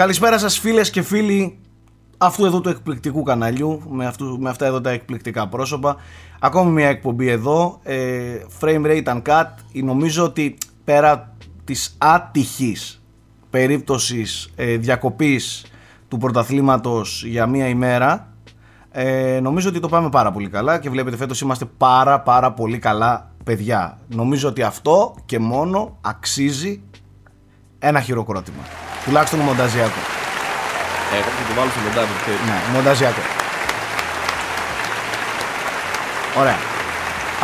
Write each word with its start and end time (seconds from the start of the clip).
καλησπέρα 0.00 0.38
σας 0.38 0.58
φίλες 0.58 0.90
και 0.90 1.02
φίλοι 1.02 1.58
αυτού 2.18 2.44
εδώ 2.44 2.60
του 2.60 2.68
εκπληκτικού 2.68 3.22
καναλιού 3.22 3.82
με, 3.90 4.06
αυτού, 4.06 4.38
με 4.40 4.48
αυτά 4.48 4.66
εδώ 4.66 4.80
τα 4.80 4.90
εκπληκτικά 4.90 5.48
πρόσωπα. 5.48 5.96
Ακόμη 6.38 6.70
μια 6.70 6.88
εκπομπή 6.88 7.28
εδώ, 7.28 7.80
ε, 7.82 8.40
Frame 8.60 8.86
Rate 8.86 9.04
Uncut. 9.04 9.44
Νομίζω 9.72 10.24
ότι 10.24 10.58
πέρα 10.84 11.36
της 11.64 11.96
άτυχης 11.98 13.02
περίπτωσης 13.50 14.50
ε, 14.56 14.76
διακοπής 14.76 15.64
του 16.08 16.18
πρωταθλήματος 16.18 17.24
για 17.24 17.46
μία 17.46 17.68
ημέρα 17.68 18.32
ε, 18.90 19.40
νομίζω 19.42 19.68
ότι 19.68 19.80
το 19.80 19.88
πάμε 19.88 20.08
πάρα 20.08 20.32
πολύ 20.32 20.48
καλά 20.48 20.78
και 20.78 20.90
βλέπετε 20.90 21.16
φέτος 21.16 21.40
είμαστε 21.40 21.64
πάρα 21.76 22.20
πάρα 22.20 22.52
πολύ 22.52 22.78
καλά 22.78 23.30
παιδιά. 23.44 23.98
Νομίζω 24.08 24.48
ότι 24.48 24.62
αυτό 24.62 25.14
και 25.26 25.38
μόνο 25.38 25.98
αξίζει 26.00 26.82
ένα 27.78 28.00
χειροκρότημα. 28.00 28.62
Τουλάχιστον 29.04 29.38
μονταζιακό. 29.40 30.02
Ε, 31.14 31.18
θα 31.36 31.42
το 31.48 31.52
βάλω 31.56 31.70
στο 31.74 31.80
μοντάζ. 31.86 32.08
Ναι, 32.48 32.56
μονταζιακό. 32.74 33.22
Ωραία. 36.40 36.58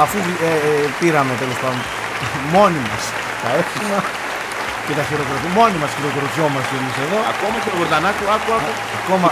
Αφού 0.02 0.16
ε, 0.18 0.50
ε, 0.68 0.88
πήραμε 1.00 1.32
τέλος 1.42 1.58
πάντων 1.62 1.80
μόνοι 2.54 2.80
μας 2.88 3.02
τα 3.42 3.48
εύχημα 3.60 3.98
και 4.86 4.94
τα 4.98 5.02
χειροκροτούμε, 5.08 5.50
μόνοι 5.60 5.76
μας 5.82 5.90
χειροκροτιόμαστε 5.96 6.74
εμείς 6.80 6.96
εδώ. 7.04 7.18
Ακόμα 7.32 7.56
και 7.62 7.70
ο 7.72 7.76
Γορτανάκου, 7.80 8.24
άκου, 8.34 8.50
άκου. 8.56 8.72
Ακόμα. 9.00 9.28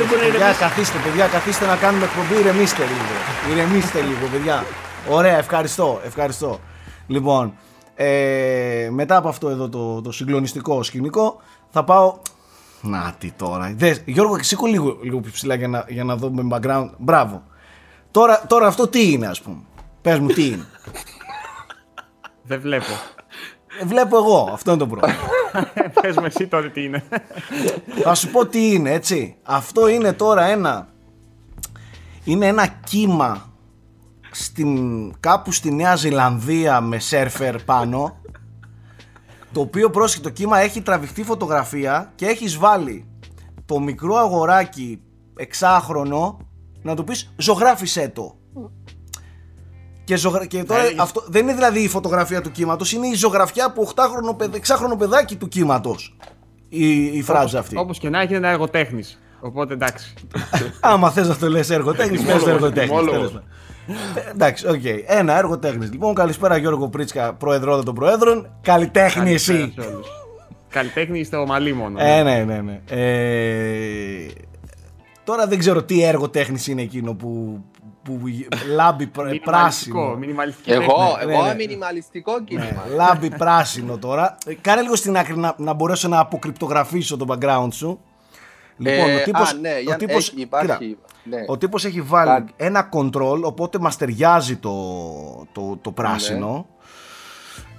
δεν 0.00 0.06
μπορεί 0.08 0.20
να 0.24 0.28
παιδιά, 0.32 0.48
ηρεμήσει. 0.48 0.64
καθίστε, 0.66 0.98
παιδιά, 1.04 1.24
καθίστε 1.36 1.64
να 1.72 1.76
κάνουμε 1.84 2.04
εκπομπή. 2.08 2.34
Ηρεμήστε 2.42 2.82
λίγο. 2.92 3.14
Ηρεμήστε 3.50 3.98
λίγο, 4.08 4.24
παιδιά. 4.32 4.56
Ωραία, 5.18 5.36
ευχαριστώ, 5.44 5.88
ευχαριστώ. 6.10 6.50
Λοιπόν, 7.14 7.44
ε, 7.94 8.88
μετά 9.00 9.14
από 9.16 9.28
αυτό 9.28 9.46
εδώ 9.54 9.66
το, 9.68 10.00
το 10.06 10.10
συγκλονιστικό 10.18 10.74
σκηνικό, 10.82 11.26
θα 11.76 11.84
πάω. 11.84 12.18
Να 12.80 13.14
τι 13.18 13.30
τώρα. 13.30 13.74
Δες, 13.76 14.02
Γιώργο, 14.04 14.42
σήκω 14.42 14.66
λίγο, 14.66 14.98
λίγο 15.02 15.20
πιο 15.20 15.32
ψηλά 15.32 15.54
για 15.54 15.68
να, 15.68 15.84
για 15.88 16.04
να 16.04 16.16
δούμε 16.16 16.56
background. 16.56 16.90
Μπράβο. 16.98 17.42
Τώρα, 18.10 18.44
τώρα 18.46 18.66
αυτό 18.66 18.88
τι 18.88 19.12
είναι, 19.12 19.26
ας 19.26 19.40
πούμε; 19.40 19.62
Πες 20.02 20.18
μου, 20.18 20.26
τι 20.26 20.46
είναι; 20.46 20.66
Δεν 22.48 22.60
βλέπω. 22.60 22.92
Ε, 23.80 23.84
Βλέπω 23.84 24.16
εγώ, 24.16 24.50
αυτό 24.52 24.70
είναι 24.70 24.80
το 24.80 24.86
πρόβλημα. 24.86 25.18
Πες 26.00 26.16
με 26.16 26.26
εσύ 26.26 26.46
τότε 26.46 26.68
τι 26.68 26.82
είναι. 26.84 27.04
Θα 28.02 28.14
σου 28.14 28.30
πω 28.30 28.46
τι 28.46 28.72
είναι, 28.72 28.92
έτσι. 28.92 29.36
Αυτό 29.42 29.88
είναι 29.88 30.12
τώρα 30.12 30.44
ένα. 30.44 30.88
Είναι 32.24 32.46
ένα 32.46 32.66
κύμα 32.66 33.52
στην, 34.30 35.12
κάπου 35.20 35.52
στη 35.52 35.72
Νέα 35.72 35.96
Ζηλανδία 35.96 36.80
με 36.80 36.98
σέρφερ 36.98 37.62
πάνω. 37.62 38.16
Το 39.52 39.60
οποίο 39.60 39.90
πρόσεχε 39.90 40.22
το 40.22 40.30
κύμα 40.30 40.58
έχει 40.58 40.82
τραβηχτεί 40.82 41.22
φωτογραφία 41.22 42.12
και 42.14 42.26
έχεις 42.26 42.56
βάλει 42.56 43.06
το 43.64 43.78
μικρό 43.78 44.14
αγοράκι 44.16 45.00
εξάχρονο 45.36 46.38
να 46.82 46.94
του 46.96 47.04
πεις 47.04 47.32
ζωγράφισέ 47.36 48.08
το. 48.14 48.36
Και, 50.04 50.16
ζωγρα... 50.16 50.46
και 50.46 50.64
τώρα 50.64 50.82
Θέλεις. 50.82 50.98
αυτό 50.98 51.24
δεν 51.26 51.42
είναι 51.42 51.54
δηλαδή 51.54 51.80
η 51.82 51.88
φωτογραφία 51.88 52.40
του 52.40 52.50
κύματος, 52.50 52.92
είναι 52.92 53.06
η 53.06 53.14
ζωγραφιά 53.14 53.64
από 53.64 53.92
8χρονο, 53.94 54.36
παιδ... 54.36 54.54
6χρονο 54.54 54.98
παιδάκι 54.98 55.36
του 55.36 55.48
κύματος. 55.48 56.16
Η, 56.68 57.04
η 57.04 57.22
φράζα 57.22 57.58
αυτή. 57.58 57.76
Όπως 57.76 57.98
και 57.98 58.08
να 58.08 58.20
έχει, 58.20 58.28
είναι 58.28 58.36
ένα 58.36 58.48
εργοτέχνης. 58.48 59.18
Οπότε 59.40 59.74
εντάξει. 59.74 60.14
Άμα 60.80 61.10
θες 61.10 61.28
να 61.28 61.36
το 61.36 61.48
λες 61.48 61.70
έργο 61.70 61.94
τέχνη, 61.94 62.18
πε 62.18 62.32
το 62.44 62.50
έργο 62.50 62.72
Τιμόλογος, 62.72 63.32
τέχνη. 63.32 63.46
Εντάξει, 64.30 64.66
οκ. 64.68 64.80
Ένα 65.06 65.36
έργο 65.38 65.58
τέχνης. 65.58 65.90
Λοιπόν, 65.90 66.14
καλησπέρα 66.14 66.56
Γιώργο 66.56 66.88
Πρίτσκα, 66.88 67.34
πρόεδρο 67.34 67.82
των 67.82 67.94
Προέδρων. 67.94 68.48
Καλλιτέχνη 68.62 69.32
εσύ. 69.32 69.52
Καλησπέρα 69.52 69.86
σε 69.88 69.94
όλους. 69.94 70.06
Καλλιτέχνη 70.70 71.18
είστε 71.18 71.36
ομαλή 71.36 71.72
μόνο. 71.72 71.98
Ε, 72.00 72.22
ναι, 72.22 72.44
ναι, 72.44 72.60
ναι. 72.60 72.80
Ε, 72.90 74.26
τώρα 75.24 75.46
δεν 75.46 75.58
ξέρω 75.58 75.82
τι 75.82 76.02
έργο 76.02 76.28
τέχνης 76.28 76.66
είναι 76.66 76.82
εκείνο 76.82 77.14
που, 77.14 77.60
που 78.02 78.20
λάμπει 78.74 79.06
πρ- 79.06 79.24
Μινιμαλιστικό, 79.26 79.50
πράσινο. 79.50 80.16
μινιμαλιστική 80.16 80.70
Εγώ, 80.72 80.82
τέχνη. 81.18 81.32
εγώ 81.32 81.42
ναι, 81.42 81.48
ναι. 81.48 81.54
μινιμαλιστικό 81.54 82.44
κίνημα. 82.44 82.84
Ναι, 82.88 82.94
λάμπει 82.94 83.30
πράσινο 83.36 83.98
τώρα. 83.98 84.36
Ε, 84.46 84.54
Κάνε 84.60 84.80
λίγο 84.82 84.96
στην 84.96 85.16
άκρη 85.16 85.36
να, 85.36 85.54
να 85.58 85.72
μπορέσω 85.72 86.08
να 86.08 86.18
αποκρυπτογραφήσω 86.18 87.16
το 87.16 87.26
background 87.28 87.68
σου. 87.72 88.00
Λοιπόν, 88.76 89.08
Ε, 89.10 89.14
ο 89.14 89.22
τύπος, 89.24 89.50
α, 89.52 89.54
ναι, 89.60 89.78
για- 89.80 89.94
ο 89.94 89.98
τύπος, 89.98 90.28
έχει, 90.28 90.40
υπάρχει, 90.40 90.76
κοίτα, 90.78 91.00
ναι. 91.28 91.44
ο 91.46 91.58
τύπος 91.58 91.84
έχει 91.84 92.00
βάλει 92.00 92.30
Κάτι. 92.30 92.52
ένα 92.56 92.88
control, 92.92 93.42
οπότε 93.42 93.78
μας 93.78 93.96
ταιριάζει 93.96 94.56
το, 94.56 94.74
το, 95.52 95.78
το 95.80 95.92
πράσινο. 95.92 96.66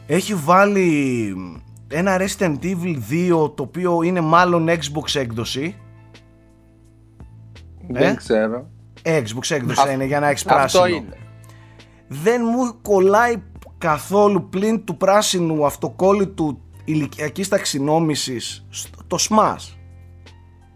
Έχει 0.08 0.34
βάλει 0.36 1.36
ένα 1.88 2.18
Resident 2.20 2.58
Evil 2.62 2.98
2, 3.10 3.56
το 3.56 3.64
οποίο 3.64 4.02
είναι 4.02 4.22
μάλλον 4.22 4.68
Xbox 4.70 5.16
έκδοση. 5.16 5.76
Δεν 7.90 8.12
ε; 8.12 8.16
ξέρω. 8.16 8.70
Xbox 9.04 9.50
έκδοση 9.50 9.80
Αυτό- 9.80 9.92
είναι 9.92 10.06
για 10.06 10.20
να 10.20 10.28
έχεις 10.28 10.44
πράσινο. 10.44 10.84
Αυτό 10.84 10.96
είναι. 10.96 11.18
δεν 12.08 12.42
μου 12.44 12.82
κολλάει 12.82 13.36
καθόλου 13.78 14.50
πλην 14.50 14.84
του 14.86 14.98
πράσινου 14.98 15.66
αυτοκόλλητου 15.66 16.62
ηλικιακής 16.86 17.48
ταξινόμησης 17.48 18.66
το 19.08 19.18
Smash. 19.30 19.76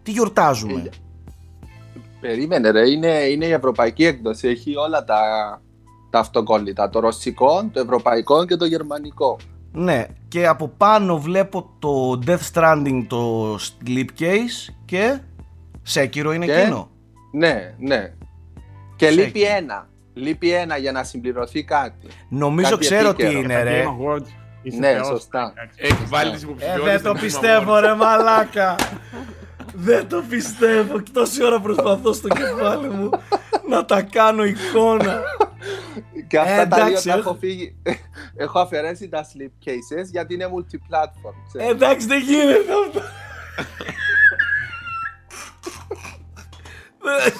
Τι 0.02 0.10
γιορτάζουμε; 0.10 0.88
Περίμενε 2.22 2.70
ρε, 2.70 2.90
είναι, 2.90 3.08
είναι 3.08 3.44
η 3.46 3.50
ευρωπαϊκή 3.52 4.04
έκδοση. 4.04 4.48
Έχει 4.48 4.76
όλα 4.76 5.04
τα, 5.04 5.20
τα 6.10 6.18
αυτοκόλλητα. 6.18 6.88
Το 6.90 7.00
ρωσικό, 7.00 7.68
το 7.72 7.80
ευρωπαϊκό 7.80 8.44
και 8.44 8.56
το 8.56 8.64
γερμανικό. 8.64 9.36
Ναι, 9.72 10.06
και 10.28 10.46
από 10.46 10.68
πάνω 10.76 11.18
βλέπω 11.18 11.70
το 11.78 12.18
Death 12.26 12.50
Stranding 12.52 13.04
το 13.08 13.54
Slipcase 13.54 14.72
και 14.84 15.18
Sekiro 15.94 16.32
είναι 16.34 16.44
Και; 16.46 16.52
εκείνο. 16.52 16.90
Ναι, 17.32 17.74
ναι. 17.78 18.12
Και 18.96 19.04
Σε 19.06 19.10
λείπει 19.12 19.42
εκεί. 19.42 19.52
ένα. 19.56 19.88
Λείπει 20.14 20.50
ένα 20.52 20.76
για 20.76 20.92
να 20.92 21.04
συμπληρωθεί 21.04 21.64
κάτι. 21.64 22.06
Νομίζω 22.28 22.70
Κάτι 22.70 22.84
ξέρω 22.84 23.14
τι 23.14 23.22
επίκαιρο. 23.22 23.42
είναι 23.44 23.54
Τα 23.54 23.62
ρε. 23.62 23.84
Game 23.84 23.88
Awards, 24.16 24.26
είσαι 24.62 24.78
Ναι, 24.78 24.92
θεός. 24.92 25.06
σωστά. 25.06 25.52
Εντάξει. 25.56 25.78
Έχεις 25.82 26.08
βάλει 26.08 26.30
τις 26.30 26.42
Ε, 26.42 26.46
υποψηφιότητε. 26.46 26.90
δεν 26.90 27.02
το 27.02 27.12
πιστεύω 27.20 27.78
ρε 27.78 27.94
μαλάκα. 27.94 28.74
Δεν 29.74 30.08
το 30.08 30.22
πιστεύω. 30.28 31.00
Και 31.00 31.10
Τόση 31.12 31.44
ώρα 31.44 31.60
προσπαθώ 31.60 32.12
στο 32.12 32.28
κεφάλι 32.28 32.88
μου 32.88 33.10
να 33.68 33.84
τα 33.84 34.02
κάνω 34.02 34.44
εικόνα. 34.44 35.20
Και 36.28 36.38
αυτά 36.38 36.60
Ε, 36.60 36.66
τα 36.66 36.76
δύο 36.76 36.86
εντάξει, 36.86 37.06
τα 37.08 37.12
έχω- 37.12 37.20
έχω 37.20 37.36
φύγει. 37.40 37.76
έχω 38.36 38.58
αφαιρέσει 38.58 39.08
τα 39.08 39.24
slipcases 39.24 40.06
γιατί 40.10 40.34
είναι 40.34 40.46
multi-platform. 40.46 41.34
ξέρεις. 41.48 41.68
Εντάξει 41.70 42.06
δεν 42.06 42.20
γίνεται 42.20 42.58
αυτό. 42.86 43.00
Δεν 46.98 47.32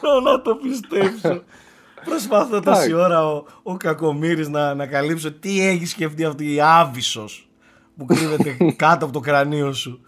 μπορώ 0.00 0.20
να 0.20 0.42
το 0.42 0.54
πιστέψω. 0.56 1.42
Προσπαθώ 2.04 2.60
τόση 2.60 2.68
Εντάξει. 2.68 2.92
ώρα 2.92 3.26
ο, 3.32 3.44
ο 3.62 3.76
Κακομύρης 3.76 4.48
να, 4.48 4.74
να 4.74 4.86
καλύψω 4.86 5.32
τι 5.32 5.66
έχει 5.66 5.86
σκεφτεί 5.86 6.24
αυτή 6.24 6.54
η 6.54 6.60
άβυσσος 6.60 7.48
που 7.96 8.04
κρύβεται 8.04 8.56
κάτω 8.76 9.04
από 9.04 9.14
το 9.14 9.20
κρανίο 9.20 9.72
σου. 9.72 10.00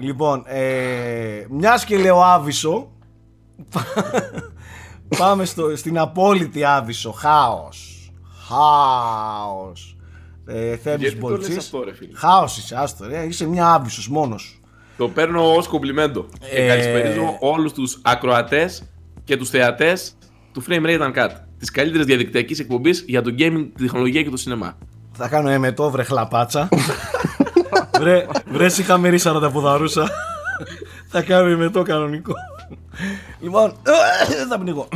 Λοιπόν, 0.00 0.42
ε, 0.46 1.46
μιας 1.50 1.84
και 1.84 1.98
λέω 1.98 2.22
άβυσσο, 2.22 2.90
πάμε 5.18 5.44
στο, 5.44 5.76
στην 5.76 5.98
απόλυτη 5.98 6.64
άβυσσο. 6.64 7.10
Χάος. 7.12 8.10
Χάος. 8.48 9.96
Ε, 10.46 10.76
Θέμης 10.76 11.00
Γιατί 11.00 11.00
το 11.00 11.28
λες 11.28 11.30
Μπολτσής. 11.38 11.56
αυτό, 11.56 11.82
ρε 11.84 11.94
φίλε; 11.94 12.10
Χάος 12.14 12.56
είσαι, 12.58 12.76
άστο 12.78 13.06
ρε. 13.06 13.22
Είσαι 13.24 13.46
μια 13.46 13.72
άβυσσος 13.72 14.08
μόνος 14.08 14.42
σου. 14.42 14.60
Το 14.96 15.08
παίρνω 15.08 15.54
ως 15.54 15.68
κομπλιμέντο. 15.68 16.26
Ε, 16.40 16.56
Και 16.60 16.66
καλησπερίζω 16.66 17.36
όλους 17.40 17.72
τους 17.72 17.98
ακροατές 18.02 18.82
και 19.24 19.36
τους 19.36 19.50
θεατές 19.50 20.14
του 20.52 20.62
Frame 20.68 20.86
Rate 20.86 21.00
Uncut. 21.12 21.30
Της 21.58 21.70
καλύτερης 21.70 22.06
διαδικτυακής 22.06 22.58
εκπομπής 22.58 23.04
για 23.06 23.22
το 23.22 23.34
gaming, 23.38 23.68
τη 23.74 23.82
τεχνολογία 23.82 24.22
και 24.22 24.30
το 24.30 24.36
σινεμά. 24.36 24.78
Θα 25.12 25.28
κάνω 25.28 25.48
εμετό 25.48 25.90
βρε 25.90 26.02
χλαπάτσα. 26.02 26.68
βρε, 27.98 28.26
βρε 28.50 28.66
είχαμε 28.66 29.08
ρίσα 29.08 29.40
τα 29.40 29.50
ποδαρούσα. 29.50 30.08
θα 31.08 31.22
κάνω 31.22 31.48
εμετό 31.48 31.82
κανονικό. 31.82 32.34
λοιπόν, 33.40 33.72
δεν 34.28 34.48
θα 34.48 34.58
πνιγώ. 34.58 34.88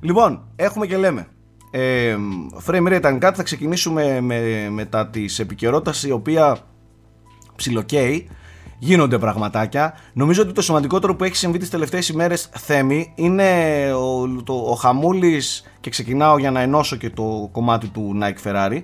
λοιπόν, 0.00 0.42
έχουμε 0.56 0.86
και 0.86 0.96
λέμε. 0.96 1.26
Ε, 1.70 2.16
frame 2.66 2.88
rate 2.88 3.12
uncut 3.12 3.32
θα 3.34 3.42
ξεκινήσουμε 3.42 4.20
με, 4.20 4.68
μετά 4.70 5.06
της 5.06 5.38
επικαιρότητας 5.38 6.02
η 6.02 6.10
οποία 6.10 6.58
ψιλοκαίει 7.56 8.28
γίνονται 8.78 9.18
πραγματάκια 9.18 9.94
νομίζω 10.12 10.42
ότι 10.42 10.52
το 10.52 10.62
σημαντικότερο 10.62 11.16
που 11.16 11.24
έχει 11.24 11.36
συμβεί 11.36 11.58
τις 11.58 11.70
τελευταίες 11.70 12.08
ημέρες 12.08 12.48
θέμη 12.52 13.12
είναι 13.14 13.44
ο, 13.92 14.42
το, 14.42 14.52
ο 14.52 14.74
Χαμούλης 14.74 15.64
και 15.80 15.90
ξεκινάω 15.90 16.38
για 16.38 16.50
να 16.50 16.60
ενώσω 16.60 16.96
και 16.96 17.10
το 17.10 17.48
κομμάτι 17.52 17.88
του 17.88 18.18
Nike 18.22 18.48
Ferrari 18.48 18.82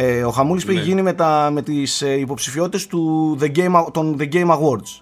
ε, 0.00 0.24
ο 0.24 0.30
Χαμούλης 0.30 0.64
που 0.64 0.70
έχει 0.70 0.80
Ναι. 0.80 0.86
γίνει 0.86 1.02
με, 1.02 1.12
τα, 1.12 1.50
με 1.52 1.62
τις 1.62 2.02
ε, 2.02 2.12
υποψηφιότητες 2.18 2.86
του 2.86 3.36
The 3.40 3.56
Game, 3.56 3.86
των 3.92 4.16
The 4.20 4.32
Game 4.32 4.48
Awards 4.50 5.00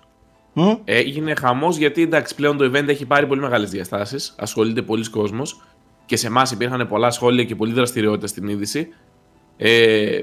Μμ; 0.52 0.72
Έγινε 0.84 1.34
χαμός 1.34 1.76
γιατί 1.76 2.02
εντάξει, 2.02 2.34
πλέον 2.34 2.56
το 2.56 2.64
event 2.64 2.88
έχει 2.88 3.06
πάρει 3.06 3.26
πολύ 3.26 3.40
μεγάλες 3.40 3.70
διαστάσεις. 3.70 4.34
Ασχολείται 4.38 4.82
πολλοί 4.82 5.10
κόσμος 5.10 5.62
και 6.06 6.16
σε 6.16 6.26
εμάς 6.26 6.50
υπήρχαν 6.50 6.88
πολλά 6.88 7.10
σχόλια 7.10 7.44
και 7.44 7.54
πολλή 7.54 7.72
δραστηριότητα 7.72 8.26
στην 8.26 8.48
είδηση. 8.48 8.88
Ε, 9.56 10.20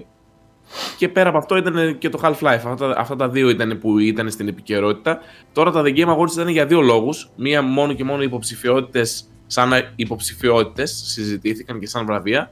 Και 0.97 1.09
πέρα 1.09 1.29
από 1.29 1.37
αυτό 1.37 1.57
ήταν 1.57 1.97
και 1.97 2.09
το 2.09 2.19
Half-Life. 2.23 2.43
Αυτά, 2.43 2.75
τα- 2.75 2.95
αυτά 2.97 3.15
τα 3.15 3.29
δύο 3.29 3.49
ήταν 3.49 3.77
που 3.79 3.99
ήταν 3.99 4.29
στην 4.29 4.47
επικαιρότητα. 4.47 5.19
Τώρα 5.53 5.71
τα 5.71 5.81
The 5.85 5.97
Game 5.97 6.17
Awards 6.17 6.31
ήταν 6.31 6.47
για 6.47 6.65
δύο 6.65 6.81
λόγους. 6.81 7.29
Μία 7.35 7.61
μόνο 7.61 7.93
και 7.93 8.03
μόνο 8.03 8.21
υποψηφιότητες 8.23 9.25
σαν 9.47 9.71
υποψηφιότητες 9.95 11.03
συζητήθηκαν 11.05 11.79
και 11.79 11.87
σαν 11.87 12.05
βραβεία. 12.05 12.49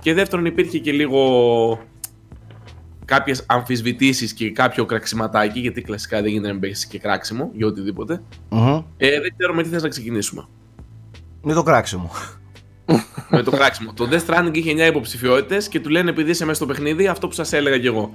Και 0.00 0.14
δεύτερον 0.14 0.44
υπήρχε 0.44 0.78
και 0.78 0.92
λίγο 0.92 1.80
κάποιες 3.04 3.44
αμφισβητήσεις 3.48 4.32
και 4.32 4.50
κάποιο 4.50 4.84
κραξιματάκι, 4.84 5.60
γιατί 5.60 5.82
κλασικά 5.82 6.22
δεν 6.22 6.30
γίνεται 6.30 6.52
να 6.52 6.58
μπει 6.58 6.72
και 6.88 6.98
κράξιμο 6.98 7.50
για 7.54 7.66
οτιδήποτε. 7.66 8.22
Μμμ. 8.48 8.82
Ε, 8.96 9.20
δεν 9.20 9.34
ξέρω 9.36 9.54
με 9.54 9.62
τι 9.62 9.68
θες 9.68 9.82
να 9.82 9.88
ξεκινήσουμε. 9.88 10.46
Μην 11.42 11.54
το 11.54 11.62
κράξιμο. 11.62 12.10
με 13.30 13.42
το 13.42 13.50
κράξιμο. 13.50 13.92
Το 13.92 14.08
Death 14.10 14.26
Stranding 14.26 14.50
είχε 14.56 14.72
9 14.72 14.88
υποψηφιότητες 14.88 15.68
και 15.68 15.80
του 15.80 15.88
λένε 15.88 16.10
επειδή 16.10 16.30
είσαι 16.30 16.44
μέσα 16.44 16.56
στο 16.56 16.66
παιχνίδι, 16.66 17.06
αυτό 17.06 17.26
που 17.28 17.34
σας 17.34 17.52
έλεγα 17.52 17.78
κι 17.78 17.86
εγώ. 17.86 18.12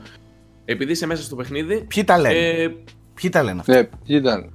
Επειδή 0.66 0.92
είσαι 0.92 1.06
μέσα 1.06 1.24
στο 1.24 1.36
παιχνίδι. 1.36 1.86
Ποιοι 1.88 2.04
τα 2.04 2.18
λένε; 2.18 2.36
Ε, 2.40 2.70
Ποιοι 3.14 3.30
τα 3.30 3.44
λένε 3.44 3.60
αυτά; 3.60 3.74
Ναι, 3.74 3.90
ήταν. 4.06 4.52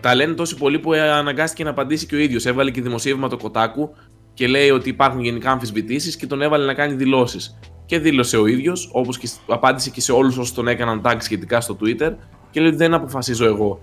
τα 0.00 0.14
λένε 0.14 0.34
τόσο 0.34 0.56
πολύ 0.56 0.78
που 0.78 0.92
αναγκάστηκε 0.92 1.64
να 1.64 1.70
απαντήσει 1.70 2.06
και 2.06 2.14
ο 2.14 2.18
ίδιος. 2.18 2.46
Έβαλε 2.46 2.70
και 2.70 2.82
δημοσίευμα 2.82 3.28
το 3.28 3.36
Κοτάκου 3.36 3.94
και 4.34 4.46
λέει 4.46 4.70
ότι 4.70 4.88
υπάρχουν 4.88 5.20
γενικά 5.20 5.50
αμφισβητήσεις 5.50 6.16
και 6.16 6.26
τον 6.26 6.42
έβαλε 6.42 6.66
να 6.66 6.74
κάνει 6.74 6.94
δηλώσεις. 6.94 7.58
Και 7.86 7.98
δήλωσε 7.98 8.36
ο 8.36 8.46
ίδιος, 8.46 8.88
όπως 8.92 9.18
και 9.18 9.26
σ- 9.26 9.40
απάντησε 9.46 9.90
και 9.90 10.00
σε 10.00 10.12
όλους 10.12 10.36
όσους 10.36 10.54
τον 10.54 10.68
έκαναν 10.68 11.00
tag 11.04 11.16
σχετικά 11.18 11.60
στο 11.60 11.76
Twitter, 11.80 12.14
και 12.50 12.60
λέει 12.60 12.68
ότι 12.68 12.76
δεν 12.78 12.94
αποφασίζω 12.94 13.44
εγώ 13.46 13.78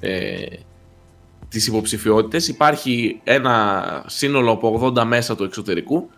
ε, 0.00 0.36
τις 1.48 1.66
υποψηφιότητες. 1.66 2.48
Υπάρχει 2.48 3.20
ένα 3.24 3.84
σύνολο 4.06 4.50
από 4.50 4.92
80 4.96 5.04
μέσα 5.04 5.36
του 5.36 5.44
εξωτερικού, 5.44 6.10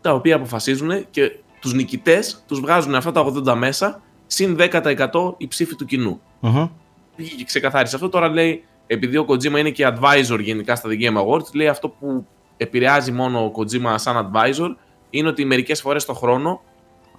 τα 0.00 0.12
οποία 0.14 0.36
αποφασίζουν 0.36 1.06
και 1.10 1.30
τους 1.60 1.74
νικητές 1.74 2.44
τους 2.46 2.60
βγάζουν 2.60 2.94
αυτά 2.94 3.12
τα 3.12 3.32
80 3.46 3.54
μέσα, 3.56 4.02
συν 4.26 4.56
10% 4.58 5.34
η 5.36 5.48
ψήφη 5.48 5.74
του 5.76 5.84
κοινού. 5.84 6.20
Μμμ. 6.40 6.66
Πήγε 7.16 7.34
και 7.34 7.44
ξεκαθάρισε 7.44 7.94
αυτό. 7.94 8.08
Τώρα 8.08 8.28
λέει, 8.28 8.64
επειδή 8.86 9.16
ο 9.16 9.24
Kojima 9.28 9.58
είναι 9.58 9.70
και 9.70 9.88
advisor 9.88 10.38
γενικά 10.40 10.76
στα 10.76 10.88
The 10.92 11.00
Game 11.00 11.16
Awards, 11.26 11.52
λέει 11.54 11.68
αυτό 11.68 11.88
που 11.88 12.26
επηρεάζει 12.56 13.12
μόνο 13.12 13.44
ο 13.44 13.52
Kojima 13.56 13.94
σαν 13.94 14.30
advisor 14.32 14.76
είναι 15.10 15.28
ότι 15.28 15.44
μερικές 15.44 15.80
φορές 15.80 16.04
το 16.04 16.12
χρόνο 16.12 16.60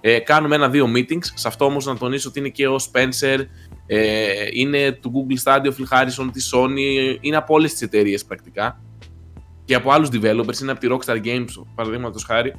ε, 0.00 0.18
κάνουμε 0.18 0.54
ένα-δύο 0.54 0.86
meetings. 0.96 1.24
Σε 1.34 1.48
αυτό 1.48 1.64
όμως 1.64 1.86
να 1.86 1.96
τονίσω 1.96 2.28
ότι 2.28 2.38
είναι 2.38 2.48
και 2.48 2.68
ο 2.68 2.76
Spencer, 2.76 3.38
ε, 3.86 4.26
είναι 4.52 4.92
του 4.92 5.12
Google 5.14 5.42
Stadia, 5.44 5.70
ο 5.70 5.74
Phil 5.78 5.98
Harrison, 5.98 6.28
της 6.32 6.54
Sony, 6.54 7.16
είναι 7.20 7.36
από 7.36 7.54
όλες 7.54 7.72
τις 7.72 7.82
εταιρείες 7.82 8.24
πρακτικά 8.24 8.80
και 9.64 9.74
από 9.74 9.90
άλλους 9.90 10.08
developers, 10.12 10.60
είναι 10.60 10.70
από 10.70 10.80
τη 10.80 10.86
Rockstar 10.90 11.24
Games, 11.24 11.64
παραδείγματος 11.74 12.24
χάρη. 12.24 12.54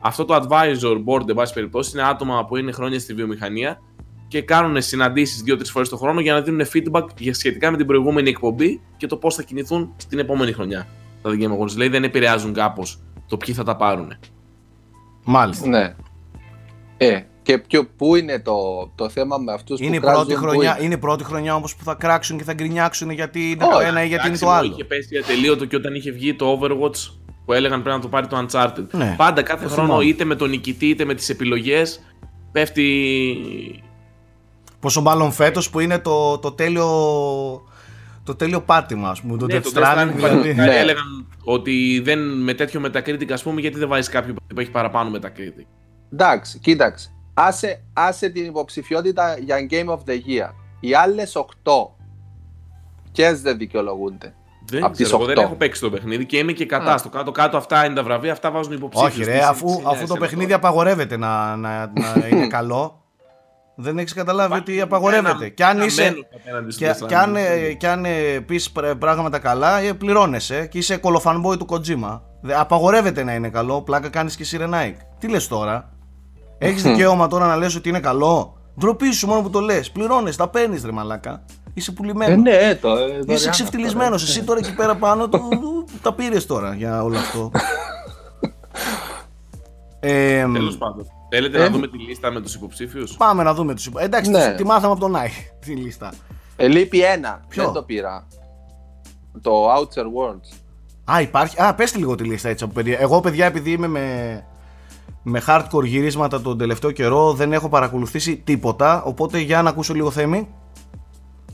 Αυτό 0.00 0.24
το 0.24 0.34
advisor 0.34 1.04
board, 1.04 1.28
εν 1.28 1.34
πάση 1.34 1.52
περιπτώσει, 1.52 1.90
είναι 1.94 2.08
άτομα 2.08 2.44
που 2.44 2.56
είναι 2.56 2.72
χρόνια 2.72 3.00
στη 3.00 3.14
βιομηχανία 3.14 3.80
και 4.28 4.42
κάνουν 4.42 4.82
συναντήσεις 4.82 5.42
δύο-τρεις 5.42 5.70
φορές 5.70 5.88
το 5.88 5.96
χρόνο 5.96 6.20
για 6.20 6.32
να 6.32 6.40
δίνουν 6.40 6.66
feedback 6.72 7.04
για 7.18 7.34
σχετικά 7.34 7.70
με 7.70 7.76
την 7.76 7.86
προηγούμενη 7.86 8.28
εκπομπή 8.28 8.80
και 8.96 9.06
το 9.06 9.16
πώς 9.16 9.34
θα 9.34 9.42
κινηθούν 9.42 9.94
στην 9.96 10.18
επόμενη 10.18 10.52
χρονιά. 10.52 10.86
Τα 11.24 11.30
The 11.30 11.42
Game 11.42 11.58
Awards. 11.58 11.70
Δηλαδή 11.70 11.90
δεν 11.90 12.04
επηρεάζουν 12.04 12.52
κάπως 12.52 13.02
το 13.28 13.36
ποιοι 13.36 13.54
θα 13.54 13.64
τα 13.64 13.76
πάρουν. 13.76 14.12
Μάλιστα. 15.24 15.68
Ναι. 15.68 15.94
Ε, 16.96 17.20
και 17.42 17.58
ποιο, 17.58 17.86
πού 17.96 18.16
είναι 18.16 18.40
το, 18.40 18.54
το 18.94 19.08
θέμα 19.08 19.38
με 19.38 19.52
αυτούς 19.52 19.80
Είναι 19.80 19.96
η, 19.96 20.00
που 20.00 20.06
πρώτη 20.06 20.26
κράζουν, 20.26 20.34
πού 20.34 20.48
χρονιά, 20.48 20.74
είναι; 20.76 20.84
είναι 20.84 20.94
η 20.94 20.98
πρώτη 20.98 21.24
χρονιά 21.24 21.54
όμως 21.54 21.76
που 21.76 21.84
θα 21.84 21.94
κράξουν 21.94 22.38
και 22.38 22.44
θα 22.44 22.52
γκρινιάξουν 22.52 23.10
γιατί 23.10 23.50
είναι 23.50 23.64
το 23.64 23.76
Όχι, 23.76 23.86
ένα 23.86 24.04
ή 24.04 24.08
γιατί 24.08 24.28
είναι 24.28 24.38
το 24.38 24.46
Εντάξει, 24.46 24.64
άλλο. 24.64 24.72
Είχε 24.72 24.84
πέσει 24.84 25.18
ατελείωτο 25.18 25.64
και 25.64 25.76
όταν 25.76 25.94
είχε 25.94 26.10
βγει 26.10 26.34
το 26.34 26.58
Overwatch 26.60 27.12
που 27.44 27.52
έλεγαν 27.52 27.82
πρέπει 27.82 27.96
να 27.96 28.02
το 28.02 28.08
πάρει 28.08 28.26
το 28.26 28.46
Uncharted. 28.46 28.86
Ναι, 28.90 29.14
Πάντα 29.16 29.42
κάθε 29.42 29.64
το 29.64 29.70
χρόνο 29.70 29.88
θυμάμαι. 29.88 30.04
είτε 30.04 30.24
με 30.24 30.34
τον 30.34 30.50
νικητή 30.50 30.86
είτε 30.88 31.04
με 31.04 31.14
τις 31.14 31.28
επιλογές 31.28 32.00
πέφτει. 32.52 33.82
Πόσο 34.80 35.00
μάλλον 35.02 35.32
φέτος 35.32 35.70
που 35.70 35.80
είναι 35.80 35.98
το, 35.98 36.38
το 36.38 36.52
τέλειο 36.52 36.86
το 38.24 38.34
τέλειο 38.34 38.60
πάτημα, 38.60 39.08
ας 39.08 39.20
πούμε, 39.20 39.36
το 39.38 39.46
Ναι, 39.46 39.56
Death 39.58 39.62
το 39.62 39.70
Stranding, 39.74 39.82
Death 39.84 40.02
Stranding 40.08 40.12
δηλαδή. 40.14 40.48
δηλαδή, 40.48 40.54
Ναι. 40.70 40.76
έλεγαν 40.78 41.26
ότι 41.44 42.00
δεν, 42.04 42.18
με 42.42 42.54
τέτοιο 42.54 42.82
Metacritic, 42.86 43.30
ας 43.32 43.42
πούμε, 43.42 43.60
γιατί 43.60 43.78
δεν 43.78 43.88
βάζει 43.88 44.10
κάποιο 44.10 44.34
που 44.34 44.60
έχει 44.60 44.70
παραπάνω 44.70 45.18
Metacritic. 45.18 45.66
Εντάξει, 46.12 46.58
κοίταξε. 46.58 47.08
Άσε, 47.34 47.82
άσε 47.92 48.28
την 48.28 48.44
υποψηφιότητα 48.44 49.36
για 49.38 49.56
Game 49.70 49.88
of 49.88 49.98
the 49.98 50.12
Year. 50.12 50.50
Οι 50.80 50.94
άλλες 50.94 51.36
8 51.36 51.44
ποιες 53.12 53.40
δεν 53.42 53.58
δικαιολογούνται. 53.58 54.34
Δεν 54.66 54.84
Απ' 54.84 54.92
τις 54.94 55.04
ξέρω, 55.04 55.16
εγώ 55.18 55.26
δεν 55.26 55.36
οκτώ. 55.36 55.48
έχω 55.48 55.58
παίξει 55.58 55.80
το 55.80 55.90
παιχνίδι 55.90 56.26
και 56.26 56.38
είμαι 56.38 56.52
και 56.52 56.66
κατά. 56.66 56.92
Α. 56.94 56.98
Στο 56.98 57.08
κάτω-κάτω 57.08 57.56
αυτά 57.56 57.84
είναι 57.84 57.94
τα 57.94 58.02
βραβεία, 58.02 58.32
αυτά 58.32 58.50
βάζουν 58.50 58.72
υποψήφιους. 58.72 59.12
Όχι 59.14 59.24
ρε, 59.24 59.32
Τι 59.38 59.44
αφού, 59.44 59.68
συζητήσεις 59.68 59.86
αφού 59.92 60.06
το 60.06 60.14
είναι 60.16 60.18
παιχνίδι 60.18 60.44
τώρα. 60.52 60.56
απαγορεύεται 60.56 61.16
να, 61.16 61.56
να, 61.56 61.92
να 61.94 62.26
είναι 62.30 62.46
καλό, 62.56 63.03
δεν 63.74 63.98
έχεις 63.98 64.12
καταλάβει 64.14 64.54
ότι 64.54 64.80
απαγορεύεται. 64.80 65.36
Ένα- 65.44 65.48
Και 65.48 65.64
αν 65.64 65.76
ένα 65.76 65.84
είσαι, 65.84 66.02
μένος 66.02 66.26
απέναντι 66.34 66.70
στο 66.70 66.84
και, 66.84 66.90
Death 66.90 67.06
και 67.06 67.16
αν, 67.16 67.34
Stranding. 67.34 67.68
ε, 67.68 67.72
και 67.72 67.88
αν 67.88 68.04
ε, 68.04 68.10
πεις 68.46 68.70
πρέ- 68.70 68.94
πράγματα 68.94 69.38
καλά, 69.38 69.78
ε, 69.78 69.92
πληρώνεσαι 69.92 70.66
και 70.66 70.78
είσαι 70.78 70.96
κολοφανμπόι 70.96 71.56
του 71.56 71.66
Kojima. 71.70 72.20
Δε- 72.40 72.58
Απαγορεύεται 72.58 73.22
να 73.24 73.34
είναι 73.34 73.48
καλό, 73.48 73.82
πλάκα 73.82 74.08
κάνεις 74.08 74.36
και 74.36 74.46
Sirenaic. 74.50 74.92
Τι 75.18 75.28
λες 75.28 75.48
τώρα, 75.48 75.92
έχεις 76.58 76.82
δικαίωμα 76.82 77.26
τώρα 77.28 77.46
να 77.46 77.56
λες 77.56 77.76
ότι 77.76 77.88
είναι 77.88 78.00
καλό; 78.00 78.56
Ντροπή 78.78 79.12
σου 79.12 79.26
μόνο 79.26 79.42
που 79.42 79.50
το 79.50 79.60
λες, 79.60 79.90
πληρώνεσαι, 79.90 80.38
τα 80.38 80.48
παίρνεις 80.48 80.84
ρε 80.84 80.92
μαλάκα. 80.92 81.44
Είσαι 81.74 81.92
πουλημένο. 81.92 82.32
Ε, 82.32 82.36
ναι, 82.36 82.74
το, 82.74 82.88
ε, 82.88 82.92
δωρεάν 82.94 83.20
Είσαι 83.20 83.32
αυτό, 83.34 83.50
ξεφτυλισμένος, 83.50 84.24
ρε. 84.24 84.30
εσύ 84.30 84.44
τώρα 84.44 84.58
εκεί 84.62 84.74
πέρα 84.74 84.94
πάνω 84.96 85.28
του, 85.28 85.48
του- 85.60 85.86
τα 86.02 86.12
πήρες 86.14 86.46
τώρα 86.46 86.74
για 86.74 87.02
όλο 87.02 87.18
αυτό. 87.18 87.50
ε, 90.00 90.42
Τέλος 90.52 90.76
πάντων. 90.78 91.06
Θέλετε 91.34 91.58
Ε, 91.58 91.60
να 91.62 91.70
δούμε 91.70 91.88
τη 91.88 91.98
λίστα 91.98 92.30
με 92.30 92.40
τους 92.40 92.54
υποψήφιους; 92.54 93.16
Πάμε 93.16 93.42
να 93.42 93.54
δούμε 93.54 93.74
τους 93.74 93.86
υπο- 93.86 93.98
Εντάξει, 93.98 94.30
Ναι. 94.30 94.48
τη- 94.50 94.54
τη 94.56 94.64
μάθαμε 94.64 94.92
από 94.92 95.00
τον 95.00 95.10
Νάι 95.10 95.28
τη 95.60 95.72
λίστα. 95.72 96.12
Ε, 96.56 96.66
λείπει 96.68 97.00
ένα. 97.02 97.40
Ποιο; 97.48 97.64
Δεν 97.64 97.72
το 97.72 97.82
πήρα. 97.82 98.26
Το 99.40 99.74
Outer 99.74 100.02
Worlds. 100.02 100.58
Α, 101.12 101.20
υπάρχει. 101.20 101.62
Α, 101.62 101.74
πέστε 101.74 101.98
λίγο 101.98 102.14
τη 102.14 102.24
λίστα 102.24 102.48
έτσι 102.48 102.64
από 102.64 102.72
παιδιά. 102.72 102.98
Εγώ, 103.00 103.20
παιδιά, 103.20 103.46
επειδή 103.46 103.70
είμαι 103.70 103.86
με, 103.86 104.44
με 105.22 105.42
hardcore 105.46 105.84
γυρίσματα 105.84 106.40
τον 106.40 106.58
τελευταίο 106.58 106.90
καιρό, 106.90 107.32
δεν 107.32 107.52
έχω 107.52 107.68
παρακολουθήσει 107.68 108.36
τίποτα. 108.36 109.02
Οπότε 109.02 109.38
για 109.38 109.62
να 109.62 109.68
ακούσω 109.70 109.94
λίγο 109.94 110.10
θέμη. 110.10 110.48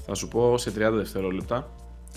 Θα 0.06 0.14
σου 0.14 0.28
πω 0.28 0.58
σε 0.58 0.70
30 0.70 0.96
δευτερόλεπτα. 0.96 1.68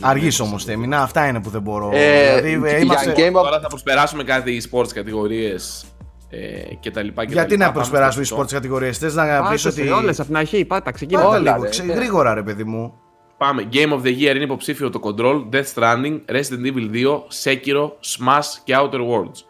Αργή 0.01 0.42
όμως 0.42 0.63
θέμη. 0.63 0.88
Να, 0.88 1.01
αυτά 1.01 1.27
είναι 1.27 1.42
που 1.42 1.50
δεν 1.50 1.62
μπορώ. 1.62 1.89
Ε, 1.94 2.42
δηλαδή, 2.42 2.68
ε, 2.68 2.69
για 2.69 2.77
είμαστε... 2.77 3.13
Game 3.18 3.30
of- 3.39 3.44
Τώρα 3.44 3.60
θα 3.60 3.68
προσπεράσουμε 3.68 4.24
κάτι 4.24 4.70
sports 4.72 4.88
κατηγορίες 4.93 5.86
ε, 6.34 6.74
και 6.80 6.92
τα 6.92 7.02
λοιπά. 7.02 7.22
Και 7.25 7.28
τα 7.28 7.34
Γιατί 7.34 7.52
λοιπά. 7.52 7.66
να 7.66 7.72
Πάμε 7.72 7.80
προσπεράσουμε 7.86 8.24
οι 8.24 8.25
στο 8.25 8.40
sports 8.40 8.52
κατηγορίες; 8.52 8.98
Θες 8.98 9.16
να 9.16 9.24
πεις 9.50 9.63
Πάτε 9.63 9.80
ότι. 9.82 9.88
σε 9.88 9.94
όλες 9.94 10.20
από 10.20 10.28
την 10.28 10.38
αρχή, 10.38 10.66
πάτε, 10.66 10.92
ξεκινάτε. 10.92 11.25
Πάτε 11.28 11.40
όλα, 11.40 11.52
λίγο, 11.52 11.63
ρε, 11.63 11.70
ξε- 11.70 11.86
ναι. 11.86 11.94
γρήγορα, 11.94 12.34
ρε 12.34 12.44
παιδί 12.44 12.63
μου. 12.63 12.94
Πάμε. 13.38 13.68
Game 13.74 13.90
of 13.92 14.02
the 14.02 14.18
Year 14.18 14.36
είναι 14.36 14.44
υποψήφιο 14.44 14.90
το 14.90 15.00
Control, 15.04 15.46
Death 15.54 15.66
Stranding, 15.75 16.20
Resident 16.32 16.74
Evil 16.74 16.90
2, 16.94 17.24
Sekiro, 17.44 17.84
Smash 17.86 18.48
και 18.63 18.74
Outer 18.78 19.00
Worlds. 19.00 19.42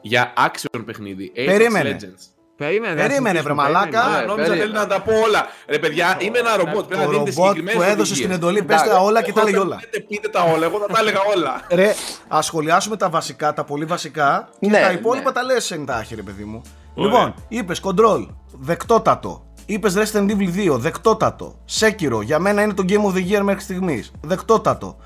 Για 0.00 0.32
action 0.36 0.82
παιχνίδι. 0.86 1.32
Apex 1.36 1.44
Περίμενε. 1.46 1.96
Legends. 2.00 2.31
Περίμενε, 2.56 2.94
Περίμενε, 2.94 3.38
θα 3.40 3.42
βρε 3.44 3.52
συζητήσουμε, 3.54 3.62
μαλάκα. 3.62 4.00
Α, 4.02 4.20
Ναι, 4.20 4.26
νόμιζα 4.26 4.34
περίμενα. 4.48 4.62
θέλει 4.62 4.72
να 4.72 4.86
τα 4.86 5.00
πω 5.02 5.12
όλα. 5.26 5.46
Ρε 5.68 5.78
παιδιά, 5.78 6.16
είμαι 6.20 6.38
ένα 6.38 6.56
ρομπότ. 6.56 6.84
Πρέπει 6.86 6.88
Το 6.88 6.96
να 6.96 7.12
δίνετε 7.12 7.16
ρομπότ 7.18 7.32
συγκεκριμένες 7.32 7.74
που 7.74 7.82
έδωσε 7.82 8.00
οδηγίες. 8.00 8.18
στην 8.18 8.30
εντολή, 8.30 8.62
πες 8.62 8.76
τα 8.76 8.84
Εντάξει, 8.84 9.04
όλα 9.04 9.22
και 9.22 9.32
τα 9.32 9.40
Εγώ 9.40 9.48
έλεγε 9.48 9.62
δεν 9.62 9.66
όλα. 9.72 9.76
Πείτε, 9.80 10.00
πείτε 10.00 10.28
τα 10.28 10.42
όλα, 10.42 10.64
εγώ 10.64 10.78
θα 10.78 10.86
τα 10.86 10.98
έλεγα 10.98 11.18
όλα. 11.36 11.60
Ρε, 11.80 11.94
ας 12.28 12.46
σχολιάσουμε 12.46 12.96
τα 12.96 13.08
βασικά, 13.08 13.52
τα 13.52 13.64
πολύ 13.64 13.84
βασικά 13.84 14.48
και 14.60 14.68
Ναι, 14.68 14.80
τα 14.80 14.92
υπόλοιπα 14.92 15.28
ναι. 15.28 15.32
τα 15.32 15.42
λες 15.42 15.70
εντάχει, 15.70 16.14
ρε 16.14 16.22
παιδί 16.22 16.44
μου. 16.44 16.62
Ωραία. 16.94 17.10
Λοιπόν, 17.12 17.34
είπες 17.48 17.80
Control, 17.84 18.26
δεκτότατο. 18.58 19.46
Είπες 19.66 19.94
Resident 19.96 20.30
Evil 20.30 20.72
2, 20.72 20.78
δεκτότατο. 20.78 21.54
Sekiro, 21.80 22.22
για 22.22 22.38
μένα 22.38 22.62
είναι 22.62 22.74
το 22.74 22.84
Game 22.88 23.12
of 23.12 23.14
the 23.16 23.30
Year 23.32 23.42
μέχρι 23.42 23.60
στιγμής. 23.62 24.10
Δεκτότατο. 24.20 24.96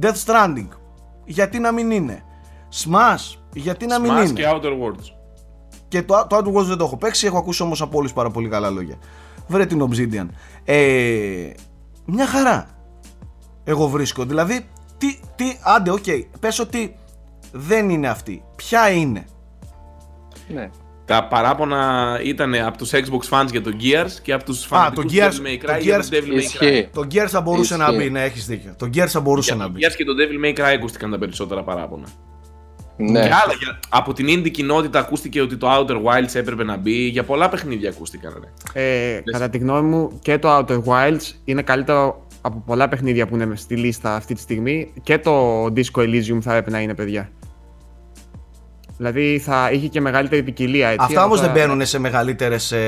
Death 0.00 0.14
Stranding, 0.26 0.68
γιατί 1.24 1.58
να 1.58 1.72
μην 1.72 1.90
είναι. 1.90 2.22
Smash, 2.84 3.36
γιατί 3.52 3.86
να 3.86 3.98
μην 4.00 4.12
Smash 4.12 4.24
είναι. 4.24 4.32
και 4.32 4.44
Outer 4.46 4.66
Worlds. 4.70 5.15
Και 5.88 6.02
το, 6.02 6.26
το 6.28 6.36
Outer 6.36 6.58
Worlds 6.60 6.64
δεν 6.64 6.76
το 6.76 6.84
έχω 6.84 6.96
παίξει, 6.96 7.26
έχω 7.26 7.38
ακούσει 7.38 7.62
όμως 7.62 7.80
από 7.82 7.98
όλους 7.98 8.12
πάρα 8.12 8.30
πολύ 8.30 8.48
καλά 8.48 8.70
λόγια. 8.70 8.94
Βρε 9.48 9.66
την 9.66 9.88
Obsidian. 9.90 10.26
Ε, 10.64 11.50
μια 12.04 12.26
χαρά. 12.26 12.66
Εγώ 13.64 13.88
βρίσκω. 13.88 14.24
Δηλαδή, 14.24 14.66
τι, 14.98 15.18
τι, 15.36 15.44
άντε, 15.62 15.90
οκ, 15.90 16.04
πες 16.40 16.58
ότι 16.58 16.96
δεν 17.52 17.90
είναι 17.90 18.08
αυτή. 18.08 18.42
Ποια 18.56 18.90
είναι; 18.90 19.24
Ναι. 20.48 20.70
Τα 21.04 21.24
παράπονα 21.28 22.20
ήταν 22.24 22.54
από 22.54 22.78
τους 22.78 22.90
Xbox 22.92 23.28
fans 23.40 23.46
για 23.50 23.62
το 23.62 23.70
Gears 23.80 24.10
και 24.22 24.32
από 24.32 24.44
τους 24.44 24.64
Α, 24.64 24.66
φανατικούς 24.68 25.04
το 25.04 25.08
του 25.08 25.14
Gears- 25.14 25.40
Devil 25.40 25.46
May 25.46 25.58
το 25.66 25.72
Cry 25.74 25.80
για 25.80 25.98
Gears 25.98 26.04
το 26.04 26.16
Devil 26.16 26.28
May 26.28 26.32
Cry. 26.32 26.36
Ισχύει. 26.36 26.88
Το 26.92 27.00
Gears 27.12 27.26
θα 27.28 27.40
μπορούσε 27.40 27.76
να 27.76 27.84
Ισχύει. 27.84 27.96
μπει, 27.96 28.10
ναι, 28.10 28.22
έχεις 28.22 28.46
δίκιο. 28.46 28.74
Το 28.78 28.86
Gears 28.94 29.06
θα 29.06 29.20
μπορούσε 29.20 29.54
Για 29.54 29.58
να 29.58 29.64
το 29.66 29.70
μπει. 29.78 29.80
Gears 29.86 29.94
και 29.96 30.04
το 30.04 30.12
Devil 30.18 30.44
May 30.46 30.60
Cry 30.60 30.74
ακούστηκαν 30.74 31.10
τα 31.10 31.18
περισσότερα 31.18 31.62
παράπονα. 31.62 32.06
Ναι. 32.96 33.20
Και 33.20 33.26
άλλα, 33.26 33.54
για- 33.58 33.78
από 33.88 34.12
την 34.12 34.26
indie 34.28 34.50
κοινότητα 34.50 34.98
ακούστηκε 34.98 35.40
ότι 35.40 35.56
το 35.56 35.66
Outer 35.70 35.94
Wilds 35.96 36.34
έπρεπε 36.34 36.64
να 36.64 36.76
μπει. 36.76 36.92
Για 37.08 37.24
πολλά 37.24 37.48
παιχνίδια 37.48 37.90
ακούστηκαν. 37.90 38.42
Ρε. 38.74 38.82
Ε, 39.16 39.20
κατά 39.32 39.48
τη 39.48 39.58
γνώμη 39.58 39.88
μου 39.88 40.18
και 40.22 40.38
το 40.38 40.56
Outer 40.56 40.82
Wilds 40.84 41.32
είναι 41.44 41.62
καλύτερο 41.62 42.26
από 42.40 42.62
πολλά 42.66 42.88
παιχνίδια 42.88 43.26
που 43.26 43.34
είναι 43.34 43.46
μες 43.46 43.60
στη 43.60 43.76
λίστα 43.76 44.14
αυτή 44.14 44.34
τη 44.34 44.40
στιγμή 44.40 44.92
και 45.02 45.18
το 45.18 45.64
Disco 45.64 46.00
Elysium 46.00 46.38
θα 46.40 46.50
έπρεπε 46.50 46.70
να 46.70 46.80
είναι 46.80 46.94
παιδιά. 46.94 47.30
Δηλαδή 48.96 49.38
θα 49.44 49.70
είχε 49.72 49.86
και 49.88 50.00
μεγαλύτερη 50.00 50.42
ποικιλία. 50.42 50.86
Έτσι, 50.88 50.98
Αυτά 51.00 51.16
αλλά 51.18 51.26
όμως 51.26 51.40
δεν 51.40 51.52
τώρα- 51.52 51.66
μπαίνουν 51.66 51.86
σε 51.86 51.98
μεγαλύτερες. 51.98 52.62
σε, 52.62 52.78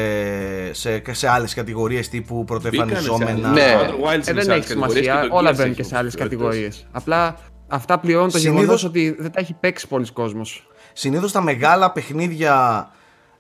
σε, 0.73 1.03
σε 1.11 1.29
άλλες 1.29 1.55
κατηγορίες 1.55 2.09
τύπου 2.09 2.45
πρωτοεμφανιζόμενα. 2.45 3.49
Ναι. 3.49 3.62
Outer 3.81 3.91
Wilds 3.91 4.11
Ε, 4.11 4.15
είναι 4.15 4.23
δεν 4.33 4.43
σε 4.43 4.53
άλλες 4.53 4.65
έχει 4.65 4.67
κατηγορίες 4.67 4.95
και 4.95 5.11
σημασία. 5.11 5.29
το 5.29 5.37
Όλα 5.37 5.50
Gears 5.50 5.55
μπαίνουν 5.57 5.71
έχει 5.73 5.81
και 5.81 5.87
σε 5.88 5.97
άλλες 5.97 6.15
προτεραιότητες. 6.15 6.55
κατηγορίες. 6.59 6.87
Απλά 6.93 7.37
αυτά 7.68 7.98
πληρώνουν 7.98 8.30
το 8.30 8.38
Συνήθως- 8.38 8.60
γεγονό 8.64 8.78
ότι 8.88 9.16
δεν 9.22 9.30
τα 9.32 9.40
έχει 9.40 9.54
παίξει 9.60 9.88
πολλοί 9.88 10.06
κόσμος. 10.12 10.66
Συνήθως 10.92 11.32
τα 11.32 11.40
μεγάλα 11.42 11.92
παιχνίδια. 11.92 12.88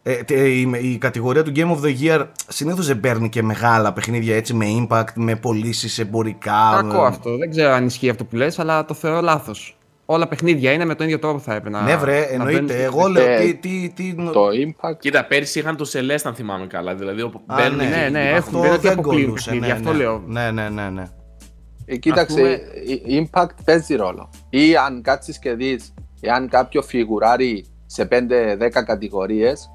Ε, 0.02 0.14
τε- 0.14 0.46
η, 0.46 0.70
η 0.92 0.98
κατηγορία 0.98 1.42
του 1.42 1.52
Game 1.56 1.70
of 1.76 1.84
the 1.84 1.94
Year 2.02 2.26
συνήθως 2.48 2.86
δεν 2.86 3.00
παίρνει 3.00 3.28
και 3.28 3.42
μεγάλα 3.42 3.92
παιχνίδια 3.92 4.36
έτσι 4.36 4.54
με 4.54 4.66
impact, 4.88 5.04
με 5.14 5.36
πωλήσεις 5.36 5.98
εμπορικά. 5.98 6.70
Κακό 6.74 7.00
με- 7.00 7.06
αυτό. 7.06 7.36
Δεν 7.36 7.50
ξέρω 7.50 7.72
αν 7.72 7.86
ισχύει 7.86 8.08
αυτό 8.08 8.24
που 8.24 8.36
λες, 8.36 8.58
αλλά 8.58 8.84
το 8.84 8.94
θεωρώ 8.94 9.20
λάθος. 9.20 9.72
Όλα 10.10 10.28
παιχνίδια 10.28 10.72
είναι 10.72 10.84
με 10.84 10.94
τον 10.94 11.06
ίδιο 11.06 11.18
τρόπο 11.18 11.38
θα 11.38 11.54
έπρεπε 11.54 11.76
να. 11.76 11.82
Ναι, 11.82 11.96
βρε, 11.96 12.18
να 12.20 12.26
εννοείται. 12.26 12.60
μπαίνουν 12.60 12.82
Εγώ 12.84 13.00
στο- 13.00 13.08
λέω. 13.08 13.24
Ε, 13.30 13.38
τι, 13.38 13.54
τι, 13.54 13.92
τι, 13.94 14.14
Το 14.14 14.46
impact. 14.46 14.98
Κοίτα, 14.98 15.24
πέρσι 15.24 15.58
είχαν 15.58 15.76
το 15.76 15.90
Celeste 15.92 16.20
αν 16.24 16.34
θυμάμαι 16.34 16.66
καλά. 16.66 16.94
Δηλαδή 16.94 17.22
όπου 17.22 17.40
Α, 17.46 17.54
μπαίνουν. 17.54 17.76
ναι, 17.76 17.84
ναι, 17.84 18.08
ναι, 18.08 18.22
και- 18.22 18.28
έχουν. 18.28 18.38
αυτό 18.38 18.58
δεν 18.58 18.66
είναι 18.66 18.74
ότι 18.74 18.88
δεν 18.88 18.98
αποκλείουν 18.98 19.24
κολλούσε, 19.24 19.50
παιχνίδια, 19.50 19.74
ναι, 19.74 19.80
αυτό 19.80 19.90
ναι. 19.92 19.96
λέω. 19.98 20.22
Ναι, 20.26 20.50
ναι, 20.50 20.68
ναι, 20.68 20.88
ναι. 20.90 21.02
Ε, 21.90 21.96
κοίταξε, 21.96 22.34
πούμε- 22.36 22.60
η- 23.06 23.28
impact 23.32 23.48
παίζει 23.64 23.94
ρόλο. 23.94 24.30
Ή 24.50 24.76
αν 24.76 25.02
κάτσεις 25.02 25.38
και 25.38 25.52
δεις, 25.54 25.94
εάν 26.20 26.48
κάποιο 26.48 26.82
φιγουράρει 26.82 27.64
σε 27.86 28.04
5-10 28.04 28.82
κατηγορίες, 28.84 29.68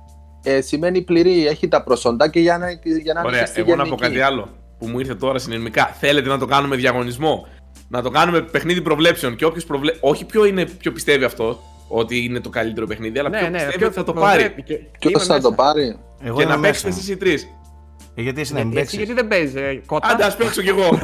ε, 0.43 0.61
σημαίνει 0.61 1.01
πληρή, 1.01 1.47
έχει 1.47 1.67
τα 1.67 1.83
προσοντάκια 1.83 2.41
για 2.41 2.57
να, 2.57 2.71
για 3.01 3.13
να 3.13 3.19
είναι 3.19 3.29
Ωραία, 3.29 3.39
και 3.39 3.45
στη 3.45 3.59
εγώ 3.59 3.69
να 3.75 3.83
πω 3.83 3.89
γενική. 3.89 4.01
κάτι 4.03 4.21
άλλο 4.21 4.49
που 4.79 4.87
μου 4.87 4.99
ήρθε 4.99 5.15
τώρα 5.15 5.39
συνειδημικά. 5.39 5.85
Θέλετε 5.99 6.29
να 6.29 6.37
το 6.37 6.45
κάνουμε 6.45 6.75
διαγωνισμό; 6.75 7.47
Να 7.87 8.01
το 8.01 8.09
κάνουμε 8.09 8.41
παιχνίδι 8.41 8.81
προβλέψεων 8.81 9.35
και 9.35 9.45
όποιος 9.45 9.65
προβλέ... 9.65 9.91
Όχι 9.99 10.25
ποιο, 10.25 10.45
είναι, 10.45 10.65
ποιο 10.65 10.91
πιστεύει 10.91 11.23
αυτό 11.23 11.59
ότι 11.87 12.23
είναι 12.23 12.39
το 12.39 12.49
καλύτερο 12.49 12.85
παιχνίδι, 12.87 13.19
αλλά 13.19 13.29
Ναι, 13.29 13.37
ποιο 13.37 13.47
ναι, 13.47 13.53
πιστεύει 13.53 13.77
ποιο 13.77 13.87
ότι 13.87 13.95
θα 13.95 14.03
το 14.03 14.13
προβλέπει 14.13 14.49
πάρει. 14.49 14.63
και- 14.63 14.79
Ποιος 14.99 15.25
είμαι 15.25 15.33
θα 15.33 15.41
το 15.41 15.49
μέσα. 15.49 15.63
πάρει; 15.63 15.97
Εγώ 16.23 16.35
Και 16.37 16.43
είμαι 16.43 16.55
να 16.55 16.59
παίξετε 16.59 16.87
μέσα. 16.87 16.99
εσεί 17.01 17.11
οι 17.11 17.17
τρεις. 17.17 17.47
Ε, 18.15 18.21
γιατί 18.21 18.41
εσύ 18.41 18.53
να 18.53 18.59
μην 18.59 18.71
Γιατί, 18.71 18.79
παίξεις; 18.85 18.97
γιατί 18.97 19.13
δεν 19.13 19.27
παίζεις, 19.27 19.55
ε, 19.55 19.81
κότα. 19.85 20.07
Άντε, 20.07 20.23
ας 20.23 20.35
παίξω 20.35 20.61
κι 20.61 20.69
εγώ. 20.69 20.89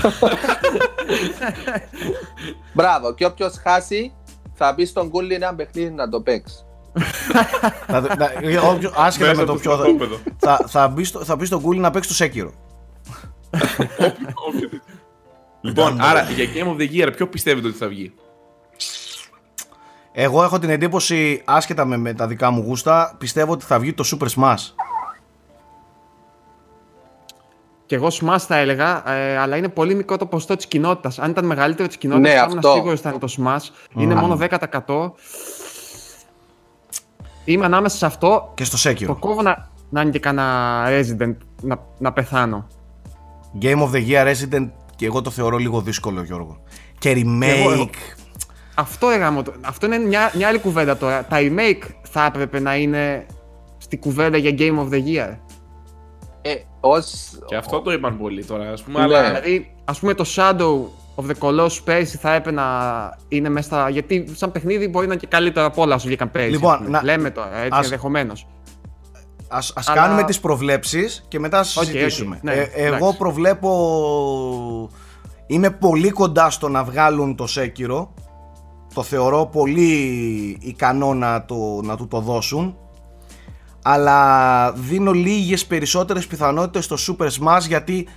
Μπράβο, 2.74 3.14
και 3.14 3.26
όποιος 3.26 3.56
χάσει 3.64 4.14
θα 4.54 4.74
μπει 4.74 4.86
στον 4.86 5.10
κούλι 5.10 5.34
ένα 5.34 5.56
παιχνίδι 5.56 5.90
να 5.92 6.10
το 6.10 6.22
παίξει. 6.22 6.56
Θα- 7.88 8.02
θα- 8.02 8.32
ε, 8.42 8.58
όποιο- 8.58 8.94
Άσχετα 8.98 9.28
Μέσα 9.30 9.40
με 9.42 9.46
το 9.46 9.52
στο 9.52 9.60
ποιο. 9.62 9.72
θα- 9.72 9.78
στρατόπεδο. 9.78 10.18
θα- 10.38 10.66
Θα 10.68 10.88
μπει 10.88 11.04
στο- 11.04 11.24
θα 11.24 11.36
μπει 11.36 11.46
στον 11.46 11.62
κούλι 11.62 11.80
να 11.80 11.92
παίξει 11.92 12.10
το 12.10 12.16
Σέκυρο. 12.16 12.52
Λοιπόν, 15.62 16.02
άρα 16.02 16.22
για 16.22 16.46
Game 16.56 16.68
of 16.68 16.82
the 16.82 16.90
Year, 17.08 17.12
ποιο 17.16 17.28
πιστεύετε 17.28 17.68
ότι 17.68 17.78
θα 17.78 17.88
βγει; 17.88 18.14
Εγώ 20.12 20.44
έχω 20.44 20.60
την 20.60 20.70
εντύπωση, 20.70 21.42
άσχετα 21.46 21.86
με, 21.86 21.98
με 21.98 22.14
τα 22.14 22.28
δικά 22.28 22.50
μου 22.52 22.62
γούστα, 22.66 23.16
πιστεύω 23.18 23.52
ότι 23.52 23.66
θα 23.66 23.80
βγει 23.80 23.94
το 23.94 24.04
Super 24.12 24.28
Smash. 24.36 24.58
Και 27.90 27.96
εγώ 27.96 28.08
Smash 28.08 28.38
θα 28.40 28.56
έλεγα, 28.58 29.12
ε, 29.12 29.38
αλλά 29.38 29.56
είναι 29.58 29.70
πολύ 29.70 29.96
μικρό 29.96 30.18
το 30.18 30.26
ποσοστό 30.26 30.56
της 30.56 30.68
κοινότητας. 30.68 31.20
Αν 31.20 31.30
ήταν 31.32 31.46
μεγαλύτερο 31.46 31.88
της 31.88 31.98
κοινότητας, 31.98 32.32
Ναι, 32.32 32.38
θα 32.38 32.44
ήμουν 32.44 32.58
αυτό. 32.58 32.72
σίγουρος 32.74 32.94
ότι 32.94 33.02
θα 33.02 33.10
είναι 33.10 33.20
το 33.20 33.34
Smash. 33.38 34.00
Είναι 34.02 34.16
μόνο 34.16 34.36
10%. 34.36 35.14
Είμαι 37.46 37.66
ανάμεσα 37.66 37.98
σε 37.98 38.06
αυτό. 38.06 38.52
Και 38.56 38.64
στο 38.64 38.78
Το 38.78 38.90
Sekiro. 39.12 39.16
κόβω 39.20 39.42
να, 39.42 39.70
να 39.90 40.02
είναι 40.02 40.12
και 40.12 40.20
κανένα 40.20 40.84
Resident 40.88 41.36
να, 41.62 41.80
να 41.98 42.14
πεθάνω. 42.14 42.68
Game 43.62 43.78
of 43.84 43.92
the 43.92 44.08
Year 44.10 44.34
Resident 44.34 44.70
και 44.96 45.06
εγώ 45.06 45.22
το 45.22 45.30
θεωρώ 45.30 45.58
λίγο 45.58 45.82
δύσκολο, 45.82 46.24
Γιώργο. 46.24 46.58
Και 47.00 47.12
remake. 47.16 47.44
εγώ- 47.44 47.72
εγώ- 47.72 47.90
Αυτό, 48.76 49.10
έγαμε, 49.10 49.42
αυτό 49.62 49.86
είναι 49.86 49.98
μια, 49.98 50.32
μια 50.36 50.48
άλλη 50.48 50.60
κουβέντα 50.60 50.98
τώρα. 50.98 51.26
Τα 51.26 51.38
remake 51.40 51.84
θα 52.02 52.26
έπρεπε 52.26 52.60
να 52.60 52.76
είναι 52.76 53.26
στη 53.78 53.98
κουβέντα 53.98 54.38
για 54.38 54.56
Game 54.58 54.80
of 54.80 54.94
the 54.94 55.04
Year. 55.06 55.38
Ε, 56.82 56.88
ως... 56.88 57.32
Και 57.46 57.56
αυτό 57.56 57.82
το 57.82 57.92
είπαν 57.92 58.18
πολλοί 58.18 58.46
τώρα, 58.46 58.72
ας 58.72 58.82
πούμε, 58.84 58.98
Ναι. 58.98 59.04
αλλά. 59.04 59.24
Δηλαδή, 59.28 59.76
ας 59.86 60.00
πούμε, 60.00 60.14
το 60.14 60.26
Shadow 60.36 60.80
of 61.16 61.24
the 61.32 61.34
Colossus 61.40 61.78
πέρσι 61.84 62.18
θα 62.18 62.34
έπρεπε 62.34 62.56
να 62.62 62.64
είναι 63.28 63.50
μέσα 63.50 63.68
στα. 63.68 63.90
Γιατί 63.90 64.26
σαν 64.36 64.52
παιχνίδι 64.52 64.88
μπορεί 64.88 65.08
να 65.08 65.12
είναι 65.14 65.22
και 65.22 65.28
καλύτερο 65.28 65.66
από 65.66 65.82
όλα 65.82 65.96
όσο 65.96 66.08
βγήκαν 66.08 66.32
πέρσι. 66.32 66.50
Λοιπόν, 66.50 66.72
ας 66.74 66.78
πούμε. 66.78 66.90
να- 66.90 67.04
Λέμε 67.04 67.30
τώρα, 67.30 67.58
έτσι 67.58 67.70
ας- 67.72 67.84
ενδεχομένως. 67.86 68.48
Ας, 69.52 69.74
ας 69.76 69.88
Αλλά- 69.90 70.02
κάνουμε 70.02 70.24
τις 70.24 70.40
προβλέψεις 70.40 71.26
και 71.28 71.40
μετά 71.40 71.60
ας 71.60 71.78
Οκ, 71.78 71.84
συζητήσουμε. 71.84 72.36
οκ, 72.36 72.44
ναι, 72.44 72.52
Ε, 72.54 72.70
εγώ 72.74 72.96
εντάξει. 72.96 73.18
προβλέπω... 73.18 74.90
Είμαι 75.48 75.70
πολύ 75.70 76.10
κοντά 76.10 76.50
στο 76.50 76.70
να 76.70 76.84
βγάλουν 76.84 77.36
το 77.36 77.48
Sekiro. 77.48 78.14
Το 78.94 79.04
θεωρώ 79.04 79.46
πολύ 79.46 79.88
ικανό 80.62 81.14
να, 81.14 81.46
το, 81.46 81.56
να 81.84 81.98
του 81.98 82.08
το 82.08 82.20
δώσουν. 82.20 82.78
Αλλά 83.82 84.72
δίνω 84.72 85.12
λίγες 85.12 85.66
περισσότερες 85.66 86.28
πιθανότητες 86.28 86.86
στο 86.86 86.96
Super 87.08 87.28
Smash 87.28 87.62
γιατί 87.68 88.08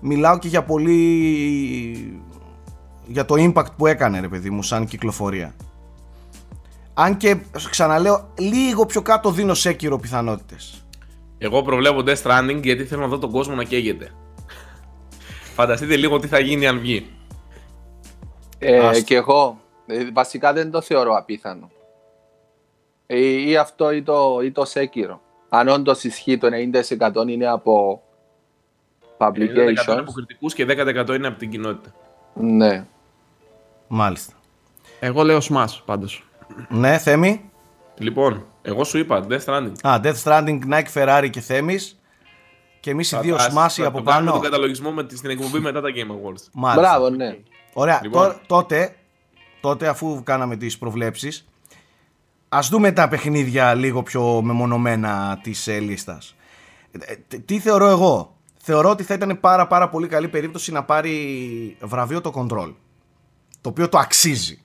μιλάω 0.00 0.38
και 0.38 0.48
για 0.48 0.62
πολύ... 0.62 2.22
για 3.06 3.24
το 3.24 3.34
impact 3.38 3.76
που 3.76 3.86
έκανε 3.86 4.20
ρε 4.20 4.28
παιδί 4.28 4.50
μου 4.50 4.62
σαν 4.62 4.86
κυκλοφορία. 4.86 5.54
Αν 6.94 7.16
και 7.16 7.36
ξαναλέω 7.70 8.32
λίγο 8.38 8.86
πιο 8.86 9.02
κάτω 9.02 9.30
δίνω 9.30 9.54
Σέκυρο 9.54 9.98
πιθανότητες. 9.98 10.84
Εγώ 11.38 11.62
προβλέπω 11.62 12.02
Death 12.06 12.22
Stranding 12.22 12.60
γιατί 12.62 12.84
θέλω 12.84 13.00
να 13.00 13.06
δω 13.06 13.18
τον 13.18 13.30
κόσμο 13.30 13.54
να 13.54 13.64
καίγεται. 13.64 14.10
Φανταστείτε 15.54 15.96
λίγο 15.96 16.18
τι 16.18 16.26
θα 16.26 16.38
γίνει 16.38 16.66
αν 16.66 16.78
βγει. 16.78 17.10
Ε, 18.58 18.78
Άστο. 18.78 19.04
και 19.04 19.14
εγώ. 19.14 19.60
Ε, 19.86 20.10
βασικά 20.12 20.52
δεν 20.52 20.70
το 20.70 20.80
θεωρώ 20.80 21.16
απίθανο. 21.16 21.70
Ε, 23.06 23.18
ή 23.18 23.56
αυτό 23.56 23.90
ή 23.92 24.02
το, 24.02 24.40
ή 24.44 24.50
το 24.52 24.62
Sekiro. 24.74 25.18
Αν 25.48 25.68
όντως 25.68 26.04
ισχύει 26.04 26.38
το 26.38 26.48
90% 27.24 27.28
είναι 27.28 27.46
από 27.46 28.02
90% 29.18 29.24
publication. 29.26 29.96
από 29.98 30.12
κριτικού 30.12 30.46
και 30.46 30.66
10% 30.68 31.08
είναι 31.14 31.26
από 31.26 31.38
την 31.38 31.50
κοινότητα. 31.50 31.94
Ναι. 32.34 32.86
Μάλιστα. 33.88 34.32
Εγώ 35.00 35.22
λέω 35.22 35.38
Smash 35.50 35.78
πάντως. 35.84 36.28
Ναι, 36.68 36.98
Θέμη. 36.98 37.50
Λοιπόν, 37.98 38.46
εγώ 38.62 38.84
σου 38.84 38.98
είπα 38.98 39.26
Death 39.28 39.44
Stranding. 39.44 39.72
Α, 39.82 40.00
Death 40.02 40.22
Stranding, 40.24 40.58
Nike 40.70 40.92
Ferrari 40.94 41.28
και 41.30 41.40
Θέμης. 41.40 41.96
Και 42.80 42.90
εμείς 42.90 43.12
οι 43.12 43.18
δύο 43.20 43.34
Ας- 43.34 43.42
σμάσοι 43.44 43.82
θα 43.82 43.88
από 43.88 43.98
το 43.98 44.04
κάνουμε 44.04 44.30
πάνω. 44.30 44.40
τον 44.42 44.50
καταλογισμό 44.50 44.90
με, 44.90 45.04
τη- 45.04 45.16
στην 45.16 45.30
εκπομπή 45.30 45.58
μετά 45.58 45.80
τα 45.80 45.88
Game 45.94 46.10
Awards. 46.10 46.42
Μάλιστα. 46.52 46.80
Μπράβο, 46.98 47.10
ναι. 47.10 47.36
Ωραία, 47.72 48.00
Λοιπόν. 48.02 48.26
τω- 48.28 48.38
τότε, 48.46 48.96
τότε 49.60 49.88
αφού 49.88 50.22
κάναμε 50.24 50.56
τις 50.56 50.78
προβλέψεις, 50.78 51.48
ας 52.54 52.68
δούμε 52.68 52.92
τα 52.92 53.08
παιχνίδια 53.08 53.74
λίγο 53.74 54.02
πιο 54.02 54.42
μεμονωμένα 54.42 55.38
της 55.42 55.66
ε, 55.66 55.78
λίστας. 55.78 56.34
Ε, 57.00 57.14
τι- 57.28 57.40
τι 57.40 57.58
θεωρώ 57.58 57.88
εγώ; 57.88 58.36
Θεωρώ 58.64 58.90
ότι 58.90 59.02
θα 59.02 59.14
ήταν 59.14 59.38
πάρα 59.40 59.66
πάρα 59.66 59.88
πολύ 59.88 60.06
καλή 60.06 60.28
περίπτωση 60.28 60.72
να 60.72 60.84
πάρει 60.84 61.76
βραβείο 61.80 62.20
το 62.20 62.32
Control. 62.34 62.74
Το 63.60 63.68
οποίο 63.68 63.88
το 63.88 63.98
αξίζει. 63.98 64.60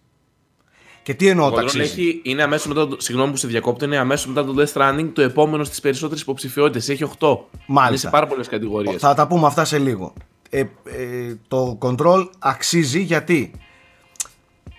Και 1.03 1.13
τι 1.13 1.27
εννοώ 1.27 1.45
Ο 1.45 1.49
το 1.49 1.55
Control 1.55 1.63
αξίζει; 1.63 1.83
έχει, 1.83 2.21
είναι 2.23 2.43
αμέσως 2.43 2.67
μετά. 2.67 2.87
Το, 2.87 2.95
συγγνώμη 2.99 3.31
που 3.31 3.37
σε 3.37 3.47
διακόπτω, 3.47 3.85
είναι 3.85 3.97
αμέσως 3.97 4.27
μετά 4.27 4.45
το 4.45 4.53
Death 4.57 4.73
Stranding 4.73 5.09
το 5.13 5.21
επόμενο 5.21 5.63
στις 5.63 5.79
περισσότερες 5.79 6.21
υποψηφιότητες. 6.21 6.89
Έχει 6.89 7.03
8. 7.19 7.37
Μάλιστα. 7.65 7.87
Είναι 7.89 7.97
σε 7.97 8.09
πάρα 8.09 8.27
πολλές 8.27 8.47
κατηγορίες. 8.47 9.01
Θα 9.01 9.13
τα 9.13 9.27
πούμε 9.27 9.47
αυτά 9.47 9.65
σε 9.65 9.77
λίγο. 9.77 10.13
Ε, 10.49 10.59
ε, 10.59 10.67
το 11.47 11.77
control 11.81 12.29
αξίζει 12.39 12.99
γιατί; 13.01 13.51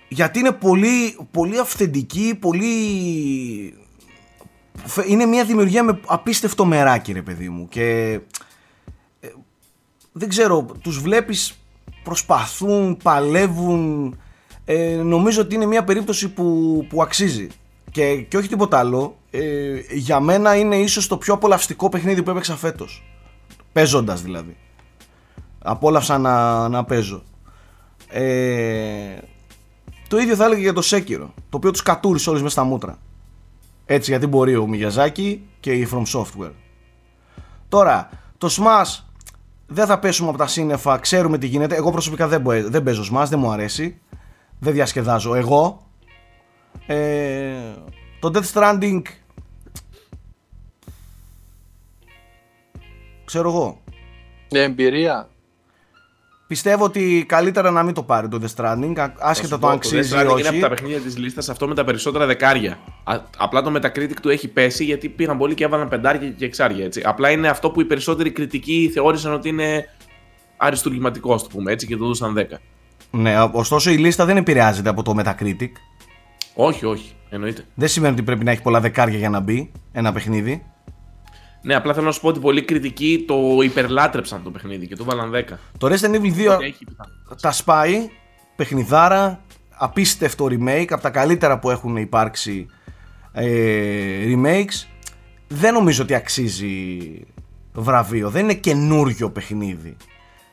Γιατί 0.08 0.38
είναι 0.38 0.52
πολύ, 0.52 1.18
πολύ 1.30 1.58
αυθεντική, 1.58 2.36
πολύ... 2.40 2.68
φε- 4.84 5.08
Είναι 5.08 5.24
μια 5.26 5.44
δημιουργία 5.44 5.82
με 5.82 6.00
απίστευτο 6.06 6.64
μεράκι 6.64 7.12
ρε 7.12 7.22
παιδί 7.22 7.48
μου. 7.48 7.68
Και 7.68 8.20
ε, 9.20 9.28
δεν 10.12 10.28
ξέρω, 10.28 10.66
τους 10.82 11.00
βλέπεις 11.00 11.58
προσπαθούν, 12.02 12.96
παλεύουν. 13.02 14.16
Ε, 14.64 14.96
νομίζω 14.96 15.40
ότι 15.40 15.54
είναι 15.54 15.66
μια 15.66 15.84
περίπτωση 15.84 16.28
που, 16.28 16.86
που 16.88 17.02
αξίζει. 17.02 17.46
Και, 17.90 18.16
και 18.16 18.36
όχι 18.36 18.48
τίποτα 18.48 18.78
άλλο. 18.78 19.16
Ε, 19.30 19.80
για 19.90 20.20
μένα 20.20 20.56
είναι 20.56 20.76
ίσως 20.76 21.06
το 21.06 21.16
πιο 21.16 21.34
απολαυστικό 21.34 21.88
παιχνίδι 21.88 22.22
που 22.22 22.30
έπαιξα 22.30 22.56
φέτος. 22.56 23.02
Παίζοντας 23.72 24.22
δηλαδή. 24.22 24.56
Απόλαυσα 25.58 26.18
να, 26.18 26.68
να 26.68 26.84
παίζω. 26.84 27.22
Ε, 28.08 29.18
το 30.08 30.18
ίδιο 30.18 30.34
θα 30.36 30.44
έλεγα 30.44 30.60
για 30.60 30.72
το 30.72 30.82
Sekiro 30.84 31.26
το 31.36 31.56
οποίο 31.56 31.70
τους 31.70 31.82
κατούρισε 31.82 32.28
όλους 32.30 32.42
μέσα 32.42 32.54
στα 32.54 32.64
μούτρα. 32.64 32.98
Έτσι 33.86 34.10
γιατί 34.10 34.26
μπορεί 34.26 34.56
ο 34.56 34.66
Μιγιαζάκη 34.66 35.42
και 35.60 35.72
η 35.72 35.88
From 35.92 36.02
Software. 36.18 36.52
Τώρα 37.68 38.08
το 38.38 38.48
Smash 38.58 39.02
δεν 39.66 39.86
θα 39.86 39.98
πέσουμε 39.98 40.28
από 40.28 40.38
τα 40.38 40.46
σύννεφα 40.46 40.98
ξέρουμε 40.98 41.38
τι 41.38 41.46
γίνεται. 41.46 41.74
Εγώ 41.76 41.90
προσωπικά 41.90 42.28
δεν, 42.28 42.40
μπο- 42.40 42.68
δεν 42.70 42.82
παίζω 42.82 43.02
Smash 43.14 43.26
δεν 43.28 43.38
μου 43.38 43.50
αρέσει. 43.50 43.98
Δεν 44.58 44.72
διασκεδάζω 44.72 45.34
εγώ. 45.34 45.86
Ε, 46.86 47.52
το 48.20 48.30
Death 48.34 48.52
Stranding 48.52 49.02
ξέρω 53.24 53.48
εγώ. 53.48 53.80
Η 54.48 54.58
εμπειρία. 54.58 55.28
Πιστεύω 56.48 56.84
ότι 56.84 57.24
καλύτερα 57.28 57.70
να 57.70 57.82
μην 57.82 57.94
το 57.94 58.02
πάρει 58.02 58.28
το 58.28 58.38
Death 58.42 58.54
Stranding, 58.64 58.92
α- 58.98 59.04
Θα 59.08 59.12
άσχετα 59.18 59.48
σου 59.48 59.48
το 59.48 59.58
πω, 59.58 59.68
αν 59.68 59.74
αξίζει 59.74 60.10
Death 60.14 60.18
ή 60.18 60.26
Stranding 60.26 60.38
είναι 60.38 60.48
από 60.48 60.58
τα 60.58 60.66
όχι. 60.66 60.68
παιχνίδια 60.68 60.98
της 61.00 61.18
λίστας 61.18 61.48
αυτό 61.48 61.68
με 61.68 61.74
τα 61.74 61.84
περισσότερα 61.84 62.26
δεκάρια. 62.26 62.78
Α- 63.04 63.20
απλά 63.38 63.62
το 63.62 63.72
Metacritic 63.76 64.12
του 64.22 64.28
έχει 64.28 64.48
πέσει 64.48 64.84
γιατί 64.84 65.08
πήγαν 65.08 65.38
πολλοί 65.38 65.54
και 65.54 65.64
έβαλαν 65.64 65.88
πεντάρια 65.88 66.28
και 66.30 66.44
εξάρια. 66.44 66.84
Έτσι. 66.84 67.02
Απλά 67.04 67.30
είναι 67.30 67.48
αυτό 67.48 67.70
που 67.70 67.80
οι 67.80 67.84
περισσότεροι 67.84 68.30
κριτικοί 68.30 68.90
θεώρησαν 68.94 69.32
ότι 69.32 69.48
είναι 69.48 69.84
αριστουργηματικό, 70.56 71.34
ας 71.34 71.42
το 71.42 71.48
πούμε 71.52 71.72
έτσι, 71.72 71.86
και 71.86 71.96
το 71.96 72.04
δούσαν 72.06 72.34
10. 72.34 72.58
Ναι, 73.10 73.34
ωστόσο 73.52 73.90
η 73.90 73.96
λίστα 73.96 74.24
δεν 74.24 74.36
επηρεάζεται 74.36 74.88
από 74.88 75.02
το 75.02 75.14
Metacritic. 75.18 75.70
Όχι, 76.54 76.86
όχι, 76.86 77.12
εννοείται. 77.30 77.64
Δεν 77.74 77.88
σημαίνει 77.88 78.12
ότι 78.12 78.22
πρέπει 78.22 78.44
να 78.44 78.50
έχει 78.50 78.62
πολλά 78.62 78.80
δεκάρια 78.80 79.18
για 79.18 79.30
να 79.30 79.40
μπει 79.40 79.72
ένα 79.92 80.12
παιχνίδι. 80.12 80.62
Ναι, 81.62 81.74
απλά 81.74 81.94
θέλω 81.94 82.06
να 82.06 82.12
σου 82.12 82.20
πω 82.20 82.28
ότι 82.28 82.40
πολλοί 82.40 82.62
κριτικοί 82.64 83.24
το 83.26 83.58
υπερλάτρεψαν 83.62 84.42
το 84.42 84.50
παιχνίδι 84.50 84.86
και 84.86 84.96
το 84.96 85.04
βάλαν 85.04 85.32
10. 85.34 85.52
Το 85.78 85.86
Resident 85.86 86.14
Evil 86.14 86.50
2 86.50 86.54
Ότι 86.54 86.64
έχει 86.64 86.84
πιθανότητα. 86.84 87.36
τα 87.40 87.52
σπάει, 87.52 88.10
παιχνιδάρα, 88.56 89.40
απίστευτο 89.76 90.44
remake, 90.44 90.86
από 90.88 91.02
τα 91.02 91.10
καλύτερα 91.10 91.58
που 91.58 91.70
έχουν 91.70 91.96
υπάρξει 91.96 92.66
ε, 93.32 94.24
remakes. 94.26 94.86
Δεν 95.48 95.72
νομίζω 95.74 96.02
ότι 96.02 96.14
αξίζει 96.14 96.98
βραβείο, 97.72 98.30
δεν 98.30 98.42
είναι 98.42 98.54
καινούριο 98.54 99.30
παιχνίδι. 99.30 99.96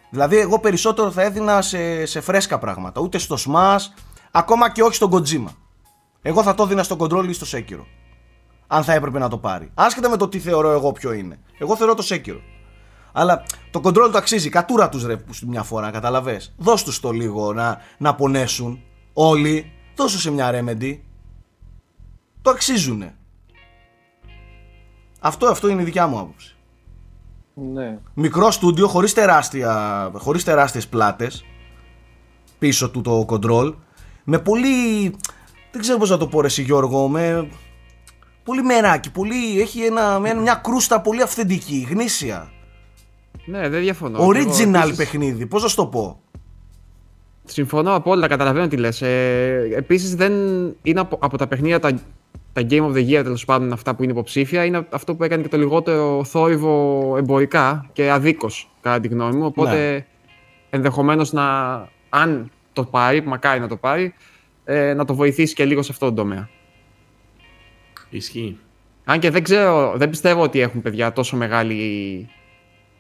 Δηλαδή 0.10 0.38
εγώ 0.38 0.60
περισσότερο 0.60 1.12
θα 1.12 1.22
έδινα 1.22 1.62
σε, 1.62 2.06
σε 2.06 2.22
φρέσκα 2.22 2.60
πράγματα, 2.60 3.02
ούτε 3.02 3.18
στο 3.18 3.36
Smash, 3.46 4.02
ακόμα 4.32 4.72
και 4.72 4.84
όχι 4.84 4.96
στον 4.96 5.12
Kojima. 5.12 5.54
Εγώ 6.22 6.44
θα 6.44 6.56
το 6.56 6.64
έδινα 6.64 6.84
στο 6.84 6.96
Control 7.00 7.26
ή 7.28 7.34
στο 7.34 7.58
Sekiro. 7.58 7.86
Αν 8.68 8.84
θα 8.84 8.94
έπρεπε 8.94 9.20
να 9.20 9.30
το 9.30 9.38
πάρει. 9.38 9.72
Άσχετα 9.74 10.10
με 10.10 10.18
το 10.18 10.28
τι 10.28 10.40
θεωρώ 10.40 10.72
εγώ 10.72 10.92
ποιο 10.92 11.14
είναι. 11.14 11.40
Εγώ 11.58 11.76
θεωρώ 11.76 11.94
το 11.94 12.08
Sekiro. 12.10 12.40
Αλλά 13.12 13.44
το 13.72 13.82
control 13.84 14.10
το 14.12 14.18
αξίζει. 14.18 14.50
Κατούρα 14.50 14.90
τους 14.90 15.06
ρε 15.06 15.18
που 15.18 15.34
στη 15.34 15.48
μια 15.48 15.64
φορά, 15.64 15.92
καταλαβέ. 15.92 16.42
Δώσ' 16.58 16.84
τους 16.84 17.00
το 17.00 17.12
λίγο 17.12 17.54
να, 17.54 17.82
να 17.98 18.16
πονέσουν. 18.16 18.80
Όλοι. 19.14 19.72
Δώσ' 19.96 20.12
τους 20.12 20.22
σε 20.22 20.32
μια 20.32 20.52
remedy. 20.54 20.98
Το 22.42 22.50
αξίζουνε. 22.50 23.16
Αυτό, 25.20 25.48
αυτό 25.48 25.68
είναι 25.68 25.82
η 25.82 25.86
δικιά 25.86 26.08
μου 26.08 26.20
άποψη. 26.20 26.56
Ναι. 27.54 27.98
Μικρό 28.14 28.52
στούντιο 28.52 28.88
χωρίς, 28.88 29.14
τεράστια, 29.14 30.12
χωρίς 30.16 30.44
τεράστιες 30.44 30.88
πλάτες 30.88 31.46
πίσω 32.60 32.90
του 32.90 33.02
το 33.02 33.26
control 33.30 33.74
με 34.24 34.40
πολύ 34.40 35.10
δεν 35.72 35.82
ξέρω 35.82 35.98
πώς 35.98 36.10
να 36.10 36.18
το 36.18 36.28
πω 36.28 36.42
ρε 36.42 36.48
εσύ 36.48 36.62
Γιώργο 36.62 37.08
με 37.08 37.48
πολύ 38.46 38.64
μεράκι 38.64 39.12
πολύ, 39.12 39.62
έχει 39.62 39.82
ένα, 39.82 40.20
με 40.20 40.34
μια 40.34 40.54
κρούστα 40.64 41.02
πολύ 41.02 41.22
αυθεντική, 41.22 41.88
γνήσια 41.90 42.52
Ναι, 43.46 43.70
δεν 43.70 43.82
διαφωνώ. 43.82 44.18
Και 44.18 44.24
εγώ 44.24 44.32
original 44.32 44.76
επίσης 44.76 44.96
παιχνίδι, 44.96 45.46
πώς 45.46 45.64
να 45.64 45.68
σου 45.68 45.76
το 45.76 45.88
πω; 45.88 46.20
Συμφωνώ 47.46 47.94
απόλυτα, 47.96 48.28
καταλαβαίνω 48.28 48.68
τι 48.68 48.78
λες. 48.78 49.02
Ε, 49.02 49.70
επίσης 49.76 50.16
δεν 50.16 50.34
είναι 50.82 51.00
από, 51.00 51.18
από 51.22 51.38
τα 51.38 51.48
παιχνίδια 51.48 51.80
τα, 51.80 51.92
τα 52.54 52.62
Game 52.70 52.82
of 52.82 52.94
the 52.94 53.10
Year 53.10 53.24
τέλος 53.24 53.46
πάντων 53.46 53.74
αυτά 53.74 53.96
που 53.96 54.04
είναι 54.04 54.12
υποψήφια 54.12 54.66
είναι 54.66 54.88
αυτό 54.90 55.16
που 55.16 55.24
έκανε 55.24 55.42
και 55.42 55.50
το 55.50 55.58
λιγότερο 55.58 56.24
θόρυβο 56.24 57.16
εμπορικά 57.18 57.90
και 57.94 58.12
αδίκως 58.12 58.70
κατά 58.82 59.00
τη 59.00 59.08
γνώμη 59.08 59.36
μου. 59.36 59.46
Οπότε 59.46 59.92
Ναι. 59.92 60.06
ενδεχομένως 60.70 61.32
να, 61.32 61.44
αν 62.10 62.52
το 62.74 62.84
πάρει, 62.84 63.24
μακάρι 63.26 63.60
να 63.60 63.68
το 63.68 63.76
πάρει, 63.76 64.14
ε, 64.64 64.94
να 64.94 65.06
το 65.06 65.16
βοηθήσει 65.16 65.54
και 65.54 65.66
λίγο 65.66 65.82
σε 65.82 65.92
αυτό 65.92 66.06
το 66.06 66.14
τομέα. 66.14 66.50
Ισχύει. 68.10 68.58
Αν 69.06 69.20
και 69.20 69.30
δεν 69.30 69.44
ξέρω, 69.44 69.94
δεν 69.96 70.10
πιστεύω 70.10 70.42
ότι 70.42 70.60
έχουν 70.62 70.82
παιδιά 70.82 71.14
τόσο 71.14 71.36
μεγάλη 71.38 72.30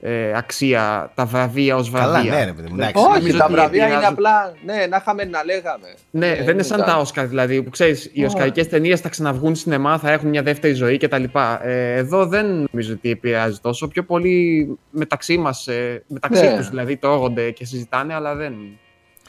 ε, 0.01 0.38
αξία 0.38 1.12
τα 1.15 1.25
βραβεία 1.25 1.75
ως 1.75 1.89
βραβεία. 1.89 2.12
Καλά, 2.31 2.39
ναι, 2.39 2.45
ρε 2.45 2.53
παιδί 2.53 2.67
μου, 2.69 2.75
εντάξει. 2.75 3.03
Όχι, 3.09 3.17
Νομίζω 3.19 3.38
τα 3.38 3.43
ότι 3.45 3.53
βραβεία 3.53 3.75
είναι 3.85 3.93
επηρεάζουν- 3.93 4.13
απλά. 4.17 4.53
Ναι, 4.65 4.85
να 4.85 4.97
είχαμε 4.97 5.24
να 5.24 5.43
λέγαμε. 5.43 5.88
Ναι, 6.12 6.27
Ε, 6.29 6.43
δεν 6.43 6.53
είναι 6.53 6.63
σαν 6.63 6.77
ήταν. 6.79 6.89
τα 6.89 6.97
Όσκαρ 7.00 7.27
δηλαδή, 7.27 7.63
που 7.63 7.69
ξέρεις, 7.69 8.09
οι 8.13 8.25
Οσκαρικές 8.25 8.67
ταινίες 8.69 9.00
θα 9.00 9.09
ξαναβγούν 9.09 9.55
στην 9.55 9.71
σινεμά, 9.71 9.97
θα 9.97 10.12
έχουν 10.12 10.29
μια 10.29 10.41
δεύτερη 10.43 10.74
ζωή 10.74 10.97
κτλ. 10.97 11.24
Ε, 11.63 11.93
εδώ 11.95 12.25
δεν 12.25 12.46
νομίζω 12.72 12.94
ότι 12.94 13.09
επηρεάζει 13.09 13.59
τόσο. 13.61 13.87
Πιο 13.87 14.03
πολύ 14.03 14.68
μεταξύ 14.89 15.37
μας, 15.37 15.68
ε, 15.68 16.03
μεταξύ 16.07 16.46
Ναι. 16.46 16.55
τους 16.57 16.70
δηλαδή, 16.70 16.98
τρώγονται 16.98 17.51
και 17.51 17.65
συζητάνε, 17.65 18.13
αλλά 18.13 18.35
δεν. 18.35 18.53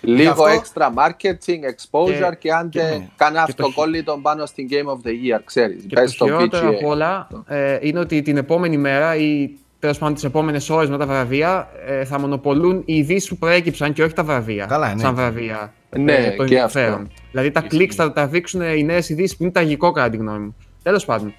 Λίγο 0.01 0.31
αυτό- 0.31 0.45
extra 0.45 0.87
marketing, 0.87 1.61
exposure 1.75 2.33
και, 2.39 2.53
αν 2.53 2.69
και- 2.69 2.79
και 2.81 3.01
κάνα 3.17 3.45
και 3.47 3.53
το 3.53 3.63
χει- 3.63 3.69
αυτοκόλλητο 3.69 4.19
πάνω 4.23 4.47
στην 4.47 4.69
Game 4.71 4.87
of 4.91 5.07
the 5.07 5.11
Year, 5.11 5.41
ξέρεις. 5.45 5.85
Και 5.89 5.97
Best 5.99 6.11
το 6.19 6.25
of 6.25 6.29
χειρότερο 6.29 6.69
PGA. 6.71 6.75
απ' 6.75 6.85
όλα 6.85 7.29
ε, 7.47 7.79
είναι 7.81 7.99
ότι 7.99 8.23
την 8.23 8.37
επόμενη 8.37 8.77
μέρα 8.77 9.17
ή 9.17 9.51
τέλος 9.79 9.99
πάντων 9.99 10.15
τις 10.15 10.25
επόμενες 10.25 10.71
ώρες 10.71 10.89
μετά 10.89 11.07
τα 11.07 11.13
βραβεία 11.13 11.69
ε, 11.87 12.05
θα 12.05 12.19
μονοπολούν 12.21 12.83
οι 12.85 12.97
ειδήσεις 12.97 13.29
που 13.29 13.37
προέκυψαν 13.37 13.93
και 13.93 14.03
όχι 14.03 14.13
τα 14.15 14.25
βραβεία. 14.25 14.67
Καλά, 14.67 14.95
ναι. 14.95 15.01
Σαν 15.01 15.15
βραβεία. 15.15 15.73
Ναι, 15.97 16.13
ε, 16.15 16.25
το 16.31 16.35
και 16.37 16.43
ενδιαφέρον. 16.43 16.93
αυτό. 17.03 17.09
Δηλαδή 17.31 17.51
τα 17.51 17.61
Ισχύει. 17.65 17.77
κλικ 17.77 17.93
θα 17.95 18.13
τα 18.13 18.27
δείξουν 18.27 18.61
οι 18.61 18.85
νέες 18.85 19.09
ειδήσεις 19.09 19.37
που 19.37 19.43
είναι 19.43 19.53
τραγικό 19.53 19.91
κατά 19.91 20.11
τη 20.11 20.17
γνώμη 20.17 20.39
μου. 20.39 20.57
Τέλος 20.83 21.05
πάντων. 21.05 21.35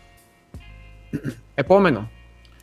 Επόμενο. 1.56 2.10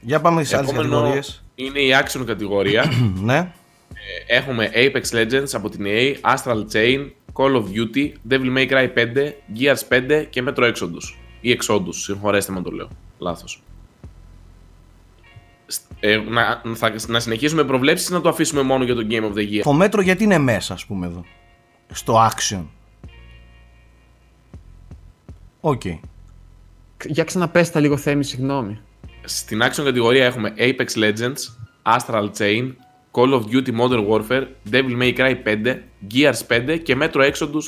Για 0.01 0.21
πάμε 0.21 0.43
στις 0.45 0.55
άλλες 0.59 0.71
Επόμενο 0.71 0.93
κατηγορίες 0.95 1.45
είναι 1.55 1.79
η 1.79 1.91
action 2.05 2.25
κατηγορία. 2.27 2.85
Ναι, 3.21 3.37
Ε, 3.39 3.47
Έχουμε 4.27 4.71
Apex 4.75 5.03
Legends 5.13 5.49
από 5.53 5.69
την 5.69 5.85
EA, 5.89 6.15
Astral 6.35 6.65
Chain, 6.73 7.11
Call 7.33 7.55
of 7.57 7.65
Duty, 7.65 8.13
Devil 8.31 8.57
May 8.57 8.71
Cry 8.71 8.89
5, 8.95 9.33
Gears 9.59 9.89
5 9.89 10.27
και 10.31 10.43
Metro 10.47 10.73
Exodus. 10.73 11.15
Ή 11.41 11.59
Exodus, 11.61 11.89
συγχωρέστε 11.95 12.53
με 12.53 12.63
το 12.63 12.71
λέω. 12.71 12.89
Λάθος. 13.19 13.63
Σ- 15.67 15.81
Ε, 16.01 16.17
να, 16.17 16.63
θα, 16.75 16.93
να 17.09 17.21
συνεχίσουμε 17.21 17.65
προβλέψεις 17.65 18.09
ή 18.09 18.13
να 18.13 18.21
το 18.21 18.29
αφήσουμε 18.29 18.63
μόνο 18.63 18.85
για 18.85 18.95
το 18.95 19.07
Game 19.11 19.23
of 19.23 19.33
the 19.37 19.51
Year; 19.53 19.61
το 19.63 19.73
μέτρο 19.73 20.01
γιατί 20.01 20.25
είναι 20.25 20.39
μέσα 20.39 20.75
ας 20.75 20.87
πούμε 20.87 21.07
εδώ; 21.07 21.25
Στο 21.93 22.29
action 22.31 22.65
OK 25.61 25.83
Για 27.05 27.25
ξαναπές 27.25 27.71
τα 27.71 27.81
λίγο 27.81 27.97
Θέμη, 27.97 28.25
συγγνώμη. 28.25 28.79
Στην 29.25 29.61
action 29.63 29.83
κατηγορία 29.85 30.25
έχουμε 30.25 30.55
Apex 30.59 30.87
Legends, 30.97 31.35
Astral 31.83 32.29
Chain, 32.39 32.73
Call 33.17 33.33
of 33.33 33.43
Duty 33.53 33.73
Modern 33.81 34.07
Warfare, 34.11 34.47
Devil 34.71 34.97
May 35.03 35.17
Cry 35.19 35.35
5, 35.47 35.77
Gears 36.15 36.41
5 36.49 36.79
και 36.83 36.97
Metro 37.01 37.31
Exodus 37.33 37.67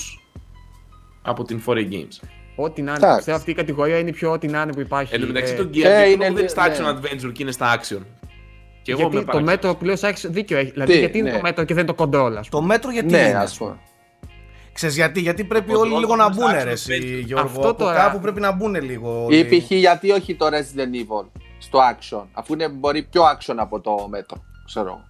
από 1.23 1.45
την 1.45 1.63
4A 1.67 1.73
Games. 1.93 2.29
Ό,τι 2.57 2.83
να 2.83 2.91
είναι. 2.91 2.99
Εντάξει. 2.99 3.17
Πιστεύω 3.17 3.37
αυτή 3.37 3.51
η 3.51 3.55
κατηγορία 3.55 3.99
είναι 3.99 4.09
η 4.09 4.13
πιο 4.13 4.31
ό,τι 4.33 4.47
να 4.49 4.63
είναι 4.63 4.73
που 4.73 4.81
υπάρχει. 4.81 5.15
Εν 5.15 5.21
τω 5.21 5.27
μεταξύ 5.27 5.53
Ε, 5.53 5.57
το 5.57 5.69
Gears 5.75 5.83
ε, 5.85 6.03
ε, 6.03 6.09
είναι 6.09 6.17
δεν 6.17 6.31
είναι 6.31 6.41
λι- 6.41 6.49
στα 6.51 6.69
ναι. 6.69 6.75
action 6.77 6.89
adventure 6.89 7.33
και 7.33 7.43
είναι 7.43 7.51
στα 7.53 7.79
action. 7.81 7.99
Και 8.83 8.93
εγώ 8.93 9.01
γιατί 9.01 9.17
με 9.17 9.21
το 9.21 9.27
παράξενε. 9.27 9.43
μέτρο 9.43 9.75
που 9.75 9.85
λέω 9.85 9.97
έχει 10.03 10.29
δίκιο 10.29 10.57
έχει. 10.59 10.71
Δηλαδή, 10.71 10.93
Τι, 10.93 10.99
γιατί 10.99 11.19
είναι 11.19 11.31
ναι. 11.31 11.37
το 11.37 11.43
μέτρο 11.43 11.65
και 11.65 11.75
δεν 11.75 11.85
είναι 11.87 11.93
το 11.95 12.05
control, 12.05 12.33
ας 12.39 12.49
Το 12.49 12.57
πούμε. 12.59 12.67
μέτρο 12.75 12.91
γιατί 12.91 13.11
Ναι, 13.13 13.19
είναι; 13.19 13.37
ας 13.39 13.57
πούμε. 13.57 13.79
Ξέρεις 14.73 14.95
γιατί, 14.97 15.21
γιατί 15.21 15.45
πρέπει 15.45 15.73
Το 15.73 15.79
όλοι 15.79 15.93
control 15.95 15.99
λίγο 15.99 16.17
να 16.17 16.25
είναι 16.25 16.33
στα 16.35 16.45
μπουν 16.47 16.55
action 16.55 16.65
ρε 16.65 16.71
εσύ, 16.71 16.93
adventure. 17.01 17.25
Γιώργο 17.27 17.47
Αυτό 17.47 17.69
Από 17.69 17.79
τώρα- 17.79 17.99
κάπου 17.99 18.21
πρέπει 18.21 18.41
να 18.41 18.53
μπουν 18.53 18.75
λίγο 18.83 19.27
Ή 19.31 19.35
όλοι. 19.39 19.45
π.χ. 19.45 19.71
γιατί 19.71 20.11
όχι 20.11 20.35
το 20.35 20.47
Resident 20.47 20.95
Evil 20.95 21.27
στο 21.59 21.79
action, 21.79 22.25
αφού 22.33 22.53
είναι 22.53 22.69
μπορεί 22.69 23.03
πιο 23.03 23.23
action 23.23 23.55
από 23.57 23.81
το 23.81 24.07
μέτρο, 24.11 24.45
ξέρω. 24.65 25.05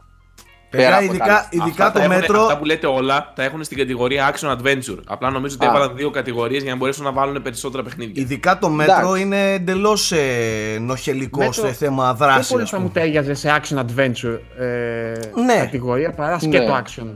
Εγώ. 0.82 0.82
Παιδιά, 0.82 0.88
πέρα 0.88 0.96
από 0.96 1.06
τα 1.06 1.12
ειδικά, 1.14 1.24
άλλα. 1.36 1.48
ειδικά 1.50 1.64
Αυτά 1.86 1.86
το 1.86 1.92
τα 1.98 2.04
έχουνε- 2.04 2.20
μέτρο 2.20 2.40
Αυτά 2.42 2.58
που 2.58 2.64
λέτε 2.64 2.86
όλα 2.86 3.32
τα 3.34 3.42
έχουν 3.42 3.64
στην 3.64 3.76
κατηγορία 3.78 4.34
action 4.34 4.50
adventure. 4.56 4.98
Απλά 5.06 5.30
νομίζω 5.30 5.54
ότι 5.54 5.66
Α. 5.66 5.68
έβαλαν 5.68 5.96
δύο 5.96 6.10
κατηγορίες 6.10 6.62
για 6.62 6.70
να 6.70 6.76
μπορέσουν 6.76 7.04
να 7.04 7.12
βάλουν 7.12 7.42
περισσότερα 7.42 7.82
παιχνίδια. 7.82 8.22
Ειδικά 8.22 8.58
το 8.58 8.68
μέτρο 8.68 8.94
Εντάξει. 8.94 9.20
είναι 9.22 9.52
εντελώς 9.52 10.12
ε, 10.12 10.78
νοχελικό 10.80 11.38
Μέτρο- 11.38 11.66
σε 11.66 11.72
θέμα 11.72 12.04
Πιο 12.04 12.26
δράση. 12.26 12.50
πολύ 12.50 12.62
ας 12.62 12.70
θα 12.70 12.78
μου 12.80 12.88
πούμε. 12.88 13.00
τέριαζε 13.00 13.34
σε 13.34 13.60
action 13.60 13.76
adventure 13.78 14.38
ε, 14.58 14.64
Ναι. 15.44 15.56
κατηγορία 15.58 16.10
παρά 16.12 16.38
σκέτο 16.38 16.72
Ναι. 16.72 16.82
action. 16.84 17.06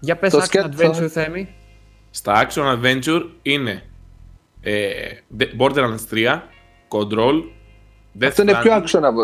Για 0.00 0.16
πες 0.16 0.32
Το 0.32 0.38
action 0.38 0.44
σκέτο- 0.44 0.68
adventure, 0.78 1.06
Θέμη. 1.08 1.48
Στα 2.10 2.46
action 2.48 2.62
adventure 2.78 3.22
είναι 3.42 3.82
ε, 4.60 4.82
Borderlands 5.58 6.06
3, 6.10 6.42
Control, 6.88 7.34
Death 8.20 8.26
Αυτό 8.26 8.42
είναι 8.42 8.54
πιο 8.62 8.72
Stranding, 8.72 8.82
action 8.82 9.02
από. 9.02 9.20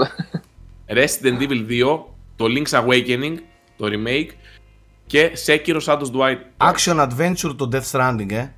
Resident 0.88 1.42
Evil 1.42 1.66
2, 1.68 2.15
το 2.36 2.44
Link's 2.48 2.80
Awakening, 2.84 3.34
το 3.76 3.86
remake 3.90 4.28
και 5.06 5.32
Sekiro 5.46 5.80
Shadows 5.80 6.10
Die. 6.12 6.36
Action 6.72 7.08
adventure 7.08 7.54
το 7.56 7.68
Death 7.72 7.90
Stranding, 7.92 8.32
ε. 8.32 8.48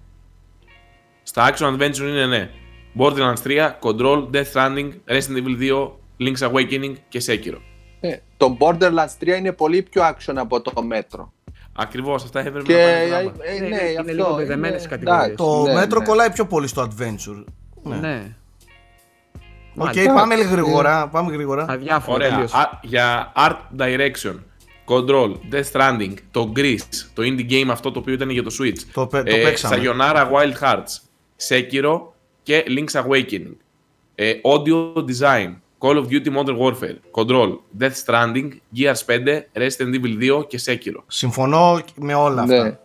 Στα 1.23 1.53
action 1.55 1.77
adventure 1.77 1.99
είναι 2.09 2.27
ναι. 2.27 2.51
Borderlands 2.99 3.43
3, 3.45 3.71
Control, 3.81 4.31
Death 4.33 4.53
Stranding, 4.53 4.91
Resident 5.07 5.37
Evil 5.45 5.59
2, 5.61 5.91
Link's 6.21 6.51
Awakening 6.53 6.93
και 7.09 7.23
Sekiro. 7.27 7.59
Ε, 8.01 8.17
το 8.37 8.57
Borderlands 8.61 9.17
3 9.25 9.27
είναι 9.39 9.53
πολύ 9.53 9.83
πιο 9.83 10.03
action 10.03 10.35
από 10.37 10.61
το 10.61 10.83
μέτρο. 10.83 11.33
Ακριβώς, 11.77 12.25
αυτά 12.25 12.41
έπρεπε 12.41 12.63
Και 12.63 12.73
να 12.73 12.79
πάνε 12.79 12.93
ε, 13.05 13.09
πράγμα. 13.09 13.33
ε, 13.45 13.55
Είναι- 13.57 13.69
ναι, 13.69 13.83
είναι 13.83 13.99
αυτό. 14.01 14.13
λίγο 14.13 14.35
μπερδεμένες 14.35 14.81
είναι- 14.81 14.91
κατηγορίες. 14.91 15.25
εντάξει, 15.27 15.37
Το 15.45 15.63
ναι, 15.63 15.75
μέτρο 15.75 15.99
ναι. 15.99 16.05
κολλάει 16.05 16.31
πιο 16.31 16.47
πολύ 16.47 16.67
στο 16.67 16.83
adventure. 16.89 17.45
Ναι. 17.83 17.97
Ναι. 17.97 18.37
Οκ, 19.79 19.85
Μάλιστα. 19.87 20.13
πάμε 20.15 20.35
λίγο 20.35 20.51
γρήγορα. 20.51 21.09
Πάμε 21.09 21.33
γρήγορα. 21.33 21.67
Αδιάφορο 21.69 22.15
Ωραία. 22.17 22.31
τελείως. 22.31 22.53
Α, 22.53 22.79
για 22.83 23.33
Art 23.37 23.81
Direction, 23.81 24.35
Control, 24.87 25.33
Death 25.53 25.65
Stranding, 25.73 26.15
το 26.31 26.53
Gris, 26.57 27.07
το 27.15 27.23
indie 27.23 27.51
game 27.51 27.69
αυτό 27.71 27.91
το 27.91 27.99
οποίο 27.99 28.15
ήταν 28.15 28.31
για 28.31 28.43
το 28.43 28.51
Switch. 28.61 28.79
Το, 28.93 29.07
πε- 29.07 29.29
το 29.31 29.37
ε, 29.37 29.43
παίξαμε. 29.43 29.77
Sayonara 29.83 30.27
Wild 30.33 30.53
Hearts, 30.63 30.99
Sekiro 31.49 32.01
και 32.43 32.65
Link's 32.69 33.03
Awakening. 33.03 33.53
Ε, 34.15 34.33
audio 34.43 34.95
Design, 34.95 35.55
Call 35.79 35.97
of 35.97 36.05
Duty 36.09 36.37
Modern 36.37 36.59
Warfare, 36.59 36.97
Control, 37.13 37.57
Death 37.81 38.05
Stranding, 38.07 38.49
Gears 38.77 39.05
5, 39.07 39.43
Resident 39.57 39.95
Evil 39.95 40.39
2 40.41 40.47
και 40.49 40.61
Sekiro. 40.67 41.03
Συμφωνώ 41.07 41.81
με 41.97 42.15
όλα 42.15 42.43
αυτά. 42.43 42.63
Ναι. 42.63 42.79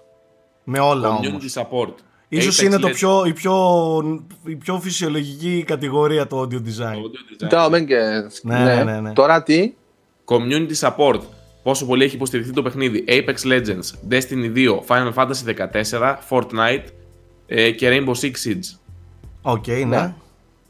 Με 0.63 0.79
όλα 0.79 1.10
όμως. 1.10 1.27
Community 1.27 1.62
support. 1.62 1.93
Ίσως 2.38 2.60
Apex 2.60 2.63
είναι 2.65 2.78
το 2.78 2.88
Legends, 2.88 2.93
πιο, 2.93 3.24
η, 3.26 3.34
πιο, 3.34 3.56
η 4.46 4.56
πιο 4.56 4.80
φυσιολογική 4.80 5.63
κατηγορία 5.67 6.28
το 6.28 6.41
audio 6.41 6.56
design. 6.56 6.93
audio 6.96 7.43
design. 7.46 7.48
Τα 7.50 7.69
μεν 7.69 7.86
και... 7.86 7.96
Ναι, 8.41 8.84
ναι, 8.84 9.00
ναι. 9.00 9.13
Τώρα 9.13 9.43
τι. 9.43 9.74
Community 10.26 10.76
support. 10.80 11.19
Πόσο 11.63 11.86
πολύ 11.86 12.04
έχει 12.04 12.15
υποστηριχθεί 12.15 12.54
το 12.54 12.62
παιχνίδι. 12.62 13.04
Apex 13.08 13.36
Legends, 13.48 14.12
Destiny 14.13 14.54
2, 14.56 14.80
Final 14.88 15.13
Fantasy 15.13 15.67
14, 15.91 16.15
Fortnite 16.30 16.84
ε, 17.48 17.72
και 17.72 17.89
Rainbow 17.91 18.13
Six 18.22 18.32
Siege. 18.32 18.78
OK, 19.41 19.67
ναι. 19.67 19.84
Ναι. 19.86 20.13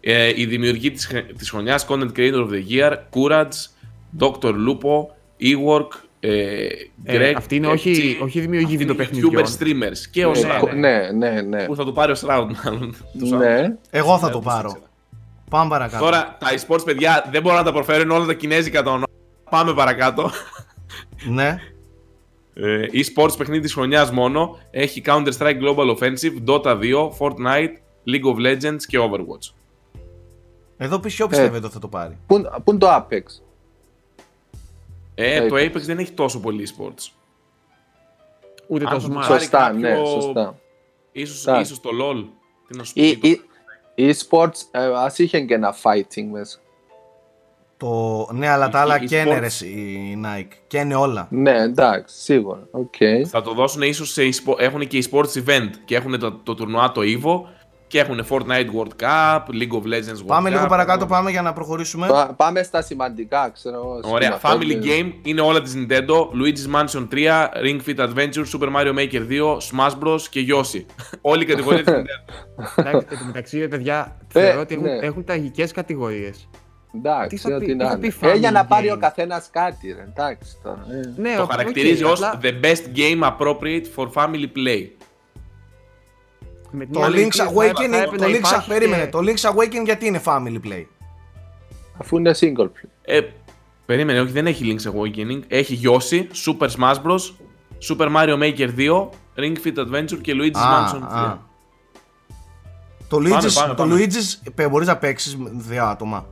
Ε, 0.01 0.31
η 0.35 0.45
δημιουργή 0.45 0.91
της, 0.91 1.05
χ- 1.05 1.33
της 1.37 1.49
χρονιάς, 1.49 1.85
Content 1.89 2.11
Creator 2.17 2.47
of 2.47 2.49
the 2.49 2.63
Year, 2.69 2.91
Courage, 2.91 3.67
Dr. 4.19 4.53
Lupo, 4.53 5.05
Ework, 5.41 5.87
ε, 6.25 6.67
Greg, 7.05 7.19
Ε, 7.19 7.33
αυτή 7.37 7.55
είναι 7.55 7.67
όχι- 7.67 7.89
έτσι, 7.89 8.19
όχι 8.21 8.39
δημιουργή 8.39 8.63
αυτή 8.65 8.83
είναι 8.83 8.93
βιντεοπαιχνιδιών. 8.93 9.45
YouTuber 9.45 9.59
streamers 9.59 9.97
και 10.11 10.25
ο 10.25 10.31
Ε, 10.31 10.33
Shroud, 10.41 10.75
Ναι, 10.75 11.09
ναι, 11.11 11.41
ναι. 11.41 11.65
που 11.65 11.75
θα 11.75 11.83
το 11.85 11.91
πάρει 11.91 12.11
ο 12.11 12.15
Shroud 12.15 12.47
μάλλον. 12.63 12.95
Το 13.19 13.27
Shroud. 13.31 13.37
Ναι. 13.37 13.75
Εγώ 13.89 14.17
θα 14.17 14.27
Ε, 14.27 14.31
το 14.31 14.37
όπως 14.37 14.53
πάρω. 14.53 14.67
ήξερα. 14.69 14.89
Πάμε 15.49 15.69
παρακάτω. 15.69 16.03
Τώρα 16.03 16.37
τα 16.39 16.47
e-sports 16.51 16.81
παιδιά 16.85 17.29
δεν 17.31 17.41
μπορώ 17.41 17.55
να 17.55 17.63
τα 17.63 17.71
προφέρω, 17.73 18.01
είναι 18.01 18.13
όλα 18.13 18.25
τα 18.25 18.33
κινέζικα 18.33 18.83
τα 18.83 18.89
ονόματα. 18.89 19.11
Πάμε 19.49 19.73
παρακάτω. 19.73 20.29
Ναι. 21.29 21.57
Ε, 22.53 22.85
e-sports 22.93 23.37
παιχνίδι 23.37 23.61
της 23.61 23.73
χρονιάς 23.73 24.11
μόνο. 24.11 24.57
Έχει 24.71 25.01
Counter-Strike 25.05 25.57
Global 25.61 25.97
Offensive, 25.97 26.43
Dota 26.47 26.77
2, 26.79 27.11
Fortnite, 27.19 27.73
League 28.07 28.25
of 28.35 28.37
Legends 28.47 28.81
και 28.87 28.97
Overwatch. 29.01 29.53
Εδώ 30.77 30.99
ποιο 30.99 31.27
πιστεύετε 31.27 31.65
ότι 31.65 31.73
θα 31.73 31.79
το 31.79 31.87
πάρει; 31.87 32.17
Πού 32.27 32.41
πού 32.63 32.71
είναι 32.71 32.79
το 32.79 32.87
Apex; 32.89 33.23
Ε, 35.15 35.47
το 35.47 35.55
Apex. 35.55 35.69
Apex 35.75 35.81
δεν 35.81 35.97
έχει 35.97 36.11
τόσο 36.11 36.39
πολύ 36.39 36.67
e-sports. 36.69 37.11
Ούτε 38.67 38.85
Αν 38.87 38.91
το 39.01 39.07
το 39.07 39.13
Smash. 39.13 39.27
πάρει 39.27 39.39
Σωστά, 39.41 39.57
κάποιο- 39.59 39.79
ναι, 39.79 39.95
σωστά. 40.05 40.59
Ίσως, 41.11 41.43
Τα. 41.43 41.59
ίσως 41.59 41.79
το 41.81 41.89
LoL. 42.01 42.25
Τι 42.67 42.77
να 42.77 42.83
σου 42.83 42.91
Η, 42.95 43.17
πει. 43.17 43.27
η, 43.29 43.41
η 44.07 44.15
e-sports 44.15 44.51
ε, 44.71 44.85
ας 44.95 45.19
είχε 45.19 45.39
και 45.41 45.53
ένα 45.53 45.75
fighting 45.83 46.25
μέσα. 46.31 46.57
Το... 47.77 48.27
Ναι, 48.31 48.47
αλλά 48.47 48.69
τα 48.69 48.77
Η- 48.79 48.81
άλλα 48.81 49.01
η 49.01 49.05
καίνε 49.05 49.35
sports- 49.35 49.39
ρε 49.39 49.45
εσύ, 49.45 49.67
η 49.67 50.21
Nike. 50.25 50.53
Καίνε 50.67 50.95
όλα. 50.95 51.27
Ναι, 51.29 51.61
εντάξει, 51.61 52.15
σίγουρα. 52.21 52.67
Οκ. 52.71 52.93
Θα 53.27 53.41
το 53.41 53.53
δώσουν 53.53 53.81
ίσως 53.81 54.11
σε 54.11 54.21
e-spo- 54.29 54.59
έχουν 54.59 54.87
και 54.87 55.03
e-sports 55.09 55.43
event 55.45 55.69
και 55.85 55.95
έχουν 55.95 56.19
το, 56.19 56.31
το 56.31 56.53
τουρνουά 56.55 56.91
το 56.91 57.01
EVO 57.03 57.41
και 57.93 57.99
έχουν 57.99 58.25
Fortnite 58.29 58.69
World 58.75 59.03
Cup, 59.03 59.39
League 59.53 59.71
of 59.71 59.83
Legends 59.93 60.19
World 60.21 60.25
Πάμε 60.27 60.49
Cup. 60.49 60.53
λίγο 60.53 60.65
παρακάτω, 60.65 61.05
πάμε 61.05 61.31
για 61.31 61.41
να 61.41 61.53
προχωρήσουμε. 61.53 62.07
Πά- 62.07 62.33
Πάμε 62.37 62.63
στα 62.63 62.81
σημαντικά, 62.81 63.49
ξέρω 63.53 63.75
εγώ. 63.75 63.99
Ωραία, 64.13 64.31
στην 64.31 64.49
Family 64.49 64.75
αυτό- 64.77 64.87
Game 64.89 65.11
είναι 65.23 65.41
όλα 65.41 65.61
της 65.61 65.73
Nintendo, 65.77 66.15
Luigi's 66.41 66.75
Mansion 66.75 67.07
3, 67.11 67.49
Ring 67.63 67.79
Fit 67.87 67.99
Adventure, 68.07 68.45
Super 68.55 68.69
Mario 68.75 68.93
Maker 68.99 69.21
2, 69.29 69.57
Smash 69.57 69.91
Bros 70.03 70.21
και 70.29 70.45
Yoshi. 70.49 70.85
Όλη 71.31 71.43
η 71.43 71.45
κατηγορία 71.45 71.83
της 71.83 71.93
Nintendo. 71.93 72.63
Εντάξει, 72.75 73.07
εν 73.11 73.17
τω 73.19 73.25
μεταξύ, 73.25 73.59
ρε 73.59 73.67
παιδιά, 73.67 74.17
Ε, 74.33 74.39
θεωρώ 74.39 74.59
ότι 74.61 74.73
έχουν, 74.73 74.85
ναι. 74.85 74.97
έχουν 75.01 75.23
τραγικές 75.23 75.71
κατηγορίες. 75.71 76.49
Εντάξει, 76.95 77.27
Τι 77.35 77.37
θα 77.37 77.55
ό,τι 77.55 77.65
πει- 77.65 77.75
να 77.75 77.83
τι 77.83 77.89
θα 77.89 77.97
είναι. 77.97 78.13
πει 78.19 78.27
Ε, 78.27 78.35
για 78.37 78.51
να 78.51 78.63
family 78.63 78.67
πάρει 78.67 78.87
game; 78.91 78.95
ο 78.95 78.97
καθένας 78.99 79.49
κάτι, 79.51 79.87
ρε. 79.97 80.05
Εντάξει 80.09 80.51
τώρα. 80.63 80.85
ε. 80.91 81.21
Ναι, 81.21 81.35
Το 81.35 81.41
οκ, 81.41 81.49
χαρακτηρίζει 81.51 82.03
οκ, 82.03 82.11
ως 82.11 82.23
απλά 82.23 82.39
the 82.43 82.65
best 82.65 82.97
game 82.97 83.31
appropriate 83.31 83.85
for 83.95 84.07
family 84.13 84.47
play. 84.57 84.87
Με 86.75 86.83
την 86.85 86.93
Το 86.93 87.01
άλλη 87.01 87.25
Link's 87.27 87.35
θα 87.35 87.51
Awakening, 87.55 87.93
έπρεπε 87.93 88.17
το 88.17 88.23
να 88.23 88.27
Link's, 88.29 88.37
υπάρχει 88.37 88.67
περίμενε, 88.69 89.03
και- 89.03 89.09
το 89.09 89.19
Link's 89.19 89.51
Awakening 89.51 89.83
γιατί 89.85 90.05
είναι 90.05 90.21
family 90.25 90.59
play; 90.67 90.85
Αφού 91.97 92.17
είναι 92.17 92.35
single 92.39 92.63
play. 92.65 92.87
Ε, 93.01 93.19
περίμενε, 93.85 94.19
όχι 94.19 94.31
δεν 94.31 94.47
έχει 94.47 94.75
Link's 94.77 94.91
Awakening. 94.91 95.39
Έχει 95.47 95.79
Yoshi, 95.83 96.21
Super 96.45 96.67
Smash 96.67 96.95
Bros, 96.95 97.19
Super 97.89 98.15
Mario 98.15 98.37
Maker 98.43 98.69
2, 98.77 99.09
Ring 99.37 99.55
Fit 99.65 99.77
Adventure 99.77 100.21
και 100.21 100.33
Luigi's 100.35 100.57
Α, 100.57 100.91
Mansion 100.91 101.01
3. 101.01 101.03
α. 101.15 101.37
Το 103.09 103.17
Luigi's, 103.17 103.53
πάμε, 103.53 103.67
το 103.67 103.73
πάμε. 103.75 103.95
Luigi's 103.97 104.51
ε, 104.55 104.67
μπορείς 104.67 104.87
να 104.87 104.97
παίξεις 104.97 105.37
με 105.37 105.49
δύο 105.53 105.83
άτομα; 105.85 106.25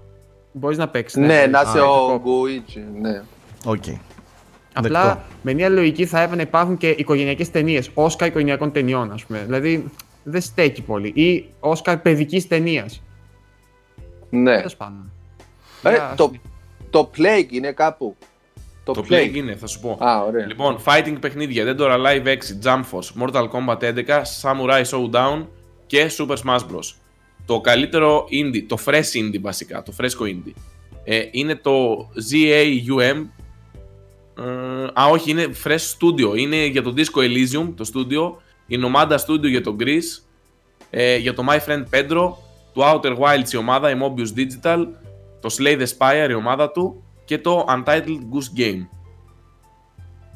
Μπορείς 0.51 0.77
να 0.77 0.87
παίξεις. 0.87 1.17
Ναι, 1.19 1.45
να 1.45 1.61
είσαι 1.61 1.79
Α, 1.79 1.83
ο 1.83 2.09
ειδικό. 2.13 2.19
Γκουίτζι, 2.23 2.85
ναι. 3.01 3.21
Οκ. 3.65 3.83
Απλά 4.73 5.03
Δεκτό. 5.03 5.21
με 5.41 5.53
μια 5.53 5.69
λογική 5.69 6.05
θα 6.05 6.17
έπρεπε 6.17 6.35
να 6.35 6.41
υπάρχουν 6.41 6.77
και 6.77 6.89
οικογενειακές 6.89 7.51
ταινίες. 7.51 7.89
Όσκαρ 7.93 8.27
οικογενειακών 8.27 8.71
ταινιών, 8.71 9.11
ας 9.11 9.25
πούμε. 9.25 9.41
Δηλαδή 9.45 9.85
δεν 10.23 10.41
στέκει 10.41 10.81
πολύ. 10.81 11.07
Ή 11.07 11.45
Όσκαρ 11.59 11.97
παιδικής 11.97 12.47
ταινίας. 12.47 13.01
Ναι. 14.29 14.55
Τέλος 14.55 14.75
πάντων. 14.75 15.11
Ε, 15.83 15.89
Για- 15.89 16.13
το, 16.17 16.31
το 16.89 17.11
Plague 17.17 17.51
είναι 17.51 17.71
κάπου. 17.71 18.15
Το, 18.83 18.93
Το 18.93 19.05
Plague. 19.09 19.13
Plague 19.13 19.33
είναι, 19.35 19.55
θα 19.55 19.67
σου 19.67 19.79
πω. 19.79 19.97
Α, 20.05 20.23
ωραία. 20.23 20.45
Λοιπόν, 20.45 20.77
fighting 20.85 21.15
παιχνίδια, 21.19 21.65
Dead 21.65 21.79
or 21.79 21.91
Alive 21.91 22.25
6, 22.27 22.37
Jump 22.63 22.81
Force, 22.91 23.21
Mortal 23.23 23.47
Kombat 23.49 23.77
11, 23.81 24.21
Samurai 24.41 24.83
Showdown 24.85 25.45
και 25.85 26.11
Super 26.17 26.35
Smash 26.45 26.59
Bros. 26.59 26.93
Το 27.45 27.61
καλύτερο 27.61 28.27
indie, 28.31 28.63
το 28.67 28.77
fresh 28.85 29.13
indie 29.15 29.41
βασικά, 29.41 29.83
το 29.83 29.91
φρέσκο 29.91 30.25
indie, 30.27 30.53
ε, 31.03 31.21
είναι 31.31 31.55
το 31.55 31.97
ZAUM. 32.31 33.25
Ε, 34.37 34.83
α, 35.01 35.05
όχι, 35.11 35.29
είναι 35.31 35.47
fresh 35.63 35.69
studio. 35.97 36.37
Είναι 36.37 36.65
για 36.65 36.81
το 36.83 36.93
Disco 36.97 37.19
Elysium, 37.19 37.73
το 37.75 37.89
studio. 37.93 38.41
Η 38.71 38.77
Nomada 38.83 39.17
Studio 39.27 39.47
για 39.49 39.61
το 39.63 39.75
Greece. 39.79 40.23
Ε, 40.89 41.15
για 41.17 41.33
το 41.33 41.43
My 41.49 41.57
Friend 41.69 41.83
Pedro. 41.93 42.33
Το 42.73 42.81
Outer 42.93 43.17
Wilds 43.17 43.51
η 43.53 43.57
ομάδα, 43.57 43.89
η 43.89 43.93
Mobius 44.01 44.37
Digital. 44.39 44.85
Το 45.39 45.55
Slay 45.59 45.79
the 45.81 45.85
Spire 45.97 46.29
η 46.29 46.33
ομάδα 46.33 46.71
του. 46.71 47.03
Και 47.25 47.37
το 47.37 47.65
Untitled 47.69 48.19
Goose 48.31 48.59
Game. 48.59 48.87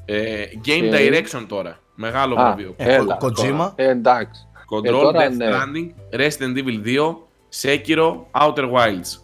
Ε, 0.06 0.43
game 0.65 0.84
Οκ. 0.88 0.93
Direction 0.93 1.45
τώρα. 1.48 1.80
Μεγάλο 1.95 2.34
Α, 2.36 2.43
βραβείο. 2.43 2.74
Ε, 2.78 2.93
έλα, 2.93 3.17
Kojima. 3.21 3.34
τώρα. 3.36 3.74
Ε, 3.76 3.89
εντάξει. 3.89 4.41
Control, 4.76 4.84
ε, 4.86 4.89
τώρα, 4.89 5.28
Death 5.30 5.34
ναι. 5.36 5.48
Stranding, 5.50 6.15
Resident 6.19 6.58
Evil 6.63 6.86
2, 6.86 7.15
Sekiro, 7.62 8.15
Outer 8.41 8.71
Wilds. 8.74 9.19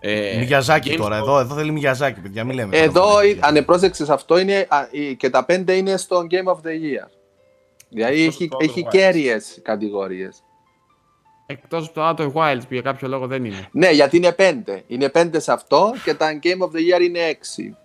Ε, 0.00 0.36
Μιαζάκι 0.46 0.90
Games 0.92 0.96
τώρα, 0.98 1.18
for- 1.18 1.22
εδώ, 1.22 1.38
εδώ 1.38 1.54
θέλει 1.54 1.70
Μιαζάκι, 1.70 2.20
παιδιά, 2.20 2.44
μην 2.44 2.54
λέμε. 2.54 2.76
Εδώ, 2.76 3.00
τώρα. 3.10 3.22
ε, 3.26 3.36
αν 3.40 3.64
πρόσεξες 3.64 4.10
αυτό, 4.10 4.38
είναι, 4.38 4.66
α, 4.68 4.78
η- 4.90 5.14
και 5.14 5.30
τα 5.30 5.44
πέντε 5.44 5.72
είναι 5.72 5.96
στο 5.96 6.26
Game 6.30 6.52
of 6.52 6.56
the 6.56 6.70
Year. 6.70 7.08
Δηλαδή 7.88 8.20
Εκτός 8.20 8.34
έχει, 8.34 8.44
από 8.44 8.56
το 8.58 8.64
έχει 8.64 8.82
Outer 8.84 8.86
Wilds. 8.86 8.90
κέρυες 8.90 9.58
κατηγορίες. 9.62 10.42
Εκτός 11.46 11.86
από 11.86 11.94
το 11.94 12.08
Outer 12.08 12.32
Wilds 12.32 12.60
που 12.60 12.72
για 12.74 12.82
κάποιο 12.82 13.08
λόγο 13.08 13.26
δεν 13.26 13.44
είναι. 13.44 13.68
Ναι, 13.72 13.90
γιατί 13.90 14.16
είναι 14.16 14.32
πέντε. 14.32 14.82
Είναι 14.86 15.08
πέντε 15.08 15.40
σε 15.40 15.52
αυτό 15.52 15.92
και 16.04 16.14
τα 16.14 16.38
Game 16.42 16.62
of 16.66 16.70
the 16.70 16.98
Year 16.98 17.02
είναι 17.02 17.18
έξι. 17.18 17.76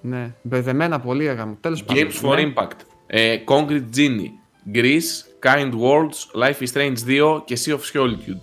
Ναι, 0.00 0.32
μπερδεμένα 0.42 1.00
πολύ 1.00 1.26
έργα 1.26 1.46
μου. 1.46 1.58
Τέλος 1.60 1.84
πάντων. 1.84 2.02
Games 2.08 2.28
for 2.30 2.34
ναι. 2.36 2.52
Impact. 2.56 2.76
Ε, 3.06 3.36
Concrete 3.46 3.84
Genie, 3.96 4.30
Greece, 4.74 5.24
Kind 5.42 5.70
Worlds, 5.72 6.42
Life 6.42 6.58
is 6.66 6.72
Strange 6.74 6.96
2 7.06 7.42
και 7.44 7.58
Sea 7.64 7.72
of 7.72 7.78
Solitude. 7.92 8.40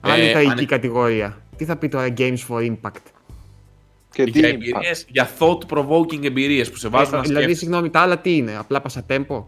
Άλλη 0.00 0.24
Ε, 0.26 0.30
τραγική 0.30 0.50
ανε- 0.52 0.64
κατηγορία. 0.66 1.42
Τι 1.56 1.64
θα 1.64 1.76
πει 1.76 1.88
τώρα 1.88 2.14
Games 2.18 2.38
for 2.48 2.70
Impact; 2.72 3.02
Και 4.12 4.24
τι 4.24 4.30
για 4.30 4.48
είπα. 4.48 4.56
εμπειρίες, 4.56 5.04
για 5.08 5.30
thought-provoking 5.38 6.24
εμπειρίες 6.24 6.70
που 6.70 6.76
σε 6.76 6.88
βάζουν 6.88 7.14
Ε, 7.14 7.16
να 7.16 7.22
δηλαδή, 7.22 7.34
σκέφτεσαι. 7.44 7.58
συγγνώμη, 7.64 7.90
τα 7.90 8.00
άλλα 8.00 8.18
τι 8.18 8.36
είναι, 8.36 8.56
απλά 8.58 8.80
πασατέμπο; 8.80 9.46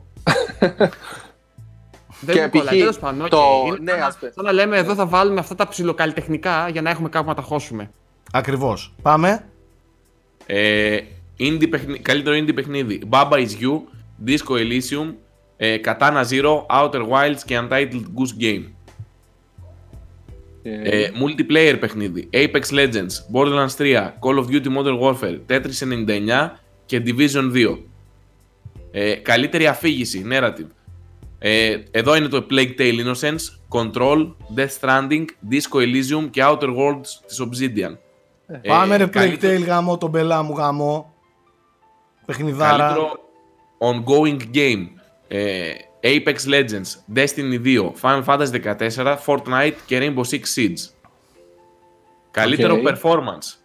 Δεν 2.20 2.34
Και 2.34 2.40
μου 2.42 2.48
κολλάει, 2.50 2.74
π.χ. 2.74 2.80
τέλος 2.80 2.98
πάντων, 2.98 3.20
οκ. 3.24 3.28
το- 3.28 3.62
Είναι 3.66 3.76
ναι, 3.80 3.90
σαν 3.90 3.98
να- 4.00 4.06
ας 4.06 4.16
πούμε. 4.18 4.32
σαν 4.34 4.44
να 4.44 4.52
λέμε 4.52 4.76
εδώ 4.78 4.94
θα 4.94 5.06
βάλουμε 5.06 5.40
αυτά 5.40 5.54
τα 5.54 5.68
ψιλοκαλλιτεχνικά 5.68 6.68
για 6.68 6.82
να 6.82 6.90
έχουμε 6.90 7.08
κάπου 7.08 7.28
να 7.28 7.34
τα 7.34 7.42
χώσουμε. 7.42 7.90
Ακριβώς. 8.32 8.94
Πάμε. 9.02 9.44
Ε, 10.46 10.98
indie 11.38 11.70
παιχνι- 11.70 12.02
καλύτερο 12.02 12.36
indie 12.36 12.54
παιχνίδι. 12.54 13.02
Baba 13.10 13.32
is 13.32 13.48
You, 13.62 13.80
Disco 14.26 14.54
Elysium, 14.58 15.14
ε, 15.56 15.76
Katana 15.84 16.24
Zero, 16.30 16.66
Outer 16.70 17.08
Wilds 17.08 17.40
και 17.44 17.58
Untitled 17.62 18.04
Goose 18.16 18.42
Game. 18.42 18.62
Ε, 20.62 21.02
Ε, 21.02 21.10
multiplayer 21.14 21.76
παιχνίδι. 21.80 22.28
Apex 22.32 22.62
Legends, 22.70 23.12
Borderlands 23.34 23.74
3, 23.78 24.14
Call 24.20 24.38
of 24.38 24.46
Duty 24.46 24.68
Modern 24.76 25.00
Warfare, 25.00 25.38
Tetris 25.48 25.78
99 25.84 26.58
και 26.86 27.02
Division 27.06 27.50
2. 27.52 27.78
Ε, 28.96 29.14
καλύτερη 29.14 29.66
αφήγηση, 29.66 30.26
narrative. 30.30 30.66
Ε, 31.38 31.76
εδώ 31.90 32.16
είναι 32.16 32.28
το 32.28 32.46
Plague 32.50 32.74
Tale 32.78 32.94
Innocence, 33.04 33.38
Control, 33.68 34.32
Death 34.56 34.68
Stranding, 34.80 35.24
Disco 35.50 35.78
Elysium 35.78 36.30
και 36.30 36.42
Outer 36.44 36.68
Worlds 36.76 37.06
της 37.26 37.40
Obsidian. 37.42 37.96
Ε, 38.46 38.68
Πάμε 38.68 38.96
ρε 38.96 39.04
Plague 39.04 39.10
καλύτερο- 39.10 39.58
Tale 39.62 39.66
γάμο, 39.66 39.98
τον 39.98 40.10
πελά 40.10 40.42
μου 40.42 40.54
γάμο. 40.56 41.14
Παιχνιδάρα. 42.26 42.76
Καλύτερο 42.76 43.12
ongoing 43.78 44.40
game. 44.56 44.86
Ε, 45.28 45.70
Apex 46.02 46.34
Legends, 46.48 47.14
Destiny 47.14 47.60
2, 47.64 47.92
Final 48.00 48.24
Fantasy 48.24 48.60
14, 48.60 49.18
Fortnite 49.26 49.74
και 49.86 49.98
Rainbow 50.00 50.22
Six 50.30 50.40
Siege. 50.54 50.90
Καλύτερο 52.30 52.74
Οκ. 52.74 52.88
performance. 52.88 53.63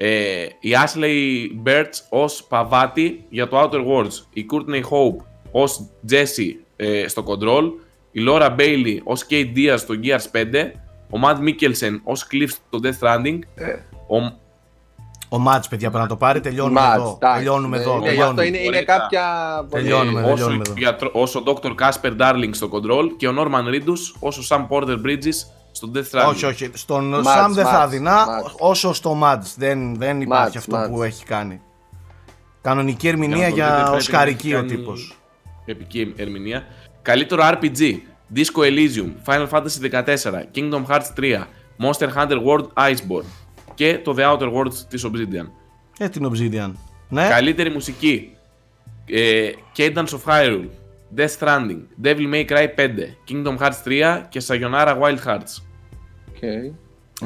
Ε, 0.00 0.42
η 0.60 0.70
Ashley 0.84 1.46
Birch 1.68 1.92
ως 2.10 2.44
Παβάτη 2.48 3.24
για 3.28 3.48
το 3.48 3.60
Outer 3.60 3.86
Worlds. 3.86 4.12
Η 4.32 4.46
Courtney 4.52 4.80
Hope 4.82 5.24
ως 5.50 5.80
Jessie 6.10 6.52
ε, 6.76 7.08
στο 7.08 7.24
Control. 7.26 7.64
Η 8.10 8.20
Laura 8.28 8.56
Bailey 8.56 8.98
ως 9.04 9.26
Kate 9.30 9.52
Diaz 9.56 9.74
στο 9.78 9.94
Gears 10.02 10.36
5. 10.36 10.70
ο 11.10 11.18
Matt 11.24 11.36
Mikkelsen 11.36 12.00
ως 12.04 12.26
Cliff 12.32 12.48
στο 12.48 12.78
Death 12.82 12.98
Stranding, 13.06 13.38
Ε. 13.54 13.72
ο, 14.06 14.16
Ο 15.28 15.38
Μάτς, 15.38 15.68
παιδιά, 15.68 15.88
πρέπει 15.90 16.02
να 16.02 16.08
το 16.10 16.16
πάρει. 16.16 16.40
Τελειώνουμε 16.40 16.80
Μάτς, 16.80 16.94
εδώ. 17.00 17.18
εντάξει, 17.20 17.36
Τελειώνουμε 17.44 17.76
ναι, 17.76 17.82
εδώ. 17.82 17.92
ναι, 17.92 17.98
γι' 17.98 18.04
τελειώνουμε. 18.06 18.30
αυτό 18.30 18.42
είναι, 18.42 18.58
είναι 18.58 18.66
Ωραία. 18.66 18.82
κάποια. 18.82 19.24
Τελειώνουμε. 19.70 20.20
ε, 20.20 20.24
όσο, 20.24 20.32
τελειώνουμε 20.34 20.62
εδώ. 20.66 20.74
γιατρό- 20.76 21.10
όσο 21.14 21.38
ο 21.38 21.42
Dr. 21.62 21.70
Casper 21.80 22.16
Darling 22.20 22.50
στο 22.50 22.70
Control 22.72 23.04
και 23.16 23.28
ο 23.28 23.34
Norman 23.38 23.74
Reedus 23.74 23.98
ως 24.20 24.38
ο 24.38 24.42
Sam 24.56 24.66
Porter 24.68 24.96
Bridges 25.06 25.36
στο 25.78 25.90
Death 25.94 26.10
Stranding. 26.10 26.28
Όχι, 26.28 26.44
όχι. 26.44 26.70
Στον 26.74 27.08
Μάτς, 27.08 27.28
Σαμ 27.28 27.52
δεν 27.52 27.64
θα 27.64 27.72
μάτς, 27.72 27.84
έδινα 27.84 28.26
μάτς. 28.26 28.54
όσο 28.58 28.92
στο 28.92 29.14
Μάτς. 29.14 29.54
Δεν, 29.58 29.96
δεν 29.96 30.20
υπάρχει 30.20 30.42
Μάτς, 30.44 30.56
αυτό 30.56 30.76
μάτς. 30.76 30.90
που 30.90 31.02
έχει 31.02 31.24
κάνει. 31.24 31.60
Κανονική 32.60 32.98
Για 33.00 33.10
ερμηνεία 33.10 33.36
να 33.36 33.44
το 33.48 33.54
δείτε, 33.54 33.66
για 33.66 33.74
πρέπει 33.74 33.90
να 33.90 33.96
οσκαρική 33.96 34.46
έχει 34.46 34.54
ο 34.56 34.58
κάνει 34.58 34.68
τύπος. 34.68 35.18
Επική 35.64 36.12
ερμηνεία. 36.16 36.64
Καλύτερο 37.02 37.42
RPG. 37.44 37.94
Disco 38.34 38.62
Elysium, 38.62 39.10
Final 39.26 39.48
Fantasy 39.48 39.80
14, 39.80 40.48
Kingdom 40.54 40.84
Hearts 40.86 41.12
3, 41.16 41.46
Monster 41.78 42.08
Hunter 42.16 42.38
World 42.46 42.66
Iceborne 42.74 43.24
και 43.74 43.98
το 43.98 44.14
The 44.18 44.22
Outer 44.22 44.52
Worlds 44.52 44.74
της 44.88 45.06
Obsidian. 45.06 45.46
Ε, 45.98 46.08
την 46.08 46.30
Obsidian. 46.32 46.72
Ναι. 47.08 47.28
Καλύτερη 47.28 47.70
μουσική. 47.70 48.36
Ε, 49.06 49.50
Cadence 49.76 49.94
of 49.94 50.24
Hyrule, 50.26 50.68
Death 51.16 51.36
Stranding, 51.38 51.80
Devil 52.02 52.32
May 52.32 52.46
Cry 52.48 52.66
5, 52.76 52.88
Kingdom 53.30 53.58
Hearts 53.58 53.82
3 53.84 54.26
και 54.28 54.42
Sayonara 54.46 54.94
Wild 55.00 55.18
Hearts. 55.26 55.67
Okay. 56.40 56.72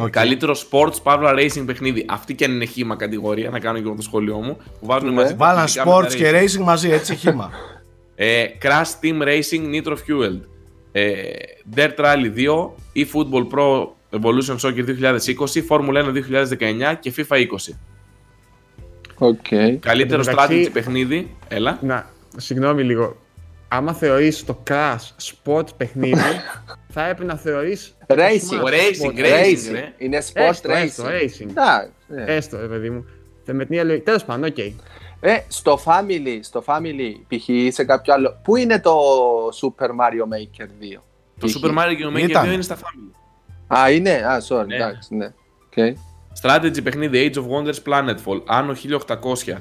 OK. 0.03 0.11
Καλύτερο 0.11 0.55
sports 0.71 1.03
παύλα 1.03 1.33
racing 1.37 1.63
παιχνίδι. 1.67 2.05
Αυτή 2.09 2.35
και 2.35 2.45
αν 2.45 2.51
είναι 2.53 2.65
χύμα 2.65 2.97
κατηγορία, 2.97 3.51
να 3.51 3.59
κάνω 3.59 3.79
και 3.79 3.85
εγώ 3.87 3.95
το 3.97 4.03
σχόλιο 4.03 4.37
μου. 4.37 4.57
Που 4.57 4.87
βάζουν 4.87 5.09
Ναι. 5.09 5.15
μαζί 5.15 5.35
Βάλαν 5.35 5.63
φυσικά 5.65 5.85
με 5.87 5.91
τα 5.91 5.99
sports 6.09 6.15
και 6.15 6.31
racing 6.41 6.63
μαζί, 6.65 6.91
έτσι 6.91 7.15
χύμα. 7.17 7.51
Ε, 8.15 8.45
Crash 8.63 9.05
Team 9.05 9.23
Racing 9.23 9.75
Nitro 9.75 9.93
Fueled. 9.93 10.41
Ε, 10.93 11.23
Dirt 11.77 11.97
Rally 11.97 12.33
2, 12.37 12.71
eFootball 12.95 13.47
Pro 13.55 13.87
Evolution 14.21 14.57
Soccer 14.61 14.85
2020, 14.85 15.67
Formula 15.69 16.05
1 16.05 16.13
2019 16.93 16.97
και 17.01 17.13
FIFA 17.17 17.37
20. 17.37 17.75
Okay. 19.19 19.77
Καλύτερο 19.81 20.21
Εν 20.21 20.27
τω 20.27 20.31
μεταξύ- 20.31 20.67
strategy 20.67 20.73
παιχνίδι. 20.73 21.37
Έλα. 21.49 21.79
Να, 21.83 22.11
συγγνώμη 22.37 22.83
λίγο. 22.83 23.17
Άμα 23.75 23.93
θεωρείς 23.93 24.45
το 24.45 24.63
Crash 24.71 24.97
sport 25.45 25.67
παιχνίδι, 25.77 26.21
θα 26.95 27.07
έπρεπε 27.07 27.33
να 27.33 27.39
θεωρείς... 27.39 27.97
το 28.07 28.15
Racing. 28.19 28.65
Smash 28.65 28.69
Racing, 28.69 29.19
sport. 29.19 29.25
racing. 29.25 29.73
ρε. 29.73 29.93
Είναι 29.99 30.19
sport 30.19 30.41
Έστω, 30.43 30.69
racing. 30.71 30.75
έστω, 30.83 31.05
racing. 31.05 31.49
Εντάξει, 31.49 31.91
ναι. 32.07 32.25
Έστω, 32.27 32.61
ρε 32.61 32.67
παιδί 32.67 32.91
μου. 32.91 33.05
Θα 33.45 33.53
με 33.53 33.65
την 33.65 33.79
άλλη 33.79 33.87
λογική. 33.87 34.05
Τέλος 34.05 34.25
πάντων, 34.25 34.45
οκ. 34.45 34.59
Ε, 35.21 35.39
στο 35.49 35.81
Family, 35.85 36.39
στο 36.41 36.63
Family, 36.67 37.13
π.χ. 37.29 37.73
σε 37.75 37.85
κάποιο 37.85 38.15
άλλο. 38.15 38.41
Πού 38.45 38.57
είναι 38.57 38.81
το 38.81 38.93
Super 39.61 39.87
Mario 39.87 40.35
Maker 40.35 40.65
2. 40.65 41.01
Το 41.39 41.47
π.χ.? 41.47 41.55
Super 41.57 41.71
Mario 41.79 41.95
και 41.97 42.03
το 42.03 42.13
Maker 42.15 42.29
Ήταν. 42.29 42.49
2 42.49 42.53
είναι 42.53 42.63
στα 42.63 42.77
Family. 42.77 43.77
Α, 43.79 43.91
είναι; 43.91 44.11
Α, 44.13 44.43
sorry, 44.49 44.67
Ναι. 44.67 44.75
εντάξει, 44.75 45.15
ναι. 45.17 45.33
Okay. 45.77 45.93
Strategy 46.43 46.83
παιχνίδι 46.83 47.31
Age 47.35 47.39
of 47.39 47.43
Wonders 47.43 47.79
Planetfall, 47.93 48.61
Anno 48.61 48.75
1800, 49.09 49.57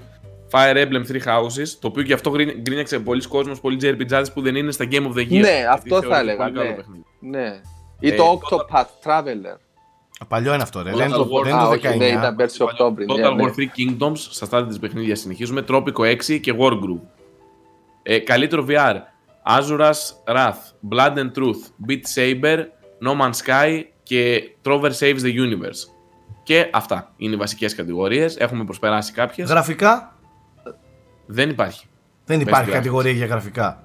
Fire 0.51 0.75
Emblem 0.75 1.05
Three 1.11 1.23
Houses, 1.25 1.67
το 1.79 1.87
οποίο 1.87 2.03
και 2.03 2.13
αυτό 2.13 2.29
γκρίνι- 2.31 2.57
γκρίνιαξε 2.57 2.99
πολλοί 2.99 3.27
κόσμος, 3.27 3.59
πολλοί 3.61 3.77
JRPGs 3.81 4.23
που 4.33 4.41
δεν 4.41 4.55
είναι 4.55 4.71
στα 4.71 4.85
Game 4.91 4.95
of 5.07 5.13
the 5.13 5.19
Year. 5.21 5.27
Ναι, 5.27 5.37
γιατί 5.37 5.65
αυτό 5.69 5.95
θα 5.95 6.01
θεωρείται 6.01 6.19
έλεγα, 6.19 6.43
πολύ 6.43 6.55
καλό 6.57 6.69
ναι. 6.69 6.75
παιχνίδι. 6.75 7.03
Ναι. 7.19 7.61
Ή 7.99 8.07
Ε, 8.09 8.15
το 8.15 8.39
τότε- 8.49 8.63
Octopath 8.71 9.09
Traveler. 9.09 9.57
Παλιό 10.27 10.53
είναι 10.53 10.63
αυτό, 10.63 10.81
ρε. 10.81 10.91
Total 10.91 10.95
Δεν 10.95 11.07
είναι 11.07 11.15
το, 11.15 11.29
War. 11.33 11.43
δεν 11.43 11.53
είναι 11.53 11.61
Α, 11.61 11.65
το 11.65 11.69
όχι, 11.71 11.87
ναι, 11.87 11.93
19. 11.95 12.19
ήταν 12.19 12.35
πέρσι 12.35 12.63
Οκτώβρη. 12.63 13.05
ναι, 13.05 13.13
Total 13.13 13.35
ναι. 13.35 13.43
War 13.43 13.53
3 13.55 13.65
Kingdoms, 13.77 14.17
στα 14.17 14.45
στάδια 14.45 14.67
της 14.67 14.79
παιχνίδια 14.79 15.15
συνεχίζουμε, 15.15 15.65
Tropico 15.69 15.99
6 16.05 16.39
και 16.39 16.53
Wargroove. 16.59 17.01
Ε, 18.03 18.19
καλύτερο 18.19 18.65
VR, 18.69 18.95
Azura's 19.57 20.33
Wrath, 20.33 20.91
Blood 20.91 21.13
and 21.17 21.31
Truth, 21.35 21.87
Beat 21.87 22.01
Saber, 22.15 22.57
No 23.05 23.21
Man's 23.21 23.45
Sky 23.45 23.81
και 24.03 24.51
Trover 24.65 24.91
Saves 24.99 25.19
the 25.21 25.33
Universe. 25.35 25.89
Και 26.43 26.69
αυτά 26.73 27.13
είναι 27.17 27.33
οι 27.33 27.37
βασικές 27.37 27.75
κατηγορίες, 27.75 28.35
έχουμε 28.37 28.63
προσπεράσει 28.63 29.11
κάποιες. 29.11 29.49
Γραφικά, 29.49 30.10
Δεν 31.33 31.49
υπάρχει. 31.49 31.85
δεν 32.25 32.39
υπάρχει 32.39 32.69
graphics. 32.69 32.73
κατηγορία 32.73 33.11
για 33.11 33.25
γραφικά. 33.25 33.83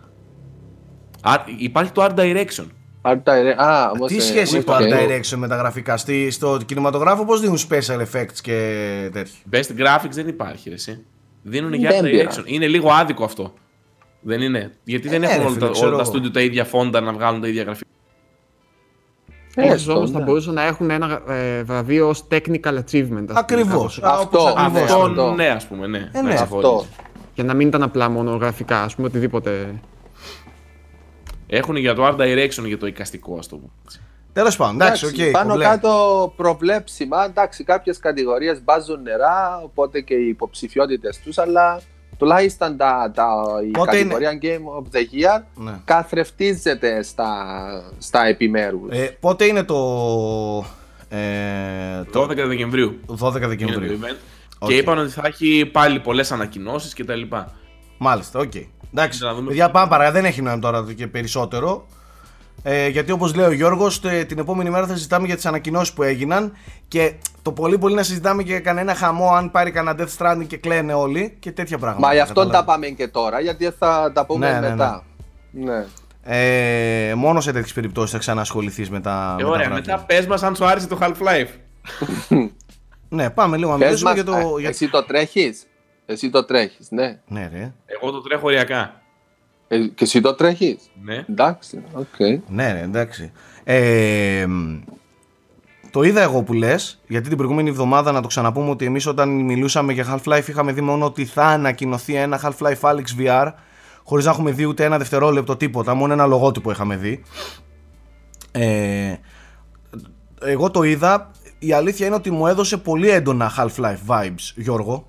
Α, 1.23 1.35
υπάρχει 1.59 1.93
το 1.93 2.05
Art 2.05 2.15
Direction. 2.19 2.65
Art 3.03 3.23
Direct- 3.25 3.55
Α, 3.57 3.91
όμως, 3.91 4.09
Τι 4.11 4.17
ε, 4.17 4.21
σχέση 4.21 4.57
έχει 4.57 4.65
το 4.65 4.73
OK. 4.73 4.81
Art 4.81 4.93
Direction 4.93 5.37
με 5.37 5.49
τα 5.49 5.57
γραφικά; 5.57 5.97
Στη, 5.97 6.31
στο 6.31 6.59
κινηματογράφο 6.67 7.25
πώς 7.25 7.41
δίνουν 7.41 7.59
special 7.69 7.99
effects 8.01 8.39
και 8.43 8.57
τέτοια; 9.13 9.35
Best 9.53 9.81
Graphics 9.81 10.11
δεν 10.11 10.29
υπάρχει, 10.29 10.69
ρε, 10.69 10.75
εσύ. 10.75 11.05
Δίνουν 11.43 11.73
για 11.73 11.91
Δεν 11.91 12.01
Art 12.01 12.11
πειράζει. 12.11 12.41
Direction. 12.41 12.43
Είναι 12.47 12.67
λίγο 12.67 12.91
άδικο 12.93 13.25
αυτό. 13.25 13.53
Δεν 14.21 14.41
είναι. 14.41 14.73
Γιατί 14.85 15.09
δεν 15.09 15.23
Ε, 15.23 15.27
έχουν 15.27 15.39
ρε, 15.39 15.45
όλα, 15.45 15.53
φίλε, 15.55 15.67
τα, 15.67 15.73
ξέρω 15.73 15.89
όλα 15.95 16.03
τα 16.05 16.11
εγώ. 16.15 16.25
studio 16.25 16.31
τα 16.33 16.41
ίδια 16.41 16.65
φόντα 16.65 17.01
να 17.01 17.13
βγάλουν 17.13 17.41
τα 17.41 17.49
ίδια 17.49 17.63
γραφικά. 17.63 17.89
Έστω, 19.55 19.75
Ίσως 19.75 19.95
όμως 19.95 20.11
θα 20.11 20.19
ναι. 20.19 20.25
μπορούσαν 20.25 20.55
να 20.55 20.63
έχουν 20.63 20.91
ένα 20.91 21.23
ε, 21.29 21.63
βραβείο 21.63 22.09
ως 22.09 22.25
technical 22.31 22.75
achievement. 22.79 22.81
ας 23.03 23.09
πούμε, 23.11 23.35
Ακριβώς. 23.35 23.99
κάπως. 24.01 24.03
Α, 24.03 24.19
όπως 24.19 24.45
Αυτό, 24.45 24.61
ακριβώς. 24.61 24.83
Αυτό, 24.83 25.03
αυτό. 25.03 25.33
ναι, 25.35 25.47
ας 25.49 25.67
πούμε, 25.67 25.87
ναι. 25.87 25.99
Ε, 25.99 26.21
Να 26.21 26.23
ναι. 26.23 26.35
ξεχωρίζει. 26.35 26.69
Αυτό. 26.75 26.87
Για 27.37 27.45
να 27.45 27.55
μην 27.55 27.69
ήταν 27.69 27.83
απλά 27.83 28.09
μόνο 28.09 28.31
γραφικά, 28.37 28.83
ας 28.83 28.95
πούμε, 28.95 29.07
οτιδήποτε. 29.09 29.75
Έχουν 31.47 31.77
για 31.77 31.95
το 31.95 32.07
Art 32.07 32.17
Direction 32.21 32.65
για 32.67 32.79
το 32.79 32.87
εικαστικό, 32.87 33.37
ας 33.39 33.49
το 33.49 33.57
πούμε. 33.57 33.71
Τέλος 34.33 34.57
πάντων, 34.57 34.75
εντάξει, 34.81 35.05
Εντάξει, 35.07 35.25
οκ. 35.27 35.31
πάνω 35.33 35.49
κομπλέ. 35.51 35.65
κάτω 35.65 36.33
προβλέψιμα. 36.37 37.25
Εντάξει, 37.25 37.65
κάποιες 37.65 37.99
κατηγορίες 37.99 38.63
μπάζουν 38.65 39.03
νερά, 39.03 39.61
οπότε 39.65 40.01
και 40.01 40.15
οι 40.15 40.29
υποψηφιότητες 40.29 41.21
τους, 41.21 41.39
αλλά 41.39 41.81
τουλάχιστον 42.19 42.77
τα, 42.77 43.13
τα, 43.15 43.27
η 43.67 43.71
Πότε 43.71 43.97
είναι- 43.99 44.15
κατηγορία 44.15 44.39
Game 44.43 44.83
of 44.83 44.97
the 44.97 45.01
Year 45.01 45.43
Ναι. 45.55 45.73
καθρεφτίζεται 45.85 47.03
στα, 47.03 47.35
στα 47.99 48.27
επιμέρους. 48.27 48.91
Ε, 48.99 49.17
πότε 49.21 49.45
είναι 49.45 49.63
το, 49.63 49.77
ε, 51.09 52.03
το 52.13 52.21
12 52.23 52.47
Δεκεμβρίου 52.47 53.01
12 53.19 53.31
είναι 53.31 53.41
το 53.41 53.49
Δεκεμβρίου. 53.49 53.99
event. 54.03 54.17
OK. 54.67 54.73
Και 54.73 54.77
είπαν 54.77 54.99
ότι 54.99 55.11
θα 55.11 55.23
έχει 55.25 55.69
πάλι 55.73 56.01
πολλές 56.01 56.33
ανακοινώσεις 56.33 56.95
κτλ. 56.95 57.21
Μάλιστα, 57.99 58.39
οκ. 58.39 58.53
Εντάξει, 58.95 59.25
Να 59.25 59.35
δούμε. 59.35 59.49
παιδιά 59.49 59.71
πάμε 59.71 59.89
παρακάτω, 59.89 60.15
δεν 60.17 60.25
έχει 60.25 60.43
νόημα 60.43 60.59
τώρα 60.61 60.85
και 60.97 61.07
περισσότερο. 61.07 61.87
Ε, 62.63 62.89
γιατί 62.89 63.13
όπως 63.13 63.35
λέει 63.35 63.47
ο 63.47 63.53
Γιώργος, 63.53 64.01
τε- 64.01 64.27
την 64.29 64.39
επόμενη 64.39 64.71
μέρα 64.71 64.87
θα 64.87 64.95
συζητάμε 64.95 65.27
για 65.27 65.35
τις 65.37 65.47
ανακοινώσεις 65.47 65.93
που 65.95 66.03
έγιναν 66.03 66.53
και 66.89 67.15
το 67.43 67.53
πολύ 67.53 67.79
πολύ 67.79 67.95
να 67.95 68.03
συζητάμε 68.03 68.43
για 68.43 68.61
κανένα 68.61 68.95
χαμό 68.95 69.33
αν 69.35 69.51
πάρει 69.51 69.71
κανένα 69.71 69.97
Death 70.05 70.17
Stranding 70.19 70.47
και 70.47 70.57
κλαίνε 70.57 70.95
όλοι 70.95 71.37
και 71.39 71.53
τέτοια 71.53 71.79
πράγματα. 71.79 72.07
Μα 72.07 72.13
γι' 72.15 72.21
αυτό 72.21 72.35
τα 72.35 72.41
καταλάβεις. 72.41 72.67
πάμε 72.75 72.87
και 72.87 73.09
τώρα, 73.09 73.41
γιατί 73.41 73.71
θα 73.79 74.11
τα 74.15 74.27
πούμε 74.27 74.53
Ναι, 74.53 74.61
ναι, 74.61 74.69
μετά. 74.71 75.05
Ναι. 75.51 75.85
Ε, 76.29 77.15
μόνο 77.15 77.41
σε 77.41 77.53
τέτοιες 77.53 77.73
περιπτώσεις 77.73 78.11
θα 78.11 78.19
ξανασχοληθείς 78.19 78.91
με 78.91 79.01
τα, 79.01 79.37
Ε, 79.39 79.43
με 79.43 79.43
τα 79.43 79.49
ωραία, 79.49 79.69
βράδια. 79.69 79.93
μετά 79.95 80.05
πες 80.07 80.27
μας 80.27 80.43
αν 80.43 80.55
σου 80.57 80.65
άρεσε 80.65 80.87
το 80.87 80.99
Half-Life. 81.01 81.49
Ναι, 83.09 83.31
πάμε 83.31 83.57
λίγο 83.57 83.71
να 83.71 83.77
Πες 83.79 83.87
μιλήσουμε 83.87 84.11
μας, 84.11 84.21
για 84.23 84.25
το... 84.33 84.55
α, 84.55 84.61
για- 84.61 84.69
Εσύ 84.69 84.89
το 84.91 85.05
τρέχεις; 85.05 85.67
Εσύ 86.07 86.31
το 86.31 86.45
τρέχεις, 86.45 86.91
ναι. 86.91 87.21
Ναι 87.29 87.49
ρε. 87.53 87.73
Εγώ 87.87 88.11
το 88.11 88.21
τρέχω 88.21 88.47
ωριακά. 88.47 89.01
Ε, 89.69 89.79
και 89.79 90.05
εσύ 90.05 90.21
το 90.21 90.35
τρέχεις; 90.35 90.79
Ναι. 91.03 91.25
Εντάξει, 91.29 91.83
οκ. 91.93 92.43
Ναι, 92.49 92.73
ρε, 92.73 92.81
εντάξει. 92.81 93.33
Ε, 93.65 94.45
μ, 94.49 94.79
το 95.91 96.03
είδα 96.03 96.23
εγώ 96.23 96.43
που 96.43 96.53
λες, 96.53 97.01
γιατί 97.07 97.29
την 97.29 97.37
προηγούμενη 97.37 97.69
εβδομάδα 97.69 98.13
να 98.13 98.21
το 98.21 98.27
ξαναπούμε 98.29 98.71
ότι 98.71 98.85
εμείς 98.85 99.07
όταν 99.07 99.29
μιλούσαμε 99.29 99.93
για 99.93 100.07
Half-Life 100.25 100.49
είχαμε 100.49 100.73
δει 100.73 100.81
μόνο 100.81 101.05
ότι 101.05 101.25
θα 101.25 101.45
ανακοινωθεί 101.45 102.15
ένα 102.15 102.41
Half-Life 102.43 102.81
Alyx 102.81 103.05
VR, 103.19 103.53
χωρίς 104.05 104.25
να 104.25 104.31
έχουμε 104.31 104.51
δει 104.51 104.65
ούτε 104.65 104.85
ένα 104.85 104.99
δευτερόλεπτο 104.99 105.57
τίποτα, 105.57 105.95
μόνο 105.95 106.13
ένα 106.13 106.27
λογότυπο 106.27 106.71
είχαμε 106.71 106.97
δει. 106.97 107.23
Ε, 108.53 109.15
εγώ 110.41 110.71
το 110.71 110.83
είδα. 110.83 111.31
Η 111.59 111.73
αλήθεια 111.73 112.07
είναι 112.07 112.15
ότι 112.15 112.31
μου 112.31 112.47
έδωσε 112.47 112.77
πολύ 112.77 113.11
έντονα 113.11 113.53
Half-Life 113.57 114.07
vibes, 114.07 114.53
Γιώργο. 114.55 115.07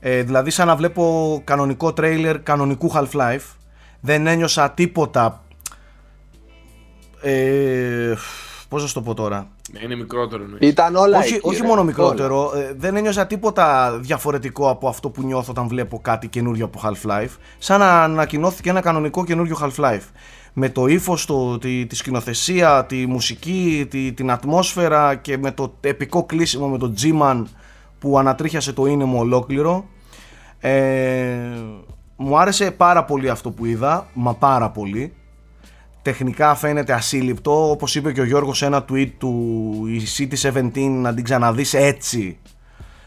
Ε, 0.00 0.22
δηλαδή 0.22 0.50
σαν 0.50 0.66
να 0.66 0.76
βλέπω 0.76 1.40
κανονικό 1.44 1.92
τρέιλερ 1.92 2.42
κανονικού 2.42 2.92
Half-Life. 2.94 3.54
Δεν 4.00 4.26
ένιωσα 4.26 4.70
τίποτα 4.70 5.44
ε, 7.20 8.14
πώς 8.68 8.82
να 8.82 8.88
σου 8.88 8.94
το 8.94 9.02
πω 9.02 9.14
τώρα. 9.14 9.48
Ναι, 9.72 9.80
είναι 9.82 9.94
μικρότερο 9.94 10.42
εννοείς. 10.42 10.68
Ήταν 10.68 10.96
όλα 10.96 11.18
όχι 11.18 11.34
εκεί, 11.34 11.48
όχι 11.48 11.60
ρε, 11.60 11.66
μόνο 11.66 11.80
όλα. 11.80 11.84
μικρότερο, 11.84 12.52
ε, 12.56 12.74
δεν 12.76 12.96
ένιωσα 12.96 13.26
τίποτα 13.26 13.96
διαφορετικό 14.00 14.70
από 14.70 14.88
αυτό 14.88 15.10
που 15.10 15.22
νιώθω 15.22 15.50
όταν 15.50 15.68
βλέπω 15.68 15.98
κάτι 15.98 16.28
καινούριο 16.28 16.64
από 16.64 16.80
Half-Life. 16.84 17.36
Σαν 17.58 17.80
να 17.80 18.02
ανακοινώθηκε 18.02 18.70
ένα 18.70 18.80
κανονικό 18.80 19.24
καινούριο 19.24 19.56
Half-Life. 19.60 20.08
Με 20.58 20.68
το 20.68 20.86
ύφος, 20.86 21.26
το, 21.26 21.58
τη, 21.58 21.86
τη 21.86 21.96
σκηνοθεσία, 21.96 22.84
τη 22.84 23.06
μουσική, 23.06 23.86
τη, 23.90 24.12
την 24.12 24.30
ατμόσφαιρα 24.30 25.14
και 25.14 25.38
με 25.38 25.50
το 25.50 25.74
επικό 25.80 26.24
κλείσιμο 26.24 26.68
με 26.68 26.78
τον 26.78 26.94
G-Man 27.02 27.42
που 27.98 28.18
ανατρίχιασε 28.18 28.72
το 28.72 28.86
είναι 28.86 29.04
μου 29.04 29.18
ολόκληρο. 29.18 29.84
Ε, 30.60 31.36
μου 32.16 32.38
άρεσε 32.38 32.70
πάρα 32.70 33.04
πολύ 33.04 33.30
αυτό 33.30 33.50
που 33.50 33.64
είδα, 33.64 34.06
μα 34.12 34.34
πάρα 34.34 34.70
πολύ. 34.70 35.12
Τεχνικά 36.02 36.54
φαίνεται 36.54 36.92
ασύλληπτο, 36.92 37.70
όπως 37.70 37.94
είπε 37.94 38.12
και 38.12 38.20
ο 38.20 38.24
Γιώργος 38.24 38.58
σε 38.58 38.66
ένα 38.66 38.84
tweet 38.90 39.10
του 39.18 39.82
η 39.86 40.02
City 40.18 40.52
17 40.52 40.70
να 40.90 41.14
την 41.14 41.24
ξαναδείς 41.24 41.74
έτσι. 41.74 42.38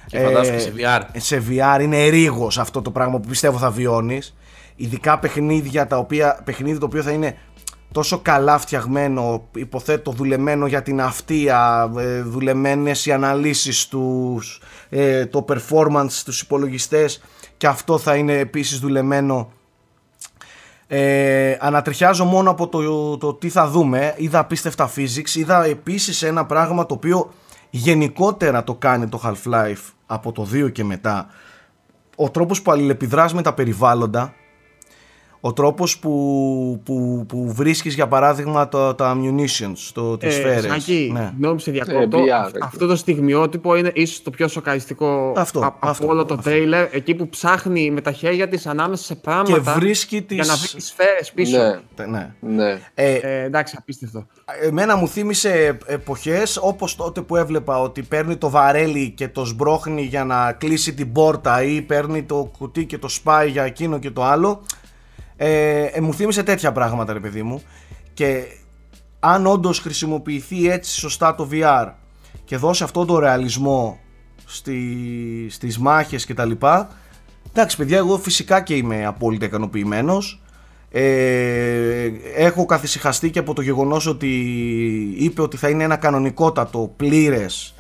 Και 0.06 0.20
φαντάσου 0.20 0.52
Ε, 0.52 0.56
και 0.56 0.60
σε 0.60 0.74
VR. 0.78 1.02
Σε 1.18 1.44
VR 1.50 1.82
είναι 1.82 2.08
ρίγος 2.08 2.58
αυτό 2.58 2.82
το 2.82 2.92
πράγμα 2.92 3.20
που 3.20 3.28
πιστεύω 3.28 3.58
θα 3.58 3.72
βιώνεις. 3.72 4.36
Ειδικά 4.82 5.20
παιχνίδια 5.20 5.88
τα 5.88 5.98
οποία, 5.98 6.42
παιχνίδι 6.44 6.80
το 6.80 6.86
οποίο 6.86 7.02
θα 7.02 7.12
είναι 7.12 7.38
τόσο 7.92 8.20
καλά 8.20 8.58
φτιαγμένο, 8.58 9.48
υποθέτω 9.56 10.12
δουλεμένο 10.12 10.68
για 10.68 10.82
την 10.82 11.02
αυτεία, 11.02 11.92
ε, 11.98 12.22
δουλεμένες 12.22 13.06
οι 13.06 13.12
αναλύσεις 13.12 13.88
τους, 13.88 14.62
ε, 14.90 15.26
το 15.26 15.46
performance 15.50 16.10
στους 16.10 16.42
υπολογιστές 16.42 17.22
και 17.58 17.68
αυτό 17.68 17.98
θα 17.98 18.16
είναι 18.16 18.34
επίσης 18.34 18.80
δουλεμένο. 18.80 19.52
Ε, 20.88 21.58
ανατριχιάζω 21.60 22.26
μόνο 22.26 22.50
από 22.50 22.68
το, 22.68 23.18
το 23.18 23.34
τι 23.34 23.50
θα 23.50 23.68
δούμε, 23.68 24.14
είδα 24.18 24.40
απίστευτα 24.40 24.92
physics, 24.96 25.36
είδα 25.36 25.64
επίσης 25.64 26.22
ένα 26.22 26.46
πράγμα 26.46 26.86
το 26.86 26.94
οποίο 26.94 27.34
γενικότερα 27.70 28.64
το 28.64 28.76
κάνει 28.76 29.08
το 29.08 29.22
Half-Life 29.24 29.92
από 30.06 30.32
το 30.32 30.48
2 30.54 30.72
και 30.72 30.84
μετά. 30.84 31.28
Ο 32.16 32.30
τρόπος 32.30 32.62
που 32.62 32.72
αλληλεπιδράς 32.72 33.34
με 33.34 33.42
τα 33.42 33.54
περιβάλλοντα, 33.54 34.34
ο 35.42 35.54
τρόπος 35.54 36.00
που, 36.00 36.82
που, 36.86 37.26
που 37.28 37.54
βρίσκεις 37.54 37.94
για 37.94 38.08
παράδειγμα 38.08 38.68
τα, 38.70 38.96
τα 38.96 39.18
ammunitions, 39.18 39.90
το, 39.94 40.18
τις 40.18 40.36
Ε, 40.36 40.40
σφαίρες. 40.40 40.64
Σάκη, 40.72 41.10
Ναι. 41.14 41.34
νόμιζε 41.38 41.64
σε 41.64 41.72
διακόπτω. 41.72 42.18
Ε, 42.18 42.22
VR, 42.22 42.46
Αυ- 42.46 42.64
αυτό 42.64 42.88
το 42.88 42.96
στιγμιότυπο 42.96 43.76
είναι 43.76 43.92
ίσως 43.96 44.22
το 44.22 44.30
πιο 44.30 44.48
σοκαριστικό 44.48 45.34
Αυτό, 45.38 45.60
α- 45.60 45.66
από 45.66 45.88
αυτό, 45.88 46.08
όλο 46.08 46.26
το 46.26 46.34
αυτό. 46.34 46.50
τρέιλερ. 46.50 46.88
Εκεί 46.96 47.14
που 47.16 47.30
ψάχνει 47.30 47.92
με 47.92 48.02
τα 48.02 48.12
χέρια 48.12 48.48
της 48.48 48.66
ανάμεσα 48.68 49.04
σε 49.04 49.16
πράγματα 49.16 49.74
Και 49.74 49.80
βρίσκει 49.80 50.16
για 50.16 50.26
τις... 50.26 50.48
να 50.48 50.56
βρει 50.56 50.68
τις 50.68 50.86
σφαίρες 50.88 51.32
πίσω. 51.32 51.58
Ναι, 51.58 52.06
Ναι. 52.06 52.30
ναι. 52.40 52.80
Ε, 52.94 53.14
Ε, 53.14 53.44
εντάξει, 53.44 53.76
απίστευτο. 53.80 54.26
Εμένα 54.62 54.96
μου 54.96 55.08
θύμισε 55.08 55.78
εποχές 55.86 56.58
όπως 56.62 56.96
τότε 56.96 57.22
που 57.22 57.36
έβλεπα 57.36 57.80
ότι 57.82 58.02
παίρνει 58.02 58.36
το 58.38 58.50
βαρέλι 58.50 59.10
και 59.10 59.28
το 59.28 59.46
σμπρώχνει 59.46 60.02
για 60.02 60.24
να 60.24 60.52
κλείσει 60.52 60.94
την 60.94 61.12
πόρτα 61.12 61.64
ή 61.64 61.82
παίρνει 61.82 62.24
το 62.24 62.52
κουτί 62.58 62.86
και 62.86 62.98
το 62.98 63.08
σπάει 63.08 63.50
για 63.50 63.64
εκείνο 63.64 64.00
και 64.00 64.12
το 64.12 64.24
άλλο. 64.24 64.62
Ε, 65.42 65.84
ε, 65.84 66.02
μου 66.02 66.14
θύμισε 66.14 66.44
τέτοια 66.44 66.72
πράγματα 66.72 67.14
ρε 67.14 67.20
παιδί 67.20 67.44
μου. 67.44 67.62
Και 68.14 68.44
αν 69.20 69.48
όντως 69.48 69.80
χρησιμοποιηθεί 69.80 70.70
έτσι 70.70 71.00
σωστά 71.00 71.36
το 71.36 71.50
VR 71.52 71.92
και 72.46 72.58
δώσει 72.58 72.84
αυτό 72.84 73.06
το 73.06 73.20
ρεαλισμό 73.20 74.00
στη, 74.46 75.48
στις 75.50 75.78
μάχες 75.78 76.26
και 76.26 76.34
τα 76.34 76.46
λοιπά 76.46 76.90
εντάξει 77.52 77.78
παιδιά 77.78 77.98
εγώ 77.98 78.18
φυσικά 78.18 78.62
και 78.62 78.76
είμαι 78.76 79.06
απόλυτα 79.06 79.46
ικανοποιημένος. 79.46 80.42
Ε, 80.92 82.12
έχω 82.36 82.66
καθησυχαστεί 82.66 83.30
και 83.30 83.40
από 83.40 83.54
το 83.54 83.62
γεγονός 83.62 84.06
ότι 84.08 84.30
είπε 85.18 85.42
ότι 85.42 85.58
θα 85.58 85.70
είναι 85.70 85.84
ένα 85.84 85.96
κανονικότατο 85.96 86.94
πλήρες 86.96 87.74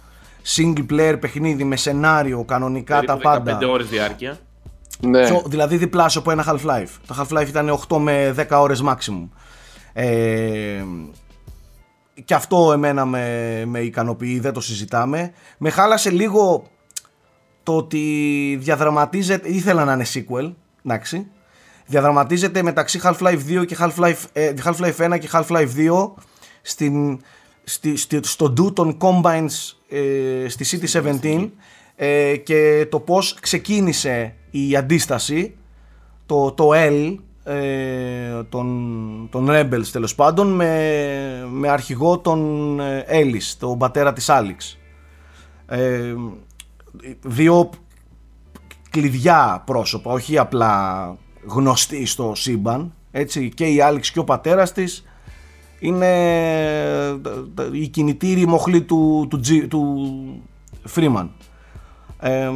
single 0.55 0.85
player 0.91 1.17
παιχνίδι 1.19 1.63
με 1.63 1.75
σενάριο 1.75 2.43
κανονικά 2.43 2.95
τα 2.95 3.17
Περίπου 3.17 3.21
πάντα. 3.23 3.57
15 3.61 3.69
ώρες 3.69 3.87
διάρκεια. 3.87 4.37
Ναι. 5.01 5.25
Πιο- 5.27 5.43
δηλαδή 5.45 5.77
διπλάσιο 5.77 6.21
από 6.21 6.31
ένα 6.31 6.45
Half-Life. 6.47 6.89
Το 7.07 7.15
Half-Life 7.19 7.47
ήταν 7.47 7.69
8 7.69 7.97
με 7.97 8.33
10 8.37 8.59
ώρες 8.61 8.83
maximum. 8.85 9.27
Ε, 9.93 10.83
και 12.25 12.33
αυτό 12.33 12.71
εμένα 12.73 13.05
με, 13.05 13.63
με 13.65 13.79
ικανοποιεί, 13.79 14.39
δεν 14.39 14.53
το 14.53 14.61
συζητάμε. 14.61 15.31
Με 15.57 15.69
χάλασε 15.69 16.09
λίγο 16.09 16.67
το 17.63 17.75
ότι 17.75 18.57
διαδραματίζεται, 18.61 19.49
ήθελα 19.49 19.85
να 19.85 19.93
είναι 19.93 20.05
sequel, 20.13 20.53
εντάξει. 20.85 21.27
Διαδραματίζεται 21.85 22.61
μεταξύ 22.61 22.99
Half-Life 23.03 23.39
2 23.49 23.65
και 23.65 23.77
Half-Life, 23.79 24.23
ε, 24.33 24.53
Half-Life 24.63 24.95
1 25.13 25.17
και 25.19 25.29
Half-Life 25.31 25.69
2 25.75 26.13
στην, 26.61 27.19
στη, 27.63 27.95
στη, 27.95 28.19
στο 28.23 28.53
do 28.57 28.73
των 28.75 28.97
Combines 29.01 29.73
ε, 29.89 30.49
στη 30.49 30.79
City 30.93 31.01
17 31.21 31.49
ε, 32.01 32.37
και 32.37 32.87
το 32.89 32.99
πώς 32.99 33.33
ξεκίνησε 33.33 34.35
η 34.51 34.75
αντίσταση 34.75 35.55
το, 36.25 36.51
το 36.51 36.69
L 36.73 37.15
ε, 37.43 38.43
των, 38.49 39.27
των 39.31 39.47
Rebels 39.49 39.87
τέλος 39.91 40.15
πάντων 40.15 40.47
με, 40.47 41.47
με 41.51 41.69
αρχηγό 41.69 42.19
τον 42.19 42.79
ε, 42.79 43.05
Ellis, 43.09 43.55
τον 43.59 43.77
πατέρα 43.77 44.13
της 44.13 44.29
Άλιξ. 44.29 44.77
Ε, 45.65 46.13
δύο 47.21 47.69
κλειδιά 48.89 49.63
πρόσωπα, 49.65 50.11
όχι 50.11 50.37
απλά 50.37 51.15
γνωστοί 51.45 52.05
στο 52.05 52.31
σύμπαν. 52.35 52.93
Έτσι, 53.11 53.49
και 53.49 53.65
η 53.65 53.81
Άλιξ 53.81 54.11
και 54.11 54.19
ο 54.19 54.23
πατέρας 54.23 54.71
της 54.71 55.03
είναι 55.79 56.07
ε, 56.43 57.15
η 57.71 57.87
κινητήρη 57.87 58.47
μοχλή 58.47 58.81
του, 58.81 59.27
του, 59.29 59.39
G- 59.47 59.67
του 59.69 60.43
Freeman. 60.95 61.27
Ε, 62.19 62.49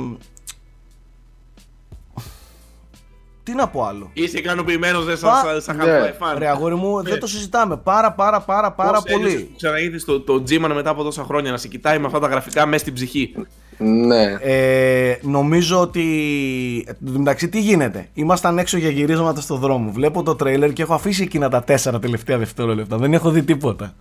τι 3.43 3.54
να 3.54 3.67
πω 3.67 3.84
άλλο. 3.84 4.10
Είσαι 4.13 4.38
ικανοποιημένος 4.38 5.06
δε 5.06 5.15
Πα- 5.15 5.41
σαν, 5.43 5.62
σαν 5.62 5.76
Ναι. 5.78 5.84
Half-Life 5.84 6.23
fan. 6.23 6.36
Ρε 6.38 6.47
αγόρι 6.47 6.76
μου, 6.76 7.04
δεν 7.04 7.19
το 7.19 7.28
συζητάμε. 7.28 7.78
Πάρα 7.78 8.12
πάρα 8.12 8.41
πάρα 8.41 8.71
πάρα 8.71 9.02
Πώς 9.02 9.12
πολύ. 9.12 9.23
ένιωσες 9.26 9.41
που 9.47 9.54
Ξαναείδες 9.58 10.06
το, 10.06 10.19
το 10.21 10.43
G-Man 10.49 10.71
μετά 10.73 10.89
από 10.89 11.04
τόσα 11.04 11.23
χρόνια 11.23 11.52
να 11.52 11.58
σε 11.58 11.67
κοιτάει 11.67 11.99
με 11.99 12.06
αυτά 12.06 12.19
τα 12.19 12.28
γραφικά 12.28 12.65
μέσα 12.65 12.80
στην 12.82 12.93
ψυχή; 12.93 13.36
ναι. 13.78 14.38
Ε, 14.41 15.17
νομίζω 15.21 15.82
ότι. 15.82 16.04
Εν 16.88 16.97
τω 17.13 17.19
μεταξύ, 17.19 17.49
τι 17.49 17.60
γίνεται; 17.62 18.08
Ήμασταν 18.13 18.58
έξω 18.58 18.78
για 18.78 18.89
γυρίσματα 18.89 19.41
στο 19.41 19.56
δρόμο. 19.56 19.91
Βλέπω 19.91 20.23
το 20.23 20.36
τρέιλερ 20.36 20.73
και 20.73 20.82
έχω 20.82 20.93
αφήσει 20.93 21.23
εκείνα 21.23 21.49
τα 21.49 21.63
τέσσερα 21.63 21.99
τελευταία 21.99 22.38
δευτερόλεπτα. 22.38 22.97
Δεν 22.97 23.13
έχω 23.13 23.30
δει 23.30 23.43
τίποτα. 23.43 23.93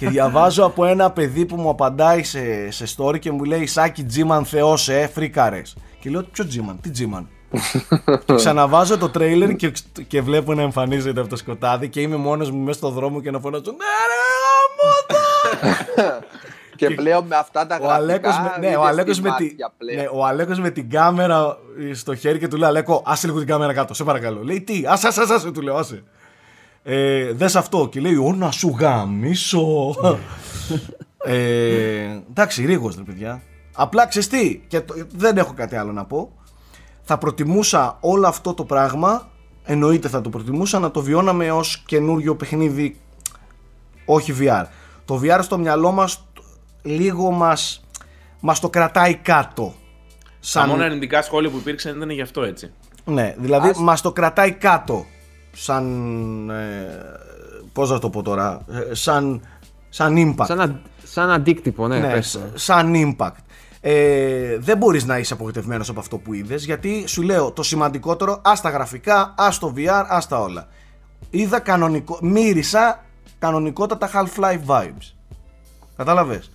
Και 0.00 0.08
διαβάζω 0.08 0.64
από 0.64 0.84
ένα 0.84 1.10
παιδί 1.10 1.46
που 1.46 1.56
μου 1.56 1.68
απαντάει 1.68 2.22
σε, 2.22 2.70
σε 2.70 2.84
story 2.96 3.18
και 3.18 3.30
μου 3.30 3.44
λέει 3.44 3.66
Σάκη 3.66 4.04
Τζίμαν 4.04 4.44
Θεός 4.44 4.88
ε, 4.88 5.10
φρίκαρες. 5.14 5.76
Και 6.00 6.10
λέω 6.10 6.22
ποιο 6.22 6.46
Τζίμαν, 6.46 6.80
τι 6.80 6.90
Τζίμαν; 6.90 7.28
και 8.24 8.34
ξαναβάζω 8.34 8.98
το 8.98 9.08
τρέιλερ 9.08 9.56
και, 9.56 9.72
και 10.06 10.20
βλέπω 10.20 10.54
να 10.54 10.62
εμφανίζεται 10.62 11.20
από 11.20 11.28
το 11.28 11.36
σκοτάδι 11.36 11.88
και 11.88 12.00
είμαι 12.00 12.16
μόνος 12.16 12.50
μου 12.50 12.58
μέσα 12.58 12.78
στο 12.78 12.90
δρόμο 12.90 13.20
και 13.20 13.30
να 13.30 13.38
φωνάζω 13.38 13.62
Ναι 13.64 13.76
ρε 14.10 14.20
γαμώ 14.42 14.92
το!» 15.08 16.26
Και 16.76 16.90
πλέον 16.90 17.26
με 17.26 17.36
αυτά 17.36 17.66
τα 17.66 17.78
Ο 17.80 17.84
γραφικά 17.84 17.94
Αλέκος, 17.94 18.34
με, 18.38 18.68
ναι, 18.68 18.76
ο, 18.76 18.80
είδες 18.80 18.88
Αλέκος 18.88 19.16
τη 19.16 19.22
με 19.22 19.34
τη, 19.36 19.44
μάτια 19.44 19.72
πλέον. 19.78 19.98
ναι, 20.00 20.08
ο 20.12 20.24
Αλέκος 20.26 20.60
με 20.60 20.70
την 20.70 20.90
κάμερα 20.90 21.58
στο 21.94 22.14
χέρι 22.14 22.38
και 22.38 22.48
του 22.48 22.56
λέει 22.56 22.68
Αλέκο, 22.68 23.02
άσε 23.06 23.26
λίγο 23.26 23.38
την 23.38 23.46
κάμερα 23.46 23.72
κάτω, 23.72 23.94
σε 23.94 24.04
παρακαλώ. 24.04 24.42
Λέει 24.42 24.60
τι, 24.60 24.82
άσε, 24.86 25.06
άσε, 25.06 25.20
άσε, 25.20 25.34
άσε», 25.34 25.50
του 25.50 25.60
λέω, 25.60 25.76
άσε. 25.76 26.02
Ε, 26.82 27.32
δες 27.32 27.56
αυτό 27.56 27.88
και 27.90 28.00
λέει, 28.00 28.14
ω 28.16 28.34
να 28.36 28.50
σου 28.50 28.76
γαμίσω. 28.78 29.94
ε, 31.24 32.20
εντάξει, 32.30 32.64
ρίγος 32.66 32.96
ρε 32.96 33.02
παιδιά. 33.02 33.42
Απλά 33.74 34.06
ξέρεις 34.06 34.28
τι, 34.28 34.62
και 34.68 34.80
το- 34.80 34.94
δεν 35.16 35.36
έχω 35.36 35.52
κάτι 35.52 35.76
άλλο 35.76 35.92
να 35.92 36.04
πω. 36.04 36.32
Θα 37.02 37.18
προτιμούσα 37.18 37.96
όλο 38.00 38.26
αυτό 38.26 38.54
το 38.54 38.64
πράγμα, 38.64 39.28
εννοείται 39.64 40.08
θα 40.08 40.20
το 40.20 40.28
προτιμούσα, 40.28 40.78
να 40.78 40.90
το 40.90 41.00
βιώναμε 41.02 41.50
ως 41.50 41.82
καινούριο 41.86 42.36
παιχνίδι 42.36 43.00
όχι 44.04 44.34
VR. 44.40 44.64
Το 45.04 45.20
VR 45.22 45.38
στο 45.42 45.58
μυαλό 45.58 45.90
μας 45.92 46.26
λίγο 46.82 47.30
μας, 47.30 47.84
μας 48.40 48.60
το 48.60 48.70
κρατάει 48.70 49.14
κάτω. 49.14 49.74
Τα 50.52 50.66
μόνα 50.66 50.84
αρνητικά 50.84 51.22
σχόλια 51.22 51.50
που 51.50 51.56
υπήρξαν 51.56 51.96
ήταν 51.96 52.10
γι' 52.10 52.22
αυτό 52.22 52.42
έτσι. 52.42 52.72
Ναι, 53.04 53.34
δηλαδή 53.38 53.68
Ας- 53.68 53.78
μας 53.78 54.00
το 54.00 54.12
κρατάει 54.12 54.52
κάτω. 54.52 55.04
Σαν... 55.52 56.50
Ε, 56.50 56.88
πώς 57.72 57.90
να 57.90 57.98
το 57.98 58.10
πω 58.10 58.22
τώρα... 58.22 58.64
ε, 58.90 58.94
σαν, 58.94 59.40
σαν 59.88 60.14
impact. 60.16 60.44
Σαν, 60.46 60.60
α, 60.60 60.80
σαν 61.04 61.30
αντίκτυπο, 61.30 61.88
ναι, 61.88 61.98
ναι, 61.98 62.12
πες 62.12 62.30
το. 62.30 62.38
σ- 62.38 62.58
σαν 62.58 62.92
impact. 62.94 63.34
Ε, 63.80 64.56
δεν 64.58 64.76
μπορείς 64.76 65.04
να 65.04 65.18
είσαι 65.18 65.32
απογοητευμένος 65.34 65.88
από 65.88 66.00
αυτό 66.00 66.18
που 66.18 66.34
είδες 66.34 66.64
γιατί 66.64 67.04
σου 67.06 67.22
λέω 67.22 67.50
το 67.52 67.62
σημαντικότερο 67.62 68.40
ας 68.44 68.60
τα 68.60 68.70
γραφικά, 68.70 69.34
ας 69.36 69.58
το 69.58 69.72
VR, 69.76 70.04
ας 70.08 70.28
τα 70.28 70.40
όλα. 70.40 70.68
Είδα 71.30 71.60
κανονικό, 71.60 72.18
μύρισα 72.22 73.04
κανονικότατα 73.38 74.10
Half-Life 74.14 74.60
vibes. 74.66 75.14
Κατάλαβες; 75.96 76.50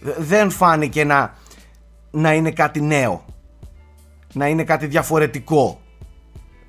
Δε- 0.00 0.12
Δεν 0.18 0.50
φάνηκε 0.50 1.04
να, 1.04 1.34
να 2.10 2.32
είναι 2.34 2.50
κάτι 2.50 2.80
νέο. 2.80 3.24
Να 4.32 4.48
είναι 4.48 4.64
κάτι 4.64 4.86
διαφορετικό. 4.86 5.80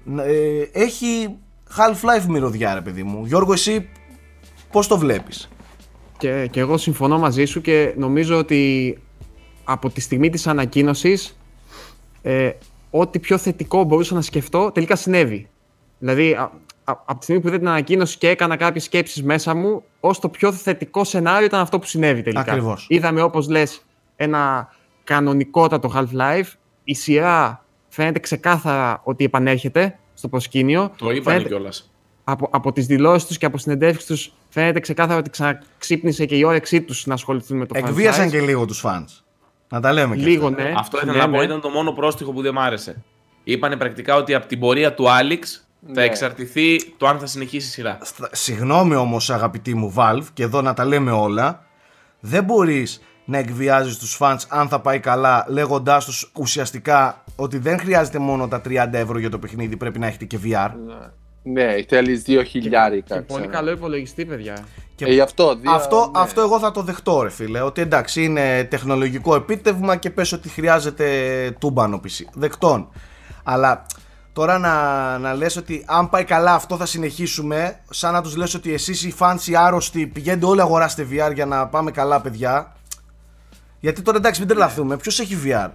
Να- 0.03 0.23
ε, 0.23 0.69
έχει 0.73 1.36
Half-Life 1.77 2.25
μυρωδιά 2.27 2.73
ρε 2.73 2.82
παιδί 2.82 3.03
μου. 3.03 3.25
Γιώργο 3.25 3.53
εσύ 3.53 3.89
πώς 4.71 4.88
το 4.88 4.97
βλέπεις; 4.97 5.49
Και, 6.17 6.47
και 6.51 6.60
εγώ 6.60 6.77
συμφωνώ 6.77 7.19
μαζί 7.19 7.45
σου 7.45 7.62
και 7.62 7.93
νομίζω 7.97 8.38
ότι 8.38 8.97
από 9.63 9.89
τη 9.89 10.01
στιγμή 10.01 10.30
της 10.30 10.47
ανακοίνωσης 10.47 11.38
ε, 12.22 12.51
ό,τι 12.89 13.20
πιο 13.20 13.38
θετικό 13.38 13.84
μπορούσα 13.84 14.15
να 14.15 14.22
σκεφτώ 14.22 14.72
τελικά 14.72 14.95
συνέβη. 14.95 15.49
Δηλαδή, 15.99 16.34
α, 16.34 16.41
α- 16.84 17.01
από 17.05 17.18
τη 17.18 17.24
στιγμή 17.24 17.41
που 17.41 17.47
είδα 17.47 17.57
την 17.57 17.68
ανακοίνωση 17.68 18.18
και 18.18 18.30
έκανα 18.30 18.55
κάποιες 18.55 18.84
σκέψεις 18.84 19.24
μέσα 19.24 19.55
μου, 19.55 19.84
ως 19.99 20.20
το 20.20 20.30
πιο 20.30 20.51
θετικό 20.51 21.03
σενάριο 21.03 21.45
ήταν 21.45 21.59
αυτό 21.59 21.80
που 21.80 21.86
συνέβη 21.86 22.22
τελικά. 22.22 22.41
Ακριβώς. 22.41 22.86
Είδαμε, 22.89 23.22
όπως 23.22 23.49
λες, 23.49 23.86
ένα 24.15 24.70
κανονικότατο 25.03 25.91
Half-Life. 25.95 26.51
Η 26.84 26.93
σειρά 26.93 27.65
φαίνεται 27.88 28.20
ξεκάθαρα 28.20 29.01
ότι 29.03 29.24
επανέρχεται 29.24 29.99
στο 30.18 30.28
προσκήνιο. 30.28 30.91
Το 30.97 31.09
είπανε 31.09 31.22
Φαίνεται- 31.24 31.47
κιόλας. 31.47 31.91
από, 32.24 32.49
από 32.51 32.72
τις 32.72 32.86
δηλώσεις 32.86 33.28
τους 33.28 33.38
και 33.38 33.45
από 33.45 33.57
συνεντεύξεις 33.57 34.05
τους 34.07 34.32
φαίνεται 34.49 34.80
ξεκάθαρα 34.80 35.20
ότι 35.20 35.30
ξαναξύπνησε 35.30 36.26
και 36.26 36.36
η 36.36 36.43
όρεξή 36.43 36.82
τους 36.82 37.05
να 37.05 37.13
ασχοληθούν 37.13 37.57
με 37.57 37.65
το 37.65 37.74
Εκβίασαν 37.78 38.28
franchise. 38.28 38.32
και 38.32 38.39
λίγο 38.39 38.65
τους 38.65 38.84
fans. 38.86 39.05
Να 39.70 39.80
τα 39.82 39.93
λέμε 39.93 40.15
και 40.15 40.24
Λίγο, 40.24 40.47
αυτά. 40.47 40.63
ναι. 40.63 40.74
Αυτό 40.78 40.97
ήθελα 40.97 41.11
ναι, 41.13 41.18
να 41.20 41.30
πω 41.30 41.38
ναι. 41.38 41.43
ήταν 41.43 41.61
το 41.61 41.70
μόνο 41.70 41.91
πρόστιχο 41.91 42.32
που 42.32 42.41
δεν 42.41 42.53
μ' 42.53 42.59
άρεσε. 42.59 43.03
Είπανε 43.43 43.78
πρακτικά 43.78 44.15
ότι 44.15 44.34
από 44.34 44.47
την 44.47 44.59
πορεία 44.59 44.93
του 44.93 45.09
Άλιξ 45.09 45.61
Θα 45.86 45.91
Ναι. 45.93 46.03
εξαρτηθεί 46.03 46.93
το 46.97 47.07
αν 47.07 47.20
θα 47.20 47.26
συνεχίσει 47.26 47.68
η 47.68 47.72
σειρά. 47.72 47.97
Στα- 48.01 48.30
Συγγνώμη 48.32 48.95
όμως 48.95 49.30
αγαπητή 49.30 49.74
μου 49.76 49.93
Valve 49.97 50.24
και 50.34 50.43
εδώ 50.43 50.61
να 50.61 50.74
τα 50.74 50.86
λέμε 50.86 51.11
όλα 51.11 51.65
δεν 52.20 52.43
μπορείς 52.43 53.01
να 53.28 53.38
εκβιάζεις 53.38 53.97
τους 53.97 54.17
fans 54.19 54.38
αν 54.47 54.67
θα 54.67 54.80
πάει 54.80 54.99
καλά 54.99 55.45
λέγοντάς 55.47 56.05
τους 56.05 56.32
ουσιαστικά 56.34 57.23
ότι 57.36 57.57
δεν 57.57 57.80
χρειάζεται 57.80 58.19
μόνο 58.19 58.47
τα 58.47 58.61
30 58.65 58.88
ευρώ 58.91 59.19
για 59.19 59.30
το 59.30 59.39
παιχνίδι 59.39 59.78
πρέπει 59.78 59.99
να 59.99 60.07
έχετε 60.07 60.25
και 60.25 60.39
VR 60.43 60.71
Ναι, 61.43 61.75
θέλει 61.88 62.15
δύο 62.15 62.43
χιλιάρικα. 62.43 63.15
Και 63.15 63.21
πολύ 63.21 63.41
ξέρω. 63.41 63.55
καλό 63.55 63.71
υπολογιστή, 63.71 64.25
παιδιά. 64.25 64.57
και 64.95 65.05
Ε, 65.05 65.13
γι' 65.13 65.21
αυτό, 65.21 65.55
δύο, 65.55 65.71
αυτό, 65.71 66.11
ναι. 66.15 66.21
αυτό 66.21 66.41
εγώ 66.41 66.59
θα 66.59 66.71
το 66.71 66.82
δεχτώ 66.82 67.21
ρε 67.21 67.30
φίλε 67.30 67.61
ότι 67.61 67.82
εντάξει 67.82 68.23
είναι 68.23 68.63
τεχνολογικό 68.63 69.36
επίτευγμα 69.36 69.95
και 69.95 70.09
πες 70.09 70.32
ότι 70.32 70.49
χρειάζεται 70.49 71.07
τούμπανο 71.59 72.01
PC 72.03 72.25
δεκτών 72.34 72.89
αλλά 73.43 73.86
τώρα 74.34 74.57
να, 74.57 75.17
να 75.17 75.34
λες 75.34 75.55
ότι 75.55 75.84
αν 75.88 76.09
πάει 76.09 76.23
καλά 76.23 76.53
αυτό 76.53 76.78
θα 76.78 76.86
συνεχίσουμε 76.86 77.80
σαν 77.89 78.13
να 78.13 78.21
τους 78.21 78.36
λες 78.36 78.53
ότι 78.53 78.73
εσείς 78.73 79.03
οι 79.03 79.13
fans 79.19 79.47
οι 79.47 79.55
άρρωστοι 79.55 80.07
πηγαίνετε 80.07 80.45
όλοι 80.45 80.61
αγοράστε 80.61 81.07
VR 81.11 81.34
για 81.34 81.45
να 81.45 81.67
πάμε 81.67 81.91
καλά 81.91 82.21
παιδιά 82.21 82.76
γιατί 83.80 84.01
τώρα 84.01 84.17
εντάξει 84.17 84.39
μην 84.39 84.49
τρελαθούμε 84.49 84.97
ποιος 84.97 85.19
έχει 85.19 85.38
VR 85.45 85.69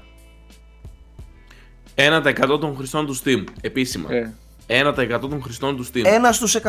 1% 1.95 2.61
των 2.61 2.77
χρηστών 2.77 3.07
του 3.07 3.17
Steam. 3.25 3.45
Επίσημα. 3.61 4.09
Ε, 4.13 4.33
1% 4.67 5.19
των 5.21 5.43
χρηστών 5.43 5.77
του 5.77 5.87
Steam. 5.87 6.03
ένας 6.05 6.37
στους 6.37 6.57
100 6.57 6.61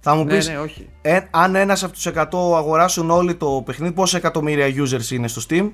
θα 0.00 0.14
μου 0.14 0.24
Ναι, 0.24 0.34
πεις 0.34 0.48
ναι, 0.48 0.58
όχι. 0.58 0.88
ε, 1.02 1.20
αν 1.30 1.54
ένας 1.54 1.82
από 1.82 1.92
τους 1.92 2.06
100 2.06 2.56
αγοράσουν 2.56 3.10
όλοι 3.10 3.34
το 3.34 3.62
παιχνίδι 3.66 3.92
πόσα 3.92 4.16
εκατομμύρια 4.16 4.66
users 4.66 5.10
είναι 5.10 5.28
στο 5.28 5.42
Steam; 5.48 5.70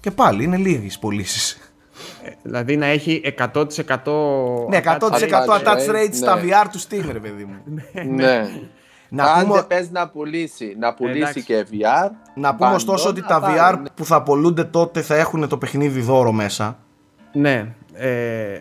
Και 0.00 0.10
πάλι 0.10 0.44
είναι 0.44 0.56
λίγες 0.56 0.98
πωλήσεις. 0.98 1.58
Δηλαδή 2.42 2.76
να 2.76 2.86
έχει 2.86 3.22
100%. 3.24 3.64
Ναι, 4.68 4.80
100% 4.84 5.00
attach 5.00 5.46
attach 5.46 5.64
rate, 5.64 5.90
rate 5.90 6.08
στα 6.12 6.34
ναι. 6.36 6.42
VR 6.42 6.66
του 6.72 6.80
Steam, 6.80 7.08
ρε 7.12 7.18
παιδί 7.18 7.44
μου. 7.44 7.56
ναι. 8.14 8.50
Να 9.10 9.24
Αν 9.24 9.46
πούμε, 9.46 9.54
δεν 9.54 9.66
πες 9.66 9.90
να 9.90 10.08
πουλήσει, 10.08 10.76
να 10.78 10.94
πουλήσει 10.94 11.18
Εντάξει. 11.18 11.42
και 11.42 11.66
VR. 11.70 12.10
να 12.34 12.48
πούμε 12.48 12.58
παντών 12.58 12.74
ωστόσο 12.74 13.08
ότι 13.08 13.20
να 13.20 13.26
τα 13.26 13.40
πάρει, 13.40 13.58
VR 13.58 13.78
ναι. 13.82 13.88
που 13.94 14.04
θα 14.04 14.22
πολλούνται 14.22 14.64
τότε 14.64 15.02
θα 15.02 15.14
έχουν 15.16 15.48
το 15.48 15.58
παιχνίδι 15.58 16.00
δώρο 16.00 16.32
μέσα. 16.32 16.78
Ναι. 17.32 17.74
Ε, 17.92 18.58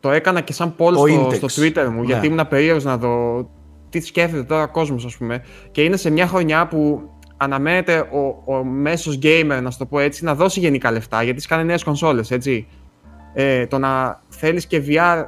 το 0.00 0.10
έκανα 0.10 0.40
και 0.40 0.52
σαν 0.52 0.74
poll 0.78 0.92
Το 0.92 1.06
στο, 1.06 1.26
index. 1.28 1.48
στο 1.48 1.62
Twitter 1.62 1.88
μου, 1.92 2.00
Ναι. 2.00 2.04
γιατί 2.06 2.26
ήμουν 2.26 2.48
περίεργος 2.48 2.84
να 2.84 2.96
δω 2.96 3.48
τι 3.88 4.00
σκέφτεται 4.00 4.42
τώρα 4.44 4.62
ο 4.62 4.68
κόσμος, 4.68 5.04
ας 5.04 5.16
πούμε. 5.16 5.44
Και 5.70 5.82
είναι 5.82 5.96
σε 5.96 6.10
μια 6.10 6.26
χρονιά 6.26 6.66
που 6.66 7.10
αναμένεται 7.36 7.98
ο, 7.98 8.52
ο 8.54 8.64
μέσος 8.64 9.18
gamer, 9.22 9.58
να 9.62 9.70
σου 9.70 9.78
το 9.78 9.86
πω 9.86 9.98
έτσι, 9.98 10.24
να 10.24 10.34
δώσει 10.34 10.60
γενικά 10.60 10.90
λεφτά, 10.90 11.22
γιατί 11.22 11.40
σκάνε 11.40 11.62
νέες 11.62 11.84
κονσόλες, 11.84 12.30
έτσι. 12.30 12.66
Ε, 13.34 13.66
το 13.66 13.78
να 13.78 14.20
θέλεις 14.28 14.66
και 14.66 14.82
VR 14.86 15.24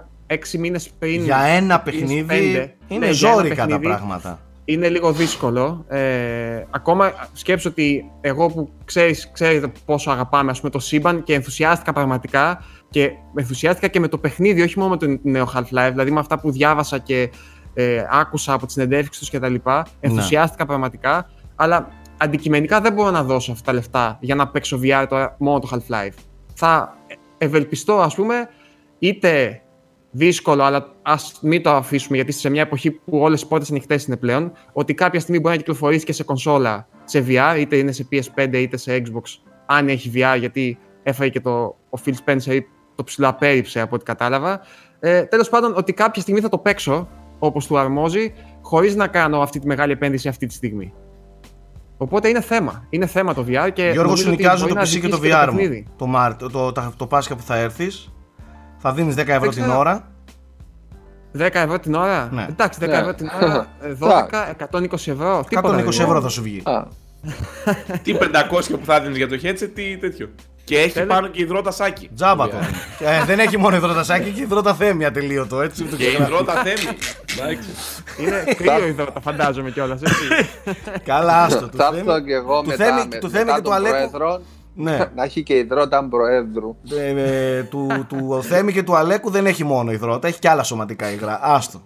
6 0.53 0.59
μήνες 0.59 0.91
πριν... 0.99 1.22
Για 1.22 1.39
ένα 1.39 1.83
ή 1.87 1.91
παιχνίδι 1.91 2.22
πέντε, 2.22 2.74
είναι 2.89 3.07
ναι, 3.07 3.12
για 3.12 3.28
ένα 3.30 3.35
ζόρικα 3.35 3.55
τα 3.55 3.66
παιχνίδι, 3.66 3.87
πράγματα. 3.87 4.41
είναι 4.64 4.89
λίγο 4.89 5.12
δύσκολο. 5.12 5.85
Ε, 5.89 6.64
ακόμα 6.70 7.12
σκέψω 7.33 7.68
ότι 7.68 8.11
εγώ 8.20 8.49
που 8.49 8.70
ξέρεις, 8.85 9.30
ξέρετε 9.33 9.72
πόσο 9.85 10.11
αγαπάμε 10.11 10.51
ας 10.51 10.59
πούμε, 10.59 10.70
το 10.70 10.78
σύμπαν 10.78 11.22
και 11.22 11.35
ενθουσιάστηκα 11.35 11.93
πραγματικά 11.93 12.64
και 12.91 13.11
ενθουσιάστηκα 13.35 13.89
και 13.89 14.01
με 14.01 14.09
το 14.09 14.18
παιχνίδι, 14.18 14.62
όχι 14.62 14.78
μόνο 14.78 14.91
με 14.91 14.97
το 14.97 15.18
νέο 15.22 15.53
Half-Life, 15.55 15.91
δηλαδή 15.91 16.11
με 16.11 16.20
αυτά 16.20 16.39
που 16.39 16.51
διάβασα 16.51 16.99
και 16.99 17.30
ε, 17.74 18.05
άκουσα 18.11 18.53
από 18.53 18.64
τις 18.64 18.74
συνεντεύξεις 18.74 19.18
τους 19.18 19.30
κτλ. 19.41 19.55
Ενθουσιάστηκα 20.01 20.66
πραγματικά, 20.66 21.30
αλλά 21.57 21.89
αντικειμενικά 22.16 22.80
δεν 22.80 22.93
μπορώ 22.93 23.11
να 23.11 23.22
δώσω 23.22 23.53
αυτά 23.53 23.64
τα 23.64 23.72
λεφτά 23.72 24.18
για 24.20 24.35
να 24.35 24.49
παίξω 24.49 24.80
VR 24.83 25.07
τώρα 25.09 25.37
μόνο 25.39 25.59
το 25.59 25.68
Half-Life. 25.72 26.14
Θα 26.55 26.97
ευελπιστώ, 27.39 28.01
ας 28.01 28.14
πούμε, 28.14 28.49
είτε 28.99 29.62
δύσκολο, 30.13 30.63
αλλά 30.63 30.95
ας 31.03 31.39
μην 31.43 31.63
το 31.63 31.71
αφήσουμε 31.71 32.17
γιατί 32.17 32.33
σε 32.33 32.51
μια 32.51 32.63
εποχή 32.63 32.91
που 32.91 33.19
όλες 33.19 33.43
οι 33.43 33.47
πόρτες 33.47 33.71
ανοιχτές 33.71 34.05
είναι 34.05 34.17
πλέον, 34.17 34.53
ότι 34.73 34.95
κάποια 34.95 35.21
στιγμή 35.21 35.41
μπορεί 35.41 35.55
να 35.55 35.61
κυκλοφορήσει 35.61 36.05
και 36.05 36.13
σε 36.13 36.23
κονσόλα 36.25 36.89
σε 37.05 37.25
VR, 37.29 37.57
είτε 37.59 37.77
είναι 37.77 37.93
σε 37.93 38.09
PS5 38.13 38.53
είτε 38.53 38.77
σε 38.77 39.03
Xbox, 39.05 39.23
αν 39.67 39.89
έχει 39.89 40.11
VR, 40.15 40.37
γιατί 40.39 40.79
έφαγε 41.03 41.31
και 41.31 41.41
το, 41.41 41.51
ο 41.91 41.99
Phil 42.05 42.13
Spencer 42.25 42.59
το 42.95 43.05
ψηλό 43.05 43.29
απέρριψε 43.29 43.81
από 43.81 43.95
ό,τι 43.95 44.05
κατάλαβα. 44.05 44.61
Ε, 45.01 45.23
Τέλος 45.23 45.49
πάντων, 45.49 45.75
ότι 45.77 45.93
κάποια 45.93 46.23
στιγμή 46.23 46.41
θα 46.41 46.49
το 46.49 46.59
παίξω 46.59 47.09
όπως 47.39 47.67
του 47.67 47.79
αρμόζει, 47.79 48.33
χωρίς 48.63 48.97
να 48.97 49.07
κάνω 49.07 49.41
αυτή 49.41 49.59
τη 49.59 49.67
μεγάλη 49.67 49.93
επένδυση 49.93 50.29
αυτή 50.29 50.47
τη 50.47 50.55
στιγμή. 50.55 50.93
Οπότε 51.97 52.29
είναι 52.29 52.41
θέμα. 52.41 52.87
Είναι 52.91 53.07
θέμα 53.07 53.35
το 53.35 53.45
VR 53.49 53.69
και. 53.73 53.83
Γιώργος, 53.83 53.97
νομίζω 53.97 54.17
σου 54.17 54.29
ότι 54.29 54.37
νοικιάζω 54.37 54.61
μπορεί 54.63 54.75
το 54.75 54.79
να 54.79 54.87
PC 54.87 55.01
και 55.01 55.09
το 55.09 55.17
αδικήσει 55.17 55.39
VR 55.43 55.45
παιχνίδι. 55.47 55.85
μου. 55.89 55.95
Το, 55.97 56.07
Μάρτιο, 56.07 56.51
το, 56.51 56.73
το, 56.73 56.93
το 56.97 57.07
Πάσχα 57.07 57.37
που 57.37 57.43
θα 57.43 57.57
έρθεις. 57.57 58.13
Θα 58.83 58.93
δίνεις 58.93 59.14
10 59.14 59.18
ευρώ 59.18 59.41
Δεν 59.41 59.51
την 59.51 59.62
ξέρω. 59.62 59.78
ώρα. 59.78 60.09
10 61.39 61.41
ευρώ 61.53 61.78
την 61.78 61.95
ώρα. 61.95 62.28
Ναι. 62.33 62.47
Εντάξει, 62.49 62.78
10 62.83 62.87
Ναι. 62.89 62.97
ευρώ 62.99 63.14
την 63.14 63.30
ώρα. 63.43 63.66
ε, 63.83 63.93
12, 64.01 64.51
120 64.80 64.93
ευρώ. 64.93 65.45
Τίποτα 65.49 65.74
120 65.74 65.76
δεν 65.76 65.93
είναι. 65.93 66.03
ευρώ 66.05 66.20
θα 66.20 66.28
σου 66.28 66.43
βγει. 66.43 66.62
Α, 66.64 66.83
Τι 68.03 68.16
500 68.20 68.24
που 68.70 68.80
θα 68.85 69.01
δίνεις 69.01 69.16
για 69.16 69.28
το 69.28 69.39
headset, 69.43 69.70
τι 69.74 69.97
τέτοιο. 69.99 70.30
Και 70.64 70.78
έχει 70.78 70.91
Θέλει- 70.91 71.07
πάνω 71.09 71.26
και 71.26 71.43
υδρότα 71.43 71.70
σάκι. 71.70 72.11
Τζάμπα 72.14 72.49
το. 72.49 72.57
ε, 73.01 73.24
δεν 73.24 73.39
έχει 73.39 73.57
μόνο 73.59 73.76
υδρότασάκι, 73.76 74.28
έχει 74.28 74.41
υδρόταθέμια 74.43 75.12
τελείωτο. 75.12 75.61
Έτσι, 75.61 75.85
το 75.85 75.97
Και 75.97 76.07
ξεχνάω. 76.07 76.28
υδρότα 76.28 76.53
θέμη. 76.53 76.97
Εντάξει. 77.39 77.68
Είναι 78.20 78.45
κρύο 78.57 78.87
υδρότα, 78.87 79.20
φαντάζομαι 79.20 79.70
κιόλας. 79.70 80.01
Καλά, 81.05 81.43
άστο. 81.45 81.68
του 81.68 81.76
Θα 81.76 81.85
Θέμη- 81.91 82.09
έρθω 82.09 82.20
και 82.20 82.33
εγώ 82.35 82.61
του 82.61 82.66
μετά, 82.68 82.85
Θέμη- 82.85 83.12
με- 83.14 83.18
του 83.18 83.30
Θέμη 83.30 83.45
μετά 83.45 83.57
και 83.57 83.62
του 83.62 83.68
τον 83.68 83.74
Αλέκου. 83.78 84.11
Πρόεδρο 84.75 85.05
Ναι. 85.05 85.11
να 85.14 85.25
έχει 85.25 85.43
και 85.43 85.55
υδρόταν 85.57 86.09
προέδρου. 86.09 86.77
Ε, 86.99 87.57
ε, 87.57 87.62
του, 87.62 88.07
του 88.09 88.27
ο 88.29 88.43
Θέμη 88.43 88.73
και 88.73 88.83
του 88.83 88.97
Αλέκου 88.97 89.31
δεν 89.31 89.47
έχει 89.47 89.64
μόνο 89.64 89.93
υδρότα, 89.93 90.29
έχει 90.29 90.39
και 90.39 90.49
άλλα 90.49 90.62
σωματικά 90.62 91.12
υγρά. 91.12 91.39
Άστο. 91.43 91.83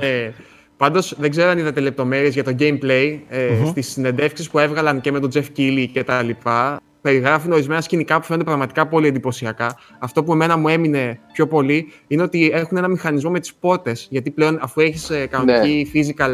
ε, 0.00 0.30
Πάντως 0.76 1.14
δεν 1.18 1.30
ξέρω 1.30 1.50
αν 1.50 1.58
είδατε 1.58 1.80
λεπτομέρειες 1.80 2.34
για 2.34 2.44
το 2.44 2.54
gameplay 2.58 3.18
ε, 3.28 3.48
στις 3.66 3.88
συνεντεύξεις 3.90 4.50
που 4.50 4.58
έβγαλαν 4.58 5.00
και 5.00 5.12
με 5.12 5.20
τον 5.20 5.30
Jeff 5.34 5.44
Keighley 5.56 5.86
και 5.92 6.04
τα 6.04 6.22
λοιπά. 6.22 6.80
Περιγράφουν 7.00 7.52
ορισμένα 7.52 7.80
σκηνικά 7.80 8.18
που 8.20 8.24
φαίνονται 8.24 8.44
πραγματικά 8.44 8.86
πολύ 8.86 9.06
εντυπωσιακά. 9.06 9.76
Αυτό 9.98 10.24
που 10.24 10.32
εμένα 10.32 10.56
μου 10.56 10.68
έμεινε 10.68 11.20
πιο 11.32 11.46
πολύ 11.46 11.92
είναι 12.06 12.22
ότι 12.22 12.50
έχουν 12.54 12.76
ένα 12.76 12.88
μηχανισμό 12.88 13.30
με 13.30 13.40
τις 13.40 13.54
πόρτε. 13.54 13.92
Γιατί 14.08 14.30
πλέον, 14.30 14.58
αφού 14.62 14.80
έχεις 14.80 15.10
κανονική 15.30 15.90
physical 15.94 16.30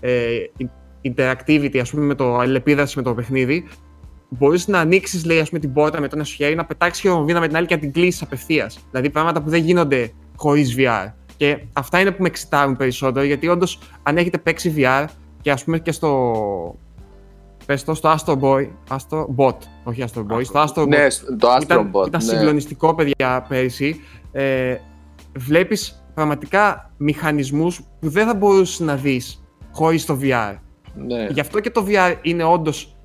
ε, 0.00 0.36
interactivity, 1.02 1.78
ας 1.78 1.90
πούμε, 1.90 2.04
με 2.04 2.14
το 2.14 2.36
αλληλεπίδραση 2.38 2.96
με 2.96 3.02
το 3.02 3.14
παιχνίδι, 3.14 3.68
μπορείς 4.38 4.68
να 4.68 4.78
ανοίξεις, 4.78 5.24
λέει, 5.24 5.38
ας 5.38 5.48
πούμε, 5.48 5.60
την 5.60 5.72
πόρτα 5.72 6.00
με 6.00 6.08
το 6.08 6.16
ένα 6.16 6.24
σου 6.24 6.34
χέρι, 6.34 6.54
να 6.54 6.64
πετάξεις 6.64 7.00
χειροβομβίδα 7.00 7.40
με 7.40 7.46
την 7.46 7.56
άλλη 7.56 7.66
και 7.66 7.74
να 7.74 7.80
την 7.80 7.92
κλείσεις 7.92 8.22
απευθείας. 8.22 8.78
Δηλαδή 8.90 9.10
πράγματα 9.10 9.42
που 9.42 9.50
δεν 9.50 9.62
γίνονται 9.62 10.12
χωρίς 10.36 10.74
VR. 10.78 11.12
Και 11.36 11.58
αυτά 11.72 12.00
είναι 12.00 12.10
που 12.10 12.22
με 12.22 12.28
εξητάρουν 12.28 12.76
περισσότερο, 12.76 13.26
γιατί 13.26 13.48
όντως 13.48 13.78
αν 14.02 14.16
έχετε 14.16 14.38
παίξει 14.38 14.74
VR 14.76 15.04
και 15.40 15.50
ας 15.50 15.64
πούμε 15.64 15.78
και 15.78 15.92
στο. 15.92 16.34
Πες 17.66 17.84
το, 17.84 17.94
στο 17.94 18.14
Astro 18.14 18.38
Boy, 18.40 18.68
Astro 18.88 19.26
Bot, 19.36 19.56
όχι 19.84 20.04
Astro 20.06 20.20
Boy, 20.20 20.44
στο 20.44 20.62
Astro 20.62 20.82
Bot. 20.82 20.88
Ναι, 20.88 21.08
το 21.38 21.46
που 21.46 21.62
ήταν, 21.62 21.78
Astro 21.78 21.88
που 21.92 21.98
Bot. 21.98 22.06
ήταν 22.06 22.24
ναι. 22.24 22.32
συγκλονιστικό, 22.32 22.94
παιδιά, 22.94 23.46
πέρυσι. 23.48 24.00
Ε, 24.32 24.76
βλέπεις 25.36 26.04
πραγματικά 26.14 26.90
μηχανισμούς 26.96 27.80
που 28.00 28.08
δεν 28.08 28.26
θα 28.26 28.34
μπορούσες 28.34 28.80
να 28.80 28.96
δεις 28.96 29.42
χωρίς 29.72 30.04
το 30.04 30.18
VR. 30.22 30.56
Ναι. 30.94 31.26
Γι' 31.30 31.40
αυτό 31.40 31.60
και 31.60 31.70
το 31.70 31.86
VR 31.88 32.14
είναι 32.22 32.44
όντως. 32.44 32.96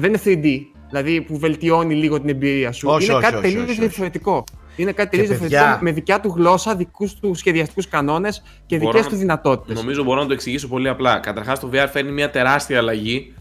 Δεν 0.00 0.10
είναι 0.14 0.20
3D, 0.24 0.60
δηλαδή 0.88 1.20
που 1.20 1.38
βελτιώνει 1.38 1.94
λίγο 1.94 2.20
την 2.20 2.28
εμπειρία 2.28 2.72
σου. 2.72 2.88
Όχι, 2.88 3.04
είναι 3.04 3.12
όχι, 3.14 3.22
κάτι 3.22 3.34
όχι, 3.34 3.42
τελείως 3.44 3.62
όχι, 3.62 3.70
όχι. 3.72 3.80
διαφορετικό. 3.80 4.44
Είναι 4.76 4.92
κάτι 4.92 5.10
τελείως 5.10 5.28
παιδιά- 5.28 5.48
διαφορετικό 5.48 5.84
με 5.84 5.92
δικιά 5.92 6.20
του 6.20 6.32
γλώσσα, 6.36 6.74
δικούς 6.76 7.14
του 7.14 7.34
σχεδιαστικούς 7.34 7.88
κανόνες 7.88 8.42
και 8.66 8.76
Μπορώ 8.76 8.90
δικές 8.90 9.04
να- 9.04 9.10
του 9.12 9.16
δυνατότητες. 9.16 9.76
Νομίζω 9.80 10.02
μπορώ 10.02 10.20
να 10.20 10.26
το 10.26 10.32
εξηγήσω 10.32 10.68
πολύ 10.68 10.88
απλά. 10.88 11.18
Καταρχάς, 11.18 11.60
το 11.60 11.70
VR 11.72 11.86
φέρνει 11.92 12.10
μια 12.10 12.30
τεράστια 12.30 12.78
αλλαγή, 12.78 13.34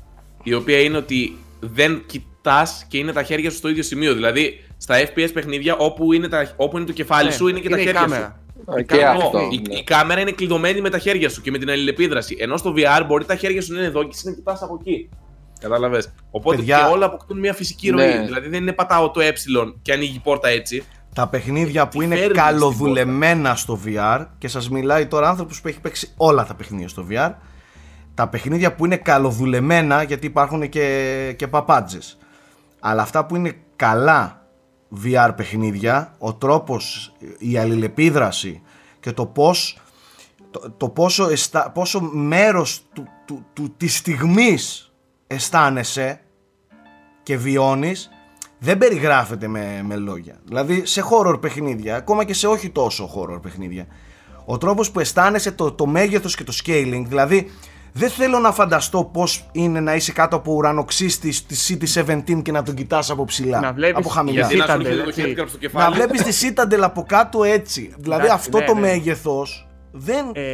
η 0.44 0.54
οποία 0.54 0.80
είναι 0.80 0.98
ότι 0.98 1.36
δεν 1.60 2.04
κοιτάς 2.06 2.86
και 2.88 2.98
είναι 2.98 3.12
τα 3.12 3.24
χέρια 3.24 3.50
σου 3.50 3.58
στο 3.58 3.70
ίδιο 3.70 3.84
σημείο. 3.84 4.14
Δηλαδή, 4.14 4.64
στα 4.78 4.96
FPS 5.00 5.30
παιχνίδια, 5.34 5.76
όπου 5.78 6.14
είναι, 6.14 6.28
τα, 6.28 6.54
όπου 6.56 6.78
είναι 6.78 6.86
το 6.86 6.94
κεφάλι 6.94 7.28
Ναι, 7.28 7.34
σου, 7.34 7.48
είναι 7.48 7.60
και 7.60 7.70
τα 7.70 7.78
η 7.78 7.84
χέρια 7.84 8.00
κάμερα. 8.02 8.26
Α, 8.66 8.74
Η 8.80 8.84
Και 8.86 8.98
κάμερα- 8.98 9.12
αυτό. 9.26 9.40
η, 9.52 9.62
ναι. 9.70 9.76
η 9.80 9.84
κάμερα 9.84 10.22
είναι 10.22 10.32
κλειδωμένη 10.32 10.82
με 10.82 10.90
τα 10.90 10.98
χέρια 10.98 11.30
σου 11.30 11.42
και 11.42 11.52
με 11.52 11.58
την 11.58 11.70
αλληλεπίδραση. 11.70 12.36
Ενώ 12.40 12.58
στο 12.58 12.74
VR 12.78 13.04
μπορεί 13.08 13.26
τα 13.26 13.36
χέρια 13.36 13.62
σου 13.62 13.74
να 13.74 13.78
είναι 13.80 13.88
εδώ 13.88 14.04
και 14.04 14.10
εσύ 14.14 14.28
να 14.28 14.34
κοιτάς 14.34 14.62
από 14.62 14.78
εκεί. 14.82 15.10
Κατάλαβες. 15.60 16.14
Οπότε 16.32 16.56
Παιδιά- 16.56 16.78
και 16.78 16.92
όλα 16.94 17.06
αποκτούν 17.06 17.40
μια 17.40 17.54
φυσική 17.54 17.90
ροή. 17.90 18.08
Ναι. 18.08 18.26
Δηλαδή 18.26 18.50
δεν 18.50 18.62
είναι 18.62 18.74
πατάω 18.74 19.12
το 19.12 19.20
ε 19.20 19.34
και 19.82 19.94
ανοίγει 19.94 20.16
η 20.16 20.20
πόρτα 20.20 20.48
έτσι. 20.48 20.84
Τα 21.16 21.28
παιχνίδια 21.28 21.88
που 21.88 22.02
είναι 22.02 22.16
φέρνεις 22.16 22.38
καλοδουλεμένα 22.38 23.56
στο 23.56 23.80
VR 23.86 24.26
και 24.38 24.48
σας 24.48 24.70
μιλάει 24.70 25.08
τώρα 25.08 25.30
άνθρωπος 25.30 25.62
που 25.62 25.68
έχει 25.68 25.80
παίξει 25.80 26.14
όλα 26.18 26.46
τα 26.46 26.54
παιχνίδια 26.56 26.88
στο 26.88 27.06
VR 27.10 27.34
τα 28.14 28.28
παιχνίδια 28.28 28.76
που 28.76 28.86
είναι 28.86 28.98
καλοδουλεμένα 28.98 30.04
γιατί 30.04 30.26
υπάρχουν 30.26 30.70
και, 30.70 31.34
και 31.38 31.48
παπάντζες 31.48 32.18
αλλά 32.80 33.02
αυτά 33.02 33.26
που 33.26 33.36
είναι 33.36 33.56
καλά 33.76 34.48
VR 35.06 35.32
παιχνίδια 35.36 36.16
ο 36.18 36.34
τρόπος, 36.34 37.14
η 37.38 37.58
αλληλεπίδραση 37.58 38.62
και 39.00 39.12
το 39.12 39.26
πώς 39.26 39.78
το, 40.52 40.74
το 40.78 40.90
πόσο, 40.90 41.30
αισθα- 41.30 41.72
πόσο 41.72 42.02
μέρος 42.02 42.82
του, 42.94 43.08
του, 43.26 43.46
του, 43.54 43.74
της 43.78 43.98
στιγμής 43.98 44.87
αισθάνεσαι 45.28 46.20
και 47.24 47.38
βιώνεις 47.38 48.10
δεν 48.60 48.78
περιγράφεται 48.78 49.48
με, 49.48 49.82
με 49.84 49.96
λόγια. 49.96 50.36
Δηλαδή 50.44 50.86
σε 50.86 51.04
horror 51.12 51.42
παιχνίδια, 51.42 51.96
ακόμα 51.96 52.24
και 52.24 52.34
σε 52.34 52.48
όχι 52.48 52.70
τόσο 52.70 53.10
horror 53.16 53.42
παιχνίδια, 53.42 53.88
ο 54.46 54.58
τρόπος 54.58 54.92
που 54.92 55.00
αισθάνεσαι 55.00 55.52
το, 55.52 55.72
το 55.72 55.86
μέγεθος 55.86 56.36
και 56.36 56.44
το 56.44 56.54
scaling, 56.66 57.04
δηλαδή 57.08 57.52
δεν 57.94 58.10
θέλω 58.10 58.40
να 58.40 58.52
φανταστώ 58.52 59.04
πώς 59.04 59.50
είναι 59.52 59.80
να 59.80 59.96
είσαι 59.96 60.12
κάτω 60.12 60.36
από 60.36 60.54
ουρανοξύστης 60.54 61.38
στη 61.38 61.80
CT17 61.94 62.42
και 62.42 62.52
να 62.52 62.64
τον 62.64 62.76
κοιτάς 62.76 63.10
από 63.10 63.26
ψηλά, 63.26 63.60
Να 63.60 63.74
βλέπεις 63.74 63.98
από 63.98 64.10
χαμηλά. 64.10 64.48
Γιατί 64.48 64.56
να 64.56 64.66
σου 64.66 64.72
Citadel, 64.72 64.86
έρχεται 64.86 65.02
το 65.02 65.08
έτσι. 65.08 65.22
χέρι 65.22 65.34
στο 65.34 65.44
Να 65.52 65.58
κεφάλι. 65.60 65.96
βλέπεις 65.96 66.22
τη 66.22 66.50
Citadel 66.56 66.80
από 66.82 67.04
κάτω 67.08 67.44
έτσι. 67.44 67.94
Δηλαδή 67.98 68.26
Εντάξει, 68.26 68.46
αυτό 68.46 68.60
ναι, 68.60 68.66
το 68.66 68.74
ναι. 68.74 68.80
μέγεθος 68.80 69.68
δεν... 69.92 70.26
Ε, 70.34 70.52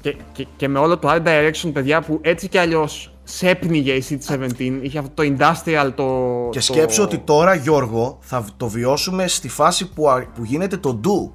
και, 0.00 0.16
και, 0.32 0.46
και 0.56 0.68
με 0.68 0.78
όλο 0.78 0.98
το 0.98 1.08
art 1.10 1.22
direction, 1.22 1.70
παιδιά, 1.72 2.00
που 2.02 2.18
έτσι 2.22 2.48
κι 2.48 2.58
αλλιώς 2.58 3.13
σέπνιγε 3.24 3.92
η 3.92 4.04
City 4.08 4.32
17, 4.58 4.78
είχε 4.82 4.98
αυτό 4.98 5.10
το 5.14 5.22
industrial 5.38 5.92
το. 5.94 6.48
Και 6.50 6.58
το- 6.58 6.64
σκέψου 6.64 7.02
ότι 7.02 7.18
τώρα 7.18 7.54
Γιώργο 7.54 8.18
θα 8.20 8.44
το 8.56 8.68
βιώσουμε 8.68 9.28
στη 9.28 9.48
φάση 9.48 9.92
που, 9.92 10.08
α- 10.10 10.26
που 10.34 10.44
γίνεται 10.44 10.76
το 10.76 11.00
do 11.04 11.32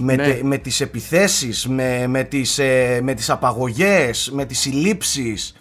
με, 0.00 0.14
Ναι. 0.16 0.22
τε- 0.22 0.42
με 0.42 0.56
τις 0.58 0.80
επιθέσεις, 0.80 1.66
με, 1.68 2.06
με, 2.06 2.22
τις, 2.22 2.58
ε, 2.58 3.00
με 3.02 3.14
τις 3.14 3.30
απαγωγές, 3.30 4.30
με 4.32 4.44
τις 4.44 4.58
συλλήψεις 4.58 5.54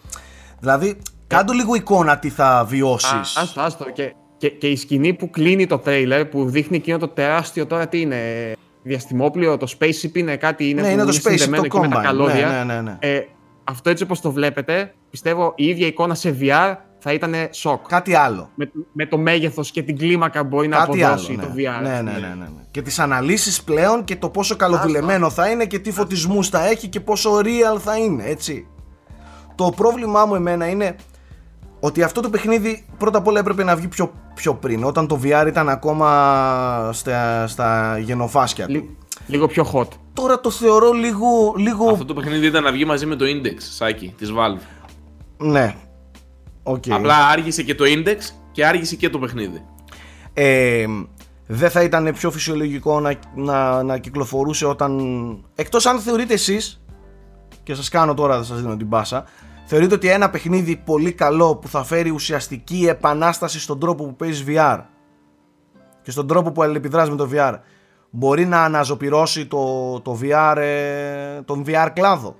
δηλαδή 0.59 0.97
κάντο 1.27 1.53
λίγο 1.53 1.75
εικόνα 1.75 2.19
τι 2.19 2.29
θα 2.29 2.65
βιώσεις 2.69 3.37
Α, 3.37 3.41
άστο, 3.41 3.61
άστο. 3.61 3.85
Και, 3.93 4.13
και, 4.37 4.49
και 4.49 4.67
η 4.67 4.75
σκηνή 4.75 5.13
που 5.13 5.29
κλείνει 5.29 5.67
το 5.67 5.77
τρέιλερ 5.77 6.25
που 6.25 6.49
δείχνει 6.49 6.77
εκείνο 6.77 6.97
το 6.97 7.07
τεράστιο 7.07 7.65
τώρα 7.65 7.87
τι 7.87 8.01
είναι. 8.01 8.51
Διαστημόπλιο, 8.83 9.57
το 9.57 9.67
spaceship 9.79 10.13
είναι 10.15 10.35
κάτι 10.37 10.69
είναι 10.69 10.81
ναι 10.81 10.87
που 10.87 10.93
είναι 10.93 11.03
το 11.03 11.09
spaceship, 11.17 11.37
συνδεμένο 11.37 11.63
το 11.63 11.77
εκεί 11.77 11.79
με 11.79 11.87
τα 11.95 11.99
combine 11.99 12.03
καλώδια. 12.03 12.47
ναι, 12.47 12.63
ναι, 12.63 12.73
ναι, 12.73 12.81
ναι. 12.81 12.97
Ε, 12.99 13.19
αυτό 13.63 13.89
έτσι 13.89 14.03
όπως 14.03 14.21
το 14.21 14.31
βλέπετε, 14.31 14.93
πιστεύω 15.09 15.53
η 15.55 15.65
ίδια 15.67 15.87
εικόνα 15.87 16.15
σε 16.15 16.37
VR 16.41 16.75
θα 16.99 17.13
ήταν 17.13 17.33
σοκ. 17.51 17.87
κάτι 17.87 18.13
άλλο 18.15 18.49
Με, 18.55 18.71
με 18.91 19.05
το 19.05 19.17
μέγεθος 19.17 19.71
και 19.71 19.81
την 19.81 19.97
κλίμακα 19.97 20.41
που 20.41 20.47
μπορεί 20.47 20.67
να 20.67 20.77
Κάτι 20.77 21.03
αποδώσει 21.03 21.31
άλλο, 21.39 21.41
το 21.47 21.53
ναι. 21.53 21.63
VR. 21.63 21.81
Ναι, 21.81 21.89
ναι, 21.89 22.11
ναι, 22.11 22.19
ναι, 22.19 22.27
ναι. 22.35 22.47
Και 22.71 22.81
τις 22.81 22.99
αναλύσεις 22.99 23.63
πλέον 23.63 24.03
και 24.03 24.15
το 24.15 24.29
πόσο 24.29 24.55
καλοδουλεμένο 24.55 25.29
θα 25.29 25.49
είναι 25.49 25.65
και 25.65 25.79
τι 25.79 25.91
φωτισμούς 25.91 26.49
θα 26.49 26.67
έχει 26.67 26.87
και 26.87 26.99
πόσο 26.99 27.37
real 27.43 27.79
θα 27.79 27.97
είναι, 27.97 28.23
έτσι. 28.25 28.67
Το 29.55 29.73
πρόβλημά 29.75 30.25
μου 30.25 30.35
εμένα 30.35 30.69
είναι 30.69 30.95
ότι 31.79 32.03
αυτό 32.03 32.21
το 32.21 32.29
παιχνίδι 32.29 32.85
πρώτα 32.97 33.17
απ' 33.17 33.27
όλα 33.27 33.39
έπρεπε 33.39 33.63
να 33.63 33.75
βγει 33.75 33.87
πιο, 33.87 34.11
πιο 34.35 34.53
πριν, 34.53 34.83
όταν 34.83 35.07
το 35.07 35.19
VR 35.23 35.45
ήταν 35.47 35.69
ακόμα 35.69 36.89
στα, 36.93 37.47
στα 37.47 37.97
γενοφάσκια 37.99 38.65
του. 38.65 38.71
Λι- 38.71 38.89
λίγο 39.27 39.47
πιο 39.47 39.71
hot. 39.73 39.87
Τώρα 40.13 40.39
το 40.39 40.49
θεωρώ 40.49 40.91
λίγο, 40.91 41.53
λίγο... 41.57 41.89
Αυτό 41.89 42.05
το 42.05 42.13
παιχνίδι 42.13 42.45
ήταν 42.45 42.63
να 42.63 42.71
βγει 42.71 42.85
μαζί 42.85 43.05
με 43.05 43.15
το 43.15 43.25
Index, 43.25 43.55
Σάκη, 43.57 44.13
της 44.17 44.31
Valve. 44.31 44.59
Ναι. 45.37 45.75
Οκ. 46.63 46.83
Απλά 46.89 47.27
άργησε 47.27 47.63
και 47.63 47.75
το 47.75 47.83
Index 47.87 48.17
και 48.51 48.65
άργησε 48.65 48.95
και 48.95 49.09
το 49.09 49.19
παιχνίδι. 49.19 49.65
ε, 50.33 50.85
δεν 51.49 51.69
θα 51.69 51.83
ήταν 51.83 52.13
πιο 52.13 52.31
φυσιολογικό 52.31 52.99
να, 52.99 53.13
να, 53.35 53.83
να 53.83 53.97
κυκλοφορούσε 53.97 54.65
όταν... 54.65 54.99
Εκτός 55.55 55.85
αν 55.85 55.99
θεωρείτε 55.99 56.33
εσείς, 56.33 56.81
και 57.63 57.73
σας 57.73 57.89
κάνω 57.89 58.13
τώρα, 58.13 58.37
θα 58.37 58.43
σας 58.43 58.61
δίνω 58.61 58.77
την 58.77 58.89
πάσα, 58.89 59.23
θεωρείτε 59.65 59.93
ότι 59.95 60.09
ένα 60.09 60.29
παιχνίδι 60.29 60.75
πολύ 60.75 61.11
καλό 61.11 61.55
που 61.55 61.67
θα 61.67 61.83
φέρει 61.83 62.09
ουσιαστική 62.09 62.85
επανάσταση 62.89 63.59
στον 63.59 63.79
τρόπο 63.79 64.03
που 64.05 64.15
παίζεις 64.15 64.45
VR 64.47 64.79
και 66.01 66.11
στον 66.11 66.27
τρόπο 66.27 66.51
που 66.51 66.63
αλληλεπιδράς 66.63 67.09
με 67.09 67.15
το 67.15 67.29
VR 67.33 67.55
μπορεί 68.09 68.45
να 68.45 68.63
αναζωπυρώσει 68.63 69.45
το, 69.45 69.99
το 70.01 70.19
VR, 70.21 70.57
ε, 70.57 71.41
τον 71.45 71.63
VR 71.67 71.89
κλάδο; 71.93 72.35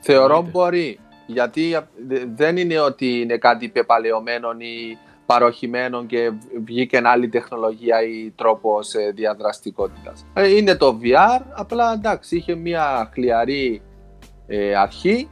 Θεωρώ 0.00 0.24
Εννοείται. 0.34 0.50
μπορεί. 0.50 0.98
Γιατί 1.26 1.74
α, 1.74 1.88
δε- 2.06 2.24
δεν 2.34 2.56
είναι 2.56 2.80
ότι 2.80 3.20
είναι 3.20 3.36
κάτι 3.36 3.68
πεπαλαιωμένο 3.68 4.48
ή 4.58 4.98
παροχημένο 5.26 6.04
και 6.04 6.30
βγήκε 6.64 7.00
άλλη 7.04 7.28
τεχνολογία 7.28 8.02
ή 8.02 8.30
τρόπο 8.36 8.78
διαδραστικότητας. 9.14 10.26
Είναι 10.56 10.74
το 10.74 10.98
VR, 11.02 11.42
απλά 11.54 11.92
εντάξει, 11.92 12.36
είχε 12.36 12.54
μια 12.54 13.10
χλιαρή 13.12 13.82
ε, 14.46 14.74
αρχή 14.76 15.28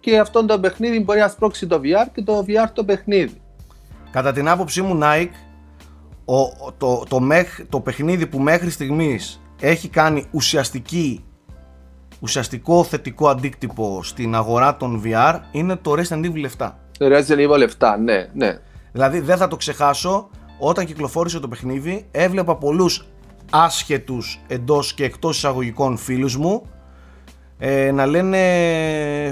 και 0.00 0.18
αυτό 0.18 0.44
το 0.44 0.60
παιχνίδι 0.60 1.00
μπορεί 1.00 1.18
να 1.18 1.28
σπρώξει 1.28 1.66
το 1.66 1.80
VR 1.84 2.06
και 2.14 2.22
το 2.22 2.44
VR 2.48 2.68
το 2.72 2.84
παιχνίδι. 2.84 3.40
Κατά 4.10 4.32
την 4.32 4.48
άποψή 4.48 4.82
μου 4.82 4.98
Nike 5.02 5.28
ο, 6.24 6.36
ο- 6.40 6.72
το, 6.78 7.02
το, 7.08 7.20
μέχ, 7.20 7.60
το 7.68 7.80
παιχνίδι 7.80 8.26
που 8.26 8.38
μέχρι 8.38 8.70
στιγμής 8.70 9.40
έχει 9.60 9.88
κάνει 9.88 10.26
ουσιαστική 10.30 11.24
ουσιαστικό 12.20 12.84
θετικό 12.84 13.28
αντίκτυπο 13.28 14.00
στην 14.02 14.34
αγορά 14.34 14.76
των 14.76 15.02
VR 15.04 15.40
είναι 15.50 15.76
το 15.76 15.92
Resident 15.92 16.24
Evil 16.24 16.46
7. 16.58 16.70
Resident 16.98 17.48
Evil 17.48 17.68
7, 17.78 17.94
ναι, 18.04 18.28
ναι. 18.32 18.58
Δηλαδή 18.92 19.20
δεν 19.20 19.36
θα 19.36 19.48
το 19.48 19.56
ξεχάσω 19.56 20.30
όταν 20.58 20.86
κυκλοφόρησε 20.86 21.40
το 21.40 21.48
παιχνίδι 21.48 22.06
έβλεπα 22.10 22.56
πολλούς 22.56 23.06
άσχετους 23.50 24.40
εντός 24.46 24.94
και 24.94 25.04
εκτός 25.04 25.36
εισαγωγικών 25.36 25.96
φίλους 25.96 26.36
μου 26.36 26.62
ε, 27.58 27.90
να 27.90 28.06
λένε 28.06 28.38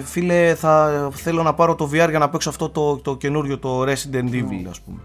φίλε 0.05 0.55
θα 0.55 1.09
θέλω 1.13 1.43
να 1.43 1.55
πάρω 1.55 1.75
το 1.75 1.85
VR 1.93 2.09
για 2.09 2.19
να 2.19 2.29
παίξω 2.29 2.49
αυτό 2.49 2.69
το, 2.71 2.97
το 2.97 3.17
καινούριο 3.17 3.59
το 3.59 3.83
Resident 3.83 4.31
Evil 4.31 4.67
ας 4.71 4.81
πούμε. 4.81 5.01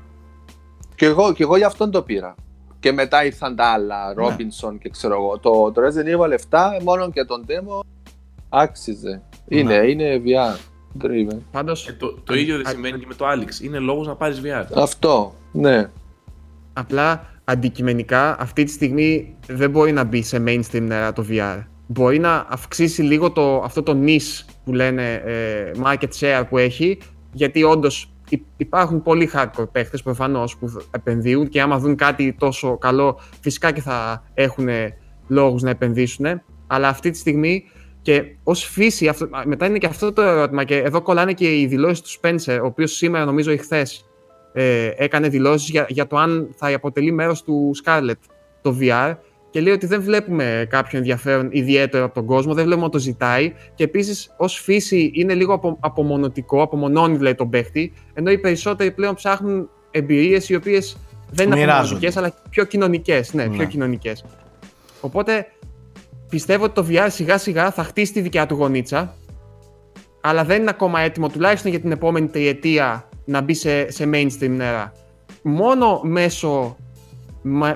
Και 0.96 1.06
εγώ, 1.06 1.34
και 1.34 1.44
εγώ 1.44 1.58
γι' 1.58 1.64
αυτόν 1.64 1.92
το 1.92 2.02
πήρα. 2.02 2.36
Και 2.80 2.92
μετά 2.92 3.26
ήρθαν 3.26 3.56
τα 3.56 3.66
άλλα, 3.66 4.14
Ναι. 4.14 4.26
Robinson 4.28 4.78
και 4.82 4.90
ξέρω 4.90 5.14
εγώ. 5.14 5.38
Το, 5.40 5.72
το 5.72 5.82
Resident 5.82 6.18
Evil 6.20 6.34
7, 6.80 6.84
μόνο 6.84 7.10
και 7.12 7.24
τον 7.24 7.46
demo, 7.48 7.80
άξιζε. 8.50 9.22
Είναι, 9.48 9.78
Ναι. 9.78 9.88
είναι 9.90 10.22
VR. 10.26 10.58
driven. 11.02 11.38
Πάντως, 11.52 11.88
Ε, 11.88 11.94
το, 11.94 12.14
το 12.24 12.34
ίδιο 12.36 12.56
δεν 12.56 12.66
συμβαίνει 12.68 13.00
και 13.00 13.06
με 13.08 13.14
το 13.14 13.26
Alex. 13.30 13.64
Είναι 13.64 13.80
λόγος 13.80 14.08
να 14.08 14.16
πάρεις 14.16 14.42
VR. 14.44 14.66
Αυτό, 14.76 15.34
ναι. 15.52 15.90
Απλά 16.74 17.26
αντικειμενικά 17.44 18.36
αυτή 18.40 18.64
τη 18.64 18.72
στιγμή 18.72 19.36
δεν 19.48 19.70
μπορεί 19.70 19.92
να 19.92 20.04
μπει 20.04 20.24
σε 20.24 20.44
mainstream 20.48 20.88
ε, 20.90 21.12
το 21.12 21.26
VR. 21.30 21.64
Μπορεί 21.88 22.20
να 22.20 22.46
αυξήσει 22.50 23.02
λίγο 23.02 23.32
το, 23.32 23.62
αυτό 23.64 23.84
το 23.84 23.98
niche 24.06 24.46
που 24.66 24.74
λένε 24.74 25.14
ε, 25.14 25.72
market 25.84 26.10
share 26.20 26.44
που 26.50 26.58
έχει, 26.58 26.98
γιατί 27.34 27.64
όντως 27.64 28.12
υπάρχουν 28.58 29.02
πολλοί 29.02 29.30
hardcore 29.34 29.72
παίχτες 29.72 30.04
προφανώς 30.04 30.58
που 30.58 30.82
επενδύουν 30.92 31.48
και 31.48 31.62
άμα 31.62 31.80
δουν 31.80 31.96
κάτι 31.96 32.36
τόσο 32.40 32.78
καλό 32.78 33.20
φυσικά 33.42 33.72
και 33.72 33.82
θα 33.82 34.24
έχουν 34.34 34.68
λόγους 35.28 35.62
να 35.62 35.70
επενδύσουν. 35.70 36.42
Αλλά 36.68 36.88
αυτή 36.88 37.10
τη 37.10 37.18
στιγμή 37.18 37.64
και 38.02 38.36
ως 38.44 38.64
φύση, 38.64 39.08
αυτό, 39.08 39.30
μετά 39.46 39.66
είναι 39.66 39.78
και 39.78 39.88
αυτό 39.88 40.14
το 40.14 40.22
ερώτημα 40.22 40.64
και 40.64 40.78
εδώ 40.78 41.02
κολλάνε 41.02 41.34
και 41.34 41.60
οι 41.60 41.66
δηλώσεις 41.66 42.02
του 42.02 42.20
Spencer, 42.22 42.60
ο 42.62 42.66
οποίος 42.66 42.92
σήμερα 42.92 43.26
νομίζω 43.26 43.52
εχθές 43.52 44.06
ε, 44.54 44.92
έκανε 44.96 45.28
δηλώσεις 45.28 45.70
για, 45.70 45.86
για 45.90 46.08
το 46.08 46.18
αν 46.18 46.50
θα 46.56 46.74
αποτελεί 46.76 47.12
μέρος 47.12 47.44
του 47.44 47.72
Scarlett 47.84 48.20
το 48.62 48.78
VR 48.82 49.16
και 49.50 49.62
λέει 49.62 49.74
ότι 49.74 49.86
δεν 49.86 50.02
βλέπουμε 50.02 50.66
κάποιο 50.70 50.98
ενδιαφέρον 50.98 51.48
ιδιαίτερο 51.52 52.06
από 52.06 52.14
τον 52.14 52.26
κόσμο, 52.26 52.54
δεν 52.54 52.64
βλέπουμε 52.64 52.86
ότι 52.86 52.94
το 52.96 53.00
ζητάει 53.04 53.54
και 53.76 53.84
επίσης 53.84 54.34
ως 54.38 54.60
φύση 54.60 55.12
είναι 55.14 55.34
λίγο 55.34 55.54
απο, 55.54 55.78
απομονωτικό, 55.80 56.62
απομονώνει 56.62 57.18
δηλαδή 57.18 57.36
τον 57.36 57.50
παίχτη 57.50 57.94
ενώ 58.14 58.32
οι 58.32 58.38
περισσότεροι 58.38 58.92
πλέον 58.92 59.16
ψάχνουν 59.16 59.70
εμπειρίες 59.92 60.50
οι 60.50 60.56
οποίες 60.56 60.98
δεν 61.32 61.46
είναι 61.46 61.56
Μοιράζονται. 61.56 61.78
απομονωτικές 61.82 62.18
αλλά 62.18 62.34
πιο 62.50 62.64
κοινωνικές, 62.64 63.34
ναι, 63.34 63.46
Ναι. 63.46 63.56
πιο 63.56 63.66
κοινωνικές. 63.66 64.26
Οπότε 65.02 65.48
πιστεύω 66.30 66.64
ότι 66.64 66.74
το 66.74 66.86
VR 66.90 67.08
σιγά 67.10 67.38
σιγά 67.38 67.72
θα 67.72 67.84
χτίσει 67.84 68.14
τη 68.14 68.22
δικιά 68.22 68.46
του 68.46 68.56
γονίτσα 68.56 69.16
αλλά 70.22 70.44
δεν 70.44 70.62
είναι 70.62 70.70
ακόμα 70.70 71.00
έτοιμο 71.00 71.30
τουλάχιστον 71.30 71.72
για 71.72 71.80
την 71.80 71.92
επόμενη 71.92 72.28
τριετία 72.28 73.10
να 73.26 73.42
μπει 73.42 73.54
σε, 73.54 73.92
σε 73.92 74.10
mainstream 74.14 74.50
νερά. 74.50 74.92
Μόνο 75.42 76.02
μέσω 76.04 76.50
με- 76.60 76.76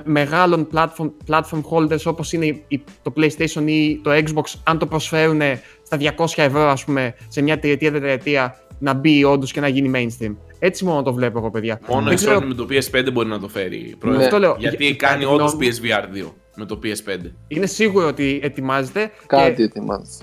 μεγάλων 0.04 0.68
platform, 0.74 1.10
platform 1.28 1.60
holders 1.70 2.02
όπως 2.04 2.32
είναι 2.32 2.46
η- 2.46 2.64
η- 2.68 2.84
το 3.02 3.12
PlayStation 3.16 3.62
ή 3.66 4.00
το 4.02 4.10
Xbox 4.10 4.52
αν 4.64 4.78
το 4.78 4.86
προσφέρουν 4.86 5.40
στα 5.82 5.96
200 5.96 6.42
ευρώ 6.42 6.60
ας 6.68 6.84
πούμε 6.84 7.14
σε 7.28 7.42
μια 7.42 7.58
τριετία, 7.58 7.92
τετραετία 7.92 8.56
να 8.78 8.92
μπει 8.94 9.24
όντως 9.24 9.52
και 9.52 9.60
να 9.60 9.68
γίνει 9.68 9.90
mainstream. 9.94 10.36
Έτσι 10.58 10.84
μόνο 10.84 11.02
το 11.02 11.12
βλέπω 11.12 11.38
εγώ 11.38 11.50
παιδιά. 11.50 11.80
Μόνο 11.88 12.02
Δεν 12.02 12.12
η 12.12 12.16
ξέρω- 12.16 12.38
Sony 12.40 12.44
με 12.46 12.54
το 12.54 12.66
PS5 12.70 13.12
μπορεί 13.12 13.28
να 13.28 13.38
το 13.40 13.48
φέρει. 13.48 13.94
Πρόεδρε. 13.98 14.20
Ναι. 14.20 14.26
Αυτό 14.26 14.38
λέω. 14.38 14.56
Γιατί 14.58 14.84
Για- 14.84 14.94
κάνει 14.94 15.24
κατά 15.24 15.30
τη 15.34 15.34
όντως 15.40 15.52
γνώμη 15.52 15.66
μου, 15.66 15.72
PSVR 15.72 16.04
2 16.28 16.34
με 16.56 16.64
το 16.64 16.78
PS5. 16.82 17.30
Είναι 17.48 17.66
σίγουρο 17.66 18.06
ότι 18.06 18.40
ετοιμάζεται 18.42 19.10
Κάτι 19.26 19.54
και 19.54 19.62
ετοιμάζει. 19.62 20.18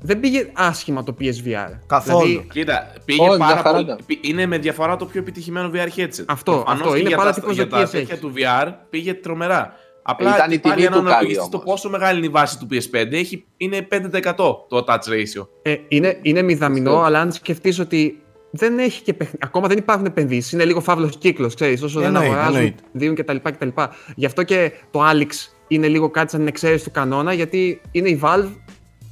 Δεν 0.00 0.20
πήγε 0.20 0.50
άσχημα 0.52 1.02
το 1.02 1.14
PSVR. 1.20 1.78
Καθόλου. 1.86 2.26
Δηλαδή, 2.26 2.46
Κοίτα, 2.52 2.92
πήγε 3.04 3.20
Όχι, 3.28 3.36
μια 3.36 3.46
πάρα 3.46 3.56
χαρά 3.60 3.70
πολύ. 3.70 3.84
ήταν. 3.84 3.98
πη- 4.06 4.26
Είναι 4.28 4.46
με 4.46 4.58
διαφορά 4.58 4.96
το 4.96 5.06
πιο 5.06 5.20
επιτυχημένο 5.20 5.70
VR 5.74 5.98
headset. 5.98 6.24
Αυτό, 6.26 6.52
Προφανώς 6.52 6.80
αυτό, 6.80 6.92
και 6.92 6.98
είναι 6.98 7.08
για 7.08 7.16
πάρα 7.16 7.32
τα- 7.32 7.40
τι 7.40 7.52
Για 7.52 7.68
τα 7.68 7.76
προσδοκίες 7.76 7.90
τέτοια 7.90 8.14
έχει. 8.14 8.20
του 8.22 8.32
VR 8.36 8.72
πήγε 8.90 9.14
τρομερά. 9.14 9.72
Απλά 10.02 10.34
Ήταν 10.36 10.50
η 10.50 10.54
και 10.54 10.60
πάλι 10.60 10.74
τιμή 10.74 10.80
για 10.86 10.90
να 10.90 10.96
του 10.96 11.02
καλή 11.02 11.14
αναλογιστείς 11.14 11.48
το 11.48 11.56
όμως. 11.56 11.70
πόσο 11.70 11.88
μεγάλη 11.90 12.16
είναι 12.18 12.26
η 12.26 12.30
βάση 12.30 12.58
του 12.58 12.66
PS5 12.70 13.12
έχει, 13.16 13.44
είναι 13.56 13.82
5% 13.90 14.66
το 14.68 14.84
touch 14.88 15.08
ratio. 15.10 15.46
Ε, 15.62 15.74
είναι, 15.88 16.18
είναι 16.22 16.42
μηδαμινό, 16.42 16.90
Σωστό. 16.90 17.04
αλλά 17.04 17.20
αν 17.20 17.32
σκεφτείς 17.32 17.78
ότι 17.78 18.22
δεν 18.50 18.78
έχει 18.78 19.02
και 19.02 19.14
παιχν... 19.14 19.36
ακόμα 19.40 19.68
δεν 19.68 19.78
υπάρχουν 19.78 20.06
επενδύσεις. 20.06 20.52
Είναι 20.52 20.64
λίγο 20.64 20.80
φαύλος 20.80 21.16
κύκλος, 21.18 21.54
ξέρεις. 21.54 21.82
Όσο 21.82 21.98
δεν 21.98 22.08
Εννοείται, 22.08 22.26
αγοράζουν, 22.28 22.54
εννοείται. 22.54 22.82
δίνουν 22.92 23.14
κτλ, 23.14 23.36
κτλ. 23.36 23.68
Γι' 24.14 24.26
αυτό 24.26 24.42
και 24.42 24.72
το 24.90 25.00
Alex 25.10 25.28
είναι 25.68 25.86
λίγο 25.88 26.10
κάτι 26.10 26.30
σαν 26.30 26.38
την 26.40 26.48
εξαίρεση 26.48 26.84
του 26.84 26.90
κανόνα, 26.90 27.32
γιατί 27.32 27.80
είναι 27.90 28.08
η 28.08 28.20
Valve. 28.22 28.48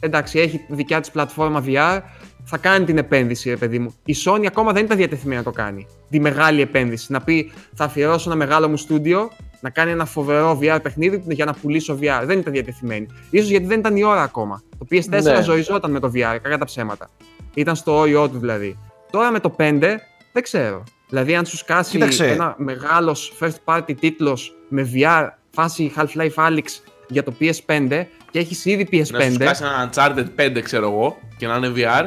Εντάξει, 0.07 0.39
έχει 0.39 0.65
δικιά 0.69 1.01
της 1.01 1.11
πλατφόρμα 1.11 1.65
VR, 1.67 2.01
θα 2.45 2.57
κάνει 2.59 2.85
την 2.85 2.99
επένδυση, 2.99 3.49
ρε 3.51 3.57
παιδί 3.57 3.79
μου. 3.79 3.95
Η 4.05 4.15
Sony 4.25 4.45
ακόμα 4.47 4.73
δεν 4.73 4.85
ήταν 4.85 4.97
διατεθειμένη 4.97 5.37
να 5.39 5.45
το 5.45 5.51
κάνει. 5.51 5.87
Τη 6.11 6.21
μεγάλη 6.21 6.61
επένδυση. 6.61 7.13
Να 7.13 7.21
πει, 7.21 7.53
θα 7.75 7.85
αφιερώσω 7.85 8.31
ένα 8.31 8.39
μεγάλο 8.39 8.69
μου 8.69 8.77
στούντιο, 8.77 9.31
να 9.61 9.71
κάνει 9.71 9.91
ένα 9.91 10.05
φοβερό 10.05 10.59
VR 10.63 10.79
παιχνίδι 10.83 11.23
για 11.27 11.45
να 11.45 11.53
πουλήσω 11.53 11.99
VR. 12.01 12.23
Δεν 12.25 12.39
ήταν 12.39 12.53
διατεθειμένη. 12.53 13.07
σω 13.07 13.39
γιατί 13.43 13.67
δεν 13.67 13.79
ήταν 13.79 13.97
η 13.97 14.03
ώρα 14.05 14.23
ακόμα. 14.23 14.63
Το 14.79 14.87
PS4 14.91 15.23
Ναι. 15.23 15.43
ζοριζόταν 15.43 15.91
με 15.91 16.01
το 16.01 16.11
VR, 16.15 16.39
κακά 16.43 16.59
τα 16.59 16.65
ψέματα. 16.65 17.11
Ήταν 17.55 17.77
στο 17.77 17.97
όριό 17.99 18.29
του 18.29 18.39
δηλαδή. 18.39 18.79
Τώρα 19.11 19.31
με 19.31 19.41
το 19.41 19.55
5 19.59 20.01
δεν 20.33 20.43
ξέρω. 20.43 20.83
Δηλαδή, 21.09 21.35
αν 21.35 21.47
σου 21.47 21.57
σκάσει 21.57 21.91
Κοίταξε. 21.91 22.27
ένα 22.27 22.55
μεγάλος 22.59 23.33
first 23.41 23.55
party 23.65 23.95
τίτλος 24.01 24.55
με 24.69 24.91
VR, 24.95 25.29
φάση 25.51 25.93
Half-Life 25.97 26.35
Alyx 26.49 26.65
για 27.09 27.23
το 27.23 27.35
PS5 27.41 28.05
και 28.31 28.39
έχεις 28.39 28.65
ήδη 28.65 28.89
PS5. 28.93 28.99
Να 28.99 29.05
σου 29.05 29.13
κάνει 29.13 29.37
ένα 29.39 29.91
Uncharted 29.93 30.57
5, 30.59 30.61
ξέρω 30.63 30.87
εγώ, 30.91 31.17
και 31.37 31.47
να 31.47 31.57
είναι 31.57 31.73
VR 31.77 32.07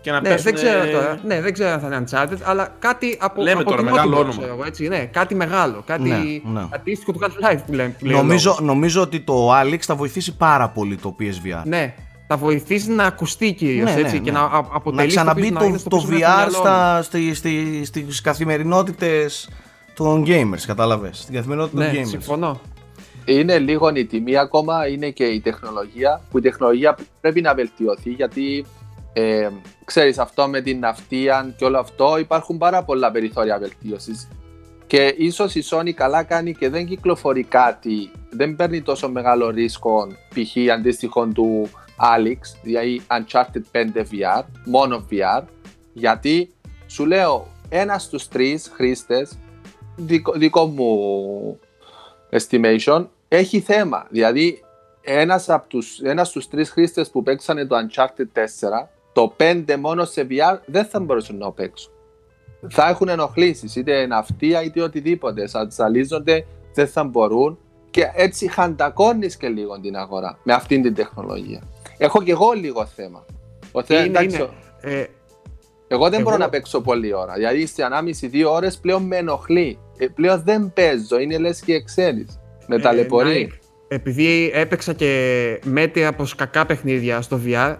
και 0.00 0.10
να 0.10 0.20
Ναι, 0.20 0.28
πέσουν, 0.28 0.42
δεν 0.44 0.54
ξέρω 0.54 0.82
ε, 0.82 0.90
τώρα. 0.90 1.18
Ναι, 1.26 1.40
δεν 1.40 1.52
ξέρω 1.52 1.70
αν 1.70 1.80
θα 1.80 1.86
είναι 1.86 2.04
Uncharted, 2.10 2.38
αλλά 2.44 2.74
κάτι 2.78 3.16
από. 3.20 3.42
Λέμε 3.42 3.60
από 3.60 3.70
τώρα, 3.70 3.82
την 3.82 3.90
μεγάλο 3.90 4.10
Naughty 4.10 4.18
Dog, 4.18 4.20
όνομα. 4.20 4.36
ξέρω 4.38 4.52
εγώ, 4.54 4.64
έτσι, 4.64 4.88
ναι, 4.88 4.98
κάτι 5.04 5.34
μεγάλο. 5.34 5.82
Κάτι 5.86 6.42
Ναι, 6.44 6.60
ναι. 6.60 6.66
αντίστοιχο 6.74 7.12
του 7.12 7.18
Half-Life 7.22 7.58
που 7.66 7.72
λέμε. 7.72 7.94
που 7.98 8.04
λέει 8.04 8.14
ο 8.14 8.18
Νομίζω, 8.18 8.48
λόγος. 8.48 8.64
νομίζω 8.66 9.00
ότι 9.02 9.20
το 9.20 9.60
Alex 9.60 9.78
θα 9.78 9.94
βοηθήσει 9.94 10.36
πάρα 10.36 10.68
πολύ 10.68 10.96
το 10.96 11.16
PSVR. 11.20 11.62
Ναι, 11.64 11.94
θα 12.26 12.36
βοηθήσει 12.36 12.90
να 12.90 13.04
ακουστεί 13.04 13.52
κυρίως 13.52 13.84
Ναι, 13.90 13.94
ναι, 13.94 14.00
έτσι 14.00 14.14
ναι. 14.16 14.22
και 14.22 14.32
να 14.32 14.40
α- 14.40 14.64
αποτελεί. 14.72 15.02
να 15.02 15.06
ξαναμπεί 15.06 15.46
στο 15.46 15.54
το, 15.58 15.64
πίσω- 15.64 15.78
στο 15.78 15.88
το 15.88 15.96
πίσω 15.96 16.08
μέσα 16.08 16.26
του 16.26 16.32
VR 16.32 16.36
μυαλό 16.36 16.50
στα, 16.52 17.02
στη, 17.02 17.34
στη, 17.34 17.84
στις 17.84 18.20
καθημερινότητες 18.20 19.48
των 19.94 20.24
gamers, 20.26 20.62
κατάλαβες. 20.66 21.18
Στην 21.18 21.34
καθημερινότητα 21.34 21.78
Ναι, 21.84 21.92
των 21.92 22.02
gamers. 22.02 22.06
συμφωνώ. 22.08 22.60
Είναι 23.28 23.58
λίγο 23.58 23.90
η 23.94 24.04
τιμή 24.04 24.36
ακόμα, 24.36 24.88
είναι 24.88 25.10
και 25.10 25.24
η 25.24 25.40
τεχνολογία, 25.40 26.20
που 26.30 26.38
η 26.38 26.40
τεχνολογία 26.40 26.98
πρέπει 27.20 27.40
να 27.40 27.54
βελτιωθεί 27.54 28.10
γιατί 28.10 28.66
ε, 29.12 29.48
ξέρεις 29.84 30.18
αυτό 30.18 30.48
με 30.48 30.60
την 30.60 30.78
ναυτία 30.78 31.54
και 31.56 31.64
όλο 31.64 31.78
αυτό 31.78 32.18
υπάρχουν 32.18 32.58
πάρα 32.58 32.82
πολλά 32.82 33.10
περιθώρια 33.10 33.58
βελτίωσης 33.58 34.28
και 34.88 35.14
ίσως 35.16 35.54
η 35.54 35.62
Sony 35.70 35.90
καλά 35.92 36.22
κάνει 36.22 36.54
και 36.54 36.68
δεν 36.68 36.86
κυκλοφορεί 36.86 37.42
κάτι, 37.42 38.10
δεν 38.30 38.56
παίρνει 38.56 38.82
τόσο 38.82 39.10
μεγάλο 39.10 39.50
ρίσκο 39.50 40.06
π.χ. 40.28 40.72
αντίστοιχο 40.72 41.26
του 41.26 41.68
Alex, 42.16 42.38
δηλαδή 42.62 43.02
Uncharted 43.06 43.62
5 43.72 43.96
VR, 43.96 44.42
μόνο 44.64 45.06
VR, 45.10 45.42
γιατί 45.92 46.50
σου 46.86 47.06
λέω 47.06 47.46
ένας 47.68 48.02
στους 48.02 48.28
τρεις 48.28 48.70
χρήστες, 48.74 49.38
δικό, 49.96 50.32
δικό 50.32 50.66
μου 50.66 51.58
estimation, 52.30 53.06
έχει 53.28 53.60
θέμα. 53.60 54.06
Δηλαδή, 54.10 54.62
ένας, 55.00 55.48
από 55.48 55.68
τους, 55.68 56.00
ένας 56.00 56.28
στους 56.28 56.48
τρεις 56.48 56.70
χρήστες 56.70 57.10
που 57.10 57.22
παίξανε 57.22 57.66
το 57.66 57.76
Uncharted 57.76 58.26
4, 58.32 58.88
το 59.12 59.34
5 59.36 59.76
μόνο 59.76 60.04
σε 60.04 60.26
VR 60.30 60.58
δεν 60.66 60.84
θα 60.84 61.00
μπορούσαν 61.00 61.36
να 61.36 61.52
παίξουν. 61.52 61.92
Θα 62.70 62.88
έχουν 62.88 63.08
ενοχλήσεις, 63.08 63.76
είτε 63.76 64.06
ναυτία 64.06 64.62
είτε 64.62 64.82
οτιδήποτε. 64.82 65.46
Σαν 65.46 65.70
ζαλίζονται, 65.70 66.46
δεν 66.74 66.88
θα 66.88 67.04
μπορούν 67.04 67.58
και 67.90 68.10
έτσι 68.14 68.48
χαντακώνεις 68.48 69.36
και 69.36 69.48
λίγο 69.48 69.80
την 69.80 69.96
αγορά 69.96 70.38
με 70.42 70.52
αυτήν 70.52 70.82
την 70.82 70.94
τεχνολογία. 70.94 71.62
Έχω 71.98 72.22
και 72.22 72.30
εγώ 72.30 72.52
λίγο 72.52 72.86
θέμα. 72.86 73.24
Ο 73.72 73.82
θε- 73.82 74.06
Είναι, 74.06 74.18
εντάξει, 74.18 74.36
είναι. 74.36 74.48
Ε, 75.00 75.06
εγώ 75.88 76.04
δεν 76.08 76.20
Εγώ- 76.20 76.22
μπορώ 76.30 76.36
να 76.42 76.48
παίξω 76.48 76.80
πολλή 76.80 77.14
ώρα. 77.14 77.32
Δηλαδή 77.34 77.66
σε 77.66 77.82
1,5-2 77.82 78.44
ώρες 78.52 78.78
πλέον 78.78 79.02
με 79.02 79.16
ενοχλεί. 79.16 79.78
Ε, 79.98 80.06
πλέον 80.06 80.42
δεν 80.44 80.72
παίζω. 80.74 81.18
Είναι 81.18 81.38
λες 81.38 81.60
και 81.60 81.82
ξέρεις. 81.82 82.40
Με 82.68 82.76
Ε, 82.76 82.78
ταλαιπωρεί. 82.78 83.48
Nike, 83.52 83.58
επειδή 83.88 84.50
έπαιξα 84.54 84.92
και 84.92 85.60
μέτρια 85.64 86.12
προς 86.12 86.34
κακά 86.34 86.66
παιχνίδια 86.66 87.20
στο 87.20 87.40
VR, 87.46 87.76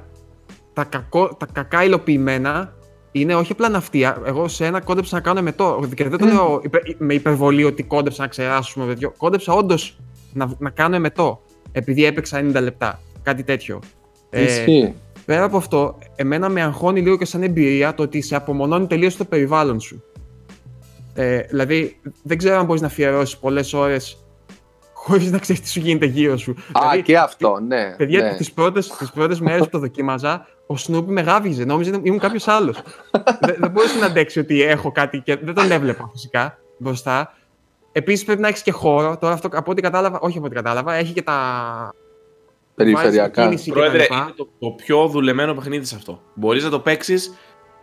τα, 0.72 0.84
κακό, 0.84 1.34
τα 1.38 1.46
κακά 1.52 1.84
υλοποιημένα 1.84 2.72
είναι 3.12 3.34
όχι 3.34 3.52
απλά 3.52 3.68
ναυτία. 3.68 4.22
Εγώ 4.26 4.48
σε 4.48 4.64
ένα 4.66 4.80
κόντεψα 4.80 5.14
να 5.16 5.22
κάνω 5.22 5.42
μετό. 5.42 5.80
Και 5.94 6.08
δεν 6.08 6.18
το 6.18 6.26
λέω 6.26 6.60
υπε- 6.64 6.94
με 6.98 7.14
υπερβολή 7.14 7.64
ότι 7.64 7.82
κόντεψα 7.82 8.22
να 8.22 8.28
ξεράσουμε. 8.28 8.86
τέτοιο. 8.86 9.12
Κόντεψα 9.16 9.52
όντως 9.52 9.98
να, 10.32 10.50
να 10.58 10.70
κάνω 10.70 10.94
εμετό. 10.96 11.42
Επειδή 11.72 12.04
έπαιξα 12.04 12.38
90 12.38 12.60
λεπτά. 12.62 13.00
Κάτι 13.22 13.42
τέτοιο. 13.42 13.80
Ε, 14.30 14.42
Ισχύει. 14.42 14.94
πέρα 15.24 15.44
από 15.44 15.56
αυτό, 15.56 15.98
εμένα 16.16 16.48
με 16.48 16.62
αγχώνει 16.62 17.00
λίγο 17.00 17.16
και 17.18 17.24
σαν 17.24 17.42
εμπειρία 17.42 17.94
το 17.94 18.02
ότι 18.02 18.20
σε 18.20 18.36
απομονώνει 18.36 18.86
τελείως 18.86 19.16
το 19.16 19.24
περιβάλλον 19.24 19.80
σου. 19.80 20.02
Ε, 21.14 21.38
δηλαδή, 21.40 22.00
δεν 22.22 22.38
ξέρω 22.38 22.56
αν 22.58 22.64
μπορείς 22.64 22.80
να 22.80 22.86
αφιερώσεις 22.86 23.36
πολλές 23.38 23.72
ώρες 23.72 24.27
χωρίς 25.08 25.30
να 25.30 25.38
ξέρεις 25.38 25.62
τι 25.62 25.68
σου 25.68 25.80
γίνεται 25.80 26.06
γύρω 26.06 26.36
σου. 26.36 26.50
Α, 26.50 26.80
δηλαδή, 26.80 27.02
και 27.02 27.18
αυτό, 27.18 27.60
ναι. 27.66 27.94
Παιδιά, 27.96 28.22
ναι. 28.22 28.36
τις 28.36 28.52
πρώτες, 28.52 28.88
τις 28.88 29.10
πρώτες 29.10 29.40
μέρες 29.40 29.60
που 29.60 29.68
το 29.70 29.78
δοκίμαζα, 29.78 30.46
ο 30.66 30.76
Σνούπι 30.76 31.12
με 31.12 31.20
γάβιζε. 31.20 31.64
Νόμιζε 31.64 31.90
ότι 31.90 32.00
ήμουν 32.08 32.18
κάποιος 32.18 32.48
άλλος. 32.48 32.82
δεν, 33.40 33.56
δεν 33.58 33.70
μπορούσε 33.70 33.98
να 33.98 34.06
αντέξει 34.06 34.38
ότι 34.38 34.62
έχω 34.62 34.92
κάτι 34.92 35.20
και 35.20 35.36
δεν 35.36 35.54
τον 35.54 35.70
έβλεπα 35.70 36.08
φυσικά 36.12 36.58
μπροστά. 36.78 37.32
Επίσης 37.92 38.24
πρέπει 38.24 38.40
να 38.40 38.48
έχεις 38.48 38.62
και 38.62 38.70
χώρο. 38.70 39.18
Τώρα 39.18 39.34
αυτό 39.34 39.48
από 39.52 39.70
ό,τι 39.70 39.82
κατάλαβα, 39.82 40.18
όχι 40.20 40.36
από 40.36 40.46
ό,τι 40.46 40.54
κατάλαβα, 40.54 40.94
έχει 40.94 41.12
και 41.12 41.22
τα... 41.22 41.38
Περιφερειακά. 42.74 43.42
βάζεις 43.42 43.60
κίνηση 43.60 43.64
και 43.64 43.72
Πρόεδρε, 43.72 43.98
τα 43.98 44.02
λοιπά. 44.02 44.22
είναι 44.22 44.32
το, 44.36 44.48
το 44.58 44.70
πιο 44.70 45.06
δουλεμένο 45.06 45.54
παιχνίδι 45.54 45.84
σε 45.84 45.94
αυτό. 45.94 46.20
Μπορείς 46.34 46.64
να 46.64 46.70
το 46.70 46.80
παίξεις. 46.80 47.34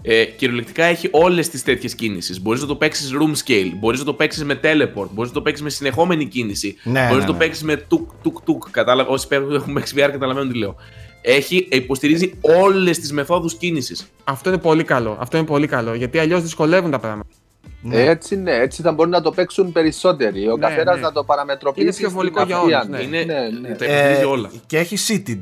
Ε, 0.01 0.23
κυριολεκτικά 0.25 0.83
έχει 0.83 1.07
όλες 1.11 1.49
τις 1.49 1.63
τέτοιες 1.63 1.95
κίνησεις. 1.95 2.41
Μπορείς 2.41 2.61
να 2.61 2.67
το 2.67 2.75
παίξεις 2.75 3.11
room 3.13 3.49
scale, 3.49 3.71
μπορείς 3.79 3.99
να 3.99 4.05
το 4.05 4.13
παίξεις 4.13 4.43
με 4.43 4.59
teleport, 4.63 5.07
μπορείς 5.11 5.29
να 5.29 5.35
το 5.35 5.41
παίξεις 5.41 5.63
με 5.63 5.69
συνεχόμενη 5.69 6.25
κίνηση. 6.25 6.75
Ναι, 6.83 6.99
μπορείς 7.01 7.13
ναι, 7.13 7.19
να 7.19 7.25
το 7.25 7.31
ναι. 7.31 7.37
παίξεις 7.37 7.63
με 7.63 7.75
τουκ 7.77 8.09
τουκ 8.23 8.41
τουκ. 8.41 8.69
Κατάλαβα, 8.71 9.09
όσοι 9.09 9.27
παίρνουν- 9.27 9.53
έχουν 9.59 9.73
παίξει 9.73 9.93
VR 9.97 10.09
καταλαβαίνουν 10.11 10.51
τι 10.51 10.57
λέω. 10.57 10.75
Έχει, 11.21 11.67
υποστηρίζει 11.71 12.33
όλες 12.41 12.99
τις 12.99 13.11
μεθόδους 13.11 13.55
κίνησης. 13.55 14.07
Αυτό 14.23 14.49
είναι 14.49 14.57
πολύ 14.59 14.83
καλό. 14.83 15.17
Αυτό 15.19 15.37
είναι 15.37 15.45
πολύ 15.45 15.67
καλό. 15.67 15.93
Γιατί 15.93 16.19
αλλιώς 16.19 16.41
δυσκολεύουν 16.41 16.91
τα 16.91 16.99
πράγματα. 16.99 17.29
Ναι. 17.81 18.01
Έτσι, 18.03 18.35
ναι, 18.35 18.51
έτσι 18.55 18.81
θα 18.81 18.91
μπορούν 18.91 19.11
να 19.11 19.21
το 19.21 19.31
παίξουν 19.31 19.71
περισσότεροι. 19.71 20.47
Ο 20.47 20.57
Ναι, 20.57 20.67
καθένας 20.67 20.95
ναι. 20.95 21.01
να 21.01 21.11
το 21.11 21.23
παραμετροποιήσει. 21.23 21.85
Είναι 21.87 21.95
πιο 21.95 22.05
στην 22.09 22.17
βολικό 22.19 22.43
για 22.43 22.57
αυτιά 22.57 22.79
όλους, 22.79 22.85
του. 22.85 22.91
ναι. 23.09 23.17
Είναι, 23.17 23.33
ναι, 23.33 23.39
ναι. 23.69 23.75
Τα 23.75 23.85
υποστηρίζει 23.85 24.23
όλα. 24.23 24.51
και 24.67 24.77
έχει 24.77 24.97
seated. 25.07 25.41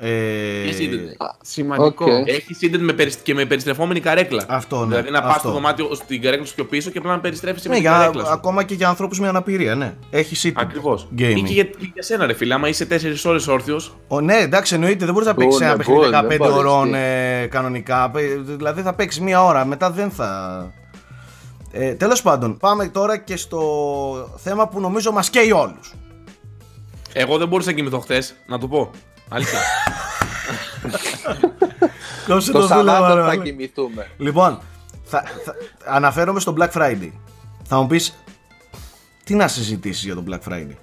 Ε, 0.00 0.62
Έχει 0.62 0.88
seated. 0.92 1.26
Σημαντικό. 1.42 2.04
Οκ. 2.04 2.28
Έχει 2.28 2.56
seated 2.62 2.78
με 2.78 2.92
περισ- 2.92 3.22
και 3.22 3.34
με 3.34 3.44
περιστρεφόμενη 3.44 4.00
καρέκλα. 4.00 4.44
Αυτό, 4.48 4.78
ναι. 4.80 4.84
Δηλαδή 4.86 5.10
να 5.10 5.20
πας 5.20 5.28
αυτό. 5.28 5.40
στο 5.40 5.50
δωμάτιο 5.52 5.94
στην 5.94 6.22
καρέκλα 6.22 6.44
σου 6.46 6.54
πιο 6.54 6.64
πίσω 6.64 6.90
και 6.90 6.98
απλά 6.98 7.10
να 7.12 7.20
περιστρέφει 7.20 7.60
Ναι, 7.62 7.68
με 7.68 7.74
την 7.74 7.82
για, 7.82 7.92
καρέκλα 7.92 8.24
σου. 8.24 8.30
ακόμα 8.32 8.62
και 8.64 8.74
για 8.74 8.88
ανθρώπους 8.88 9.20
με 9.20 9.28
αναπηρία, 9.28 9.74
ναι. 9.74 9.94
Έχει 10.10 10.48
seated 10.48 10.60
Ακριβώς. 10.62 11.08
gaming. 11.18 11.34
Ή 11.36 11.42
και 11.42 11.52
για, 11.52 11.64
και 11.64 11.90
για 11.94 12.02
σένα, 12.02 12.26
ρε 12.26 12.32
φίλε, 12.34 12.54
άμα 12.54 12.68
είσαι 12.68 12.84
4 12.86 13.24
ώρες 13.24 13.46
όρθιος, 13.46 13.96
Ο, 14.08 14.20
ναι, 14.20 14.36
εντάξει, 14.36 14.74
εννοείται. 14.74 15.04
Δεν 15.04 15.12
μπορείς 15.14 15.28
να 15.28 15.34
Πού, 15.34 15.40
παίξεις 15.40 15.60
ένα 15.60 15.70
ναι, 15.70 15.76
παιχνίδι 15.76 16.00
πού, 16.04 16.10
δεν 16.10 16.20
15 16.30 16.36
μπορείς, 16.38 16.54
ώρων 16.56 16.90
τι. 16.92 16.96
ε, 16.98 17.46
κανονικά. 17.46 18.10
Πε- 18.10 18.38
Δηλαδή 18.40 18.82
θα 18.82 18.94
παίξεις 18.94 19.20
μία 19.20 19.44
ώρα, 19.44 19.64
μετά 19.64 19.90
δεν 19.90 20.10
θα. 20.10 20.70
Ε, 21.72 21.92
Τέλος 21.94 22.22
πάντων, 22.22 22.56
πάμε 22.58 22.88
τώρα 22.88 23.16
και 23.18 23.36
στο 23.36 23.60
θέμα 24.36 24.68
που 24.68 24.80
νομίζω 24.80 25.12
μας 25.12 25.30
καίει 25.30 25.50
όλους. 25.52 25.94
εγώ 27.12 27.38
δεν 27.38 27.48
μπορούσα 27.48 27.70
να 27.70 27.76
κοιμηθώ 27.76 27.98
χθες, 27.98 28.34
να 28.46 28.58
το 28.58 28.68
πω. 28.68 28.90
Αλήθεια. 29.28 29.58
Κόψε 32.26 32.52
Το 32.52 32.60
δούλευα, 32.66 32.74
Σαββάτο 32.76 33.14
ρε, 33.14 33.20
θα 33.20 33.26
μαλάκα. 33.26 33.42
κοιμηθούμε. 33.42 34.06
Λοιπόν, 34.16 34.60
θα, 35.04 35.22
θα, 35.44 35.54
αναφέρομαι 35.86 36.40
στο 36.40 36.54
Black 36.58 36.70
Friday. 36.70 37.10
Θα 37.64 37.80
μου 37.80 37.86
πεις, 37.86 38.14
τι 39.24 39.34
να 39.34 39.48
συζητήσεις 39.48 40.04
για 40.04 40.14
το 40.14 40.24
Black 40.30 40.52
Friday; 40.52 40.74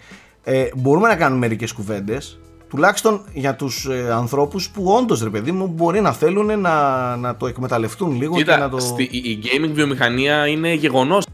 Ε, 0.44 0.66
μπορούμε 0.76 1.08
να 1.08 1.16
κάνουμε 1.16 1.40
μερικές 1.40 1.72
κουβέντες, 1.72 2.40
τουλάχιστον 2.70 3.22
για 3.34 3.56
τους 3.56 3.86
ε, 3.86 4.12
ανθρώπους 4.14 4.70
που 4.70 4.84
όντως 4.86 5.22
ρε 5.24 5.30
παιδί 5.30 5.52
μου 5.52 5.68
μπορεί 5.68 6.02
να 6.02 6.12
θέλουν 6.14 6.60
να, 6.60 7.16
να 7.16 7.36
το 7.36 7.48
εκμεταλλευτούν 7.48 8.12
λίγο 8.16 8.36
και 8.36 8.44
να 8.46 8.54
Κοίτα, 8.56 8.70
το. 8.70 8.80
στη, 8.80 9.04
η, 9.12 9.18
η 9.30 9.40
gaming 9.44 9.70
βιομηχανία 9.74 10.48
είναι 10.48 10.74
γεγονός. 10.74 11.26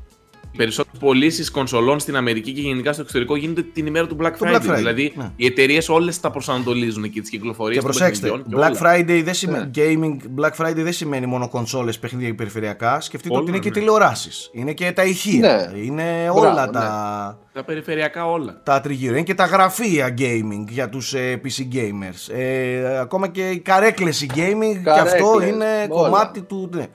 Οι 0.51 0.57
περισσότερε 0.57 0.97
πωλήσεις 0.99 1.51
κονσολών 1.51 1.99
στην 1.99 2.15
Αμερική 2.15 2.51
και 2.51 2.61
γενικά 2.61 2.93
στο 2.93 3.01
εξωτερικό 3.01 3.35
γίνονται 3.35 3.61
την 3.61 3.85
ημέρα 3.85 4.07
του 4.07 4.17
Black 4.21 4.31
Το 4.37 4.45
Friday. 4.45 4.55
Black 4.55 4.69
Friday, 4.71 4.75
Δηλαδή 4.75 5.13
ναι. 5.15 5.31
οι 5.35 5.45
εταιρείες 5.45 5.89
όλες 5.89 6.19
τα 6.19 6.31
προσανατολίζουν 6.31 7.03
εκεί 7.03 7.21
τις 7.21 7.29
κυκλοφορίες 7.29 7.77
Και 7.77 7.83
των 7.83 7.91
προσέξτε, 7.91 8.27
παιχνιδιών 8.27 8.49
και 8.49 8.67
Black 8.67 8.81
όλα. 8.81 8.95
Friday 8.97 9.21
δεν 9.23 9.33
σημαίνει, 9.33 9.71
gaming, 9.75 10.41
Black 10.41 10.65
Friday 10.65 10.75
δεν 10.75 10.93
σημαίνει 10.93 11.25
μόνο 11.25 11.49
κονσόλες, 11.49 11.99
παιχνίδια 11.99 12.27
και 12.27 12.33
περιφερειακά. 12.33 13.01
Σκεφτείτε 13.01 13.33
Όλα, 13.33 13.41
ότι 13.41 13.51
είναι 13.51 13.59
και 13.59 13.69
ναι. 13.69 13.75
τηλεοράσεις. 13.75 14.49
Είναι 14.53 14.73
και 14.73 14.91
τα 14.91 15.03
ηχεία. 15.03 15.69
Ναι. 15.73 15.79
Είναι 15.79 16.21
Μπράβο, 16.23 16.39
όλα 16.39 16.65
ναι. 16.65 16.71
τα, 16.71 17.39
Τα 17.53 17.63
περιφερειακά 17.63 18.25
όλα. 18.29 18.61
τα 18.63 18.81
τριγύρω. 18.81 19.13
Είναι 19.13 19.23
και 19.23 19.33
τα 19.33 19.45
γραφεία 19.45 20.13
gaming 20.17 20.65
για 20.69 20.89
τους 20.89 21.13
ε, 21.13 21.41
PC 21.43 21.75
gamers. 21.75 22.35
Ε, 22.35 22.97
ακόμα 22.99 23.27
και 23.27 23.49
οι 23.49 23.59
καρέκλες 23.59 24.21
οι 24.21 24.29
gaming 24.35 24.81
και 24.83 24.89
αυτό 24.89 25.31
Καρέκλες, 25.31 25.49
είναι 25.49 25.87
όλα. 25.89 26.09
κομμάτι 26.09 26.41
του... 26.41 26.69
Ναι. 26.73 26.87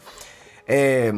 Ε, 0.65 1.11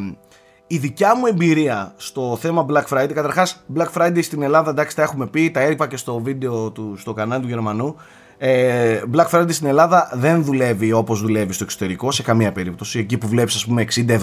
η 0.67 0.79
δικιά 0.79 1.17
μου 1.17 1.27
εμπειρία 1.27 1.93
στο 1.97 2.37
θέμα 2.41 2.67
Black 2.71 2.85
Friday, 2.97 3.13
καταρχάς 3.15 3.65
Black 3.77 3.89
Friday 3.95 4.23
στην 4.23 4.43
Ελλάδα 4.43 4.71
εντάξει 4.71 4.97
τα 4.97 5.03
έχουμε 5.03 5.27
πει, 5.27 5.51
τα 5.51 5.63
είπα 5.63 5.87
και 5.87 5.97
στο 5.97 6.19
βίντεο 6.21 6.71
του, 6.71 6.95
στο 6.99 7.13
κανάλι 7.13 7.43
του 7.43 7.49
Γερμανού. 7.49 7.97
Ε, 8.39 9.01
Black 9.15 9.27
Friday 9.31 9.47
στην 9.53 9.67
Ελλάδα 9.67 10.11
δεν 10.15 10.45
δουλεύει 10.45 10.93
όπως 10.93 11.21
δουλεύει 11.21 11.53
στο 11.53 11.65
εξωτερικό 11.65 12.11
σε 12.11 12.23
καμία 12.23 12.53
περίπτωση. 12.53 12.99
Εκεί 12.99 13.19
που 13.19 13.29
βλέπεις 13.29 13.55
ας 13.55 13.67
πούμε 13.67 13.83
60, 13.95 14.09
70, 14.09 14.21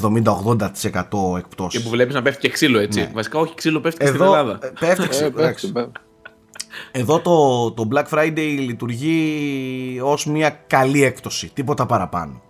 80% 1.33 1.37
εκπτώσεις. 1.37 1.79
Και 1.79 1.85
που 1.85 1.89
βλέπεις 1.89 2.13
να 2.13 2.21
πέφτει 2.21 2.39
και 2.41 2.49
ξύλο 2.49 2.79
έτσι. 2.79 2.99
Ναι. 2.99 3.09
Βασικά, 3.13 3.39
όχι 3.39 3.55
ξύλο 3.55 3.79
πέφτει 3.79 3.99
και 3.99 4.05
στην 4.05 4.21
Εδώ 4.21 4.31
Ελλάδα. 4.37 4.59
ε, 4.61 4.71
πέφτει 4.79 5.03
Ε, 5.03 5.07
ξύλο, 5.07 5.27
εντάξει. 5.27 5.71
πέφτει, 5.71 5.91
Εδώ 6.91 7.19
το, 7.19 7.71
το 7.71 7.87
Black 7.93 8.17
Friday 8.17 8.55
λειτουργεί 8.59 9.99
ως 10.03 10.25
μια 10.25 10.49
καλή 10.67 11.03
έκπτωση, 11.03 11.51
τίποτα 11.53 11.85
παραπάνω. 11.85 12.41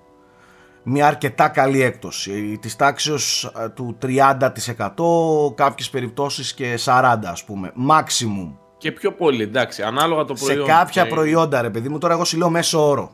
Μια 0.83 1.07
αρκετά 1.07 1.47
καλή 1.49 1.81
έκπτωση. 1.81 2.57
Της 2.61 2.75
τάξης 2.75 3.43
ε, 3.43 3.69
του 3.69 3.97
30% 4.01 5.55
κάποιες 5.55 5.89
περιπτώσεις 5.89 6.53
και 6.53 6.79
40% 6.85 7.17
ας 7.25 7.43
πούμε 7.43 7.71
maximum. 7.89 8.51
Και 8.77 8.91
πιο 8.91 9.11
πολύ, 9.13 9.43
εντάξει, 9.43 9.81
ανάλογα 9.81 10.25
το 10.25 10.35
σε 10.35 10.45
προϊόν. 10.45 10.67
κάποια 10.67 11.03
Και- 11.03 11.09
προϊόντα 11.09 11.61
ρε 11.61 11.69
παιδί 11.69 11.89
μου 11.89 11.97
τώρα 11.97 12.13
εγώ 12.13 12.25
σου 12.25 12.37
λέω 12.37 12.49
μέσο 12.49 12.87
όρο. 12.89 13.11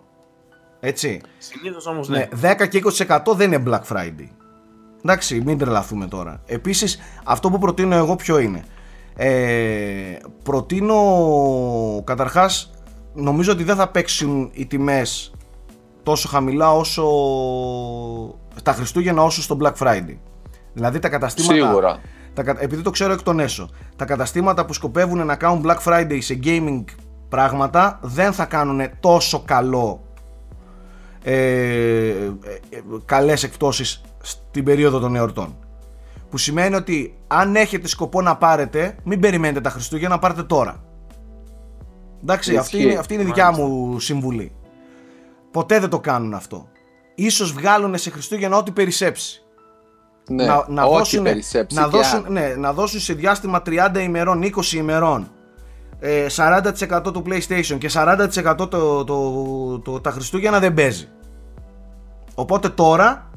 Έτσι. 0.79 1.21
Συνήθως 1.37 1.85
όμως 1.87 2.07
ναι, 2.09 2.27
ναι. 2.41 2.51
10 2.51 2.67
και 2.67 2.77
20% 2.77 3.33
δεν 3.35 3.51
είναι 3.51 3.63
Black 3.67 3.95
Friday. 3.95 4.27
Εντάξει 5.03 5.41
μην 5.45 5.57
τρελαθούμε 5.57 6.07
τώρα. 6.07 6.41
Επίσης 6.45 6.99
αυτό 7.23 7.49
που 7.49 7.59
προτείνω 7.59 7.95
εγώ 7.95 8.15
ποιο 8.15 8.39
είναι. 8.39 8.63
Ε, 9.15 10.17
προτείνω 10.43 10.97
καταρχάς 12.03 12.71
νομίζω 13.13 13.51
ότι 13.51 13.63
δεν 13.63 13.75
θα 13.75 13.87
παίξουν 13.89 14.49
οι 14.53 14.65
τιμές 14.65 15.31
τόσο 16.03 16.27
χαμηλά 16.27 16.71
όσο 16.71 17.03
στα 18.55 18.73
Χριστούγεννα 18.73 19.23
όσο 19.23 19.41
στο 19.41 19.57
Black 19.61 19.73
Friday. 19.73 20.17
Δηλαδή 20.73 20.99
τα 20.99 21.09
καταστήματα. 21.09 21.53
Σίγουρα. 21.67 21.99
Τα, 22.33 22.43
κα- 22.43 22.55
επειδή 22.59 22.81
το 22.81 22.89
ξέρω 22.89 23.13
εκ 23.13 23.21
των 23.21 23.39
έσω, 23.39 23.69
τα 23.95 24.05
καταστήματα 24.05 24.65
που 24.65 24.73
σκοπεύουν 24.73 25.25
να 25.25 25.35
κάνουν 25.35 25.65
Black 25.65 25.77
Friday 25.83 26.17
σε 26.19 26.39
gaming 26.43 26.83
πράγματα 27.29 27.99
δεν 28.01 28.33
θα 28.33 28.45
κάνουν 28.45 28.81
τόσο 28.99 29.41
καλό 29.45 30.01
ε, 31.23 31.33
ε, 31.33 32.11
ε, 32.69 32.81
καλές 33.05 33.43
εκπτώσεις 33.43 34.01
στην 34.21 34.63
περίοδο 34.63 34.99
των 34.99 35.15
εορτών. 35.15 35.55
Που 36.29 36.37
σημαίνει 36.37 36.75
ότι 36.75 37.17
αν 37.27 37.55
έχετε 37.55 37.87
σκοπό 37.87 38.21
να 38.21 38.35
πάρετε, 38.37 38.95
μην 39.03 39.19
περιμένετε 39.19 39.61
τα 39.61 39.69
Χριστούγεννα, 39.69 40.19
πάρτε 40.19 40.43
τώρα. 40.43 40.83
Εντάξει, 42.23 42.55
αυτή 42.57 42.75
Ισχύει. 42.77 42.89
είναι, 42.89 42.99
αυτή 42.99 43.13
είναι 43.13 43.23
η 43.23 43.25
δικιά 43.25 43.51
μου 43.51 43.99
συμβουλή. 43.99 44.51
Ποτέ 45.51 45.79
δεν 45.79 45.89
το 45.89 45.99
κάνουν 45.99 46.33
αυτό. 46.33 46.67
Ίσως 47.15 47.51
βγάλουν 47.53 47.97
σε 47.97 48.09
Χριστούγεννα 48.09 48.57
ό,τι 48.57 48.71
περισσέψει. 48.71 49.43
Ναι, 50.29 50.45
να, 50.45 50.65
να, 50.67 50.83
όχι 50.83 50.97
δώσουν, 50.97 51.23
περισσέψει 51.23 51.75
να, 51.77 51.83
και 51.83 51.89
δώσουν, 51.89 52.25
αν. 52.25 52.31
ναι, 52.31 52.53
να 52.57 52.73
δώσουν 52.73 52.99
σε 52.99 53.13
διάστημα 53.13 53.61
30 53.65 53.89
ημερών, 53.99 54.41
20 54.43 54.71
ημερών 54.73 55.31
ε, 55.99 56.25
40% 56.35 57.01
του 57.13 57.23
PlayStation 57.27 57.77
και 57.77 57.89
40% 57.93 58.55
το, 58.57 58.67
το, 58.67 59.03
το, 59.03 59.79
το- 59.79 60.01
τα 60.01 60.11
Χριστούγεννα 60.11 60.59
δεν 60.59 60.73
παίζει. 60.73 61.07
Οπότε 62.35 62.69
τώρα, 62.69 63.29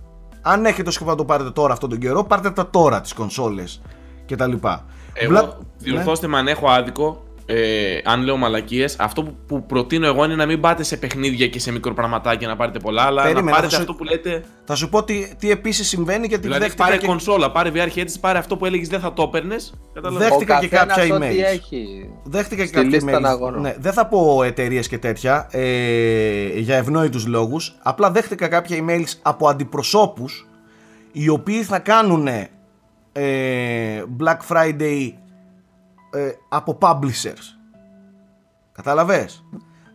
αν 0.42 0.64
έχετε 0.66 0.90
σκοπό 0.90 1.10
να 1.10 1.16
το 1.16 1.24
πάρετε 1.24 1.50
τώρα 1.50 1.72
αυτόν 1.72 1.88
τον 1.88 1.98
καιρό, 1.98 2.24
πάρτε 2.24 2.50
τα 2.50 2.70
τώρα 2.70 3.00
τις 3.00 3.12
κονσόλες 3.12 3.82
και 4.26 4.36
τα 4.36 4.46
λοιπά. 4.46 4.84
Εγώ, 5.12 5.30
Μπλα- 5.30 5.58
διορθώστε 5.78 6.26
με 6.26 6.38
αν 6.38 6.48
έχω 6.48 6.68
άδικο, 6.70 7.22
ε, 7.55 8.00
αν 8.05 8.22
λέω 8.22 8.36
μαλακίες. 8.36 8.96
Αυτό 8.98 9.22
που, 9.22 9.36
που 9.46 9.66
προτείνω 9.66 10.07
εγώ 10.07 10.24
είναι 10.24 10.34
να 10.34 10.46
μην 10.46 10.61
πάτε 10.61 10.82
σε 10.82 10.96
παιχνίδια 10.96 11.46
και 11.48 11.59
σε 11.59 11.72
μικροπραγματάκια 11.72 12.48
να 12.48 12.57
πάρετε 12.57 12.78
πολλά, 12.78 13.03
αλλά 13.03 13.22
Περίμενα, 13.22 13.46
να 13.46 13.50
πάρετε 13.53 13.68
θα 13.68 13.74
σου- 13.76 13.80
αυτό 13.90 13.94
που 13.94 14.05
λέτε. 14.05 14.44
Θα 14.64 14.74
σου 14.74 14.88
πω 14.88 15.05
τι, 15.05 15.34
τι 15.38 15.50
επίσης 15.50 15.88
συμβαίνει 15.88 16.28
και 16.28 16.34
τι 16.36 16.42
Δηλαδή, 16.42 16.61
δέχτηκα 16.62 16.84
πάρε 16.84 16.96
και... 16.96 17.07
κονσόλα, 17.07 17.50
πάρε 17.50 17.70
VR 17.74 17.98
headsets, 17.98 18.14
πάρε 18.20 18.38
αυτό 18.38 18.57
που 18.57 18.66
έλεγες 18.66 18.88
δεν 18.88 19.00
θα 19.00 19.12
το 19.12 19.22
έπαιρνες. 19.22 19.74
Δέχτηκα 20.03 20.57
Ο 20.57 20.61
και 20.61 20.68
καθένας 20.68 20.96
κάποια 20.96 21.14
ό,τι 21.14 21.26
emails. 21.30 21.42
έχει. 21.44 22.11
Δέχτηκα 22.24 22.61
και 22.62 22.66
Στη 22.68 22.76
κάποια 22.76 22.90
λίστα 22.90 23.11
emails. 23.11 23.14
αναγώνων. 23.14 23.61
Ναι, 23.61 23.74
δεν 23.78 23.92
θα 23.92 24.07
πω 24.07 24.42
εταιρείες 24.42 24.88
και 24.88 24.98
τέτοια 24.98 25.48
ε, 25.50 26.59
για 26.59 26.76
ευνόητους 26.76 27.26
λόγους. 27.26 27.74
Απλά 27.82 28.11
δέχτηκα 28.11 28.48
κάποια 28.48 28.84
emails 28.86 29.12
από 29.22 29.48
αντιπροσώπους 29.48 30.46
οι 31.12 31.28
οποίοι 31.28 31.62
θα 31.62 31.78
κάνουν 31.78 32.26
ε, 33.12 34.03
Black 34.18 34.38
Friday 34.48 35.11
ε, 36.12 36.30
από 36.48 36.78
publishers. 36.80 37.58
Κατάλαβες; 38.72 39.44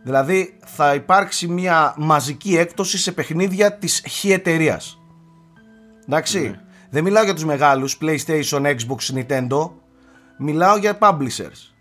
Δηλαδή 0.02 0.58
θα 0.64 0.94
υπάρξει 0.94 1.48
μια 1.48 1.94
μαζική 1.96 2.56
έκπτωση 2.56 2.98
σε 2.98 3.12
παιχνίδια 3.12 3.72
της 3.72 4.02
χ 4.08 4.24
εταιρείας. 4.24 4.98
Εντάξει. 6.06 6.60
Δεν 6.90 7.04
μιλάω 7.04 7.24
για 7.24 7.34
τους 7.34 7.44
μεγάλους 7.44 7.98
PlayStation, 8.00 8.76
Xbox, 8.76 9.14
Nintendo. 9.14 9.70
Μιλάω 10.38 10.76
για 10.76 10.98
publishers. 11.00 11.74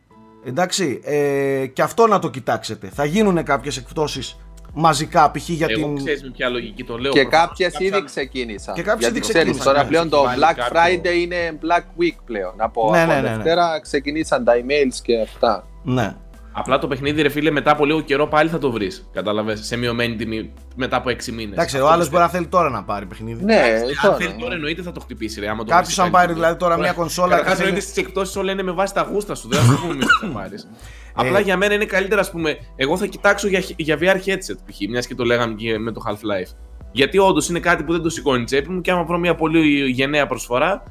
Εντάξει. 0.45 1.01
Ε, 1.03 1.65
και 1.65 1.81
αυτό 1.81 2.07
να 2.07 2.19
το 2.19 2.29
κοιτάξετε. 2.29 2.89
Θα 2.93 3.05
γίνουν 3.05 3.43
κάποιες 3.43 3.77
εκπτώσεις 3.77 4.37
μαζικά 4.73 5.31
π.χ. 5.31 5.49
για 5.49 5.67
Εγώ 5.69 5.85
την... 5.87 5.95
ξέρεις 5.95 6.23
με 6.23 6.29
ποια 6.29 6.49
λογική 6.49 6.83
το 6.83 6.97
λέω. 6.97 7.11
Και 7.11 7.21
προφανώς. 7.21 7.47
κάποιες 7.47 7.71
Κάποια- 7.71 7.87
ήδη 7.87 8.03
ξεκίνησαν. 8.05 8.75
Και 8.75 8.81
κάποιες 8.81 8.99
Γιατί 8.99 9.17
ήδη 9.17 9.27
ξέρεις, 9.27 9.39
ξεκίνησαν, 9.41 9.65
Τώρα 9.73 9.83
ναι. 9.83 9.89
πλέον 9.89 10.09
το 10.09 10.17
Έχει 10.29 10.39
Black 10.39 10.71
βάλει 10.73 11.01
Friday 11.03 11.15
είναι 11.15 11.57
Black 11.61 12.01
Week 12.01 12.17
πλέον. 12.25 12.53
Από, 12.57 12.89
Ναι, 12.91 13.01
από 13.01 13.11
ναι, 13.13 13.21
ναι, 13.21 13.27
ναι. 13.29 13.33
Δευτέρα 13.35 13.79
ξεκινήσαν 13.81 14.43
τα 14.43 14.53
emails 14.55 14.95
και 15.03 15.21
αυτά. 15.21 15.67
Ναι. 15.83 16.15
Απλά 16.59 16.79
το 16.79 16.87
παιχνίδι, 16.87 17.21
ρε 17.21 17.29
φίλε, 17.29 17.51
μετά 17.51 17.71
από 17.71 17.85
λίγο 17.85 18.01
καιρό 18.01 18.27
πάλι 18.27 18.49
θα 18.49 18.57
το 18.57 18.71
βρεις. 18.71 19.09
Κατάλαβες. 19.13 19.65
Σε 19.65 19.77
μειωμένη 19.77 20.15
τιμή 20.15 20.53
μετά 20.75 20.97
από 20.97 21.09
6 21.09 21.31
μήνες. 21.31 21.53
Εντάξει, 21.53 21.79
ο 21.79 21.89
άλλος 21.89 22.09
μπορεί 22.09 22.21
να 22.23 22.29
θέλει 22.29 22.47
τώρα 22.47 22.69
να 22.69 22.83
πάρει 22.83 23.05
παιχνίδι. 23.05 23.43
Ναι, 23.43 23.55
Αν 23.55 23.81
τώρα. 24.01 24.15
θέλει 24.15 24.35
τώρα 24.39 24.53
εννοείται 24.53 24.81
θα 24.81 24.91
το 24.91 24.99
χτυπήσει. 24.99 25.39
Ρε, 25.39 25.47
άμα 25.49 25.63
το 25.63 25.69
Κάποιος 25.69 25.85
βρεις 25.85 25.99
αν 25.99 26.05
σε 26.05 26.11
πάρει 26.11 26.25
καλή 26.27 26.39
δηλαδή 26.39 26.57
τώρα 26.59 26.73
τιμή. 26.73 26.85
μια 26.85 26.95
κονσόλα. 26.95 27.27
Καταρχάς 27.29 27.51
και 27.53 27.57
θέλει- 27.57 27.67
εννοείται 27.69 27.91
στις 27.91 28.03
εκπτώσει 28.03 28.39
όλα 28.39 28.51
είναι 28.51 28.63
με 28.63 28.71
βάση 28.71 28.93
τα 28.93 29.01
γούστα 29.11 29.35
σου. 29.35 29.47
Δεν 29.47 29.59
θα 29.59 29.65
σου 29.71 29.79
πούμε 29.81 29.93
εμείς 29.93 30.05
τι 30.05 30.25
θα 30.25 30.31
πάρεις. 30.31 30.67
Απλά 31.13 31.39
για 31.39 31.57
μένα 31.57 31.73
είναι 31.73 31.85
καλύτερα, 31.85 32.21
ας 32.21 32.31
πούμε, 32.31 32.57
εγώ 32.75 32.97
θα 32.97 33.05
κοιτάξω 33.05 33.47
για, 33.47 33.63
για 33.75 33.97
VR 34.01 34.15
headset 34.25 34.57
π.χ. 34.65 34.77
μιας 34.89 35.07
και 35.07 35.15
το 35.15 35.23
λέγαμε 35.23 35.53
και 35.53 35.77
με 35.77 35.91
το 35.91 36.01
Half-Life. 36.07 36.51
Γιατί 36.91 37.17
όντως 37.17 37.49
είναι 37.49 37.59
κάτι 37.59 37.83
που 37.83 37.91
δεν 37.91 38.01
το 38.01 38.09
σηκώνει 38.09 38.41
η 38.41 38.43
τσέπη 38.43 38.69
μου 38.69 38.81
και 38.81 38.91
άμα 38.91 39.03
βρω 39.03 39.17
μια 39.17 39.35
πολύ 39.35 39.89
γενναία 39.89 40.27
προσφορά, 40.27 40.83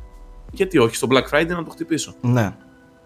γιατί 0.50 0.78
όχι, 0.78 0.94
στο 0.96 1.06
Black 1.10 1.36
Friday 1.36 1.46
να 1.48 1.62
το 1.64 1.70
χτυπήσω. 1.70 2.14
Ναι. 2.20 2.54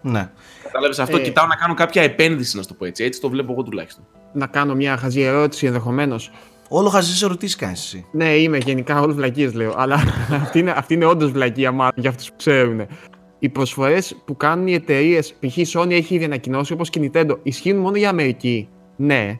Ναι. 0.01 0.29
Κατάλαβες 0.63 0.99
αυτό, 0.99 1.17
Ε. 1.17 1.21
κοιτάω 1.21 1.45
να 1.47 1.55
κάνω 1.55 1.73
κάποια 1.73 2.01
επένδυση, 2.01 2.55
να 2.55 2.61
σου 2.61 2.67
το 2.67 2.73
πω 2.73 2.85
έτσι. 2.85 3.03
Έτσι 3.03 3.21
το 3.21 3.29
βλέπω 3.29 3.51
εγώ 3.51 3.63
τουλάχιστον. 3.63 4.07
Να 4.33 4.47
κάνω 4.47 4.75
μια 4.75 4.97
χαζή 4.97 5.21
ερώτηση 5.21 5.65
ενδεχομένως. 5.65 6.31
Όλο 6.69 6.89
χαζές 6.89 7.21
ερωτήσεις 7.21 7.55
κάνεις 7.55 7.83
εσύ. 7.83 8.05
Ναι, 8.11 8.33
είμαι 8.35 8.57
γενικά 8.57 9.01
όλος 9.01 9.15
βλακίε 9.15 9.49
λέω. 9.53 9.73
Αλλά 9.77 9.95
αυτή 10.41 10.59
είναι, 10.59 10.71
αυτή 10.71 10.93
είναι 10.93 11.05
όντως 11.05 11.31
βλακία, 11.31 11.71
μάλλον 11.71 11.93
για 11.95 12.09
αυτούς 12.09 12.29
που 12.29 12.35
ξέρουν. 12.37 12.87
Οι 13.39 13.49
προσφορές 13.49 14.15
που 14.25 14.37
κάνουν 14.37 14.67
οι 14.67 14.73
εταιρείες, 14.73 15.33
π.χ. 15.39 15.57
η 15.57 15.65
Sony 15.73 15.91
έχει 15.91 16.15
ήδη 16.15 16.23
ανακοινώσει 16.23 16.73
όπως 16.73 16.89
και 16.89 16.99
η 16.99 17.11
Nintendo, 17.13 17.37
ισχύουν 17.43 17.77
μόνο 17.77 17.97
για 17.97 18.09
Αμερική; 18.09 18.69
Ναι. 18.95 19.37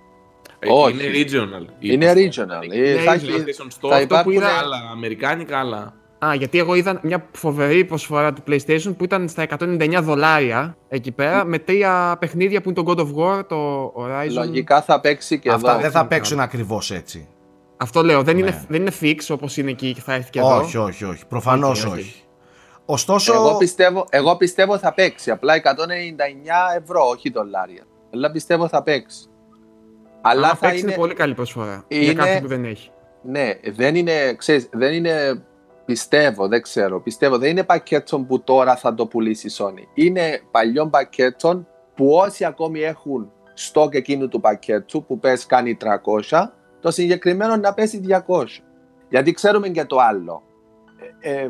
Ε, 0.60 0.68
Όχι. 0.72 0.94
Είναι 0.94 1.04
regional. 1.26 1.66
Είναι 1.80 2.14
regional. 2.14 2.74
Ε, 2.74 2.94
Ναι, 2.94 3.00
θα 3.02 3.14
regional. 3.14 3.16
έχει- 3.16 3.28
PlayStation 3.38 3.68
Store, 3.68 3.90
θα 3.90 3.96
αυτό 3.96 4.06
που 4.08 4.32
υπάρχουν- 4.32 4.32
είναι 4.34 4.46
άλλα, 4.46 4.78
αμερικάνικα 4.92 5.60
άλλα. 5.60 5.94
Α, 6.26 6.34
γιατί 6.36 6.58
εγώ 6.60 6.76
είδα 6.76 7.00
μια 7.04 7.26
φοβερή 7.32 7.86
προσφορά 7.86 8.34
του 8.34 8.44
PlayStation 8.48 8.94
που 8.98 9.04
ήταν 9.04 9.30
στα 9.30 9.46
199 9.60 9.98
δολάρια 10.02 10.78
εκεί 10.90 11.12
πέρα 11.12 11.46
με 11.46 11.60
τρία 11.60 12.16
παιχνίδια 12.20 12.62
που 12.62 12.70
είναι 12.70 12.84
το 12.84 12.94
God 12.94 13.00
of 13.00 13.16
War, 13.40 13.48
το 13.48 13.86
Horizon. 13.98 14.32
Λογικά 14.34 14.82
θα 14.82 15.00
παίξει 15.00 15.40
και 15.40 15.50
Αυτά 15.50 15.72
εδώ. 15.72 15.82
δεν 15.82 15.92
θα 15.92 16.00
είναι 16.00 16.08
παίξουν 16.08 16.40
ακριβώς 16.40 16.92
έτσι. 16.92 17.28
Αυτό 17.78 18.04
λέω, 18.04 18.24
δεν, 18.24 18.36
Ναι. 18.36 18.42
είναι, 18.42 18.66
δεν 18.68 18.82
είναι 18.82 18.92
fix 19.02 19.16
όπως 19.30 19.58
είναι 19.58 19.70
εκεί 19.72 19.94
και 19.94 20.02
θα 20.02 20.14
έρθει 20.14 20.30
και 20.30 20.40
εδώ. 20.40 20.58
Όχι, 20.58 20.78
όχι, 20.78 21.04
όχι. 21.06 21.26
Προφανώς 21.28 21.80
Όχι, 21.84 21.88
όχι. 21.94 22.00
όχι. 22.00 22.24
Ωστόσο. 22.86 23.34
Εγώ 23.34 23.58
πιστεύω, 23.58 24.06
εγώ 24.10 24.38
πιστεύω 24.38 24.78
θα 24.78 24.94
παίξει. 24.94 25.32
Απλά 25.32 25.54
199 25.56 26.78
ευρώ, 26.82 27.02
όχι 27.10 27.30
δολάρια. 27.32 27.84
Αλλά 28.14 28.32
πιστεύω 28.32 28.68
θα 28.68 28.84
παίξει. 28.84 29.26
Αλλά 30.22 30.40
Αλλά 30.40 30.48
θα 30.48 30.56
παίξει 30.56 30.80
είναι, 30.80 30.88
είναι 30.92 31.00
πολύ 31.00 31.14
καλή 31.14 31.34
προσφορά 31.34 31.86
για 31.88 32.02
είναι- 32.02 32.14
κάποιον 32.14 32.42
που 32.42 32.48
δεν 32.48 32.66
έχει. 32.66 32.90
Ναι, 33.24 33.50
δεν 33.76 33.96
είναι, 33.96 34.34
ξέρεις, 34.38 34.70
δεν 34.72 34.94
είναι, 34.94 35.44
πιστεύω, 35.86 36.48
δεν 36.48 36.62
ξέρω, 36.62 37.02
πιστεύω, 37.02 37.38
δεν 37.38 37.50
είναι 37.50 37.64
πακέτο 37.64 38.20
που 38.20 38.44
τώρα 38.44 38.76
θα 38.76 38.94
το 38.94 39.06
πουλήσει 39.06 39.48
η 39.48 39.52
Sony. 39.58 39.88
Είναι 39.94 40.42
παλιών 40.52 40.90
πακέτων 40.90 41.68
που 41.96 42.14
όσοι 42.14 42.46
ακόμη 42.46 42.80
έχουν 42.80 43.32
στόκ 43.54 43.96
εκείνου 43.96 44.28
του 44.28 44.40
πακέτου 44.40 45.06
που 45.06 45.20
πες 45.20 45.46
κάνει 45.46 45.78
300, 46.30 46.48
το 46.80 46.92
συγκεκριμένο 46.92 47.56
να 47.56 47.74
πέσει 47.74 48.02
200. 48.28 48.46
Γιατί 49.10 49.32
ξέρουμε 49.32 49.70
και 49.70 49.86
το 49.86 49.98
άλλο. 50.00 50.44
Ε, 51.20 51.32
ε, 51.34 51.50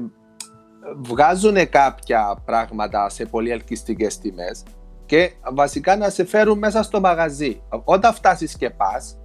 βγάζουν 0.97 1.69
κάποια 1.69 2.41
πράγματα 2.45 3.09
σε 3.09 3.25
πολύ 3.25 3.49
ελκυστικές 3.49 4.17
τιμές 4.17 4.63
και 5.05 5.31
βασικά 5.53 5.97
να 5.97 6.09
σε 6.09 6.25
φέρουν 6.25 6.57
μέσα 6.57 6.83
στο 6.83 6.99
μαγαζί. 6.99 7.61
Όταν 7.83 8.13
φτάσεις 8.13 8.57
και 8.57 8.69
πας, 8.69 9.17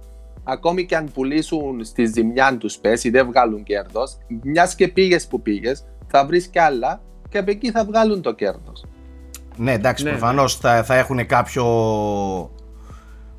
ακόμη 0.47 0.85
και 0.85 0.95
αν 0.95 1.11
πουλήσουν 1.13 1.83
στη 1.83 2.05
ζημιά 2.05 2.57
τους 2.57 2.77
πέσει, 2.77 3.09
δεν 3.09 3.25
βγάλουν 3.25 3.63
κέρδος, 3.63 4.17
μιας 4.43 4.75
και 4.75 4.87
πήγες 4.87 5.27
που 5.27 5.41
πήγες, 5.41 5.85
θα 6.07 6.25
βρεις 6.25 6.47
κι 6.47 6.59
άλλα 6.59 7.01
και 7.29 7.37
από 7.37 7.51
εκεί 7.51 7.71
θα 7.71 7.85
βγάλουν 7.85 8.21
το 8.21 8.33
κέρδος. 8.33 8.85
Ναι, 9.57 9.71
εντάξει, 9.73 10.03
Ναι, 10.03 10.09
προφανώς 10.09 10.55
θα, 10.55 10.83
θα 10.83 10.95
έχουν 10.95 11.25
κάποιο. 11.25 11.63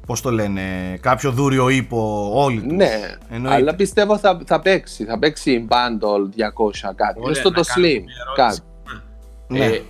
Πώς 0.07 0.21
το 0.21 0.31
λένε, 0.31 0.63
κάποιο 1.01 1.31
δούριο 1.31 1.69
ύπο 1.69 2.31
όλοι 2.35 2.61
τους. 2.61 2.73
Ναι, 2.73 2.91
Εννοείται. 3.31 3.57
αλλά 3.57 3.75
πιστεύω 3.75 4.19
θα, 4.19 4.41
θα 4.47 4.61
παίξει. 4.61 5.05
Θα 5.05 5.19
παίξει 5.19 5.67
bundle 5.71 6.23
200 6.89 6.93
κάτι. 6.95 7.21
Ωραία, 7.21 7.35
στο 7.35 7.51
να 7.51 7.55
το 7.55 7.63
κάνω 7.63 7.87
slim. 7.87 8.03
μια 8.03 8.15
ερώτηση. 8.37 8.61
Κάτι. 8.61 8.61
Ναι. 9.49 9.65
Ε, 9.65 9.83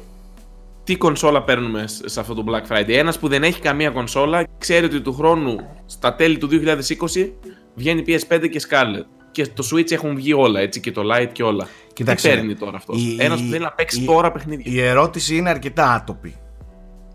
τι 0.88 0.96
κονσόλα 0.96 1.42
παίρνουμε 1.42 1.86
σ- 1.86 2.08
σε 2.08 2.20
αυτό 2.20 2.34
το 2.34 2.44
Black 2.48 2.72
Friday. 2.72 2.88
Ένας 2.88 3.18
που 3.18 3.28
δεν 3.28 3.42
έχει 3.42 3.60
καμία 3.60 3.90
κονσόλα 3.90 4.44
ξέρει 4.58 4.84
ότι 4.84 5.00
του 5.00 5.14
χρόνου 5.14 5.56
στα 5.86 6.14
τέλη 6.14 6.38
του 6.38 6.48
2020 6.50 7.32
βγαίνει 7.74 8.04
PS5 8.06 8.48
και 8.50 8.60
Scarlet. 8.68 9.04
Και 9.30 9.46
το 9.46 9.68
Switch 9.72 9.90
έχουν 9.92 10.14
βγει 10.14 10.32
όλα, 10.32 10.60
έτσι 10.60 10.80
και 10.80 10.92
το 10.92 11.02
Lite 11.12 11.28
και 11.32 11.42
όλα. 11.42 11.66
Κοίταξε, 11.92 12.28
τι 12.28 12.34
παίρνει 12.34 12.54
τώρα 12.54 12.76
αυτό; 12.76 12.92
η- 12.96 13.16
Ένας 13.20 13.40
που 13.40 13.46
η- 13.46 13.48
θέλει 13.50 13.62
να 13.64 13.72
παίξει 13.72 14.02
η- 14.02 14.06
τώρα 14.06 14.32
παιχνίδια. 14.32 14.72
Η 14.72 14.80
ερώτηση 14.80 15.36
είναι 15.36 15.50
αρκετά 15.50 15.92
άτοπη. 15.92 16.34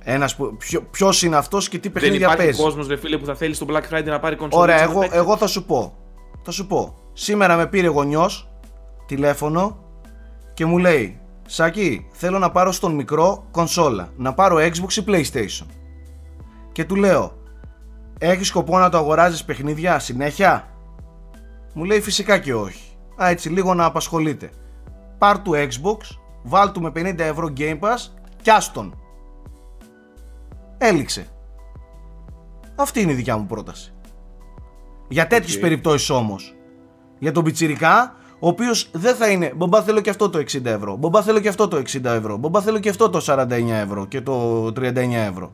Ένας 0.04 0.36
που, 0.36 0.58
ποιο 0.92 1.10
είναι 1.26 1.36
αυτός 1.36 1.70
και 1.70 1.78
τι 1.78 1.84
δεν 1.90 1.92
παιχνίδια 1.92 2.20
υπάρχει 2.20 2.38
παίζει; 2.38 2.62
κόσμος, 2.62 2.88
ρε 2.88 2.96
φίλε, 2.98 3.18
που 3.18 3.26
θα 3.26 3.36
θέλει 3.36 3.54
στο 3.54 3.66
Black 3.70 3.94
Friday 3.94 4.06
να 4.06 4.20
πάρει 4.20 4.36
κονσόλα. 4.36 4.64
Ωραία, 4.64 4.78
και 4.78 4.84
να 4.86 4.90
εγώ, 4.92 5.00
παίξει. 5.00 5.18
εγώ 5.18 5.38
θα 5.38 5.48
σου 5.48 5.66
πω. 5.66 5.98
Θα 6.44 6.52
σου 6.52 6.68
πω. 6.68 6.96
Σήμερα 7.14 7.56
με 7.56 7.68
πήρε 7.68 7.88
γονιός 7.88 8.50
τηλέφωνο 9.06 9.84
και 10.54 10.66
μου 10.66 10.78
λέει 10.78 11.20
Σάκη, 11.46 12.08
θέλω 12.12 12.40
να 12.40 12.52
πάρω 12.52 12.72
στον 12.72 12.96
μικρό 12.96 13.48
κονσόλα, 13.52 14.10
να 14.18 14.34
πάρω 14.34 14.58
Xbox 14.58 14.94
ή 14.94 15.04
PlayStation. 15.08 15.66
Και 16.72 16.86
του 16.86 16.96
λέω, 16.96 17.38
έχεις 18.18 18.48
σκοπό 18.48 18.80
να 18.80 18.90
το 18.90 18.98
αγοράζεις 18.98 19.44
παιχνίδια 19.44 20.00
συνέχεια; 20.00 20.68
Μου 21.74 21.84
λέει 21.84 22.02
φυσικά 22.02 22.38
και 22.38 22.54
όχι. 22.54 22.98
Α, 23.24 23.30
έτσι 23.30 23.50
λίγο 23.50 23.74
να 23.74 23.86
απασχολείται. 23.86 24.50
Πάρ 25.18 25.40
του 25.40 25.52
Xbox, 25.56 26.18
βάλ 26.44 26.72
του 26.72 26.82
με 26.82 26.92
50 26.96 27.20
ευρώ 27.20 27.54
Game 27.58 27.80
Pass 27.80 27.98
και 28.42 28.52
άστον. 28.52 28.98
Έληξε. 30.78 31.28
Αυτή 32.76 33.02
είναι 33.02 33.12
η 33.12 33.16
δικιά 33.16 33.38
μου 33.38 33.46
πρόταση. 33.46 33.94
Για 35.08 35.28
τέτοιες 35.28 35.56
Οκ. 35.56 35.62
περιπτώσεις 35.62 36.10
όμως. 36.10 36.56
Για 37.20 37.32
τον 37.32 37.44
πιτσιρικά, 37.44 38.16
ο 38.44 38.48
οποίος 38.48 38.90
δεν 38.92 39.16
θα 39.16 39.28
είναι 39.28 39.54
«Μπαμπά 39.56 39.82
θέλω 39.82 40.02
και 40.02 40.10
αυτό 40.10 40.30
το 40.30 40.40
60 40.40 40.66
ευρώ», 40.66 40.96
«Μπαμπά 40.96 41.22
θέλω 41.22 41.40
και 41.40 41.48
αυτό 41.48 41.68
το 41.68 41.78
60 41.78 42.04
ευρώ», 42.04 42.38
«Μπαμπά 42.38 42.62
θέλω 42.62 42.80
και 42.80 42.90
αυτό 42.90 43.10
το 43.10 43.20
49 43.26 43.46
ευρώ 43.70 44.06
και 44.06 44.22
το 44.22 44.66
39 44.68 45.28
ευρώ». 45.30 45.52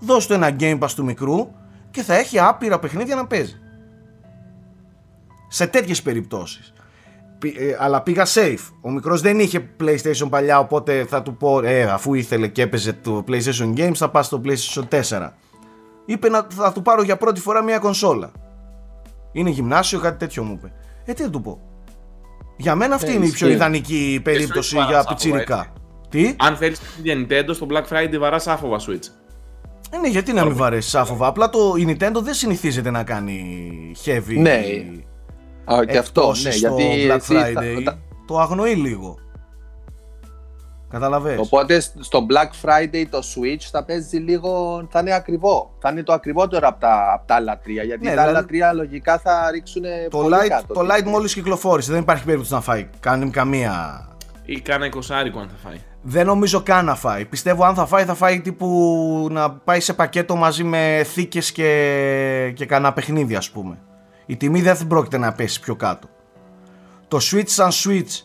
Δώσ' 0.00 0.26
του 0.26 0.32
ένα 0.32 0.56
Game 0.60 0.78
Pass 0.78 0.90
του 0.94 1.04
μικρού 1.04 1.48
και 1.90 2.02
θα 2.02 2.14
έχει 2.14 2.38
άπειρα 2.38 2.78
παιχνίδια 2.78 3.14
να 3.14 3.26
παίζει. 3.26 3.56
Σε 5.48 5.66
τέτοιες 5.66 6.02
περιπτώσεις. 6.02 6.72
Πη- 7.38 7.56
ε, 7.58 7.76
αλλά 7.80 8.02
πήγα 8.02 8.26
safe. 8.26 8.72
Ο 8.80 8.90
μικρός 8.90 9.20
δεν 9.20 9.38
είχε 9.38 9.70
PlayStation 9.80 10.28
παλιά, 10.30 10.58
οπότε 10.58 11.04
θα 11.04 11.22
του 11.22 11.36
πω, 11.36 11.60
ε, 11.62 11.82
αφού 11.82 12.14
ήθελε 12.14 12.48
και 12.48 12.62
έπαιζε 12.62 12.92
το 12.92 13.24
PlayStation 13.28 13.74
Games, 13.76 13.94
θα 13.94 14.08
πας 14.10 14.26
στο 14.26 14.40
PlayStation 14.44 14.88
4. 14.88 15.32
Είπε 16.04 16.28
να 16.28 16.46
θα 16.50 16.72
του 16.72 16.82
πάρω 16.82 17.02
για 17.02 17.16
πρώτη 17.16 17.40
φορά 17.40 17.62
μια 17.62 17.78
κονσόλα. 17.78 18.30
Είναι 19.32 19.50
γυμνάσιο, 19.50 20.00
κάτι 20.00 20.18
τέτοιο 20.18 20.42
μου 20.42 20.52
είπε. 20.52 20.72
Ε, 21.04 21.12
τι 21.12 21.22
να 21.22 21.30
του 21.30 21.40
πω. 21.40 21.67
Για 22.60 22.74
μένα 22.74 22.94
αυτή 22.94 23.10
Ε, 23.10 23.12
είναι 23.14 23.26
η 23.26 23.30
πιο 23.30 23.46
ισχύει. 23.46 23.56
ιδανική 23.58 24.20
περίπτωση 24.24 24.74
βαράς 24.74 24.88
για 24.90 24.98
άφοβα, 24.98 25.14
πιτσιρικά. 25.14 25.72
Τι; 26.08 26.34
Αν 26.38 26.56
θέλεις 26.56 26.78
παιχνίδια 26.80 27.14
Nintendo, 27.44 27.54
στο 27.54 27.66
Black 27.70 27.84
Friday 27.92 28.18
βαρά 28.18 28.40
άφοβα 28.46 28.78
Switch. 28.78 29.08
Ε, 29.90 29.98
ναι, 29.98 30.08
γιατί 30.08 30.32
να 30.32 30.44
μην 30.44 30.56
βαρέσεις 30.56 30.94
άφοβα. 30.94 31.26
Απλά 31.26 31.48
το 31.50 31.74
η 31.78 31.84
Nintendo 32.00 32.20
δεν 32.22 32.34
συνηθίζεται 32.34 32.90
να 32.90 33.04
κάνει 33.04 33.42
heavy. 34.04 34.36
Ναι. 34.38 34.50
Α, 35.74 35.84
και 35.84 35.98
αυτό, 35.98 36.20
εκπτώσεις 36.20 36.44
ναι, 36.44 36.50
στο 36.50 36.76
γιατί 36.76 37.06
Black 37.08 37.16
εσύ 37.16 37.34
θα- 37.34 37.46
Friday. 37.48 37.82
θα- 37.84 37.98
Το 38.26 38.38
αγνοεί 38.38 38.74
λίγο. 38.74 39.18
Καταλαβες. 40.90 41.38
Οπότε 41.38 41.80
στο 41.80 42.26
Black 42.30 42.66
Friday 42.68 43.04
το 43.10 43.18
Switch 43.18 43.68
θα 43.70 43.84
παίζει 43.84 44.16
λίγο, 44.16 44.82
θα 44.90 45.00
είναι 45.00 45.14
ακριβό. 45.14 45.74
Θα 45.80 45.90
είναι 45.90 46.02
το 46.02 46.12
ακριβότερο 46.12 46.68
από 46.68 46.80
τα, 46.80 47.12
από 47.14 47.26
τα 47.26 47.34
άλλα 47.34 47.58
τρία. 47.58 47.82
Γιατί 47.82 48.04
Ναι, 48.04 48.14
τα 48.14 48.20
άλλα 48.22 48.30
δηλαδή- 48.30 48.48
τρία 48.48 48.72
λογικά 48.72 49.18
θα 49.18 49.50
ρίξουν 49.50 49.82
Το 50.10 50.18
πολύ 50.18 50.34
light, 50.44 50.48
κάτω. 50.48 50.74
το 50.74 50.80
light 50.80 51.02
μόλις 51.04 51.34
κυκλοφόρησε. 51.34 51.92
Δεν 51.92 52.00
υπάρχει 52.00 52.24
περίπτωση 52.24 52.52
να 52.52 52.60
φάει. 52.60 52.88
Κάνει 53.00 53.30
καμία. 53.30 54.02
Ή 54.44 54.60
κάνα 54.60 54.86
εικοσάρικο 54.86 55.38
αν 55.38 55.48
θα 55.48 55.68
φάει. 55.68 55.76
Δεν 56.02 56.26
νομίζω 56.26 56.60
καν 56.62 56.84
να 56.84 56.94
φάει. 56.94 57.24
Πιστεύω 57.24 57.64
αν 57.64 57.74
θα 57.74 57.86
φάει 57.86 58.04
θα 58.04 58.14
φάει 58.14 58.40
τύπου 58.40 59.28
να 59.30 59.50
πάει 59.50 59.80
σε 59.80 59.92
πακέτο 59.94 60.36
μαζί 60.36 60.64
με 60.64 61.02
θήκες 61.06 61.52
και, 61.52 62.52
και 62.54 62.66
κανένα 62.66 62.92
παιχνίδι 62.92 63.34
ας 63.34 63.50
πούμε. 63.50 63.78
Η 64.26 64.36
τιμή 64.36 64.62
δεν 64.62 64.76
θα 64.76 64.86
πρόκειται 64.86 65.18
να 65.18 65.32
πέσει 65.32 65.60
πιο 65.60 65.74
κάτω. 65.76 66.08
Το 67.08 67.18
Switch 67.30 67.42
σαν 67.48 67.70
Switch 67.70 68.22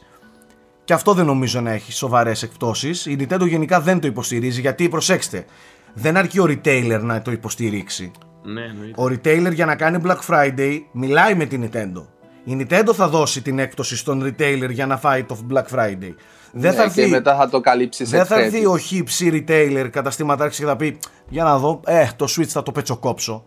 και 0.83 0.93
αυτό 0.93 1.13
δεν 1.13 1.25
νομίζω 1.25 1.61
να 1.61 1.71
έχει 1.71 1.91
σοβαρές 1.91 2.43
εκπτώσεις. 2.43 3.05
Η 3.05 3.17
Nintendo 3.19 3.47
γενικά 3.47 3.81
δεν 3.81 3.99
το 3.99 4.07
υποστηρίζει 4.07 4.61
γιατί 4.61 4.89
προσέξτε 4.89 5.45
δεν 5.93 6.17
αρκεί 6.17 6.39
ο 6.39 6.43
retailer 6.43 6.99
να 7.01 7.21
το 7.21 7.31
υποστηρίξει. 7.31 8.11
Ναι, 8.43 8.61
εννοείται. 8.61 9.01
Ο 9.01 9.05
retailer 9.05 9.53
για 9.53 9.65
να 9.65 9.75
κάνει 9.75 9.97
Black 10.05 10.19
Friday 10.27 10.79
μιλάει 10.91 11.35
με 11.35 11.45
την 11.45 11.69
Nintendo. 11.69 12.05
Η 12.43 12.57
Nintendo 12.59 12.89
θα 12.93 13.07
δώσει 13.07 13.41
την 13.41 13.59
έκπτωση 13.59 13.97
στον 13.97 14.23
retailer 14.23 14.69
για 14.69 14.85
να 14.85 14.97
φάει 14.97 15.23
το 15.23 15.37
Black 15.51 15.65
Friday. 15.75 16.13
δεν 16.51 16.71
Ναι, 16.71 16.71
θα 16.71 16.87
και 16.87 17.01
έρθει, 17.01 17.07
μετά 17.11 17.35
θα 17.35 17.49
το 17.49 17.59
καλύψεις 17.59 18.09
σε 18.09 18.17
δεν 18.17 18.25
θα 18.25 18.35
credit. 18.35 18.39
έρθει 18.39 18.65
ο 18.65 18.77
χύψη 18.77 19.45
retailer 19.47 19.87
καταστήματάρχης 19.91 20.59
και 20.59 20.65
θα 20.65 20.75
πει 20.75 20.99
για 21.29 21.43
να 21.43 21.57
δω, 21.57 21.79
ε, 21.85 22.07
το 22.15 22.25
Switch 22.37 22.45
θα 22.45 22.63
το 22.63 22.71
πετσοκόψω. 22.71 23.45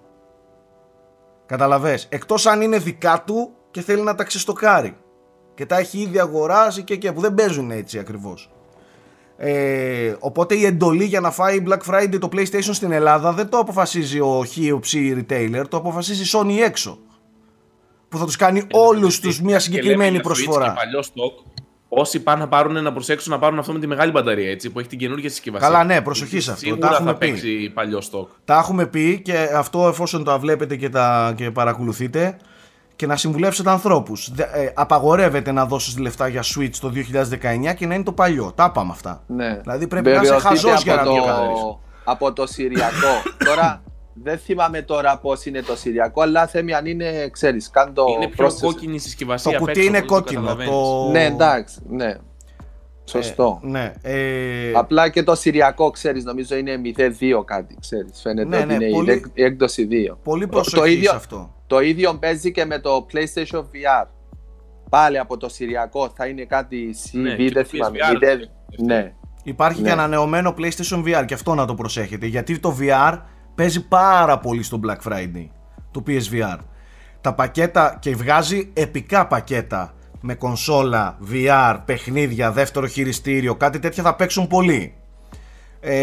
Καταλαβες. 1.46 2.06
Εκτός 2.08 2.46
αν 2.46 2.60
είναι 2.60 2.78
δικά 2.78 3.22
του 3.26 3.50
και 3.70 3.80
θέλει 3.80 4.02
να 4.02 4.14
τα 4.14 4.24
ξεστοκάρει. 4.24 4.96
Και 5.56 5.66
τα 5.66 5.78
έχει 5.78 5.98
ήδη 5.98 6.18
αγοράσει 6.18 6.82
και 6.82 6.96
και 6.96 7.12
που 7.12 7.20
δεν 7.20 7.34
παίζουν 7.34 7.70
έτσι 7.70 7.98
ακριβώς. 7.98 8.50
Ε, 9.36 10.14
οπότε 10.18 10.54
η 10.54 10.64
εντολή 10.64 11.04
για 11.04 11.20
να 11.20 11.30
φάει 11.30 11.62
Black 11.68 11.92
Friday 11.94 12.18
το 12.20 12.28
PlayStation 12.32 12.72
στην 12.72 12.92
Ελλάδα 12.92 13.32
δεν 13.32 13.48
το 13.48 13.58
αποφασίζει 13.58 14.20
ο 14.20 14.44
χ 14.46 14.56
ή 14.56 14.70
ο 14.70 14.78
ψ 14.78 14.94
retailer, 14.96 15.64
το 15.68 15.76
αποφασίζει 15.76 16.22
η 16.22 16.26
Sony 16.32 16.64
έξω. 16.64 16.98
Που 18.08 18.18
θα 18.18 18.24
τους 18.24 18.36
κάνει 18.36 18.62
όλους 18.72 19.20
τους 19.20 19.40
μια 19.40 19.56
Και 19.56 19.62
συγκεκριμένη 19.62 19.96
λέμε 19.96 20.10
για 20.10 20.20
Switch 20.20 20.22
προσφορά. 20.22 20.66
Και 20.66 20.74
παλιό 20.74 21.00
stock, 21.00 21.44
όσοι 21.88 22.22
πάνε 22.22 22.40
να 22.40 22.48
πάρουν 22.48 22.82
να 22.82 22.92
προσέξουν 22.92 23.32
να 23.32 23.38
πάρουν 23.38 23.58
αυτό 23.58 23.72
με 23.72 23.78
τη 23.78 23.86
μεγάλη 23.86 24.10
μπαταρία 24.10 24.50
έτσι, 24.50 24.70
που 24.70 24.78
έχει 24.78 24.88
την 24.88 24.98
καινούργια 24.98 25.30
συσκευασία. 25.30 25.68
Καλά, 25.68 25.84
ναι, 25.84 26.00
προσοχή 26.00 26.40
σε 26.40 26.50
αυτό. 26.50 26.64
Σίγουρα 26.64 26.88
Τα 26.88 26.94
έχουμε 26.94 27.10
θα 27.10 27.16
πει. 27.16 27.26
παίξει 27.30 27.70
παλιό 27.74 28.02
stock. 28.10 28.26
Τα 28.44 28.58
έχουμε 28.58 28.86
πει 28.86 29.20
και 29.20 29.48
αυτό 29.54 29.88
εφόσον 29.88 30.24
τα 30.24 30.38
βλέπετε 30.38 30.76
και 30.76 30.88
τα 30.88 31.32
και 31.36 31.50
παρακολουθείτε 31.50 32.36
και 32.96 33.06
να 33.06 33.16
συμβουλεύσετε 33.16 33.70
ανθρώπους. 33.70 34.30
Δε- 34.34 34.42
ε, 34.42 34.72
απαγορεύεται 34.74 35.52
να 35.52 35.66
δώσεις 35.66 35.98
λεφτά 35.98 36.28
για 36.28 36.42
Switch 36.42 36.74
το 36.80 36.88
2019 36.88 37.74
και 37.74 37.86
να 37.86 37.94
είναι 37.94 38.04
το 38.04 38.12
παλιό. 38.12 38.52
Τα 38.54 38.64
είπαμε 38.70 38.92
αυτά. 38.92 39.22
Ναι. 39.26 39.58
Δηλαδή 39.62 39.86
πρέπει 39.86 40.06
να 40.06 40.12
είσαι 40.12 40.20
Βεβαιωθείτε 40.20 40.48
χαζός 40.48 40.82
για 40.82 40.94
να 40.94 41.00
από 41.00 41.10
το 41.10 41.16
το, 41.16 41.24
κάνεις. 41.26 41.58
από 42.04 42.32
το 42.32 42.46
Συριακό. 42.46 43.22
τώρα 43.44 43.82
δεν 44.22 44.38
θυμάμαι 44.38 44.82
τώρα 44.82 45.18
πώς 45.18 45.44
είναι 45.46 45.62
το 45.62 45.76
Συριακό, 45.76 46.22
αλλά 46.22 46.46
θέμη 46.46 46.74
αν 46.74 46.86
είναι, 46.86 47.28
ξέρεις, 47.32 47.70
κάν 47.70 47.94
το 47.94 48.04
είναι 48.16 48.26
πιο 48.26 48.36
πρόσθεσαι. 48.36 48.64
κόκκινη 48.66 48.94
η 48.94 48.98
συσκευασία. 48.98 49.50
Το 49.50 49.56
απ' 49.56 49.64
κουτί 49.66 49.78
έξω, 49.80 49.88
είναι 49.88 49.98
οπότε 49.98 50.14
το 50.14 50.20
κόκκινο. 50.20 50.40
καταλαβαίνεις. 50.40 50.72
Το... 50.72 51.08
Ναι, 51.10 51.24
εντάξει, 51.24 51.76
ναι. 51.88 52.14
Σωστό. 53.08 53.60
Ε, 53.64 53.66
ναι. 53.68 53.92
Ε, 54.02 54.72
Απλά 54.74 55.08
και 55.08 55.22
το 55.22 55.34
Συριακό, 55.34 55.90
ξέρεις, 55.90 56.24
νομίζω 56.24 56.56
είναι 56.56 56.80
0-2 56.96 57.44
κάτι, 57.44 57.76
ξέρεις. 57.80 58.20
Φαίνεται 58.22 58.48
Ναι, 58.48 58.56
ότι 58.56 58.66
ναι, 58.66 58.74
είναι 58.74 58.84
η 58.84 58.90
πολύ- 58.90 59.10
έκ- 59.10 59.26
η 59.34 59.42
έκδοση 59.42 59.88
2. 59.90 60.18
πολύ 60.22 60.42
το 60.44 60.48
προσοχής 60.48 60.92
ίδιο- 60.94 61.10
σε 61.10 61.16
αυτό. 61.16 61.54
Το 61.66 61.80
ίδιο 61.80 62.14
παίζει 62.14 62.52
και 62.52 62.64
με 62.64 62.78
το 62.78 63.06
PlayStation 63.12 63.58
VR. 63.60 64.06
Πάλι 64.90 65.18
από 65.18 65.36
το 65.36 65.48
Συριακό 65.48 66.12
θα 66.16 66.26
είναι 66.26 66.44
κάτι 66.44 66.94
Ναι, 67.12 67.32
CV, 67.32 67.36
και 67.36 67.42
δεν 67.52 67.62
το 67.62 67.68
θυμάμαι. 67.68 67.98
PSVR. 67.98 68.12
μηδέν- 68.12 68.50
Ναι. 68.76 69.12
Υπάρχει 69.42 69.80
Ναι. 69.80 69.86
και 69.86 69.92
ανανεωμένο 69.92 70.54
PlayStation 70.58 71.02
VR 71.04 71.24
και 71.26 71.34
αυτό 71.34 71.54
να 71.54 71.66
το 71.66 71.74
προσέχετε 71.74 72.26
γιατί 72.26 72.58
το 72.58 72.76
VR 72.80 73.18
παίζει 73.54 73.88
πάρα 73.88 74.38
πολύ 74.38 74.62
στο 74.62 74.80
Black 74.86 75.12
Friday 75.12 75.46
το 75.90 76.02
PSVR 76.06 76.58
τα 77.20 77.34
πακέτα 77.34 77.96
και 78.00 78.14
βγάζει 78.14 78.70
επικά 78.74 79.26
πακέτα 79.26 79.94
με 80.20 80.34
κονσόλα, 80.34 81.18
VR, 81.32 81.76
παιχνίδια, 81.84 82.52
δεύτερο 82.52 82.86
χειριστήριο 82.86 83.54
κάτι 83.54 83.78
τέτοια 83.78 84.02
θα 84.02 84.14
παίξουν 84.14 84.46
πολύ 84.46 84.94
ε, 85.80 85.96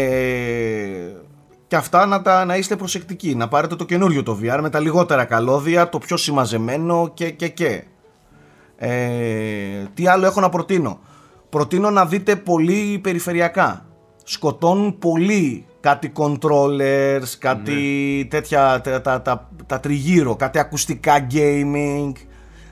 και 1.66 1.76
αυτά 1.76 2.06
να, 2.06 2.22
τα, 2.22 2.44
να 2.44 2.56
είστε 2.56 2.76
προσεκτικοί 2.76 3.34
να 3.34 3.48
πάρετε 3.48 3.76
το 3.76 3.84
καινούριο 3.84 4.22
το 4.22 4.38
VR 4.42 4.58
με 4.60 4.70
τα 4.70 4.80
λιγότερα 4.80 5.24
καλώδια 5.24 5.88
το 5.88 5.98
πιο 5.98 6.16
συμμαζεμένο 6.16 7.10
και 7.14 7.30
και 7.30 7.48
και 7.48 7.84
ε, 8.76 9.84
τι 9.94 10.06
άλλο 10.06 10.26
έχω 10.26 10.40
να 10.40 10.48
προτείνω; 10.48 10.98
Προτείνω 11.48 11.90
να 11.90 12.06
δείτε 12.06 12.36
πολύ 12.36 12.98
περιφερειακά. 13.02 13.86
Σκοτώνουν 14.24 14.98
πολύ 14.98 15.66
κάτι 15.80 16.12
controllers, 16.16 17.28
κάτι 17.38 18.26
τέτοια, 18.30 18.80
τα, 18.80 19.00
τα, 19.00 19.22
τα, 19.22 19.50
τα 19.66 19.80
τριγύρω, 19.80 20.36
κάτι 20.36 20.58
ακουστικά 20.58 21.26
gaming. 21.30 22.12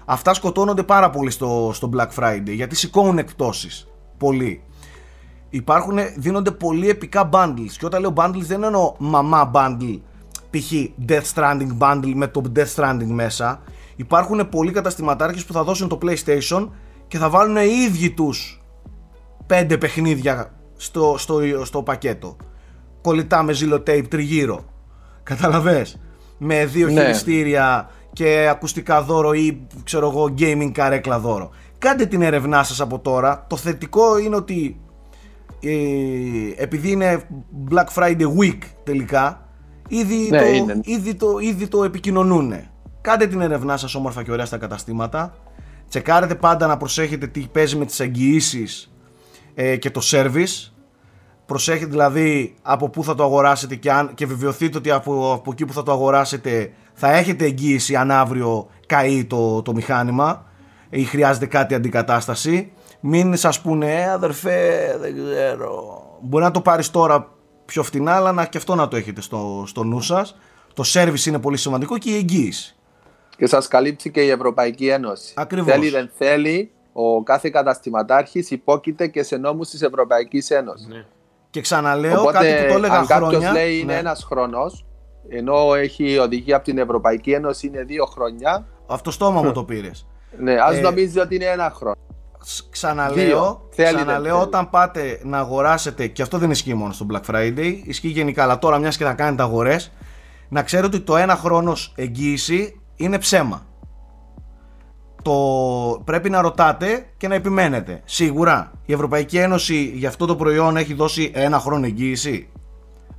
Αυτά 0.04 0.34
σκοτώνονται 0.34 0.82
πάρα 0.82 1.10
πολύ 1.10 1.30
στο, 1.30 1.70
στο 1.74 1.90
Black 1.96 2.08
Friday 2.18 2.42
γιατί 2.54 2.76
σηκώνουν 2.76 3.18
εκπτώσεις. 3.18 3.86
Πολύ. 4.18 4.62
Υπάρχουν, 5.50 5.98
δίνονται 6.16 6.50
πολύ 6.50 6.88
επικά 6.88 7.28
bundles 7.32 7.70
και 7.78 7.86
όταν 7.86 8.00
λέω 8.00 8.12
bundles 8.16 8.42
δεν 8.46 8.62
εννοώ 8.62 8.94
μαμά 8.98 9.50
bundle 9.54 10.00
π.χ. 10.50 10.72
Death 11.08 11.32
Stranding 11.34 11.78
bundle 11.78 12.12
με 12.14 12.26
το 12.26 12.42
Death 12.56 12.74
Stranding 12.74 13.06
μέσα 13.06 13.62
υπάρχουν 13.96 14.48
πολλοί 14.48 14.72
καταστηματάρχες 14.72 15.44
που 15.44 15.52
θα 15.52 15.62
δώσουν 15.64 15.88
το 15.88 15.98
PlayStation 16.02 16.68
και 17.08 17.18
θα 17.18 17.30
βάλουν 17.30 17.56
οι 17.56 17.82
ίδιοι 17.86 18.10
τους 18.10 18.62
πέντε 19.46 19.78
παιχνίδια 19.78 20.52
στο, 20.76 21.14
στο, 21.18 21.40
στο 21.64 21.82
πακέτο 21.82 22.36
κολλητά 23.02 23.42
με 23.42 23.52
ζήλο 23.52 23.76
tape 23.76 24.04
τριγύρω 24.08 24.64
καταλαβες; 25.22 26.00
Με 26.38 26.66
δύο 26.66 26.88
Ναι. 26.88 27.00
χειριστήρια 27.00 27.90
και 28.12 28.48
ακουστικά 28.50 29.02
δώρο 29.02 29.32
ή 29.32 29.66
ξέρω 29.84 30.08
εγώ 30.08 30.34
gaming 30.38 30.70
καρέκλα 30.72 31.18
δώρο. 31.18 31.50
Κάντε 31.78 32.06
την 32.06 32.22
έρευνά 32.22 32.62
σας 32.62 32.80
από 32.80 32.98
τώρα. 32.98 33.44
Το 33.48 33.56
θετικό 33.56 34.18
είναι 34.18 34.36
ότι 34.36 34.80
ε, 35.60 36.62
επειδή 36.62 36.90
είναι 36.90 37.22
Black 37.70 37.86
Friday 37.94 38.26
Week 38.40 38.58
τελικά 38.84 39.46
ήδη, 39.88 40.28
Ναι, 40.30 40.38
το, 40.38 40.46
είναι. 40.46 40.80
ήδη, 40.84 41.14
το, 41.14 41.38
ήδη 41.38 41.68
το 41.68 41.84
επικοινωνούν 41.84 42.54
κάντε 43.02 43.26
την 43.26 43.40
ερευνά 43.40 43.76
σας 43.76 43.94
όμορφα 43.94 44.22
και 44.22 44.32
ωραία 44.32 44.46
στα 44.46 44.56
καταστήματα. 44.58 45.34
Τσεκάρετε 45.88 46.34
πάντα 46.34 46.66
να 46.66 46.76
προσέχετε 46.76 47.26
τι 47.26 47.40
παίζει 47.52 47.76
με 47.76 47.84
τις 47.84 48.00
εγγυήσεις 48.00 48.92
ε, 49.54 49.76
και 49.76 49.90
το 49.90 50.00
service. 50.04 50.72
Προσέχετε 51.46 51.86
δηλαδή 51.90 52.54
από 52.62 52.88
πού 52.88 53.04
θα 53.04 53.14
το 53.14 53.24
αγοράσετε 53.24 53.74
και, 53.74 53.92
αν, 53.92 54.14
και 54.14 54.26
βεβαιωθείτε 54.26 54.78
ότι 54.78 54.90
από, 54.90 55.32
από 55.32 55.50
εκεί 55.50 55.64
που 55.64 55.72
θα 55.72 55.82
το 55.82 55.92
αγοράσετε 55.92 56.72
θα 56.92 57.12
έχετε 57.12 57.44
εγγύηση 57.44 57.96
αν 57.96 58.10
αύριο 58.10 58.68
καεί 58.86 59.24
το, 59.24 59.62
το 59.62 59.72
μηχάνημα 59.74 60.46
ή 60.90 61.04
χρειάζεται 61.04 61.46
κάτι 61.46 61.74
αντικατάσταση, 61.74 62.72
μην 63.00 63.36
σας 63.36 63.60
πούνε 63.60 64.00
«Ε, 64.02 64.10
αδερφέ, 64.10 64.96
δεν 65.00 65.14
ξέρω». 65.14 66.02
Μπορεί 66.20 66.44
να 66.44 66.50
το 66.50 66.60
πάρεις 66.60 66.90
τώρα 66.90 67.28
πιο 67.64 67.82
φτηνά, 67.82 68.16
αλλά 68.16 68.32
να, 68.32 68.44
και 68.46 68.58
αυτό 68.58 68.74
να 68.74 68.88
το 68.88 68.96
έχετε 68.96 69.20
στο, 69.20 69.64
στο 69.66 69.84
νου 69.84 70.00
σας. 70.00 70.36
Το 70.74 70.84
service 70.86 71.26
είναι 71.26 71.38
πολύ 71.38 71.56
σημαντικό 71.56 71.98
και 71.98 72.10
η 72.10 72.16
εγγύηση. 72.16 72.76
Και 73.36 73.46
σας 73.46 73.68
καλύψει 73.68 74.10
και 74.10 74.20
η 74.20 74.28
Ευρωπαϊκή 74.28 74.88
Ένωση. 74.88 75.32
Ακριβώς. 75.36 75.72
Θέλει 75.72 75.90
δεν 75.90 76.10
θέλει, 76.18 76.70
ο 76.92 77.22
κάθε 77.22 77.50
καταστηματάρχης 77.50 78.50
υπόκειται 78.50 79.06
και 79.06 79.22
σε 79.22 79.36
νόμους 79.36 79.68
της 79.68 79.82
Ευρωπαϊκής 79.82 80.50
Ένωσης. 80.50 80.86
Ναι. 80.86 81.04
Και 81.50 81.60
ξαναλέω 81.60 82.20
Οπότε, 82.20 82.38
κάτι 82.38 82.62
που 82.62 82.68
το 82.68 82.74
έλεγα 82.74 82.98
αν 82.98 83.06
κάποιος 83.06 83.28
χρόνια. 83.28 83.52
λέει 83.52 83.78
είναι 83.78 83.92
ναι. 83.92 83.98
ένας 83.98 84.24
χρόνος, 84.24 84.84
ενώ 85.28 85.74
έχει 85.74 86.18
οδηγία 86.18 86.56
από 86.56 86.64
την 86.64 86.78
Ευρωπαϊκή 86.78 87.30
Ένωση 87.32 87.66
είναι 87.66 87.82
δύο 87.82 88.04
χρόνια, 88.04 88.66
Αυτό 88.86 89.10
στόμα 89.10 89.42
μου 89.42 89.52
το 89.52 89.64
πήρες. 89.64 90.06
ναι, 90.38 90.54
ας 90.54 90.76
Ε, 90.76 90.80
νομίζεις 90.80 91.22
ότι 91.22 91.34
είναι 91.34 91.44
ένα 91.44 91.70
χρόνο. 91.76 91.94
Σ- 92.44 92.70
Ξαναλέω, 92.70 93.24
Δύο. 93.24 93.68
Θέλει, 93.70 93.86
δεν 93.88 93.96
ξαναλέω 93.96 94.32
θέλει. 94.34 94.46
όταν 94.46 94.70
πάτε 94.70 95.20
να 95.24 95.38
αγοράσετε, 95.38 96.06
και 96.06 96.22
αυτό 96.22 96.38
δεν 96.38 96.50
ισχύει 96.50 96.74
μόνο 96.74 96.92
στο 96.92 97.06
Black 97.12 97.30
Friday, 97.34 97.80
ισχύει 97.84 98.08
γενικά, 98.08 98.42
αλλά 98.42 98.58
τώρα 98.58 98.78
μιας 98.78 98.96
και 98.96 99.04
θα 99.04 99.12
κάνετε 99.12 99.42
αγορές, 99.42 99.92
να 100.48 100.62
ξέρετε 100.62 100.96
ότι 100.96 101.04
το 101.04 101.16
ένα 101.16 101.36
χρόνος 101.36 101.92
εγγύηση 101.96 102.80
είναι 102.96 103.18
ψέμα. 103.18 103.66
Το 105.22 105.32
πρέπει 106.04 106.30
να 106.30 106.40
ρωτάτε 106.40 107.06
και 107.16 107.28
να 107.28 107.34
επιμένετε. 107.34 108.00
Σίγουρα 108.04 108.72
η 108.86 108.92
Ευρωπαϊκή 108.92 109.38
Ένωση 109.38 109.92
για 109.94 110.08
αυτό 110.08 110.26
το 110.26 110.36
προϊόν 110.36 110.76
έχει 110.76 110.94
δώσει 110.94 111.30
ένα 111.34 111.58
χρόνο 111.58 111.84
εγγύηση. 111.86 112.48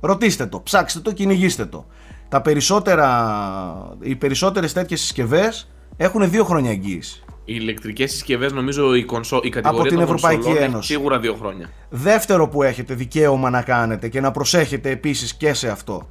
Ρωτήστε 0.04 0.46
το, 0.46 0.60
ψάξτε 0.60 1.00
το, 1.00 1.12
κυνηγήστε 1.12 1.64
το. 1.64 1.86
Τα 2.28 2.40
περισσότερα, 2.40 3.96
οι 4.00 4.16
περισσότερες 4.16 4.72
τέτοιες 4.72 5.00
συσκευές 5.00 5.70
έχουν 5.96 6.30
δύο 6.30 6.44
χρόνια 6.44 6.70
εγγύηση. 6.70 7.24
Οι 7.28 7.56
ηλεκτρικές 7.60 8.10
συσκευές, 8.10 8.52
νομίζω 8.52 8.94
η, 8.94 9.04
κονσο... 9.04 9.40
η 9.42 9.48
κατηγορία 9.48 9.82
την 9.90 9.98
των 9.98 10.04
Ευρωπαϊκή 10.04 10.36
κονσολών 10.42 10.62
έχει 10.62 10.70
Ένωση. 10.72 10.92
σίγουρα 10.92 11.18
δύο 11.18 11.34
χρόνια. 11.34 11.70
Δεύτερο 11.88 12.48
που 12.48 12.62
έχετε 12.62 12.94
δικαίωμα 12.94 13.50
να 13.50 13.62
κάνετε 13.62 14.08
και 14.08 14.20
να 14.20 14.30
προσέχετε 14.30 14.90
επίσης 14.90 15.34
και 15.34 15.52
σε 15.52 15.68
αυτό. 15.68 16.08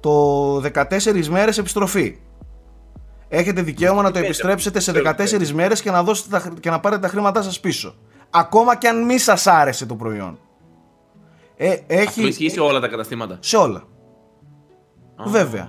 Το 0.00 0.56
14 0.56 1.26
μέρες 1.28 1.58
επιστροφή. 1.58 2.18
Έχετε 3.28 3.62
δικαίωμα 3.62 4.02
να 4.02 4.08
το 4.08 4.12
πέντε, 4.12 4.26
επιστρέψετε 4.26 4.80
σε 4.80 4.92
ξέρω, 4.92 5.10
14 5.10 5.14
πέντε. 5.16 5.52
μέρες 5.52 5.80
και 5.80 5.90
να, 5.90 6.02
δώσετε 6.02 6.28
τα, 6.30 6.38
χρ- 6.38 6.60
και 6.60 6.70
να 6.70 6.80
πάρετε 6.80 7.00
τα 7.00 7.08
χρήματά 7.08 7.42
σας 7.42 7.60
πίσω. 7.60 7.94
Ακόμα 8.30 8.76
και 8.76 8.88
αν 8.88 9.04
μη 9.04 9.18
σας 9.18 9.46
άρεσε 9.46 9.86
το 9.86 9.94
προϊόν. 9.94 10.38
Ε, 11.56 11.70
Αυτό 11.70 11.84
έχει 11.88 12.26
ισχύει 12.26 12.48
σε 12.50 12.60
όλα 12.60 12.80
τα 12.80 12.88
καταστήματα. 12.88 13.38
σε 13.40 13.56
όλα. 13.56 13.82
Α, 15.16 15.24
Βέβαια. 15.26 15.68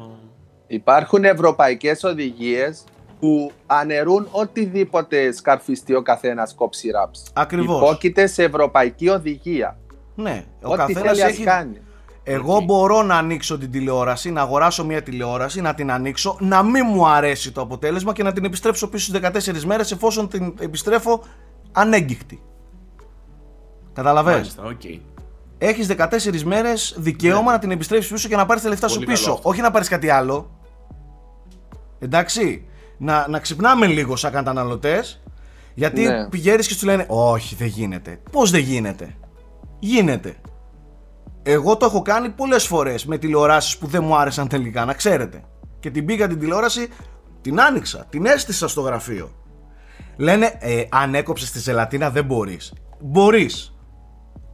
Υπάρχουν 0.68 1.24
ευρωπαϊκές 1.24 2.04
οδηγίες 2.04 2.84
που 3.20 3.52
αναιρούν 3.66 4.28
οτιδήποτε 4.32 5.32
σκαρφιστεί 5.32 5.96
ο 5.96 6.02
καθένας 6.02 6.56
κόψει 6.56 6.90
ράψ. 6.90 7.24
Ακριβώς. 7.34 7.82
Υπόκειται 7.82 8.28
σε 8.28 8.44
ευρωπαϊκή 8.44 9.10
οδηγία. 9.10 9.78
Ναι, 10.16 10.46
ο 10.62 10.68
Ό,τι 10.68 10.78
καθένας 10.78 11.02
θέλει 11.02 11.24
ας 11.24 11.30
έχει... 11.30 11.44
κάνει. 11.44 11.80
Εγώ 12.24 12.60
μπορώ 12.60 13.02
να 13.04 13.16
ανοίξω 13.18 13.58
την 13.58 13.72
τηλεόραση, 13.72 14.32
να 14.32 14.42
αγοράσω 14.42 14.86
μια 14.86 15.04
τηλεόραση, 15.04 15.62
να 15.62 15.74
την 15.74 15.92
ανοίξω, 15.92 16.38
να 16.40 16.64
μην 16.64 16.84
μου 16.88 17.08
αρέσει 17.08 17.52
το 17.52 17.62
αποτέλεσμα 17.62 18.14
και 18.14 18.24
να 18.24 18.34
την 18.34 18.44
επιστρέψω 18.46 18.90
πίσω 18.90 19.14
στις 19.14 19.54
14 19.62 19.64
μέρες 19.64 19.92
εφόσον 19.92 20.28
την 20.30 20.54
επιστρέφω 20.60 21.24
ανέγγιχτη. 21.72 22.42
Καταλαβες; 23.94 24.34
Μάλιστα, 24.34 24.64
οκ. 24.64 24.82
Έχεις 25.68 25.88
14 25.88 26.42
μέρες 26.44 26.96
δικαίωμα 26.98 27.52
να 27.52 27.60
την 27.60 27.72
επιστρέψεις 27.72 28.12
πίσω 28.12 28.28
και 28.28 28.36
να 28.36 28.46
πάρεις 28.46 28.64
τα 28.64 28.70
λεφτά 28.70 28.88
σου 28.88 29.00
Ναι. 29.00 29.06
Πολύ 29.06 29.18
καλό 29.18 29.26
πίσω. 29.28 29.36
αυτό. 29.38 29.50
Όχι 29.50 29.62
να 29.62 29.72
πάρεις 29.72 29.88
κάτι 29.88 30.10
άλλο. 30.10 30.60
Εντάξει. 32.00 32.66
Να, 32.98 33.28
να 33.30 33.40
ξυπνάμε 33.40 33.86
λίγο 33.88 34.16
σαν 34.16 34.32
καταναλωτές. 34.32 35.24
Γιατί 35.74 36.02
Ναι. 36.02 36.28
πηγαίνεις 36.30 36.68
και 36.68 36.74
σου 36.74 36.86
λένε 36.86 37.06
Όχι, 37.08 37.56
δεν 37.56 37.68
γίνεται. 37.68 38.20
Πώς 38.32 38.52
δεν 38.52 38.62
γίνεται; 38.62 39.16
Γίνεται. 39.80 40.36
Εγώ 41.44 41.78
το 41.78 41.86
έχω 41.86 42.02
κάνει 42.02 42.30
πολλές 42.30 42.66
φορές 42.68 43.06
με 43.06 43.18
τηλεοράσεις 43.18 43.78
που 43.78 43.88
δεν 43.88 44.04
μου 44.04 44.16
άρεσαν 44.18 44.48
τελικά, 44.48 44.86
να 44.86 44.94
ξέρετε. 44.94 45.44
Και 45.80 45.90
την 45.90 46.06
πήγα 46.06 46.28
την 46.28 46.40
τηλεόραση, 46.40 46.88
την 47.42 47.62
άνοιξα, 47.62 48.06
την 48.10 48.26
έστησα 48.26 48.68
στο 48.68 48.82
γραφείο. 48.82 49.32
Λένε, 50.18 50.58
ε, 50.60 50.84
αν 50.90 51.16
έκοψες 51.16 51.52
τη 51.52 51.60
ζελατίνα 51.60 52.10
δεν 52.10 52.26
μπορείς. 52.26 52.74
Μπορείς. 53.00 53.75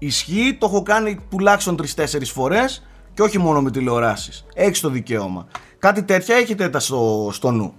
Ισχύει, 0.04 0.58
το 0.60 0.66
έχω 0.66 0.84
κάνει 0.84 1.20
τουλάχιστον 1.30 1.78
3-4 1.96 2.06
φορές 2.24 2.84
και 3.14 3.22
όχι 3.22 3.38
μόνο 3.38 3.62
με 3.62 3.72
τηλεοράσεις. 3.72 4.46
Έχεις 4.54 4.80
το 4.80 4.90
δικαίωμα. 4.90 5.48
Κάτι 5.78 6.04
τέτοια 6.04 6.36
έχετε 6.36 6.70
τα 6.70 6.80
στο, 6.80 7.30
στο 7.34 7.52
νου. 7.52 7.74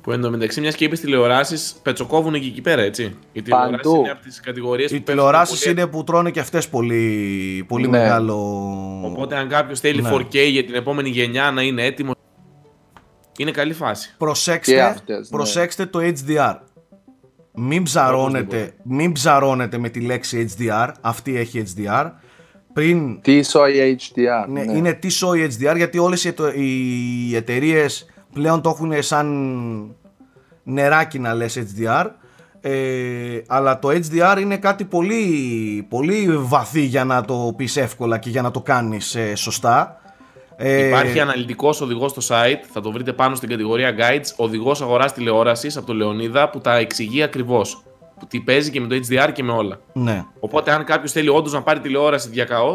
Που 0.00 0.12
εντωμεταξύ, 0.12 0.60
μιας 0.60 0.74
και 0.74 0.84
είπες 0.84 1.00
τηλεοράσεις, 1.00 1.76
πετσοκόβουν 1.82 2.32
και 2.32 2.46
εκεί 2.46 2.60
πέρα, 2.60 2.82
έτσι; 2.82 3.16
Οι 3.32 3.42
τηλεοράσει 3.42 3.70
Παντού. 3.82 3.96
είναι 3.96 4.10
από 4.10 4.22
τις 4.22 4.40
κατηγορίες 4.40 4.90
Οι 4.90 5.00
τηλεοράσεις 5.00 5.64
είναι 5.64 5.86
που 5.86 6.04
τρώνε 6.04 6.30
και 6.30 6.40
αυτές 6.40 6.68
πολύ, 6.68 7.64
πολύ 7.68 7.88
Ναι. 7.88 7.98
μεγάλο... 7.98 8.34
Οπότε, 9.04 9.36
αν 9.36 9.48
κάποιος 9.48 9.80
θέλει 9.80 10.02
Ναι. 10.02 10.10
4K 10.12 10.48
για 10.50 10.64
την 10.64 10.74
επόμενη 10.74 11.08
γενιά 11.08 11.50
να 11.50 11.62
είναι 11.62 11.84
έτοιμος. 11.84 12.14
Είναι 13.38 13.50
καλή 13.50 13.72
φάση. 13.72 14.14
Προσέξτε, 14.18 14.74
Και 14.74 14.82
αυτές, 14.82 15.18
ναι. 15.30 15.36
προσέξτε 15.36 15.86
το 15.86 15.98
HDR. 16.02 16.54
Μην 17.56 17.82
ψαρώνετε, 17.82 18.74
μην 18.82 19.12
ψαρώνετε 19.12 19.78
με 19.78 19.88
τη 19.88 20.00
λέξη 20.00 20.48
HDR. 20.58 20.88
Αυτή 21.00 21.36
έχει 21.36 21.62
HDR. 21.76 22.10
Πριν 22.72 23.20
Τι 23.20 23.42
σόι 23.42 23.96
HDR. 24.00 24.48
ναι, 24.48 24.62
ναι. 24.62 24.72
είναι 24.72 24.92
τι 24.92 25.08
σόι 25.08 25.48
HDR 25.50 25.76
γιατί 25.76 25.98
όλες 25.98 26.24
οι, 26.24 26.28
ετο- 26.28 26.52
οι 26.54 27.36
εταιρείες 27.36 28.06
πλέον 28.32 28.60
το 28.60 28.68
έχουν 28.68 29.02
σαν 29.02 29.96
νεράκι 30.62 31.18
να 31.18 31.34
λες 31.34 31.58
HDR 31.58 32.06
ε, 32.60 33.40
αλλά 33.46 33.78
το 33.78 33.88
HDR 33.88 34.38
είναι 34.40 34.56
κάτι 34.56 34.84
πολύ, 34.84 35.86
πολύ 35.88 36.36
βαθύ 36.36 36.80
για 36.80 37.04
να 37.04 37.24
το 37.24 37.54
πεις 37.56 37.76
εύκολα 37.76 38.18
και 38.18 38.30
για 38.30 38.42
να 38.42 38.50
το 38.50 38.60
κάνεις 38.60 39.14
ε, 39.14 39.34
σωστά 39.34 40.00
Ε, 40.56 40.86
Υπάρχει 40.86 41.20
αναλυτικός 41.20 41.80
οδηγός 41.80 42.10
στο 42.10 42.22
site, 42.34 42.60
θα 42.72 42.80
το 42.80 42.92
βρείτε 42.92 43.12
πάνω 43.12 43.34
στην 43.34 43.48
κατηγορία 43.48 43.94
Guides, 43.98 44.26
οδηγός 44.36 44.82
αγοράς 44.82 45.12
τηλεόρασης 45.12 45.76
από 45.76 45.86
τον 45.86 45.96
Λεωνίδα 45.96 46.50
που 46.50 46.58
τα 46.60 46.76
εξηγεί 46.76 47.22
ακριβώς. 47.22 47.82
Που 48.18 48.26
τι 48.26 48.40
παίζει 48.40 48.70
και 48.70 48.80
με 48.80 48.86
το 48.86 48.94
HDR 49.08 49.30
και 49.32 49.42
με 49.42 49.52
όλα. 49.52 49.80
ναι, 49.92 50.24
Οπότε, 50.40 50.70
αν 50.72 50.84
κάποιος 50.84 51.12
θέλει 51.12 51.28
όντως 51.28 51.52
να 51.52 51.62
πάρει 51.62 51.80
τηλεόραση 51.80 52.28
διακαώ, 52.28 52.74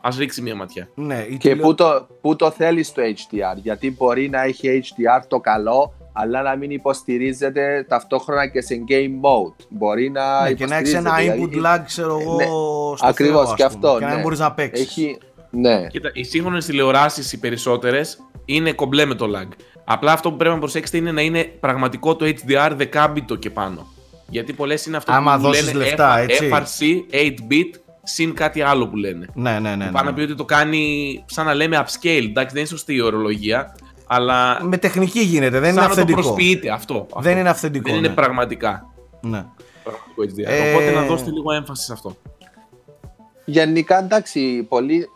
ας 0.00 0.16
ρίξει 0.16 0.42
μία 0.42 0.54
ματιά. 0.54 0.88
ναι, 0.94 1.26
η 1.30 1.36
Και 1.36 1.48
τηλε- 1.48 1.62
πού 1.62 1.74
το, 1.74 2.06
πού 2.20 2.36
το 2.36 2.50
θέλεις 2.50 2.92
το 2.92 3.02
HDR. 3.02 3.56
Γιατί 3.62 3.90
μπορεί 3.98 4.28
να 4.28 4.42
έχει 4.42 4.82
HDR 4.84 5.22
το 5.28 5.38
καλό, 5.40 5.92
αλλά 6.12 6.42
να 6.42 6.56
μην 6.56 6.70
υποστηρίζεται 6.70 7.84
ταυτόχρονα 7.88 8.46
και 8.46 8.60
σε 8.60 8.74
game 8.88 9.24
mode. 9.26 9.66
Μπορεί 9.68 10.10
να 10.10 10.42
ναι, 10.42 10.52
και 10.52 10.66
να 10.66 10.76
έχεις 10.76 10.94
ένα 10.94 11.00
υποστηρίζεται, 11.10 11.42
input 11.44 11.48
δηλαδή- 11.48 11.80
lag 11.82 11.86
ξέρω 11.86 12.18
εγώ 12.20 12.34
Ναι, 12.34 12.44
στο 12.96 13.06
Ακριβώς 13.06 13.46
Θεό, 13.46 13.54
και 13.54 13.64
ας 13.64 13.72
πούμε, 13.74 13.86
αυτό. 13.88 13.98
και 13.98 14.04
να 14.04 14.08
μην 14.08 14.16
ναι. 14.16 14.22
μπορείς 14.22 14.38
να 14.38 14.52
παίξεις 14.52 14.86
Έχει, 14.86 15.18
ναι. 15.50 15.86
Κοίτα, 15.86 16.10
οι 16.14 16.22
σύγχρονες 16.24 16.64
τηλεοράσεις, 16.64 17.32
οι 17.32 17.38
περισσότερες, 17.38 18.18
είναι 18.44 18.72
κομπλέ 18.72 19.04
με 19.04 19.14
το 19.14 19.26
lag. 19.36 19.48
Απλά 19.84 20.12
αυτό 20.12 20.30
που 20.30 20.36
πρέπει 20.36 20.54
να 20.54 20.60
προσέξετε 20.60 20.96
είναι 20.96 21.12
να 21.12 21.20
είναι 21.20 21.44
πραγματικό 21.44 22.16
το 22.16 22.26
HDR 22.26 22.72
δεκάμπιτο 22.76 23.34
και 23.34 23.50
πάνω. 23.50 23.86
Γιατί 24.28 24.52
πολλές 24.52 24.86
είναι 24.86 24.96
αυτό 24.96 25.12
Άμα 25.12 25.36
που 25.36 25.40
δώσεις 25.42 25.64
λένε 25.64 25.78
λεφτά, 25.78 26.24
FR- 26.24 26.28
έτσι. 26.28 26.50
FRC 26.52 27.14
8-bit 27.14 27.80
συν 28.02 28.34
κάτι 28.34 28.60
άλλο 28.62 28.88
που 28.88 28.96
λένε. 28.96 29.26
ναι, 29.34 29.50
ναι, 29.52 29.58
ναι, 29.58 29.84
ναι. 29.84 29.90
Πάνω 29.90 30.10
να 30.10 30.14
πει 30.16 30.22
ότι 30.22 30.34
το 30.34 30.44
κάνει 30.44 31.24
σαν 31.26 31.46
να 31.46 31.54
λέμε 31.54 31.76
upscale. 31.86 32.24
Εντάξει, 32.24 32.52
δεν 32.52 32.56
είναι 32.56 32.66
σωστή 32.66 32.94
η 32.94 33.00
ορολογία, 33.00 33.76
αλλά 34.06 34.64
με 34.64 34.76
τεχνική 34.78 35.20
γίνεται, 35.20 35.58
δεν 35.60 35.70
είναι 35.70 35.80
σαν 35.80 35.88
να 35.88 35.94
το 35.94 36.00
αυθεντικό 36.00 36.20
προσποιείται 36.20 36.70
αυτό. 36.70 36.94
αυτό. 36.94 37.20
δεν 37.20 37.38
είναι 37.38 37.48
αυθεντικό 37.48 37.88
Δεν 37.88 37.98
είναι 37.98 38.08
ναι. 38.08 38.14
πραγματικά. 38.14 38.86
ναι. 39.20 39.44
Πραγματικό 39.84 40.22
HDR. 40.22 40.50
Ε, 40.52 40.72
Οπότε 40.74 40.90
να 40.90 41.02
δώσετε 41.02 41.30
λίγο 41.30 41.52
έμφαση 41.52 41.84
σε 41.84 41.92
αυτό. 41.92 42.16
Γενικά, 43.44 43.98
εντάξει, 43.98 44.62
πολλοί, 44.68 45.08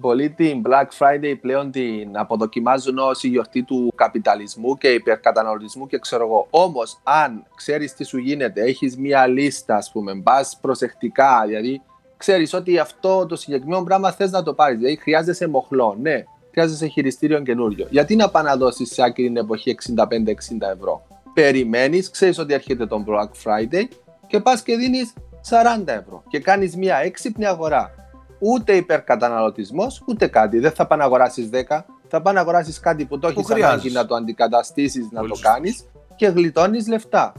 πολλοί 0.00 0.30
την 0.30 0.62
Black 0.66 0.86
Friday 0.98 1.34
πλέον 1.40 1.70
την 1.70 2.16
αποδοκιμάζουν 2.18 2.98
ως 2.98 3.22
η 3.22 3.28
γιορτή 3.28 3.62
του 3.62 3.92
καπιταλισμού 3.94 4.78
και 4.78 4.88
υπερκαταναλωτισμού 4.88 5.86
και 5.86 5.98
ξέρω 5.98 6.24
εγώ. 6.24 6.46
Όμως, 6.50 7.00
αν 7.02 7.46
ξέρεις 7.54 7.94
τι 7.94 8.04
σου 8.04 8.18
γίνεται, 8.18 8.62
έχεις 8.62 8.96
μία 8.96 9.26
λίστα, 9.26 9.76
ας 9.76 9.90
πούμε, 9.92 10.20
πας 10.22 10.58
προσεκτικά, 10.60 11.44
δηλαδή 11.46 11.82
ξέρεις 12.16 12.54
ότι 12.54 12.78
αυτό 12.78 13.26
το 13.26 13.36
συγκεκριμένο 13.36 13.82
πράγμα 13.82 14.12
θες 14.12 14.30
να 14.30 14.42
το 14.42 14.54
πάρεις, 14.54 14.78
δηλαδή 14.78 14.96
χρειάζεσαι 14.96 15.48
μοχλό, 15.48 15.96
ναι, 16.00 16.24
χρειάζεσαι 16.50 16.86
χειριστήριο 16.86 17.40
καινούριο. 17.40 17.86
Γιατί 17.90 18.16
να 18.16 18.30
πάει 18.30 18.42
να 18.42 18.56
δώσεις 18.56 18.92
σε 18.92 19.02
άκρη 19.02 19.24
την 19.24 19.36
εποχή 19.36 19.70
65-60 19.70 20.70
ευρώ; 20.74 21.06
Περιμένεις, 21.34 22.10
ξέρεις 22.10 22.38
ότι 22.38 22.54
έρχεται 22.54 22.86
τον 22.86 23.04
Black 23.08 23.30
Friday 23.44 23.84
και 24.26 24.40
πας 24.40 24.62
και 24.62 24.76
δίνεις 24.76 25.12
40 25.48 25.82
ευρώ 25.86 26.22
και 26.28 26.38
κάνεις 26.38 26.76
μια 26.76 26.96
έξυπνη 26.96 27.46
αγορά. 27.46 27.94
Ούτε 28.40 28.72
υπερκαταναλωτισμός, 28.76 30.02
ούτε 30.06 30.26
κάτι. 30.26 30.58
Δεν 30.58 30.70
θα 30.70 30.86
πάνε 30.86 31.00
να 31.02 31.06
αγοράσεις 31.08 31.50
10, 31.52 31.84
θα 32.08 32.22
πάνε 32.22 32.36
να 32.36 32.40
αγοράσεις 32.40 32.80
κάτι 32.80 33.04
που 33.04 33.18
το 33.18 33.26
έχεις 33.28 33.44
ανάγκη 33.50 33.62
χρειάζεσαι. 33.62 33.94
να 33.98 34.06
το 34.06 34.14
αντικαταστήσεις, 34.14 35.08
να 35.10 35.18
Πολύ 35.18 35.28
το 35.30 35.34
σωστά. 35.36 35.52
κάνεις 35.52 35.84
και 36.16 36.26
γλιτώνεις 36.26 36.88
λεφτά. 36.88 37.32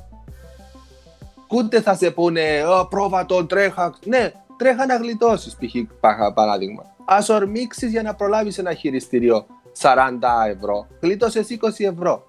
Ούτε 1.53 1.81
θα 1.81 1.95
σε 1.95 2.11
πούνε 2.11 2.63
«Ω, 2.79 2.87
πρόβατο, 2.87 3.45
τρέχα. 3.45 3.93
Ναι, 4.05 4.31
τρέχα 4.57 4.85
να 4.85 4.95
γλιτώσεις, 4.95 5.55
π.χ. 5.55 5.75
πα- 5.99 6.33
παράδειγμα. 6.33 6.83
Ας 7.05 7.29
ορμήξεις 7.29 7.91
για 7.91 8.01
να 8.01 8.15
προλάβεις 8.15 8.57
ένα 8.57 8.73
χειριστήριο 8.73 9.45
40 9.81 10.47
ευρώ. 10.55 10.87
Γλίτωσες 10.99 11.49
20 11.49 11.85
ευρώ. 11.85 12.23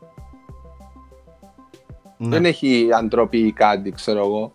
Ναι. 2.16 2.28
Δεν 2.28 2.44
έχει 2.44 2.88
αντροπή 2.92 3.38
ή 3.38 3.52
κάτι, 3.52 3.90
ξέρω 3.90 4.18
εγώ. 4.18 4.52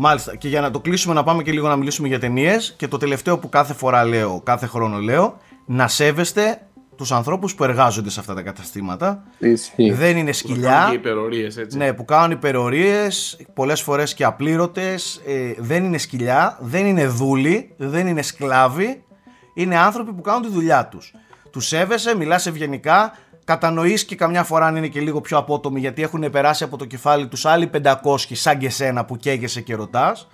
Μάλιστα. 0.00 0.36
Και 0.36 0.48
για 0.48 0.60
να 0.60 0.70
το 0.70 0.80
κλείσουμε, 0.80 1.14
να 1.14 1.22
πάμε 1.22 1.42
και 1.42 1.52
λίγο 1.52 1.68
να 1.68 1.76
μιλήσουμε 1.76 2.08
για 2.08 2.18
ταινίες. 2.18 2.74
Και 2.76 2.88
το 2.88 2.96
τελευταίο 2.96 3.38
που 3.38 3.48
κάθε 3.48 3.74
φορά 3.74 4.04
λέω, 4.04 4.40
κάθε 4.44 4.66
χρόνο 4.66 4.98
λέω, 4.98 5.36
να 5.66 5.88
σέβεστε 5.88 6.60
τους 6.96 7.12
ανθρώπους 7.12 7.54
που 7.54 7.64
εργάζονται 7.64 8.10
σε 8.10 8.20
αυτά 8.20 8.34
τα 8.34 8.42
καταστήματα. 8.42 9.22
Ισχύει. 9.38 9.90
Δεν 9.90 10.16
είναι 10.16 10.30
Και 10.30 10.36
σκυλιά. 10.36 10.90
υπερορίες, 10.94 11.56
έτσι. 11.56 11.76
Ναι, 11.76 11.92
που 11.92 12.04
κάνουν 12.04 12.30
υπερορίες, 12.30 13.40
πολλές 13.54 13.80
φορές 13.80 14.14
και 14.14 14.24
απλήρωτες. 14.24 15.22
Ε, 15.26 15.54
δεν 15.58 15.84
είναι 15.84 15.98
σκυλιά, 15.98 16.58
δεν 16.60 16.86
είναι 16.86 17.06
δούλοι, 17.06 17.74
δεν 17.76 18.06
είναι 18.06 18.22
σκλάβοι. 18.22 19.04
Είναι 19.54 19.78
άνθρωποι 19.78 20.12
που 20.12 20.20
κάνουν 20.20 20.42
τη 20.42 20.48
δουλειά 20.48 20.86
τους. 20.86 21.14
Τους 21.50 21.66
σέβεσαι, 21.66 22.16
μιλάς 22.16 22.46
ευγενικά, 22.46 23.12
κατανοείς 23.48 24.04
και 24.04 24.16
καμιά 24.16 24.44
φορά 24.44 24.66
αν 24.66 24.76
είναι 24.76 24.86
και 24.86 25.00
λίγο 25.00 25.20
πιο 25.20 25.38
απότομοι 25.38 25.80
γιατί 25.80 26.02
έχουν 26.02 26.30
περάσει 26.30 26.64
από 26.64 26.76
το 26.76 26.84
κεφάλι 26.84 27.26
τους 27.28 27.44
άλλοι 27.44 27.70
500 27.82 27.94
σαν 28.32 28.58
και 28.58 28.70
σένα 28.70 29.04
που 29.04 29.16
καίγεσαι 29.16 29.60
και 29.60 29.74
ρωτάς. 29.74 30.28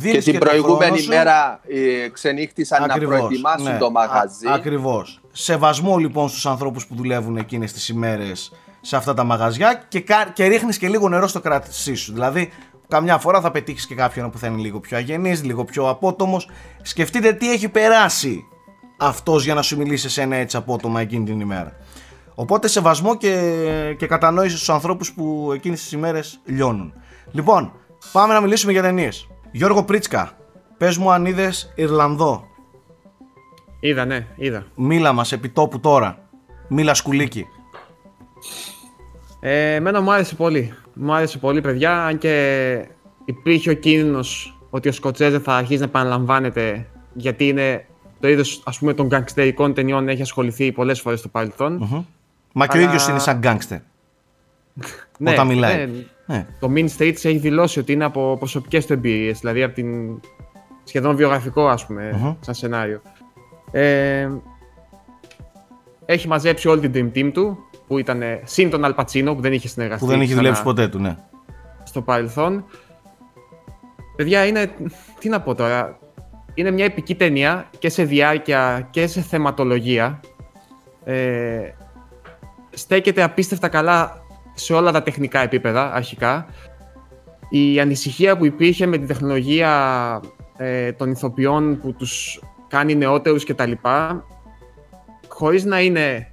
Και 0.00 0.18
την 0.18 0.38
προηγούμενη 0.38 1.06
μέρα 1.06 1.60
ε, 1.68 2.08
ξενύχτησαν 2.08 2.86
να 2.86 2.98
προετοιμάσουν 2.98 3.78
το 3.78 3.90
μαγαζί. 3.90 4.46
Ακριβώς. 4.54 5.20
Σεβασμό 5.32 5.96
λοιπόν 5.96 6.28
στους 6.28 6.46
ανθρώπους 6.46 6.86
που 6.86 6.94
δουλεύουν 6.94 7.36
εκείνες 7.36 7.72
τις 7.72 7.88
ημέρες 7.88 8.52
σε 8.80 8.96
αυτά 8.96 9.14
τα 9.14 9.24
μαγαζιά 9.24 9.82
και, 9.88 10.00
κα- 10.00 10.30
και 10.34 10.46
ρίχνεις 10.46 10.78
και 10.78 10.88
λίγο 10.88 11.08
νερό 11.08 11.26
στο 11.26 11.40
κράτησή 11.40 11.94
σου. 11.94 12.12
Δηλαδή, 12.12 12.52
καμιά 12.88 13.18
φορά 13.18 13.40
θα 13.40 13.50
πετύχεις 13.50 13.86
και 13.86 13.94
κάποιον 13.94 14.30
που 14.30 14.38
θα 14.38 14.46
είναι 14.46 14.60
λίγο 14.60 14.80
πιο 14.80 14.96
αγενής, 14.96 15.44
λίγο 15.44 15.64
πιο 15.64 15.88
απότομος. 15.88 16.48
Σκεφτείτε 16.82 17.32
τι 17.32 17.52
έχει 17.52 17.68
περάσει 17.68 18.44
αυτός 18.96 19.44
για 19.44 19.54
να 19.54 19.62
σου 19.62 19.76
μιλήσει 19.76 20.08
σε 20.08 20.22
ένα 20.22 20.36
έτσι 20.36 20.56
απότομα 20.56 21.00
εκείνη 21.00 21.24
την 21.24 21.40
ημέρα. 21.40 21.76
Οπότε 22.42 22.68
σεβασμό 22.68 23.16
και, 23.16 23.94
και 23.98 24.06
κατανόηση 24.06 24.56
στους 24.56 24.68
ανθρώπους 24.68 25.12
που 25.12 25.50
εκείνες 25.54 25.80
τις 25.80 25.92
ημέρες 25.92 26.40
λιώνουν. 26.44 26.92
Λοιπόν, 27.30 27.72
πάμε 28.12 28.34
να 28.34 28.40
μιλήσουμε 28.40 28.72
για 28.72 28.82
ταινίες. 28.82 29.28
Γιώργο 29.52 29.84
Πρίτσκα, 29.84 30.32
πες 30.76 30.96
μου 30.96 31.12
αν 31.12 31.26
είδες 31.26 31.72
Ιρλανδό. 31.74 32.44
Είδα, 33.80 34.04
ναι, 34.04 34.26
είδα. 34.36 34.66
Μίλα 34.74 35.12
μας 35.12 35.32
επί 35.32 35.48
τόπου 35.48 35.80
τώρα. 35.80 36.28
Μίλα 36.68 36.94
σκουλίκι. 36.94 37.46
Ε, 39.40 39.74
εμένα 39.74 40.00
μου 40.00 40.12
άρεσε 40.12 40.34
πολύ. 40.34 40.74
Μου 40.94 41.14
άρεσε 41.14 41.38
πολύ, 41.38 41.60
παιδιά, 41.60 42.04
αν 42.04 42.18
και 42.18 42.86
υπήρχε 43.24 43.70
ο 43.70 43.74
κίνδυνος 43.74 44.58
ότι 44.70 44.88
ο 44.88 44.92
Σκοτσέζε 44.92 45.38
θα 45.38 45.56
αρχίσει 45.56 45.80
να 45.80 45.86
επαναλαμβάνεται 45.86 46.86
γιατί 47.12 47.48
είναι 47.48 47.86
το 48.20 48.28
είδος 48.28 48.62
ας 48.64 48.78
πούμε 48.78 48.94
των 48.94 49.06
γκαγκστερικών 49.06 49.74
ταινιών 49.74 50.08
έχει 50.08 50.22
ασχοληθεί 50.22 50.72
πολλές 50.72 51.00
φορές 51.00 51.18
στο 51.18 51.28
παρελθόν. 51.28 51.72
Μμμ. 51.72 52.04
Μα 52.52 52.66
και 52.66 52.76
ο 52.76 52.80
Αλλά- 52.80 52.88
ίδιος 52.88 53.08
είναι 53.08 53.18
σαν 53.18 53.38
γκάγκστερ. 53.38 53.78
Ναι, 55.18 55.30
όταν 55.30 55.46
μιλάει. 55.46 55.86
ναι, 55.86 55.92
Ναι. 56.26 56.46
το 56.60 56.70
Mean 56.74 56.86
Streets 56.98 57.24
έχει 57.24 57.36
δηλώσει 57.38 57.78
ότι 57.78 57.92
είναι 57.92 58.04
από 58.04 58.36
προσωπικές 58.38 58.86
του 58.86 58.92
εμπειρίες, 58.92 59.38
δηλαδή 59.40 59.62
από 59.62 59.74
την 59.74 60.20
σχεδόν 60.84 61.16
βιογραφικό 61.16 61.68
ας 61.68 61.86
πούμε, 61.86 62.12
Μμμ. 62.20 62.34
σαν 62.40 62.54
σενάριο. 62.54 63.00
Ε, 63.70 64.28
έχει 66.04 66.28
μαζέψει 66.28 66.68
όλη 66.68 66.88
την 66.90 67.10
Dream 67.12 67.18
Team 67.18 67.30
του, 67.32 67.58
που 67.86 67.98
ήταν 67.98 68.22
ε, 68.22 68.40
συν 68.44 68.70
τον 68.70 68.84
Αλπατσίνο 68.84 69.34
που 69.34 69.40
δεν 69.40 69.52
είχε 69.52 69.68
συνεργαστεί. 69.68 70.04
Που 70.04 70.10
δεν 70.10 70.20
έχει 70.20 70.26
ξανά 70.26 70.40
δουλέψει 70.42 70.62
ποτέ 70.62 70.88
του, 70.88 70.98
ναι. 70.98 71.16
στο 71.84 72.02
παρελθόν. 72.02 72.64
Παιδιά, 74.16 74.46
είναι. 74.46 74.70
Τι 75.18 75.28
να 75.28 75.40
πω 75.40 75.54
τώρα. 75.54 75.98
Είναι 76.54 76.70
μια 76.70 76.84
επική 76.84 77.14
ταινία 77.14 77.68
και 77.78 77.88
σε 77.88 78.04
διάρκεια 78.04 78.88
και 78.90 79.06
σε 79.06 79.20
θεματολογία. 79.20 80.20
Ε, 81.04 81.58
στέκεται 82.72 83.22
απίστευτα 83.22 83.68
καλά 83.68 84.22
σε 84.54 84.72
όλα 84.72 84.92
τα 84.92 85.02
τεχνικά 85.02 85.40
επίπεδα, 85.40 85.92
αρχικά. 85.92 86.46
Η 87.50 87.80
ανησυχία 87.80 88.36
που 88.36 88.44
υπήρχε 88.44 88.86
με 88.86 88.98
την 88.98 89.06
τεχνολογία 89.06 90.20
ε, 90.56 90.92
των 90.92 91.10
ηθοποιών 91.10 91.78
που 91.80 91.92
τους 91.94 92.40
κάνει 92.68 92.94
νεότερους 92.94 93.44
και 93.44 93.54
τα 93.54 93.66
λοιπά, 93.66 94.24
χωρίς 95.28 95.64
να 95.64 95.80
είναι, 95.80 96.30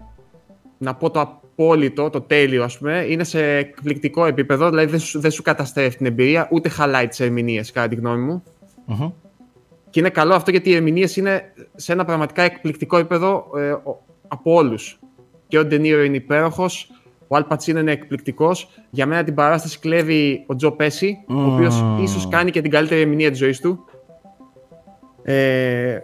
να 0.78 0.96
πω 0.96 1.12
το 1.12 1.20
απόλυτο, 1.20 2.10
το 2.10 2.22
τέλειο 2.22 2.64
ας 2.64 2.78
πούμε, 2.78 3.06
είναι 3.10 3.24
σε 3.24 3.56
εκπληκτικό 3.56 4.26
επίπεδο, 4.26 4.70
δηλαδή 4.70 4.86
δεν 4.90 5.00
σου, 5.00 5.20
δεν 5.20 5.32
σου 5.32 5.42
καταστρέφει 5.42 5.98
την 5.98 6.06
εμπειρία, 6.06 6.48
ούτε 6.52 6.70
χαλάει 6.70 7.08
τις 7.08 7.20
ερμηνείες, 7.20 7.72
κατά 7.72 7.88
τη 7.88 7.96
γνώμη 7.96 8.24
μου. 8.24 8.44
Μμμ. 8.86 9.10
Και 9.90 10.00
είναι 10.00 10.10
καλό 10.10 10.34
αυτό 10.36 10.52
γιατί 10.52 10.70
οι 10.70 10.76
ερμηνείες 10.76 11.16
είναι 11.16 11.54
σε 11.76 11.92
ένα 11.92 12.06
πραγματικά 12.06 12.42
εκπληκτικό 12.42 12.98
επίπεδο 12.98 13.46
ε, 13.58 13.72
ο- 13.72 14.04
από 14.28 14.54
όλους. 14.54 14.99
Και 15.50 15.58
ο 15.60 15.66
Ντενίρο 15.66 16.04
είναι 16.04 16.16
υπέροχος, 16.16 16.92
ο 17.28 17.36
Αλ 17.36 17.44
Πατσίνο 17.44 17.80
είναι 17.80 17.92
εκπληκτικός. 17.92 18.70
Για 18.90 19.06
μένα 19.06 19.24
την 19.24 19.34
παράσταση 19.34 19.80
κλέβει 19.80 20.44
ο 20.48 20.56
Τζο 20.56 20.72
Πέση, 20.72 21.18
ο 21.28 21.42
οποίος 21.54 21.82
Μμμ. 21.82 22.04
ίσως 22.04 22.28
κάνει 22.28 22.52
και 22.52 22.62
την 22.62 22.72
καλύτερη 22.72 23.02
ερμηνεία 23.02 23.30
της 23.30 23.40
ζωής 23.40 23.60
του. 23.60 23.86
Ε, 25.24 26.00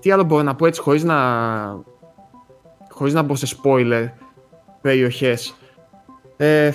τι 0.00 0.10
άλλο 0.10 0.24
μπορώ 0.24 0.42
να 0.42 0.54
πω 0.54 0.66
έτσι 0.66 0.80
χωρίς 0.80 1.04
να, 1.04 1.16
χωρίς 2.90 3.14
να 3.14 3.22
μπω 3.22 3.34
σε 3.34 3.56
spoiler 3.62 4.08
περιοχές. 4.80 5.54
Ε, 6.36 6.70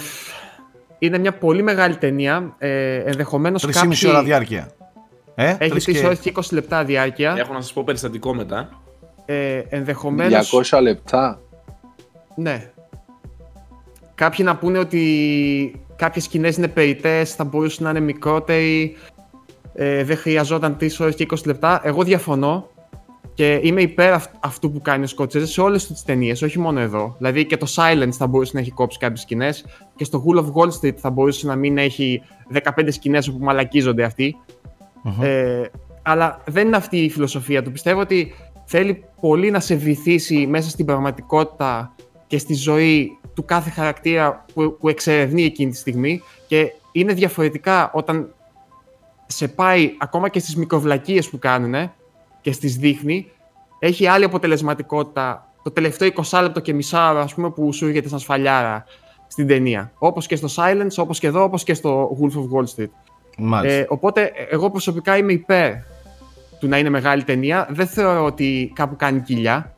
είναι 0.99 1.17
μια 1.17 1.37
πολύ 1.37 1.61
μεγάλη 1.63 1.95
ταινία. 1.97 2.55
Ε, 2.57 2.95
ενδεχομένως 2.95 3.65
3,5 3.67 3.71
κάποιοι... 3.71 4.09
ώρα 4.09 4.23
διάρκεια. 4.23 4.69
Ε, 5.35 5.55
Έχει 5.59 5.69
τρεις 5.69 5.85
3 5.89 5.91
και- 5.93 6.05
ώρες 6.05 6.19
και 6.19 6.31
20 6.35 6.41
λεπτά 6.51 6.83
διάρκεια. 6.83 7.35
Έχω 7.37 7.53
να 7.53 7.61
σας 7.61 7.73
πω 7.73 7.83
περιστατικό 7.83 8.33
μετά. 8.33 8.69
Ε, 9.25 9.61
ενδεχομένως... 9.69 10.53
200 10.71 10.79
λεπτά. 10.81 11.39
Ναι. 12.35 12.69
Κάποιοι 14.15 14.45
να 14.47 14.55
πούνε 14.57 14.77
ότι 14.79 15.81
κάποιες 15.95 16.23
σκηνές 16.23 16.57
είναι 16.57 16.67
περιττές, 16.67 17.35
θα 17.35 17.43
μπορούσαν 17.43 17.83
να 17.83 17.89
είναι 17.89 17.99
μικρότεροι, 17.99 18.95
ε, 19.73 20.03
δεν 20.03 20.17
χρειαζόταν 20.17 20.77
3 20.79 20.89
ώρες 20.99 21.15
και 21.15 21.25
20 21.31 21.45
λεπτά. 21.45 21.81
Εγώ 21.83 22.03
διαφωνώ 22.03 22.69
και 23.33 23.59
είμαι 23.63 23.81
υπέρ 23.81 24.13
αυ- 24.13 24.33
αυτού 24.39 24.71
που 24.71 24.81
κάνει 24.81 25.03
ο 25.03 25.07
Σκοτσέζε 25.07 25.45
σε 25.47 25.61
όλες 25.61 25.87
τις 25.87 26.03
ταινίες, 26.03 26.41
όχι 26.41 26.59
μόνο 26.59 26.79
εδώ. 26.79 27.15
Δηλαδή 27.17 27.45
και 27.45 27.57
το 27.57 27.67
Silence 27.75 28.11
θα 28.11 28.27
μπορούσε 28.27 28.51
να 28.53 28.59
έχει 28.59 28.71
κόψει 28.71 28.97
κάποιες 28.97 29.21
σκηνές 29.21 29.65
και 29.95 30.03
στο 30.03 30.23
Wool 30.27 30.37
of 30.39 30.45
Wall 30.53 30.69
Street 30.81 30.95
θα 30.95 31.09
μπορούσε 31.09 31.47
να 31.47 31.55
μην 31.55 31.77
έχει 31.77 32.21
15 32.53 32.87
σκηνές 32.91 33.27
όπου 33.27 33.43
μαλακίζονται 33.43 34.03
αυτοί. 34.03 34.35
Μμμ. 35.03 35.21
Ε, 35.23 35.69
αλλά 36.01 36.41
δεν 36.45 36.67
είναι 36.67 36.75
αυτή 36.75 36.97
η 36.97 37.09
φιλοσοφία 37.09 37.63
του. 37.63 37.71
Πιστεύω 37.71 37.99
ότι 37.99 38.33
θέλει 38.65 39.03
πολύ 39.21 39.51
να 39.51 39.59
σε 39.59 39.75
βυθίσει 39.75 40.47
μέσα 40.47 40.69
στην 40.69 40.85
πραγματικότητα 40.85 41.95
και 42.27 42.37
στη 42.37 42.53
ζωή 42.53 43.17
του 43.33 43.45
κάθε 43.45 43.69
χαρακτήρα 43.69 44.45
που, 44.53 44.77
που 44.79 44.89
εξερευνεί 44.89 45.43
εκείνη 45.43 45.71
τη 45.71 45.77
στιγμή. 45.77 46.21
Και 46.47 46.71
είναι 46.91 47.13
διαφορετικά 47.13 47.91
όταν 47.93 48.33
σε 49.25 49.47
πάει 49.47 49.95
ακόμα 49.97 50.29
και 50.29 50.39
στις 50.39 50.55
μικροβλακίες 50.55 51.29
που 51.29 51.39
κάνουν 51.39 51.91
και 52.41 52.51
στις 52.51 52.75
δείχνει 52.75 53.31
έχει 53.79 54.07
άλλη 54.07 54.23
αποτελεσματικότητα 54.23 55.49
το 55.63 55.71
τελευταίο 55.71 56.09
20 56.29 56.39
λεπτό 56.41 56.59
και 56.59 56.73
μισά 56.73 57.09
ας 57.09 57.33
πούμε 57.33 57.49
που 57.49 57.73
σου 57.73 57.87
έρχεται 57.87 58.07
σαν 58.07 58.19
σφαλιάρα 58.19 58.85
στην 59.27 59.47
ταινία. 59.47 59.91
Όπως 59.97 60.27
και 60.27 60.35
στο 60.35 60.47
Silence, 60.55 60.95
όπως 60.97 61.19
και 61.19 61.27
εδώ, 61.27 61.43
όπως 61.43 61.63
και 61.63 61.73
στο 61.73 62.17
Wolf 62.21 62.37
of 62.37 62.59
Wall 62.59 62.65
Street. 62.75 62.89
Μάλιστα. 63.37 63.79
ε, 63.79 63.85
οπότε, 63.89 64.21
ε, 64.21 64.43
εγώ 64.49 64.69
προσωπικά 64.71 65.17
είμαι 65.17 65.33
υπέρ 65.33 65.73
του 66.65 66.71
να 66.71 66.77
είναι 66.77 66.89
μεγάλη 66.89 67.23
ταινία. 67.23 67.67
Δεν 67.69 67.87
θεωρώ 67.87 68.25
ότι 68.25 68.71
κάπου 68.75 68.95
κάνει 68.95 69.21
κοιλιά. 69.21 69.75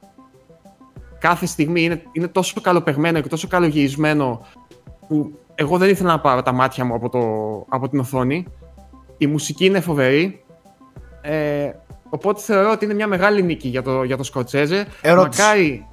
Κάθε 1.20 1.46
στιγμή 1.46 1.82
είναι, 1.82 2.02
είναι 2.12 2.28
τόσο 2.28 2.62
καλοπεγμένο 2.62 3.22
και 3.22 3.28
τόσο 3.28 3.48
καλογυρισμένο 3.48 4.46
που 5.08 5.40
εγώ 5.56 5.78
δεν 5.78 5.90
ήθελα 5.90 6.10
να 6.10 6.20
πάρω 6.20 6.42
τα 6.42 6.52
μάτια 6.52 6.86
μου 6.86 6.94
από, 6.94 7.10
το, 7.10 7.20
από 7.70 7.90
την 7.90 8.00
οθόνη. 8.00 8.46
Η 9.18 9.28
μουσική 9.28 9.66
είναι 9.66 9.80
φοβερή. 9.80 10.44
Ε, 11.22 11.72
οπότε 12.10 12.42
θεωρώ 12.42 12.72
ότι 12.72 12.86
είναι 12.86 12.94
μια 12.94 13.08
μεγάλη 13.08 13.44
νίκη 13.44 13.68
για 13.68 13.82
το, 13.82 14.04
για 14.04 14.18
το 14.18 14.24
Σκοτσέζε. 14.24 14.88
Ερώτηση. 15.02 15.42
Μακάρι, 15.42 15.86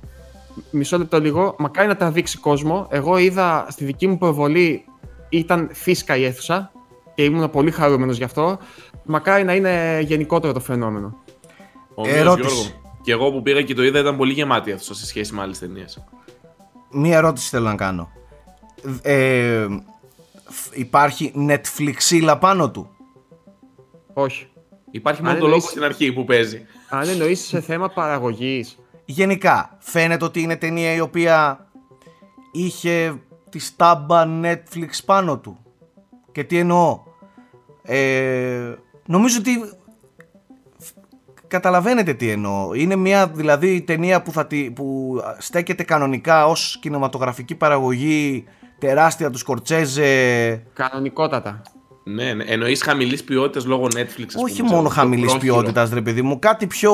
μισό 0.71 0.99
λεπτό 0.99 1.21
λίγο, 1.21 1.55
μακάρι 1.59 1.89
να 1.89 1.97
τραβήξει 1.97 2.39
κόσμο. 2.39 2.87
Εγώ 2.91 3.17
είδα 3.17 3.67
στη 3.69 3.85
δική 3.85 4.07
μου 4.07 4.19
προβολή 4.19 4.85
ήταν 5.29 5.69
φίσκα 5.73 6.17
η 6.17 6.25
αίθουσα 6.25 6.73
και 7.15 7.25
ήμουν 7.25 7.51
πολύ 7.51 7.71
χαρούμενος 7.71 8.17
γι' 8.17 8.25
αυτό. 8.25 8.59
Μακάρι 9.05 9.45
να 9.45 9.55
είναι 9.55 10.01
γενικότερο 10.07 10.53
το 10.53 10.61
φαινόμενο. 10.61 11.19
Ομοίως, 11.95 12.17
Ερώτηση. 12.17 12.55
Γιώργο. 12.55 12.81
Και 13.03 13.13
εγώ 13.13 13.31
που 13.33 13.43
πήγα 13.43 13.63
και 13.63 13.75
το 13.75 13.83
είδα 13.85 13.99
ήταν 13.99 14.17
πολύ 14.17 14.33
γεμάτη 14.33 14.73
αυτό 14.73 14.95
σε 14.95 15.07
σχέση 15.07 15.35
με 15.35 15.43
άλλες 15.43 15.59
ταινίες. 15.59 16.05
Μία 16.91 17.17
ερώτηση 17.17 17.49
θέλω 17.49 17.65
να 17.69 17.75
κάνω. 17.75 18.11
Ε, 19.03 19.67
φ- 20.45 20.77
υπάρχει 20.79 21.33
Netflixίλα 21.49 22.37
πάνω 22.41 22.71
του; 22.71 22.91
Όχι. 24.13 24.47
Υπάρχει 24.91 25.21
Αν 25.21 25.27
μόνο 25.27 25.39
το 25.39 25.45
εννοείς- 25.45 25.63
λόγο 25.63 25.71
στην 25.73 25.83
αρχή 25.85 26.13
που 26.13 26.25
παίζει. 26.25 26.67
Αν 26.89 27.09
εννοείς 27.09 27.41
σε 27.47 27.61
θέμα 27.61 27.89
παραγωγής, 27.89 28.79
Γενικά, 29.07 29.77
φαίνεται 29.79 30.25
ότι 30.25 30.41
είναι 30.41 30.57
ταινία 30.57 30.95
η 30.95 31.01
οποία 31.01 31.67
είχε 32.53 33.15
τη 33.51 33.59
στάμπα 33.59 34.25
Netflix 34.43 34.89
πάνω 35.05 35.39
του; 35.39 35.59
Και 36.35 36.45
τι 36.45 36.59
εννοώ. 36.59 37.01
Ε, 37.83 38.75
νομίζω 39.07 39.39
ότι 39.39 39.51
καταλαβαίνετε 41.47 42.15
τι 42.15 42.31
εννοώ. 42.31 42.75
Είναι 42.75 42.97
μια 42.97 43.27
δηλαδή 43.27 43.83
ταινία 43.83 44.23
που, 44.23 44.33
θα 44.33 44.47
τη, 44.47 44.71
που 44.71 45.17
στέκεται 45.39 45.83
κανονικά 45.83 46.47
ως 46.47 46.79
κινηματογραφική 46.81 47.55
παραγωγή 47.55 48.45
τεράστια 48.79 49.31
του 49.31 49.39
Σκορτσέζε. 49.39 50.63
Κανονικότατα. 50.73 51.63
Ναι, 52.05 52.33
ναι. 52.33 52.45
εννοείς 52.45 52.83
χαμηλής 52.83 53.25
ποιότητας 53.25 53.65
λόγω 53.65 53.85
Netflix. 53.85 54.25
ας 54.27 54.35
Όχι 54.35 54.63
πούμε, 54.63 54.75
μόνο 54.75 54.89
ξέρω, 54.89 55.01
χαμηλής 55.01 55.31
πρόχειρο. 55.31 55.55
ποιότητας, 55.55 55.91
ρε 55.91 56.01
παιδί 56.01 56.23
μου, 56.23 56.39
κάτι 56.39 56.67
πιο. 56.67 56.93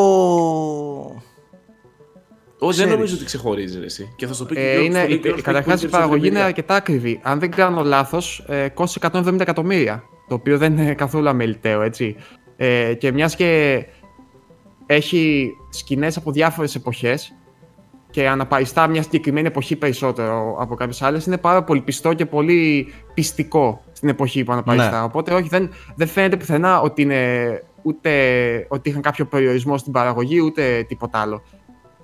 Όχι, 2.63 2.77
δεν 2.77 2.87
ξέρεις. 2.87 2.93
νομίζω 2.93 3.15
ότι 3.15 3.25
ξεχωρίζεις 3.25 3.79
ρε, 3.79 3.85
εσύ. 3.85 4.13
Και 4.17 4.27
θα 4.27 4.33
σου 4.33 4.39
το 4.39 4.45
πει 4.47 4.55
και 4.55 4.61
ο 4.61 4.65
Ε, 4.65 4.71
Γιώργος, 4.71 4.87
είναι, 4.87 5.03
το 5.03 5.09
λέει 5.09 5.09
και 5.09 5.15
ο 5.15 5.21
Γιώργος 5.21 5.43
που 5.43 5.47
Καταρχάς 5.47 5.75
έχει 5.75 5.85
η 5.85 5.89
πολύ 5.89 5.93
παραγωγή 6.03 6.27
είναι 6.27 6.39
περισσότερη 6.39 6.59
αρκετά 6.59 6.75
ακριβή. 6.75 7.21
Αν 7.23 7.39
δεν 7.39 7.51
κάνω 7.51 7.83
λάθος, 7.83 8.45
ε, 8.49 8.69
κόστησε 8.69 8.99
170 8.99 9.41
εκατομμύρια. 9.41 10.03
Το 10.29 10.35
οποίο 10.35 10.59
δεν 10.59 10.79
είναι 10.79 10.95
καθόλου 10.95 11.29
αμεληταίο, 11.29 11.83
έτσι. 11.83 12.17
Ε, 12.57 12.95
και 12.95 13.13
μιας 13.13 13.37
και 13.37 13.85
έχει 14.87 15.51
σκηνές 15.71 16.17
από 16.17 16.33
διάφορες 16.33 16.75
εποχές 16.75 17.35
και 18.11 18.29
αναπαριστά 18.29 18.87
μια 18.87 19.03
συγκεκριμένη 19.03 19.47
εποχή 19.47 19.77
περισσότερο 19.77 20.57
από 20.61 20.75
κάποιες 20.75 21.03
άλλες, 21.03 21.27
είναι 21.27 21.39
πάρα 21.39 21.65
πολύ 21.65 21.81
πιστό 21.81 22.15
και 22.15 22.27
πολύ 22.27 22.93
πιστικό 23.15 23.85
στην 23.93 24.09
εποχή 24.09 24.45
που 24.45 24.53
αναπαριστά. 24.53 24.99
Ναι. 24.99 25.05
Οπότε, 25.05 25.35
όχι, 25.35 25.49
δεν, 25.49 25.71
δεν 25.97 26.07
φαίνεται 26.07 26.37
πουθενά 26.37 26.81
ότι 26.81 27.03
είναι 27.03 27.63
ούτε 27.83 28.11
ότι 28.69 28.89
είχαν 28.89 29.03
κάποιο 29.03 29.25
περιορισμό 29.25 29.79
στην 29.79 29.93
παραγωγή, 29.93 30.41
ούτε 30.41 30.85
τίποτα 30.89 31.19
άλλο. 31.19 31.43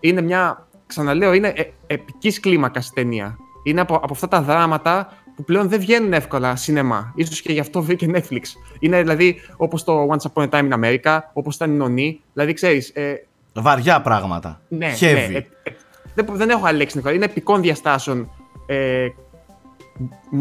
Είναι 0.08 0.20
μια, 0.20 0.66
ξαναλέω, 0.86 1.32
είναι 1.32 1.52
ε, 1.56 1.62
επικής 1.86 2.40
κλίμακας 2.40 2.90
ταινία. 2.94 3.36
Είναι 3.62 3.80
από, 3.80 3.94
από 3.94 4.12
αυτά 4.12 4.28
τα 4.28 4.42
δράματα 4.42 5.12
που 5.36 5.44
πλέον 5.44 5.68
δεν 5.68 5.80
βγαίνουν 5.80 6.12
εύκολα 6.12 6.56
σινεμά. 6.56 7.12
Ίσως 7.14 7.40
και 7.40 7.52
γι' 7.52 7.60
αυτό 7.60 7.82
βρήκε 7.82 8.10
Netflix. 8.14 8.42
Είναι 8.78 9.00
δηλαδή 9.00 9.40
όπως 9.56 9.84
το 9.84 10.08
Once 10.10 10.30
Upon 10.32 10.48
a 10.48 10.50
Time 10.50 10.72
in 10.72 10.84
America, 10.84 11.18
όπως 11.32 11.54
ήταν 11.54 11.70
η 11.70 11.74
Νονή. 11.76 12.20
Δηλαδή, 12.32 12.52
ξέρεις, 12.52 12.88
ε, 12.88 13.26
Βαριά 13.52 14.00
πράγματα. 14.00 14.60
ναι, 14.68 14.92
Heavy. 15.00 15.00
ναι, 15.30 15.36
ε, 15.36 15.46
ε, 15.62 15.72
δεν, 16.14 16.26
δεν 16.32 16.50
έχω 16.50 16.66
άλλη 16.66 16.78
λέξη. 16.78 16.96
να 16.96 17.02
πω. 17.02 17.10
Είναι 17.10 17.24
επικών 17.24 17.60
διαστάσεων. 17.60 18.30
Ε, 18.66 19.08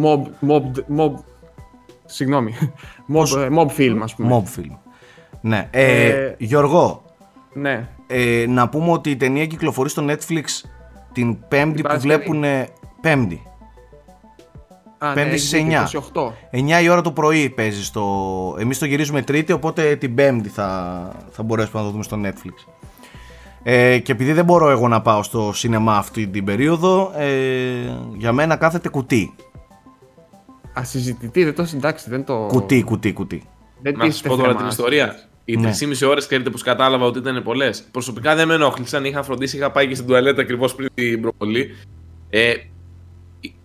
mob, 0.03 0.21
mob, 0.47 0.61
mob, 0.97 1.13
συγγνώμη. 2.05 2.53
Mob, 3.13 3.37
ε, 3.37 3.47
mob 3.57 3.67
film, 3.77 3.99
ας 4.03 4.15
πούμε. 4.15 4.43
Mob 4.43 4.59
film. 4.59 4.77
Ναι. 5.41 5.67
Ε, 5.71 6.07
Ε, 6.09 6.35
Γιώργο, 6.37 7.03
Ναι. 7.53 7.87
Ε, 8.07 8.45
να 8.47 8.69
πούμε 8.69 8.91
ότι 8.91 9.09
η 9.09 9.15
ταινία 9.15 9.45
κυκλοφορεί 9.45 9.89
στο 9.89 10.05
Netflix 10.09 10.43
την 11.11 11.37
Πέμπτη 11.47 11.81
που 11.81 11.87
Παρασκευή. 11.87 12.15
βλέπουν. 12.23 12.43
Πέμπτη. 13.01 13.41
Α, 14.97 15.13
Πέμπτη 15.13 15.29
ναι, 15.29 15.37
στις 15.37 15.53
έχει 15.53 15.63
δίκιο, 15.63 16.03
9. 16.51 16.51
28. 16.51 16.79
9 16.79 16.83
η 16.83 16.89
ώρα 16.89 17.01
το 17.01 17.11
πρωί 17.11 17.49
παίζει 17.49 17.83
στο. 17.83 18.05
Εμείς 18.59 18.77
το 18.79 18.85
γυρίζουμε 18.85 19.21
Τρίτη, 19.21 19.51
οπότε 19.51 19.95
την 19.95 20.15
Πέμπτη 20.15 20.49
θα, 20.49 21.11
θα 21.31 21.43
μπορέσουμε 21.43 21.79
να 21.79 21.85
το 21.85 21.91
δούμε 21.91 22.03
στο 22.03 22.19
Netflix. 22.23 22.71
Ε, 23.63 23.99
και 23.99 24.11
επειδή 24.11 24.33
δεν 24.33 24.45
μπορώ 24.45 24.69
εγώ 24.69 24.87
να 24.87 25.01
πάω 25.01 25.23
στο 25.23 25.51
σινεμά 25.53 25.97
αυτή 25.97 26.27
την 26.27 26.45
περίοδο, 26.45 27.11
ε, 27.15 27.97
για 28.17 28.31
μένα 28.31 28.55
κάθεται 28.55 28.89
κουτί. 28.89 29.35
Ασυζητητή, 30.73 31.43
δεν 31.43 31.55
το 31.55 31.65
συντάξει, 31.65 32.09
δεν 32.09 32.23
το. 32.25 32.45
Κουτί, 32.47 32.83
κουτί, 32.83 33.13
κουτί. 33.13 33.43
Δεν 33.81 33.93
Να 33.97 34.03
σας 34.05 34.13
τίθεται 34.13 34.29
πω 34.29 34.35
τώρα 34.35 34.47
θέμα. 34.47 34.59
την 34.59 34.69
ιστορία. 34.69 35.15
Οι 35.45 35.55
Ναι. 35.57 35.71
3,5 35.79 36.07
ώρες 36.09 36.25
ξέρετε 36.27 36.49
πως 36.49 36.61
κατάλαβα 36.61 37.05
ότι 37.05 37.19
ήταν 37.19 37.43
πολλές. 37.43 37.83
Προσωπικά 37.91 38.35
δεν 38.35 38.47
με 38.47 38.53
ενόχλησαν. 38.53 39.05
Είχα 39.05 39.23
φροντίσει, 39.23 39.57
είχα 39.57 39.71
πάει 39.71 39.87
και 39.87 39.95
στην 39.95 40.07
τουαλέτα 40.07 40.41
ακριβώς 40.41 40.75
πριν 40.75 40.89
την 40.93 41.21
προβολή. 41.21 41.75
Ε, 42.29 42.53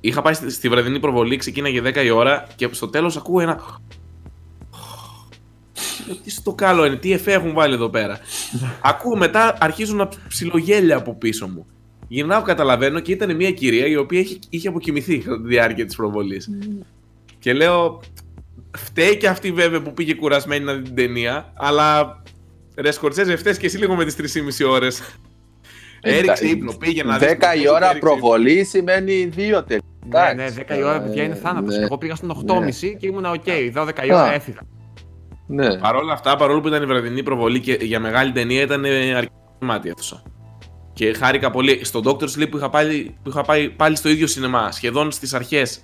είχα 0.01 0.23
πάει 0.23 0.35
στη, 0.35 0.51
στη 0.51 0.69
βραδινή 0.69 1.01
προβολή, 1.01 1.37
ξεκίναγε 1.37 1.83
10 1.85 1.97
η 2.05 2.11
ώρα 2.11 2.47
και 2.57 2.69
στο 2.71 2.89
τέλος 2.89 3.17
ακούω 3.17 3.41
ένα. 3.41 3.61
Ε, 6.11 6.15
Τι 6.25 6.31
στο 6.31 6.53
καλό 6.55 6.85
είναι, 6.87 6.97
τι 6.97 7.13
εφέ 7.13 7.33
έχουν 7.33 7.53
βάλει 7.53 7.75
εδώ 7.75 7.89
πέρα. 7.89 8.19
ακούω 8.83 9.17
μετά, 9.17 9.57
αρχίζουν 9.61 9.97
να 9.97 10.09
ψιλογέλια 10.29 10.97
από 10.97 11.15
πίσω 11.15 11.49
μου. 11.49 11.67
Γυρνάω, 12.09 12.43
καταλαβαίνω 12.43 13.01
και 13.01 13.13
ήταν 13.13 13.37
μια 13.37 13.51
κυρία 13.53 13.87
η 13.87 13.97
οποία 13.97 14.21
είχε, 14.21 14.39
είχε 14.49 14.69
αποκοιμηθεί 14.69 15.19
κατά 15.19 15.41
τη 15.43 15.49
διάρκεια 15.49 15.87
της 15.87 15.97
προβολής. 15.97 16.49
Και 17.39 17.53
λέω, 17.53 18.01
Φταίει 18.77 19.17
και 19.17 19.29
αυτή 19.29 19.53
βέβαια 19.53 19.83
που 19.83 19.93
πήγε 19.93 20.15
κουρασμένη 20.15 20.65
να 20.65 20.73
δει 20.75 20.83
την 20.83 20.95
ταινία, 20.95 21.53
αλλά 21.57 22.23
ρε 22.77 22.91
Σκορτσέζε, 22.91 23.37
φταίεις 23.37 23.59
και 23.59 23.67
εσύ 23.67 23.79
λίγο 23.79 23.95
με 23.95 24.05
τις 24.05 24.17
3,5 24.61 24.71
ώρες. 24.71 25.03
Έριξε 26.01 26.47
ύπνο, 26.47 26.73
πήγε 26.73 27.03
να 27.03 27.19
δεις. 27.19 27.29
10 27.29 27.61
η 27.63 27.69
ώρα 27.69 27.99
προβολή 27.99 28.65
σημαίνει 28.65 29.25
δύο 29.25 29.65
τελικά. 29.65 30.35
Ναι, 30.35 30.43
ναι, 30.43 30.55
10 30.69 30.79
η 30.79 30.83
ώρα 30.83 31.01
παιδιά 31.01 31.23
είναι 31.23 31.35
θάνατος. 31.35 31.77
Ναι. 31.77 31.85
Εγώ 31.85 31.99
πήγα 31.99 32.15
στον 32.15 32.45
8.30 32.47 32.71
και 32.99 33.07
ήμουν 33.07 33.25
οκ. 33.25 33.45
12 33.75 34.05
η 34.07 34.13
ώρα 34.13 34.23
Α. 34.23 34.33
έφυγα. 34.33 34.61
Ναι. 35.47 35.79
Παρ' 35.79 35.95
όλα 35.95 36.13
αυτά, 36.13 36.37
παρόλο 36.37 36.61
που 36.61 36.69
ήταν 36.69 36.83
η 36.83 36.87
βραδινή 36.87 37.23
προβολή 37.23 37.61
και 37.61 37.79
για 37.81 38.01
μεγάλη 38.01 38.33
ταινία 38.33 38.63
ήταν 38.63 38.85
ε, 38.85 39.15
αρκετά 39.15 39.35
γεμάτη 39.61 39.85
η 39.85 39.89
αίθουσα. 39.89 40.23
Και 40.93 41.15
χάρηκα 41.15 41.51
πολύ. 41.51 41.85
Στο 41.85 42.01
Doctor 42.05 42.25
Sleep 42.25 42.51
που 42.51 42.57
είχα, 42.57 42.71
πάλι, 42.71 43.17
που 43.23 43.29
είχα 43.29 43.43
πάει 43.43 43.71
πάλι 43.71 43.97
στο 43.97 44.09
ίδιο 44.09 44.27
σινεμά, 44.27 44.73
σχεδόν 44.73 45.11
στις 45.11 45.35
αρχές, 45.35 45.81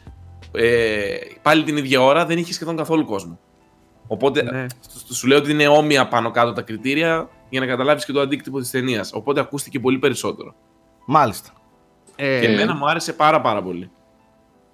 ε, 0.57 1.17
πάλι 1.43 1.63
την 1.63 1.77
ίδια 1.77 2.03
ώρα, 2.03 2.27
δεν 2.27 2.39
είχε 2.39 2.53
σχεδόν 2.53 2.77
καθόλου 2.77 3.05
κόσμο. 3.05 3.39
Οπότε 4.07 4.43
Ναι. 4.43 4.67
σου- 5.07 5.15
σου 5.15 5.27
λέω 5.27 5.39
ότι 5.39 5.51
είναι 5.51 5.67
όμοια 5.69 6.09
πάνω 6.09 6.31
κάτω 6.31 6.53
τα 6.53 6.63
κριτήρια 6.63 7.29
για 7.49 7.61
να 7.61 7.67
καταλάβεις 7.67 8.05
και 8.05 8.13
το 8.13 8.21
αντίκτυπο 8.21 8.59
της 8.61 8.71
ταινίας. 8.71 9.13
Οπότε 9.13 9.41
ακούστηκε 9.41 9.81
πολύ 9.81 9.99
περισσότερο. 9.99 10.55
Μάλιστα. 11.07 11.51
Ε, 12.17 12.41
Και 12.41 12.47
εμένα 12.47 12.75
μου 12.75 12.89
άρεσε 12.89 13.13
πάρα 13.13 13.41
πάρα 13.41 13.63
πολύ. 13.63 13.91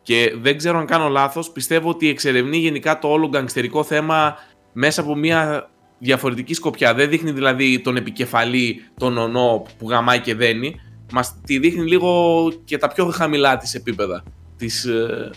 Και 0.02 0.34
δεν 0.40 0.56
ξέρω 0.56 0.78
αν 0.78 0.86
κάνω 0.86 1.08
λάθος, 1.08 1.50
πιστεύω 1.50 1.88
ότι 1.88 2.08
εξερευνεί 2.08 2.56
γενικά 2.56 2.98
το 2.98 3.08
όλο 3.08 3.28
γκαγκστερικό 3.28 3.84
θέμα 3.84 4.36
μέσα 4.72 5.00
από 5.00 5.14
μια 5.14 5.70
διαφορετική 5.98 6.54
σκοπιά. 6.54 6.94
Δεν 6.94 7.08
δείχνει 7.08 7.30
δηλαδή 7.30 7.80
τον 7.80 7.96
επικεφαλή, 7.96 8.82
τον 8.98 9.18
ονό 9.18 9.66
που 9.78 9.88
γαμάει 9.88 10.20
και 10.20 10.34
δένει. 10.34 10.80
Μας 11.12 11.40
τη 11.46 11.58
δείχνει 11.58 11.84
λίγο 11.88 12.52
και 12.64 12.78
τα 12.78 12.88
πιο 12.88 13.06
χαμηλά 13.06 13.56
της 13.56 13.74
επίπεδα 13.74 14.22
της, 14.56 14.84
ε, 14.84 15.30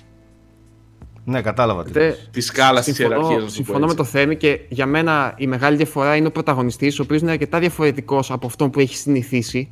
Ναι, 1.27 1.41
κατάλαβα. 1.41 1.83
τι 1.83 1.91
τε- 1.91 2.15
της 2.31 2.45
σκάλας 2.45 2.85
της 2.85 2.95
συμφωνώ, 2.95 3.15
ιεραρχίας. 3.15 3.39
να 3.41 3.45
το 3.45 3.51
πω 3.51 3.55
συμφωνώ 3.55 3.79
με 3.79 3.85
έτσι. 3.85 3.97
το 3.97 4.03
Θέμη 4.03 4.35
και 4.35 4.59
για 4.69 4.85
μένα 4.85 5.33
η 5.37 5.47
μεγάλη 5.47 5.75
διαφορά 5.77 6.15
είναι 6.15 6.27
ο 6.27 6.31
πρωταγωνιστής, 6.31 6.99
ο 6.99 7.03
οποίος 7.03 7.21
είναι 7.21 7.31
αρκετά 7.31 7.59
διαφορετικός 7.59 8.31
από 8.31 8.47
αυτόν 8.47 8.69
που 8.69 8.79
έχει 8.79 8.95
συνηθίσει. 8.95 9.71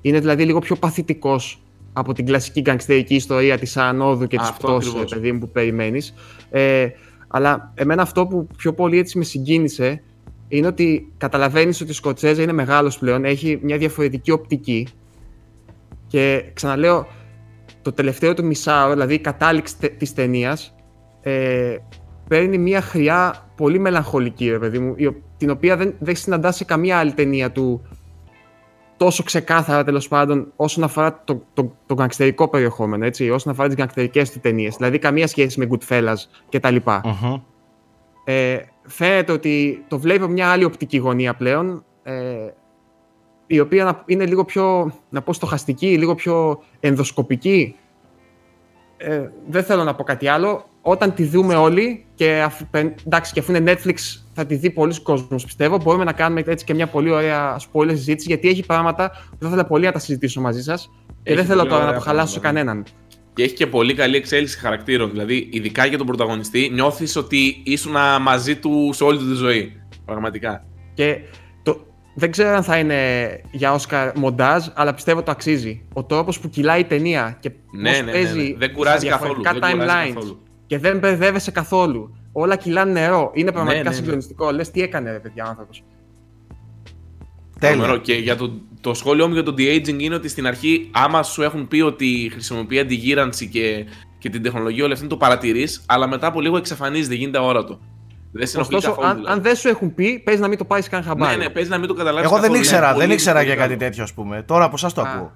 Είναι 0.00 0.18
δηλαδή 0.20 0.44
λίγο 0.44 0.58
πιο 0.58 0.76
παθητικός 0.76 1.62
από 1.92 2.12
την 2.12 2.26
κλασική 2.26 2.60
γκαγκστερική 2.60 3.14
ιστορία 3.14 3.58
της 3.58 3.76
ανόδου 3.76 4.26
και 4.26 4.36
της 4.38 4.48
Αυτό 4.48 4.66
πτώσης, 4.66 4.88
ακριβώς. 4.88 5.12
ρε 5.12 5.18
παιδί 5.18 5.32
μου, 5.32 5.38
που 5.38 5.48
περιμένεις. 5.48 6.14
Ε, 6.50 6.86
αλλά 7.28 7.72
εμένα 7.74 8.02
αυτό 8.02 8.26
που 8.26 8.46
πιο 8.56 8.72
πολύ 8.72 8.98
έτσι 8.98 9.18
με 9.18 9.24
συγκίνησε 9.24 10.02
είναι 10.48 10.66
ότι 10.66 11.12
καταλαβαίνεις 11.18 11.80
ότι 11.80 11.90
ο 11.90 11.94
Σκοτσέζα 11.94 12.42
είναι 12.42 12.52
μεγάλος 12.52 12.98
πλέον, 12.98 13.24
έχει 13.24 13.58
μια 13.62 13.78
διαφορετική 13.78 14.30
οπτική 14.30 14.86
και 16.06 16.44
ξαναλέω, 16.54 17.06
το 17.84 17.92
τελευταίο 17.92 18.34
του 18.34 18.44
μισάωρο, 18.44 18.92
δηλαδή 18.92 19.14
η 19.14 19.18
κατάληξη 19.18 19.78
τε- 19.78 19.96
της 19.98 20.14
ταινίας, 20.14 20.74
ε, 21.22 21.76
παίρνει 22.28 22.58
μια 22.58 22.80
χρειά 22.80 23.34
πολύ 23.56 23.78
μελαγχολική, 23.78 24.50
ρε 24.50 24.58
παιδί 24.58 24.78
μου, 24.78 24.92
η 24.96 25.06
ο- 25.06 25.14
την 25.36 25.50
οποία 25.50 25.76
δεν, 25.76 25.94
δεν 25.98 26.16
συναντάς 26.16 26.56
σε 26.56 26.64
καμία 26.64 26.98
άλλη 26.98 27.12
ταινία 27.12 27.52
του 27.52 27.86
τόσο 28.96 29.22
ξεκάθαρα 29.22 29.84
τέλος 29.84 30.08
πάντων 30.08 30.52
όσον 30.56 30.84
αφορά 30.84 31.22
το, 31.24 31.42
το, 31.54 31.72
το 31.86 31.94
γκαγκστερικό 31.94 32.48
περιεχόμενο, 32.48 33.04
έτσι, 33.04 33.30
όσον 33.30 33.52
αφορά 33.52 33.68
τις 33.68 33.76
γκαγκστερικές 33.76 34.30
του 34.30 34.40
ταινίες. 34.40 34.76
Δηλαδή, 34.76 34.98
καμία 34.98 35.26
σχέση 35.26 35.58
με 35.58 35.68
Goodfellas 35.70 36.14
κτλ. 36.48 36.76
Μμμ. 37.04 37.40
Ε, 38.24 38.56
φαίνεται 38.86 39.32
ότι 39.32 39.84
το 39.88 39.98
βλέπει 39.98 40.22
από 40.22 40.32
μια 40.32 40.48
άλλη 40.50 40.64
οπτική 40.64 40.96
γωνία 40.96 41.34
πλέον, 41.34 41.84
ε, 42.02 42.12
η 43.46 43.60
οποία 43.60 43.84
να- 43.84 44.02
είναι 44.06 44.26
λίγο 44.26 44.44
πιο, 44.44 44.92
να 45.08 45.22
πω, 45.22 45.32
στοχαστική, 45.32 45.98
λίγο 45.98 46.14
πιο 46.14 46.62
ενδοσκοπική. 46.80 47.76
Ε, 48.96 49.28
δεν 49.48 49.64
θέλω 49.64 49.84
να 49.84 49.94
πω 49.94 50.02
κάτι 50.04 50.28
άλλο. 50.28 50.64
Όταν 50.82 51.14
τη 51.14 51.24
δούμε 51.24 51.54
όλοι, 51.54 52.04
και 52.14 52.42
αφ, 52.44 52.60
πε- 52.70 52.98
εντάξει, 53.06 53.32
και 53.32 53.40
αφού 53.40 53.54
είναι 53.54 53.72
Netflix 53.72 53.94
θα 54.34 54.46
τη 54.46 54.54
δει 54.54 54.70
πολλοί 54.70 55.00
κόσμος 55.02 55.44
πιστεύω, 55.44 55.78
μπορούμε 55.82 56.04
να 56.04 56.12
κάνουμε 56.12 56.42
έτσι 56.46 56.64
και 56.64 56.74
μια 56.74 56.86
πολύ 56.86 57.10
ωραία 57.10 57.60
spoiler 57.60 57.88
συζήτηση, 57.90 58.28
γιατί 58.28 58.48
έχει 58.48 58.66
πράγματα 58.66 59.10
που 59.30 59.36
θα 59.40 59.46
ήθελα 59.46 59.64
πολύ 59.66 59.84
να 59.84 59.92
τα 59.92 59.98
συζητήσω 59.98 60.40
μαζί 60.40 60.62
σας 60.62 60.90
και 61.08 61.30
Έχει 61.30 61.36
δεν 61.36 61.44
θέλω 61.46 61.58
πολύ 61.58 61.70
τώρα 61.70 61.82
να 61.82 61.88
ωραία 61.88 61.98
το 62.00 62.04
χαλάσω 62.04 62.32
σε 62.32 62.40
πράγματα, 62.40 62.64
κανέναν. 62.64 62.84
Και 63.34 63.42
έχει 63.42 63.54
και 63.54 63.66
πολύ 63.66 63.94
καλή 63.94 64.16
εξέλιξη 64.16 64.58
χαρακτήρων. 64.58 65.10
Δηλαδή, 65.10 65.48
ειδικά 65.52 65.86
για 65.86 65.98
τον 65.98 66.06
πρωταγωνιστή, 66.06 66.70
νιώθεις 66.72 67.16
ότι 67.16 67.60
ήσουν 67.64 67.94
μαζί 68.20 68.56
του 68.56 68.90
σε 68.92 69.04
όλη 69.04 69.18
του 69.18 69.28
τη 69.28 69.34
ζωή. 69.34 69.82
Πραγματικά. 70.04 70.64
Και 70.94 71.12
το, 71.12 71.20
δεν 72.14 72.30
ξέρω 72.30 72.56
αν 72.56 72.62
θα 72.62 72.78
είναι 72.78 73.40
για 73.50 73.72
Όσκαρ 73.72 74.18
μοντάζ, 74.18 74.66
αλλά 74.74 74.94
πιστεύω 74.94 75.22
το 75.22 75.30
αξίζει. 75.30 75.84
Ο 75.92 76.04
τρόπος 76.04 76.40
που 76.40 76.48
κυλάει 76.48 76.80
η 76.80 76.84
ταινία 76.84 77.36
και 77.40 77.50
Ναι, 77.72 77.90
πώς 77.90 77.98
ναι, 77.98 78.04
ναι, 78.04 78.12
παίζει 78.12 78.48
ναι. 78.50 78.56
Δεν 78.58 78.72
κουράζει 78.72 79.06
στα 79.06 79.16
καθόλου, 79.16 79.42
διαφορετικά 79.42 79.68
δεν 79.68 79.78
κουράζει 79.78 80.10
timelines 80.10 80.14
καθόλου. 80.14 80.42
και 80.66 80.78
δεν 80.78 80.98
μπερδεύεσαι 80.98 81.50
καθόλου. 81.50 82.16
Όλα 82.32 82.56
κυλάνε 82.56 82.92
νερό. 82.92 83.30
Είναι 83.34 83.52
πραγματικά 83.52 83.82
ναι, 83.84 83.90
ναι. 83.90 83.96
συγκλονιστικό. 83.96 84.50
Λες 84.50 84.70
τι 84.70 84.82
έκανε 84.82 85.10
ρε 85.10 85.18
παιδιά 85.18 85.44
ο 85.44 85.48
άνθρωπος. 85.48 85.84
Τρομερό. 87.58 87.86
Τέλεια. 87.86 87.98
Και 87.98 88.14
για 88.14 88.36
το, 88.36 88.52
το 88.80 88.94
σχόλιο 88.94 89.26
μου 89.26 89.32
για 89.32 89.42
το 89.42 89.54
de-aging 89.58 89.98
είναι 89.98 90.14
ότι 90.14 90.28
στην 90.28 90.46
αρχή, 90.46 90.90
άμα 90.92 91.22
σου 91.22 91.42
έχουν 91.42 91.68
πει 91.68 91.80
ότι 91.80 92.28
χρησιμοποιεί 92.32 92.78
αντιγήρανση 92.78 93.48
και, 93.48 93.84
και 94.18 94.28
την 94.28 94.42
τεχνολογία, 94.42 94.84
όλα 94.84 94.92
αυτά 94.92 95.06
το 95.06 95.16
παρατηρείς, 95.16 95.84
αλλά 95.86 96.08
μετά 96.08 96.26
από 96.26 96.40
λίγο 96.40 96.56
εξαφανίζεται, 96.56 97.14
γίνεται 97.14 97.38
αόρατο. 97.38 97.80
Δεν 98.36 98.46
σε 98.46 98.56
ενοχλεί 98.56 98.76
Ωστόσο, 98.76 98.94
καθόλου, 98.94 99.08
αν, 99.10 99.16
δηλαδή. 99.16 99.36
αν 99.36 99.42
δεν 99.42 99.56
σου 99.56 99.68
έχουν 99.68 99.94
πει, 99.94 100.18
παίζει 100.18 100.40
να 100.40 100.48
μην 100.48 100.58
το 100.58 100.64
πάρεις 100.64 100.88
καν 100.88 101.00
Ναι, 101.00 101.06
χαμπάρι. 101.06 101.36
ναι, 101.38 101.48
παίζει 101.50 101.68
να 101.68 101.78
μην 101.78 101.88
το 101.88 101.94
καταλάβεις. 101.94 102.30
Εγώ 102.30 102.40
δεν 102.40 102.54
ήξερα, 102.54 102.94
δεν 102.94 103.10
ήξερα 103.10 103.42
για 103.42 103.54
κάτι 103.56 103.76
τέτοιο, 103.76 104.02
ας 104.02 104.12
πούμε. 104.12 104.42
Τώρα 104.42 104.64
από 104.64 104.74
εσάς 104.76 104.92
το 104.92 105.00
Α. 105.00 105.10
ακούω. 105.12 105.32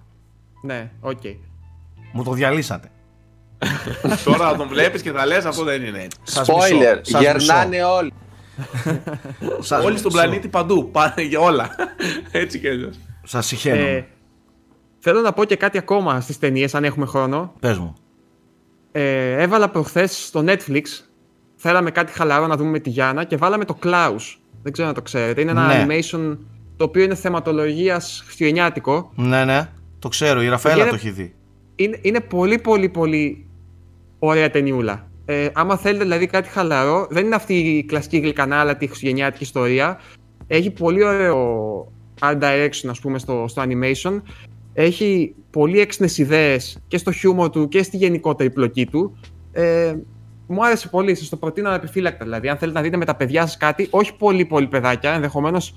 Ναι, 0.62 0.90
οκ. 1.00 1.20
Μου 2.12 2.24
το 2.24 2.32
διαλύσατε. 2.32 2.88
Τώρα 4.24 4.56
τον 4.56 4.68
βλέπεις 4.68 5.02
και 5.02 5.10
θα 5.12 5.26
λες 5.26 5.44
αυτό 5.44 5.64
δεν 5.64 5.82
είναι 5.84 5.98
έτσι. 6.02 6.18
Σας 6.22 6.48
Spoiler, 6.50 6.96
μισώ, 6.98 7.00
σας 7.02 7.20
γερνάνε 7.20 7.84
όλοι. 7.84 8.12
μισώ. 8.56 9.62
Σας 9.68 9.84
Όλοι 9.84 9.98
στον 9.98 10.12
μισώ. 10.12 10.22
πλανήτη 10.24 10.48
παντού. 10.48 10.90
Πάνε 10.90 11.22
για 11.22 11.40
όλα. 11.40 11.70
Έτσι 12.30 12.58
κι 12.58 12.68
αλλιώς. 12.68 12.96
Σας 13.24 13.46
συχαίνομαι. 13.46 13.88
Ε, 13.90 14.04
θέλω 14.98 15.20
να 15.20 15.32
πω 15.32 15.44
και 15.44 15.56
κάτι 15.56 15.78
ακόμα 15.78 16.20
στις 16.20 16.38
ταινίες, 16.38 16.74
αν 16.74 16.84
έχουμε 16.84 17.06
χρόνο. 17.06 17.52
Πες 17.60 17.78
μου. 17.78 17.94
Ε, 18.92 19.42
έβαλα 19.42 19.68
προχθές 19.70 20.24
στο 20.26 20.44
Netflix. 20.46 20.82
Θέλαμε 21.60 21.90
κάτι 21.90 22.12
χαλαρό 22.12 22.46
να 22.46 22.56
δούμε 22.56 22.70
με 22.70 22.78
τη 22.78 22.90
Γιάννα 22.90 23.24
και 23.24 23.36
βάλαμε 23.36 23.64
το 23.64 23.78
Klaus. 23.84 24.36
Δεν 24.62 24.72
ξέρω 24.72 24.88
αν 24.88 24.94
το 24.94 25.02
ξέρετε. 25.02 25.40
Είναι 25.40 25.50
ένα 25.50 25.66
Ναι. 25.66 25.86
animation 25.88 26.36
το 26.76 26.84
οποίο 26.84 27.02
είναι 27.02 27.14
θεματολογίας 27.14 28.22
χριστουγεννιάτικο. 28.24 29.12
Ναι, 29.16 29.44
ναι. 29.44 29.68
Το 29.98 30.08
ξέρω, 30.08 30.42
η 30.42 30.48
Ραφαέλα 30.48 30.80
Είναι- 30.80 30.88
το 30.90 30.94
έχει 30.94 31.10
δει. 31.10 31.34
Είναι, 31.76 31.98
είναι 32.02 32.20
πολύ 32.20 32.58
πολύ 32.58 32.88
πολύ 32.88 33.46
ωραία 34.18 34.50
ταινιούλα. 34.50 35.06
Ε, 35.24 35.48
άμα 35.52 35.76
θέλετε 35.76 36.02
δηλαδή 36.04 36.26
κάτι 36.26 36.48
χαλαρό, 36.48 37.06
δεν 37.10 37.24
είναι 37.26 37.34
αυτή 37.34 37.54
η 37.54 37.84
κλασική 37.84 38.18
γλυκανάλατη 38.18 38.86
χριστουγεννιάτικη 38.86 39.42
ιστορία. 39.42 40.00
Έχει 40.46 40.70
πολύ 40.70 41.04
ωραίο 41.04 41.92
art 42.20 42.38
direction 42.40 42.88
ας 42.90 43.00
πούμε 43.00 43.18
στο, 43.18 43.44
στο 43.48 43.62
animation. 43.66 44.20
Έχει 44.72 45.34
πολύ 45.50 45.80
έξυπνες 45.80 46.18
ιδέες 46.18 46.78
και 46.88 46.98
στο 46.98 47.12
χιούμορ 47.12 47.50
του 47.50 47.68
και 47.68 47.82
στη 47.82 47.96
γενικότερη 47.96 48.50
πλοκή 48.50 48.86
του. 48.86 49.18
Ε, 49.52 49.94
μου 50.50 50.64
άρεσε 50.64 50.88
πολύ, 50.88 51.14
σας 51.14 51.28
το 51.28 51.36
προτείνω 51.36 51.68
ανεπιφύλακτα 51.68 52.24
δηλαδή. 52.24 52.48
Αν 52.48 52.56
θέλετε 52.56 52.78
να 52.78 52.84
δείτε 52.84 52.96
με 52.96 53.04
τα 53.04 53.14
παιδιά 53.14 53.40
σας 53.46 53.56
κάτι, 53.56 53.88
όχι 53.90 54.16
πολύ 54.16 54.44
πολύ 54.44 54.66
παιδάκια, 54.66 55.12
ενδεχομένως 55.12 55.74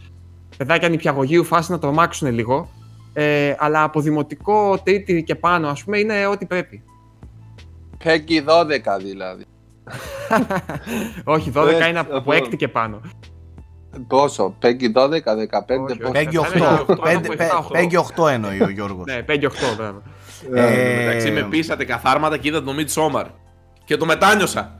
παιδάκια 0.57 0.89
νηπιαγωγείου 0.89 1.43
φάση 1.43 1.72
να 1.72 1.80
τρομάξουν 1.80 2.31
λίγο. 2.31 2.69
Ε, 3.14 3.56
αλλά 3.57 3.84
από 3.84 4.02
δημοτικό 4.02 4.80
τρίτη 4.84 5.23
και 5.23 5.35
πάνω, 5.35 5.68
ας 5.69 5.84
πούμε, 5.84 5.98
είναι 5.99 6.26
ό,τι 6.26 6.45
πρέπει. 6.45 6.84
Πέγγι 8.03 8.43
12 8.48 8.98
δηλαδή. 9.02 9.45
Όχι, 11.23 11.52
12 11.56 11.68
Ε, 11.81 11.88
είναι 11.88 11.99
από 11.99 12.15
αυτό. 12.18 12.31
έκτη 12.34 12.56
και 12.56 12.68
πάνω. 12.68 13.02
Πόσο, 14.07 14.56
Πέγγι 14.60 14.91
12, 14.95 15.10
15, 15.10 15.85
Όχι, 15.89 15.98
πόσο; 15.98 16.11
Πέγγι 16.11 16.11
Πέγγι 16.11 16.38
8. 16.38 16.80
οκτώ, 16.80 16.95
Πέντε- 17.02 17.15
από 17.18 17.27
πέ- 17.27 17.39
εφτά, 17.41 17.57
οχτώ. 17.57 17.73
Πέγγι 17.73 17.95
8 17.98 18.27
εννοεί 18.30 18.61
ο 18.61 18.69
Γιώργος. 18.69 19.06
ναι, 19.06 19.22
5-8 19.27 19.76
βέβαια. 19.77 20.02
Ε, 20.65 21.02
Εντάξει, 21.03 21.31
με 21.31 21.48
πείσατε 21.49 21.85
καθάρματα 21.85 22.38
και 22.38 22.48
είδα 22.48 22.64
το 22.64 22.72
Midsommar. 22.77 23.26
Και 23.85 23.97
το 23.97 24.05
μετάνιωσα. 24.05 24.79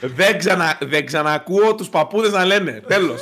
δεν, 0.00 0.38
ξανα, 0.38 0.78
δεν 0.80 1.06
ξανακούω 1.06 1.74
τους 1.74 1.88
παππούδες 1.88 2.32
να 2.32 2.44
λένε. 2.44 2.82
Τέλος. 2.86 3.20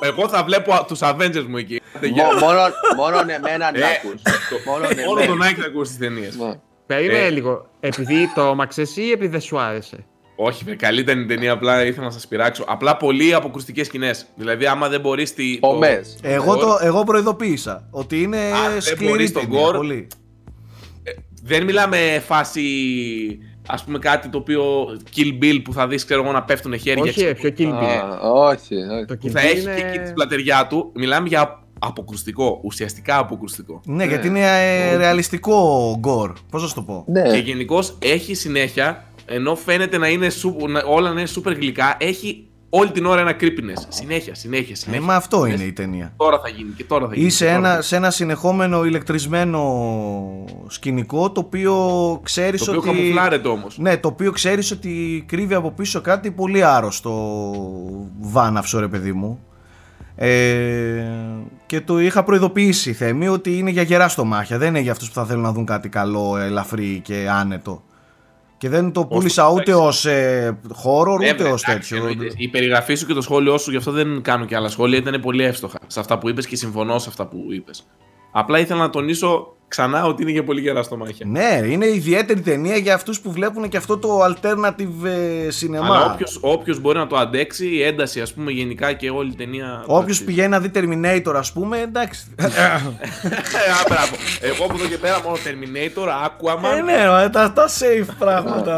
Εγώ 0.00 0.28
θα 0.28 0.44
βλέπω 0.44 0.84
τους 0.86 0.98
Avengers 1.02 1.44
μου 1.48 1.56
εκεί. 1.56 1.80
Άντε, 1.96 2.06
γεια. 2.06 2.24
Μο- 2.24 2.46
Μόνο, 2.46 2.60
μόνο 2.96 3.18
εμένα 3.36 3.72
να 3.72 3.78
Ε, 3.78 3.82
ακούς. 4.04 4.22
Μόνο 4.66 4.78
Μόνο 5.06 5.20
εμένα. 5.20 5.26
τον 5.26 5.38
Nike 5.42 5.60
θα 5.60 5.66
ακούσει 5.66 5.90
τις 5.90 5.98
ταινίες. 6.00 6.36
Ναι. 6.36 6.52
Περίμενε 6.86 7.24
Ε. 7.24 7.30
λίγο. 7.30 7.66
Επειδή 7.80 8.32
το 8.34 8.42
έμαξες 8.42 8.96
ή 8.96 9.10
επειδή 9.10 9.30
δεν 9.30 9.40
σου 9.40 9.58
άρεσε; 9.58 10.04
Όχι, 10.36 10.64
βρε, 10.64 10.74
καλή 10.74 11.00
ήταν 11.00 11.20
η 11.20 11.26
ταινία, 11.26 11.52
απλά 11.52 11.84
ήθελα 11.84 12.04
να 12.06 12.12
σας 12.12 12.26
πειράξω. 12.28 12.64
Απλά 12.68 12.96
πολύ 12.96 13.34
αποκρουστικέ 13.34 13.84
σκηνές. 13.84 14.26
Δηλαδή, 14.34 14.66
άμα 14.66 14.88
δεν 14.88 15.00
μπορείς. 15.00 15.34
Τη... 15.34 15.58
το- 15.58 15.68
Ομές. 15.68 16.18
Εγώ, 16.22 16.56
το, 16.56 16.78
εγώ 16.82 17.04
προειδοποίησα 17.04 17.88
ότι 17.90 18.22
είναι 18.22 18.38
Αν 18.38 18.72
δεν 18.72 18.80
σκληρή 18.80 19.06
μπορείς 19.10 19.32
τον 19.32 19.42
ταινία, 19.42 19.60
γκορ, 19.60 19.76
πολύ. 19.76 20.06
Δεν 21.44 21.64
μιλάμε 21.64 22.22
φάση. 22.26 22.62
Α 23.66 23.84
πούμε 23.84 23.98
κάτι 23.98 24.28
το 24.28 24.38
οποίο. 24.38 24.84
Kill 25.16 25.42
Bill 25.44 25.60
που 25.64 25.72
θα 25.72 25.86
δεις, 25.88 26.04
ξέρω 26.04 26.22
εγώ, 26.22 26.32
να 26.32 26.42
πέφτουν 26.42 26.78
χέρια. 26.78 27.02
Όχι, 27.02 27.12
ξέρω, 27.12 27.28
ε, 27.28 27.32
πιο 27.32 27.50
Kill 27.58 27.82
Bill. 27.82 28.18
Α, 28.22 28.30
Όχι, 28.30 28.74
όχι. 28.74 29.04
Το 29.06 29.16
που 29.16 29.26
Kill 29.26 29.30
θα 29.30 29.40
Bill 29.40 29.44
έχει 29.44 29.60
είναι... 29.60 29.74
και 29.74 29.86
εκεί 29.86 29.98
τη 29.98 30.12
πλατεριά 30.12 30.66
του. 30.66 30.90
Μιλάμε 30.94 31.28
για 31.28 31.62
αποκρουστικό. 31.78 32.60
Ουσιαστικά 32.64 33.18
αποκρουστικό. 33.18 33.80
Ναι, 33.84 34.04
γιατί 34.04 34.26
είναι 34.26 34.40
ε, 34.40 34.96
ρεαλιστικό 34.96 35.96
γκορ. 35.98 36.32
Πώς 36.50 36.62
να 36.62 36.68
σου 36.68 36.74
το 36.74 36.82
πω; 36.82 37.04
Και 37.06 37.12
Ναι, 37.20 37.36
γενικώς 37.38 37.96
έχει 37.98 38.34
συνέχεια, 38.34 39.04
ενώ 39.26 39.54
φαίνεται 39.56 39.98
να 39.98 40.08
είναι 40.08 40.30
σου, 40.30 40.56
να- 40.68 40.82
όλα 40.86 41.12
να 41.12 41.20
είναι 41.20 41.30
super 41.36 41.54
γλυκά, 41.56 41.96
έχει 42.00 42.47
όλη 42.70 42.90
την 42.90 43.06
ώρα 43.06 43.20
ένα 43.20 43.32
creepiness. 43.40 43.82
Συνέχεια, 43.88 44.34
συνέχεια, 44.34 44.72
Ε, 44.72 44.74
συνέχεια. 44.74 45.04
μα 45.06 45.14
αυτό 45.14 45.46
είναι 45.46 45.62
η 45.62 45.72
ταινία. 45.72 46.12
Τώρα 46.16 46.38
θα 46.40 46.48
γίνει 46.48 46.70
και 46.76 46.84
τώρα 46.84 47.08
θα 47.08 47.14
γίνει. 47.14 47.26
Είσαι 47.26 47.44
και 47.44 47.50
τώρα 47.50 47.60
θα 47.60 47.66
ένα, 47.66 47.72
γίνει. 47.72 47.82
σε 47.84 47.96
ένα 47.96 48.10
συνεχόμενο 48.10 48.84
ηλεκτρισμένο 48.84 49.62
σκηνικό 50.68 51.30
το 51.30 51.40
οποίο 51.40 51.74
ξέρεις 52.22 52.64
Το 52.64 52.70
οποίο 52.76 52.90
ότι... 52.90 52.98
καμουφλάρεται 53.00 53.48
όμως. 53.48 53.78
Ναι, 53.78 53.96
το 53.96 54.08
οποίο 54.08 54.30
ξέρεις 54.32 54.70
ότι 54.70 55.24
κρύβει 55.28 55.54
από 55.54 55.70
πίσω 55.70 56.00
κάτι 56.00 56.30
πολύ 56.30 56.64
άρρωστο 56.64 57.12
βάναυσο 58.20 58.80
ρε 58.80 58.88
παιδί 58.88 59.12
μου. 59.12 59.38
Ε, 60.20 61.04
και 61.66 61.80
το 61.80 62.00
είχα 62.00 62.22
προειδοποιήσει 62.24 62.92
Θέμη 62.92 63.28
ότι 63.28 63.58
είναι 63.58 63.70
για 63.70 63.82
γερά 63.82 64.08
στομάχια. 64.08 64.58
Δεν 64.58 64.68
είναι 64.68 64.80
για 64.80 64.92
αυτούς 64.92 65.08
που 65.08 65.14
θα 65.14 65.24
θέλουν 65.24 65.42
να 65.42 65.52
δουν 65.52 65.64
κάτι 65.64 65.88
καλό, 65.88 66.36
ελαφρύ 66.38 67.00
και 67.04 67.26
άνετο. 67.30 67.82
Και 68.58 68.68
δεν 68.68 68.92
το 68.92 69.06
πούλησα 69.06 69.50
ούτε 69.50 69.74
ως 69.74 70.04
ε, 70.04 70.58
horror 70.84 71.14
ούτε 71.14 71.26
Βέβαια, 71.26 71.52
ως 71.52 71.62
εντάξει, 71.62 71.94
τέτοιο. 71.94 72.08
εννοείται. 72.08 72.34
Η 72.36 72.48
περιγραφή 72.48 72.94
σου 72.94 73.06
και 73.06 73.12
το 73.12 73.20
σχόλιο 73.20 73.58
σου, 73.58 73.70
γι' 73.70 73.76
αυτό 73.76 73.90
δεν 73.90 74.22
κάνω 74.22 74.44
και 74.44 74.56
άλλα 74.56 74.68
σχόλια, 74.68 74.98
ήταν 74.98 75.20
πολύ 75.20 75.44
εύστοχα 75.44 75.78
σε 75.86 76.00
αυτά 76.00 76.18
που 76.18 76.28
είπες 76.28 76.46
και 76.46 76.56
συμφωνώ 76.56 76.98
σε 76.98 77.08
αυτά 77.08 77.26
που 77.26 77.46
είπες. 77.50 77.86
Απλά 78.32 78.58
ήθελα 78.58 78.80
να 78.80 78.90
τονίσω 78.90 79.56
ξανά 79.68 80.04
ότι 80.04 80.22
είναι 80.22 80.30
για 80.30 80.44
πολύ 80.44 80.60
γερά 80.60 80.82
στο 80.82 80.96
μάχια. 80.96 81.26
Ναι, 81.28 81.60
είναι 81.66 81.86
ιδιαίτερη 81.86 82.40
ταινία 82.40 82.76
για 82.76 82.94
αυτούς 82.94 83.20
που 83.20 83.32
βλέπουν 83.32 83.68
και 83.68 83.76
αυτό 83.76 83.98
το 83.98 84.08
alternative 84.24 85.04
ε, 85.04 85.48
cinema. 85.60 85.82
Αλλά 85.82 86.16
όποιος 86.40 86.80
μπορεί 86.80 86.98
να 86.98 87.06
το 87.06 87.16
αντέξει, 87.16 87.66
η 87.68 87.82
ένταση, 87.82 88.20
ας 88.20 88.32
πούμε, 88.32 88.50
γενικά 88.50 88.92
και 88.92 89.10
όλη 89.10 89.30
η 89.30 89.34
ταινία. 89.36 89.80
Όποιος 89.86 90.00
αξίζει. 90.02 90.24
πηγαίνει 90.24 90.48
να 90.48 90.60
δει 90.60 90.70
Terminator, 90.74 91.32
ας 91.36 91.52
πούμε, 91.52 91.78
εντάξει. 91.78 92.26
Ε, 92.36 92.44
α, 92.46 93.84
μπράβο. 93.88 94.14
Εγώ 94.40 94.64
από 94.64 94.74
εδώ 94.74 94.86
και 94.86 94.96
πέρα 94.98 95.22
μόνο 95.22 95.36
Terminator, 95.36 96.08
Aquaman. 96.26 96.78
ε, 96.78 96.82
ναι, 96.82 97.22
ε, 97.24 97.28
τα, 97.28 97.52
τα 97.52 97.68
safe 97.68 98.08
πράγματα. 98.18 98.74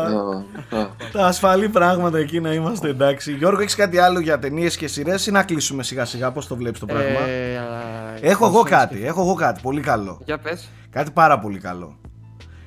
Α, 0.70 0.78
α. 0.78 0.88
τα 1.12 1.26
ασφαλή 1.26 1.68
πράγματα 1.68 2.18
εκεί 2.18 2.40
να 2.40 2.52
είμαστε 2.52 2.88
εντάξει. 2.88 3.32
Γιώργο, 3.32 3.60
έχεις 3.60 3.74
κάτι 3.74 3.98
άλλο 3.98 4.20
για 4.20 4.38
ταινίες 4.38 4.76
και 4.76 4.86
σειρές 4.88 5.26
ή 5.26 5.30
να 5.30 5.42
κλείσουμε 5.42 5.82
σιγά 5.82 6.04
σιγά, 6.04 6.30
πώς 6.30 6.46
το 6.46 6.56
βλέπεις 6.56 6.80
το 6.80 6.86
πράγμα; 6.86 7.02
Ε, 7.28 7.58
αλλά- 7.58 7.82
έχω 8.20 8.46
εγώ 8.46 8.60
πώς 8.62 8.70
να 8.70 8.76
κάτι, 8.76 8.94
σκεφτώ. 8.94 9.08
έχω 9.12 9.20
εγώ 9.20 9.34
κάτι, 9.34 9.60
πολύ 9.62 9.80
καλό. 9.80 10.20
Για 10.24 10.38
πες. 10.38 10.68
Κάτι 10.90 11.10
πάρα 11.10 11.38
πολύ 11.38 11.58
καλό. 11.58 11.94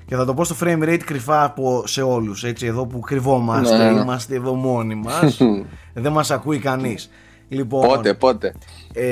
Και 0.06 0.16
θα 0.16 0.26
το 0.26 0.34
πω 0.34 0.44
στο 0.44 0.56
frame 0.62 0.84
rate 0.84 1.02
κρυφά 1.06 1.44
από, 1.44 1.84
σε 1.88 2.02
όλους, 2.02 2.44
έτσι, 2.44 2.66
εδώ 2.66 2.86
που 2.86 3.00
κρυβόμαστε, 3.00 3.78
Ναι, 3.78 3.92
ναι. 3.92 4.00
είμαστε 4.02 4.36
εδώ 4.36 4.54
μόνοι 4.54 4.96
μας, 4.96 5.42
δεν 5.94 6.12
μας 6.12 6.32
ακούει 6.32 6.60
κανείς. 6.60 7.10
Λοιπόν, 7.48 7.88
Πότε, 7.88 8.14
πότε; 8.14 8.54
Ε, 8.94 9.06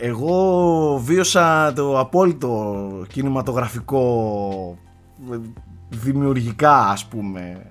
εγώ 0.00 1.00
βίωσα 1.04 1.72
το 1.72 1.98
απόλυτο 1.98 2.76
κινηματογραφικό 3.08 4.78
ε, 5.32 5.36
δημιουργικά 5.88 6.78
ας 6.78 7.04
πούμε 7.06 7.66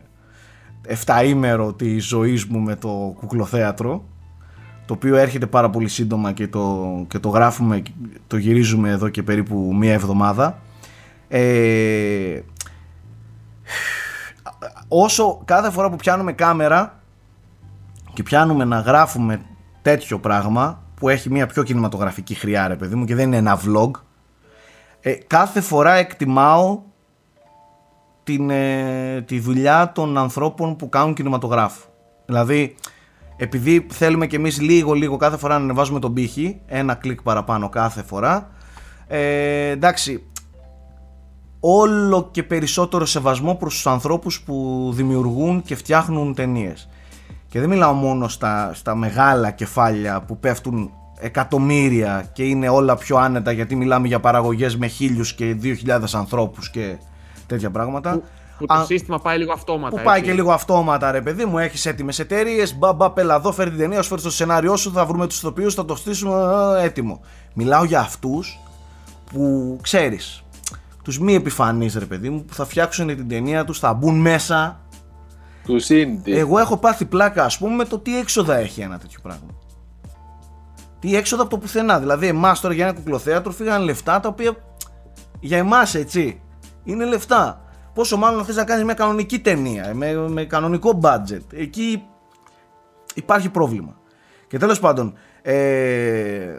εφταήμερο 0.88 1.74
της 1.74 2.06
ζωής 2.06 2.46
μου 2.46 2.60
με 2.60 2.76
το 2.76 3.16
κουκλοθέατρο 3.20 4.04
το 4.88 4.94
οποίο 4.94 5.16
έρχεται 5.16 5.46
πάρα 5.46 5.70
πολύ 5.70 5.88
σύντομα 5.88 6.32
και 6.32 6.48
το, 6.48 6.88
και 7.08 7.20
το 7.20 7.30
γράφουμε, 7.30 7.82
το 8.28 8.38
γυρίζουμε 8.38 8.90
εδώ 8.90 9.10
και 9.10 9.24
περίπου 9.24 9.76
μία 9.76 9.94
εβδομάδα. 9.94 10.58
Ε, 11.28 12.40
όσο 14.88 15.42
κάθε 15.46 15.72
φορά 15.72 15.90
που 15.90 15.96
πιάνουμε 15.96 16.34
κάμερα 16.34 17.00
και 18.14 18.24
πιάνουμε 18.24 18.66
να 18.66 18.80
γράφουμε 18.80 19.42
τέτοιο 19.82 20.20
πράγμα 20.20 20.82
που 20.96 21.10
έχει 21.10 21.30
μια 21.30 21.48
πιο 21.48 21.64
κινηματογραφική 21.64 22.34
χρειά 22.34 22.68
ρε 22.68 22.76
παιδί 22.76 22.96
μου 22.96 23.06
και 23.06 23.16
δεν 23.16 23.26
είναι 23.28 23.38
ένα 23.38 23.60
vlog 23.66 23.92
ε, 25.02 25.14
κάθε 25.28 25.62
φορά 25.62 25.94
εκτιμάω 25.94 26.82
την, 28.24 28.50
ε, 28.50 29.22
τη 29.22 29.40
δουλειά 29.40 29.92
των 29.92 30.18
ανθρώπων 30.18 30.76
που 30.76 30.90
κάνουν 30.90 31.14
κινηματογράφο. 31.14 31.88
Δηλαδή 32.26 32.76
επειδή 33.38 33.88
θέλουμε 33.90 34.28
κι 34.28 34.36
εμείς 34.36 34.62
λίγο 34.62 34.94
λίγο 34.94 35.18
κάθε 35.18 35.38
φορά 35.38 35.58
να 35.58 35.64
ανεβάζουμε 35.64 36.00
τον 36.00 36.14
πύχη 36.14 36.62
ένα 36.66 36.94
κλικ 36.94 37.22
παραπάνω 37.22 37.70
κάθε 37.70 38.04
φορά 38.04 38.50
ε, 39.08 39.70
εντάξει 39.70 40.24
όλο 41.60 42.30
και 42.32 42.44
περισσότερο 42.44 43.06
σεβασμό 43.06 43.56
προς 43.56 43.74
τους 43.74 43.88
ανθρώπους 43.88 44.42
που 44.42 44.90
δημιουργούν 44.94 45.62
και 45.62 45.76
φτιάχνουν 45.76 46.34
ταινίες 46.34 46.90
και 47.48 47.60
δεν 47.60 47.70
μιλάω 47.70 47.94
μόνο 47.94 48.28
στα, 48.28 48.72
στα 48.74 48.96
μεγάλα 48.96 49.52
κεφάλια 49.52 50.22
που 50.22 50.40
πέφτουν 50.40 50.92
εκατομμύρια 51.20 52.30
και 52.34 52.44
είναι 52.44 52.70
όλα 52.70 52.96
πιο 52.96 53.18
άνετα 53.18 53.52
γιατί 53.52 53.76
μιλάμε 53.76 54.08
για 54.08 54.20
παραγωγές 54.20 54.78
με 54.78 54.88
χίλιους 54.88 55.34
και 55.34 55.46
δύο 55.46 55.74
χιλιάδες 55.74 56.16
ανθρώπους 56.16 56.70
και 56.70 56.98
τέτοια 57.48 57.70
πράγματα. 57.72 58.12
Που, 58.12 58.24
που 58.58 58.66
το 58.66 58.74
Α, 58.74 58.86
σύστημα 58.86 59.20
πάει 59.20 59.38
λίγο 59.38 59.52
αυτόματα. 59.52 59.96
που 59.98 60.04
πάει 60.04 60.18
έτσι. 60.20 60.30
και 60.30 60.36
λίγο 60.36 60.52
αυτόματα, 60.52 61.12
ρε 61.12 61.22
παιδί 61.22 61.46
μου. 61.46 61.58
Έχεις 61.58 61.86
έτοιμες 61.86 62.20
εταιρείες. 62.20 62.78
Μπαμπα, 62.78 63.12
πέλα 63.12 63.36
εδώ, 63.36 63.52
φέρει 63.52 63.70
την 63.70 63.80
ταινία, 63.80 64.02
σου 64.02 64.10
φέρει 64.10 64.22
το 64.22 64.32
σενάριό 64.32 64.76
σου, 64.76 64.92
θα 64.92 65.06
βρούμε 65.06 65.28
τους 65.28 65.38
ηθοποιούς, 65.38 65.74
θα 65.74 65.86
το 65.86 65.96
στήσουμε 65.96 66.34
α, 66.36 66.80
έτοιμο. 66.82 67.22
Μιλάω 67.54 67.84
για 67.84 68.00
αυτούς 68.00 68.60
που 69.32 69.78
ξέρεις, 69.82 70.44
τους 71.04 71.20
μη 71.20 71.34
επιφανείς, 71.36 71.96
ρε 71.96 72.06
παιδί 72.06 72.30
μου, 72.30 72.44
που 72.46 72.54
θα 72.54 72.66
φτιάξουν 72.66 73.08
την 73.08 73.28
ταινία 73.28 73.66
τους, 73.66 73.80
θα 73.80 73.94
μπουν 73.94 74.20
μέσα, 74.20 74.80
Τους 75.66 75.88
indie. 75.90 76.18
Εγώ 76.26 76.60
έχω 76.60 76.78
πάθει 76.78 77.06
πλάκα, 77.06 77.44
ας 77.44 77.58
πούμε, 77.58 77.76
με 77.76 77.86
το 77.86 78.00
τι 78.00 78.18
έξοδα 78.20 78.56
έχει 78.56 78.82
ένα 78.82 78.98
τέτοιο 78.98 79.20
πράγμα. 79.24 79.48
Τι 81.00 81.16
έξοδα 81.16 81.42
από 81.42 81.52
το 81.52 81.58
πουθενά. 81.58 82.00
Δηλαδή, 82.00 82.28
εμάς 82.28 82.60
τώρα 82.60 82.74
για 82.74 82.86
ένα 82.86 82.94
κουκλοθέατρο 82.96 83.52
φύγαν 83.52 83.82
λεφτά 83.84 84.20
τα 84.20 84.30
οποία 84.30 84.56
για 85.40 85.58
εμάς 85.58 85.96
έτσι 85.96 86.42
είναι 86.84 87.06
λεφτά. 87.06 87.62
Πόσο 87.98 88.18
μάλλον 88.18 88.46
θες 88.46 88.56
να 88.56 88.64
κάνεις 88.64 88.84
μια 88.84 88.94
κανονική 88.94 89.40
ταινία, 89.40 89.92
με, 89.94 90.14
με 90.14 90.44
κανονικό 90.44 91.00
budget. 91.04 91.42
Εκεί 91.54 92.04
υπάρχει 93.14 93.50
πρόβλημα. 93.50 94.00
Και 94.48 94.58
τέλος 94.58 94.80
πάντων, 94.80 95.14
ε, 95.42 96.58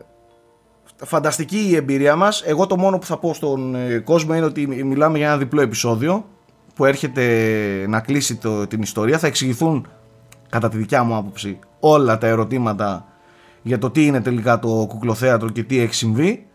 φανταστική 0.97 1.69
η 1.69 1.77
εμπειρία 1.77 2.17
μας. 2.17 2.43
Εγώ 2.43 2.67
το 2.67 2.77
μόνο 2.77 2.99
που 2.99 3.07
θα 3.07 3.19
πω 3.19 3.35
στον 3.35 3.75
ε, 3.75 3.99
κόσμο 3.99 4.35
είναι 4.35 4.45
ότι 4.45 4.67
μιλάμε 4.67 5.19
για 5.19 5.27
ένα 5.27 5.37
διπλό 5.37 5.61
επεισόδιο 5.61 6.25
που 6.75 6.85
έρχεται 6.85 7.25
να 7.89 8.01
κλείσει 8.01 8.37
το, 8.37 8.67
την 8.67 8.83
ιστορία. 8.83 9.19
Θα 9.19 9.27
εξηγηθούν, 9.27 9.87
κατά 10.49 10.69
τη 10.69 10.77
δικιά 10.77 11.03
μου 11.03 11.17
άποψη, 11.17 11.59
όλα 11.81 12.19
τα 12.19 12.27
ερωτήματα 12.27 13.07
για 13.63 13.79
το 13.79 13.91
τι 13.91 14.07
είναι 14.07 14.21
τελικά 14.21 14.59
το 14.59 14.87
κουκλοθέατρο 14.89 15.49
και 15.49 15.63
τι 15.63 15.79
έχει 15.79 15.95
συμβεί. 15.95 16.48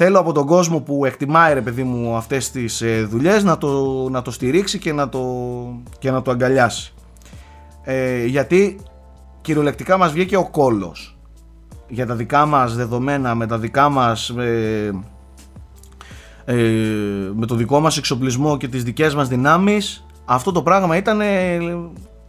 Θέλω 0.00 0.18
από 0.18 0.32
τον 0.32 0.46
κόσμο 0.46 0.80
που 0.80 1.04
εκτιμάει 1.04 1.54
ρε 1.54 1.60
παιδί 1.60 1.82
μου 1.82 2.16
αυτές 2.16 2.50
τις 2.50 2.80
ε, 2.80 3.02
δουλειές 3.02 3.44
να 3.44 3.58
το, 3.58 3.68
να 4.10 4.22
το 4.22 4.30
στηρίξει 4.30 4.78
και 4.78 4.92
να 4.92 5.08
το, 5.08 5.22
και 5.98 6.10
να 6.10 6.22
το 6.22 6.30
αγκαλιάσει. 6.30 6.94
Ε, 7.82 8.24
γιατί 8.24 8.78
κυριολεκτικά 9.40 9.96
μας 9.96 10.12
βγήκε 10.12 10.36
ο 10.36 10.48
κόλος 10.48 11.18
για 11.88 12.06
τα 12.06 12.14
δικά 12.14 12.46
μας 12.46 12.76
δεδομένα, 12.76 13.34
με 13.34 13.46
τα 13.46 13.58
δικά 13.58 13.88
μας 13.88 14.28
ε, 14.28 14.92
ε, 16.44 16.54
με 17.34 17.46
το 17.46 17.54
δικό 17.54 17.80
μας 17.80 17.96
εξοπλισμό 17.96 18.56
και 18.56 18.68
τις 18.68 18.84
δικές 18.84 19.14
μας 19.14 19.28
δυνάμεις 19.28 20.06
αυτό 20.24 20.52
το 20.52 20.62
πράγμα 20.62 20.96
ήταν 20.96 21.20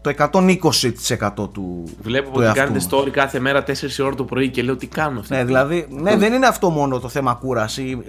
το 0.02 0.14
120% 0.18 1.50
του 1.54 1.84
Βλέπω 2.02 2.26
του 2.26 2.32
ότι 2.36 2.44
εαυτού 2.46 2.60
κάνετε 2.60 2.74
μας. 2.74 2.88
story 2.92 3.10
κάθε 3.10 3.40
μέρα 3.40 3.64
4 3.68 3.72
ώρα 4.04 4.16
το 4.16 4.24
πρωί 4.24 4.50
και 4.50 4.62
λέω 4.64 4.76
τι 4.76 4.88
κάνω 4.88 5.20
αυτή. 5.20 5.34
Ναι, 5.36 5.44
δηλαδή, 5.44 5.88
ναι, 5.90 6.18
δεν 6.18 6.34
είναι 6.34 6.48
αυτό 6.48 6.70
μόνο 6.70 7.00
το 7.00 7.10
θέμα 7.10 7.34
κούραση. 7.34 8.02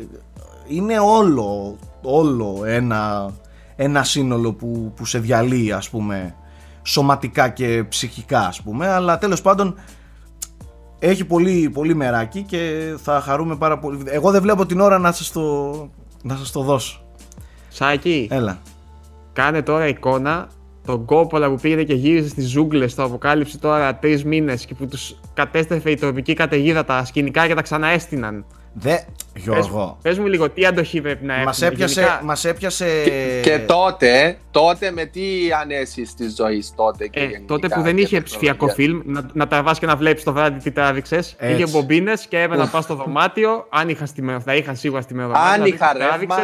Είναι 0.67 0.99
όλο, 0.99 1.77
όλο 2.03 2.63
ένα, 2.65 3.31
ένα 3.77 4.03
σύνολο 4.05 4.53
που, 4.53 4.93
που 4.97 5.05
σε 5.05 5.19
διαλύει, 5.19 5.73
ας 5.73 5.91
πούμε, 5.91 6.35
σωματικά 6.83 7.49
και 7.49 7.85
ψυχικά, 7.89 8.41
ας 8.41 8.63
πούμε. 8.63 8.89
Αλλά 8.89 9.19
τέλος 9.19 9.43
πάντων, 9.43 9.75
έχει 10.99 11.25
πολύ, 11.25 11.71
πολύ 11.71 11.95
μεράκι 11.95 12.43
και 12.43 12.95
θα 13.03 13.21
χαρούμε 13.21 13.57
πάρα 13.57 13.79
πολύ. 13.79 14.03
Εγώ 14.07 14.31
δεν 14.31 14.43
βλέπω 14.43 14.67
την 14.67 14.81
ώρα 14.81 14.99
να 14.99 15.13
σας 15.13 15.33
το, 15.33 15.71
να 16.23 16.37
σας 16.37 16.51
το 16.53 16.61
δώσω. 16.63 17.01
Σάκη, 17.69 18.29
Έλα. 18.31 18.59
κάνε 19.33 19.63
τώρα 19.63 19.87
εικόνα 19.87 20.49
τον 20.91 21.05
κόπολα 21.05 21.49
που 21.49 21.57
πήγαινε 21.61 21.83
και 21.83 21.95
γύριζε 21.95 22.29
στις 22.29 22.49
ζούγκλες 22.49 22.93
στο 22.93 23.03
αποκάλυψη 23.03 23.59
τώρα 23.59 23.97
τρεις 23.97 24.25
μήνες 24.25 24.65
και 24.65 24.75
που 24.75 24.87
τους 24.87 25.21
κατέστρεφε 25.35 25.91
η 25.91 25.97
τροπική 25.97 26.35
καταιγίδα 26.35 26.85
τα 26.85 27.05
σκηνικά 27.05 27.47
και 27.47 27.55
τα 27.55 27.63
ξαναέστηναν. 27.63 28.45
Δε, 28.73 28.97
Γιώργο. 29.37 29.99
Πες 30.03 30.19
μου 30.19 30.27
λίγο 30.27 30.51
τι 30.51 30.67
αντοχή 30.67 31.01
πρέπει 31.01 31.25
να 31.25 31.35
Μας 31.35 31.63
έχουμε. 31.63 31.75
έπιασε, 31.75 32.01
Γενικά, 32.01 32.25
μας 32.25 32.45
έπιασε... 32.45 32.87
Και 33.43 33.59
τότε, 33.67 34.39
τότε 34.51 34.91
με 34.91 35.05
τι 35.05 35.23
ανέσεις 35.61 36.15
της 36.15 36.35
ζωής 36.35 36.73
τότε 36.77 37.07
και 37.07 37.21
ε, 37.21 37.23
γενικά 37.23 37.45
τότε 37.47 37.69
που 37.69 37.75
και 37.75 37.81
δεν 37.83 37.99
είχε 37.99 38.03
τεχνολογία; 38.03 38.23
ψηφιακό 38.23 38.69
φιλμ, 38.69 39.01
να, 39.05 39.31
να 39.33 39.47
τραβάς 39.47 39.79
και 39.79 39.87
να 39.87 39.97
βλέπεις 39.97 40.23
το 40.23 40.33
βράδυ 40.33 40.59
τι 40.59 40.71
τράβηξες. 40.71 41.35
Έτσι. 41.39 41.63
Είχε 41.63 41.71
μπομπίνες 41.71 42.27
και 42.27 42.41
έπαιρνα 42.41 42.65
να 42.65 42.71
πα 42.71 42.81
στο 42.81 42.95
δωμάτιο. 42.95 43.67
Αν 43.71 43.89
είχα 43.89 44.07
στιμερο... 44.07 44.41
θα 44.41 44.55
είχαν 44.55 44.77
σίγουρα 44.77 45.01
στιμερωμένο. 45.01 45.45
Αν 45.45 45.59
να 45.59 45.65
δεις 45.65 45.75
είχα 45.75 45.93
τι 45.93 45.99
ρεύμα. 45.99 46.37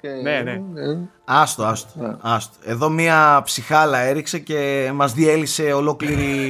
Τράβηξες. 0.00 0.22
και- 0.22 0.22
Ναι, 0.22 0.40
ναι. 0.84 0.98
Άστο, 1.24 1.64
άστο, 1.64 1.88
Ναι. 1.94 2.14
άστο. 2.20 2.56
Εδώ 2.64 2.88
μία 2.88 3.40
ψυχάλα 3.44 3.98
έριξε 3.98 4.38
και 4.38 4.90
μας 4.94 5.12
διέλυσε 5.12 5.62
ολόκληρη... 5.72 6.48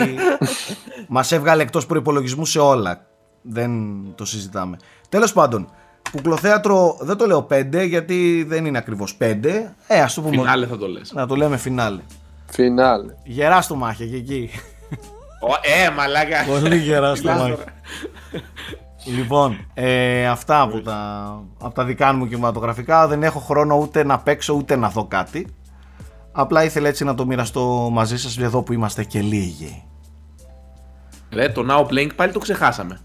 μας 1.08 1.32
έβγαλε 1.32 1.62
εκτός 1.62 1.86
προϋπολογισμού 1.86 2.44
σε 2.46 2.58
όλα. 2.58 3.04
Δεν 3.42 3.70
το 4.14 4.24
συζητάμε. 4.24 4.76
Τέλος 5.08 5.32
πάντων, 5.32 5.68
κουκλοθέατρο 6.12 6.96
δεν 7.00 7.16
το 7.16 7.26
λέω 7.26 7.46
5 7.50 7.86
γιατί 7.86 8.44
δεν 8.48 8.64
είναι 8.66 8.78
ακριβώς 8.78 9.16
5. 9.20 9.44
Ε, 9.86 10.00
ας 10.00 10.14
το 10.14 10.20
πούμε... 10.20 10.36
Φινάλε 10.36 10.66
θα 10.66 10.76
το 10.78 10.86
λες. 10.86 11.12
Να 11.12 11.26
το 11.26 11.36
λέμε 11.36 11.56
φινάλε. 11.56 12.00
Φινάλε. 12.50 13.14
Γερά 13.24 13.60
στο 13.60 13.74
μάχη 13.74 14.06
και 14.08 14.16
εκεί. 14.16 14.50
Ω, 15.42 15.52
Ε, 15.86 15.90
μαλάκα. 15.90 16.44
Πολύ 16.60 16.76
γερά 16.76 17.14
στο 17.14 17.32
Μιλάς 17.32 17.48
μάχη. 17.48 17.56
τώρα. 19.04 19.16
Λοιπόν, 19.16 19.66
ε, 19.74 20.26
αυτά 20.28 20.60
από 20.60 20.80
τα, 20.80 21.24
από 21.60 21.74
τα 21.74 21.84
δικά 21.84 22.12
μου 22.12 22.26
κινηματογραφικά. 22.28 23.08
Δεν 23.08 23.22
έχω 23.22 23.38
χρόνο 23.38 23.76
ούτε 23.76 24.04
να 24.04 24.18
παίξω 24.18 24.54
ούτε 24.54 24.76
να 24.76 24.88
δω 24.88 25.04
κάτι. 25.04 25.46
Απλά 26.32 26.64
ήθελα 26.64 26.88
έτσι 26.88 27.04
να 27.04 27.14
το 27.14 27.26
μοιραστώ 27.26 27.88
μαζί 27.92 28.18
σας 28.18 28.38
εδώ 28.38 28.62
που 28.62 28.72
είμαστε 28.72 29.04
και 29.04 29.20
λίγοι. 29.20 29.82
Ρε, 31.32 31.48
το 31.48 31.66
Now 31.70 31.86
Playing 31.92 32.14
πάλι 32.16 32.32
το 32.32 32.38
ξεχάσαμε. 32.38 32.98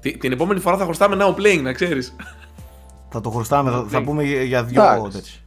Τι- 0.00 0.16
Την 0.18 0.32
επόμενη 0.32 0.60
φορά 0.60 0.76
θα 0.76 0.84
χρωστάμε 0.84 1.16
Now 1.20 1.34
Playing, 1.34 1.62
να 1.62 1.72
ξέρεις. 1.72 2.16
Θα 3.08 3.20
το 3.20 3.30
χρωστάμε, 3.30 3.70
θα, 3.70 3.84
θα 3.88 3.98
Ναι. 3.98 4.04
πούμε 4.04 4.22
για- 4.24 4.42
για 4.42 4.64
δυο 4.64 4.82
Εντάξει. 4.82 5.10
τέτοιοι. 5.12 5.38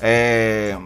Ε, 0.00 0.76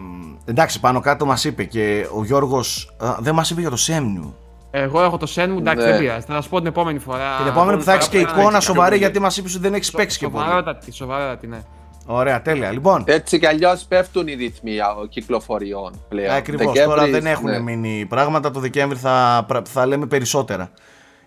εντάξει, 0.45 0.79
πάνω 0.79 0.99
κάτω 0.99 1.25
μας 1.25 1.43
είπε 1.43 1.63
και 1.63 2.07
ο 2.15 2.23
Γιώργος 2.23 2.95
α, 2.97 3.15
δεν 3.19 3.33
μας 3.35 3.49
είπε 3.49 3.61
για 3.61 3.69
το 3.69 3.75
Σέμνιου. 3.77 4.35
Εγώ 4.71 5.03
έχω 5.03 5.17
το 5.17 5.25
σεν 5.25 5.51
μου, 5.51 5.57
εντάξει, 5.57 5.85
Ναι. 5.85 5.91
δεν 5.91 5.99
πειράζει. 5.99 6.25
Θα 6.25 6.33
σας 6.33 6.47
πω 6.47 6.57
την 6.57 6.67
επόμενη 6.67 6.99
φορά. 6.99 7.35
Την 7.37 7.47
επόμενη 7.47 7.77
που 7.77 7.83
θα 7.83 7.93
έχεις 7.93 8.07
και 8.07 8.19
φορά 8.19 8.31
εικόνα 8.31 8.51
να 8.51 8.59
σοβαρή 8.59 8.89
έχεις 8.89 8.99
γιατί 8.99 9.19
μας 9.19 9.37
είπες 9.37 9.53
ότι 9.53 9.61
δεν 9.63 9.73
έχεις 9.73 9.91
παίξει 9.91 10.17
και 10.19 10.27
πολύ. 10.29 10.43
Σοβαρότατη, 10.43 10.91
σοβαρότατη, 10.91 11.47
ναι. 11.47 11.59
Ωραία, 12.05 12.41
τέλεια. 12.41 12.71
Λοιπόν, 12.71 13.03
Έτσι 13.07 13.39
κι 13.39 13.45
αλλιώς 13.45 13.83
πέφτουν 13.83 14.27
οι 14.27 14.33
ρυθμοί 14.33 14.79
α, 14.79 14.85
κυκλοφοριών 15.09 15.93
πλέον. 16.09 16.35
Ακριβώς. 16.35 16.65
Τώρα 16.65 16.85
Δεκέμβρης, 16.85 17.11
δεν 17.11 17.25
έχουν 17.31 17.49
ναι. 17.49 17.59
μείνει 17.59 18.05
πράγματα. 18.09 18.51
Το 18.51 18.59
Δεκέμβρη 18.59 18.97
θα, 18.97 19.43
πρα- 19.47 19.61
θα 19.67 19.85
λέμε 19.85 20.05
περισσότερα. 20.05 20.69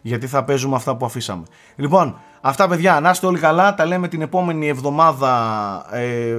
Γιατί 0.00 0.26
θα 0.26 0.44
παίζουμε 0.44 0.76
αυτά 0.76 0.96
που 0.96 1.04
αφήσαμε. 1.04 1.42
Λοιπόν, 1.76 2.18
αυτά 2.40 2.68
παιδιά, 2.68 3.00
να 3.00 3.10
είστε 3.10 3.26
όλοι 3.26 3.38
καλά. 3.38 3.74
Τα 3.74 3.86
λέμε 3.86 4.08
την 4.08 4.22
επόμενη 4.22 4.68
εβδομάδα. 4.68 5.32
Ε, 5.90 6.08
ε, 6.28 6.36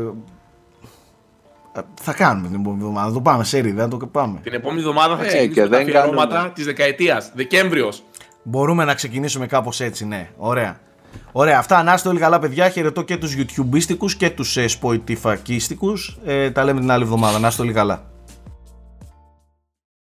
θα 2.01 2.13
κάνουμε 2.13 2.47
την 2.47 2.59
επόμενη 2.59 2.81
εβδομάδα. 2.81 3.13
Το 3.13 3.21
πάμε 3.21 3.43
σε 3.43 3.59
ρίδα, 3.59 3.87
το 3.87 3.97
πάμε. 3.97 4.39
Την 4.43 4.53
επόμενη 4.53 4.79
εβδομάδα 4.79 5.15
θα 5.17 5.23
Ε, 5.23 5.27
ξεκινήσουμε 5.27 5.53
και 5.65 5.69
τα 5.69 5.77
δεν 5.77 5.81
αφιερώματα 5.87 6.33
κάνουμε. 6.35 6.51
της 6.55 6.65
δεκαετίας. 6.65 7.31
Δεκέμβριος. 7.35 8.03
Μπορούμε 8.43 8.85
να 8.85 8.93
ξεκινήσουμε 8.93 9.45
κάπως 9.47 9.79
έτσι, 9.79 10.05
ναι. 10.05 10.29
Ωραία. 10.37 10.79
Ωραία, 11.31 11.57
αυτά 11.59 11.83
να 11.83 11.93
είστε 11.93 12.09
όλοι 12.09 12.19
καλά, 12.19 12.39
παιδιά. 12.39 12.69
Χαιρετώ 12.69 13.01
και 13.01 13.17
τους 13.17 13.35
YouTubeίστικους 13.37 14.15
και 14.17 14.29
τους 14.29 14.57
ε, 14.57 14.65
Spotifyίστικους. 14.81 16.17
Ε, 16.25 16.51
τα 16.51 16.63
λέμε 16.63 16.79
την 16.79 16.91
άλλη 16.91 17.03
εβδομάδα. 17.03 17.39
Να 17.39 17.47
είστε 17.47 17.61
όλοι 17.61 17.73
καλά. 17.73 18.03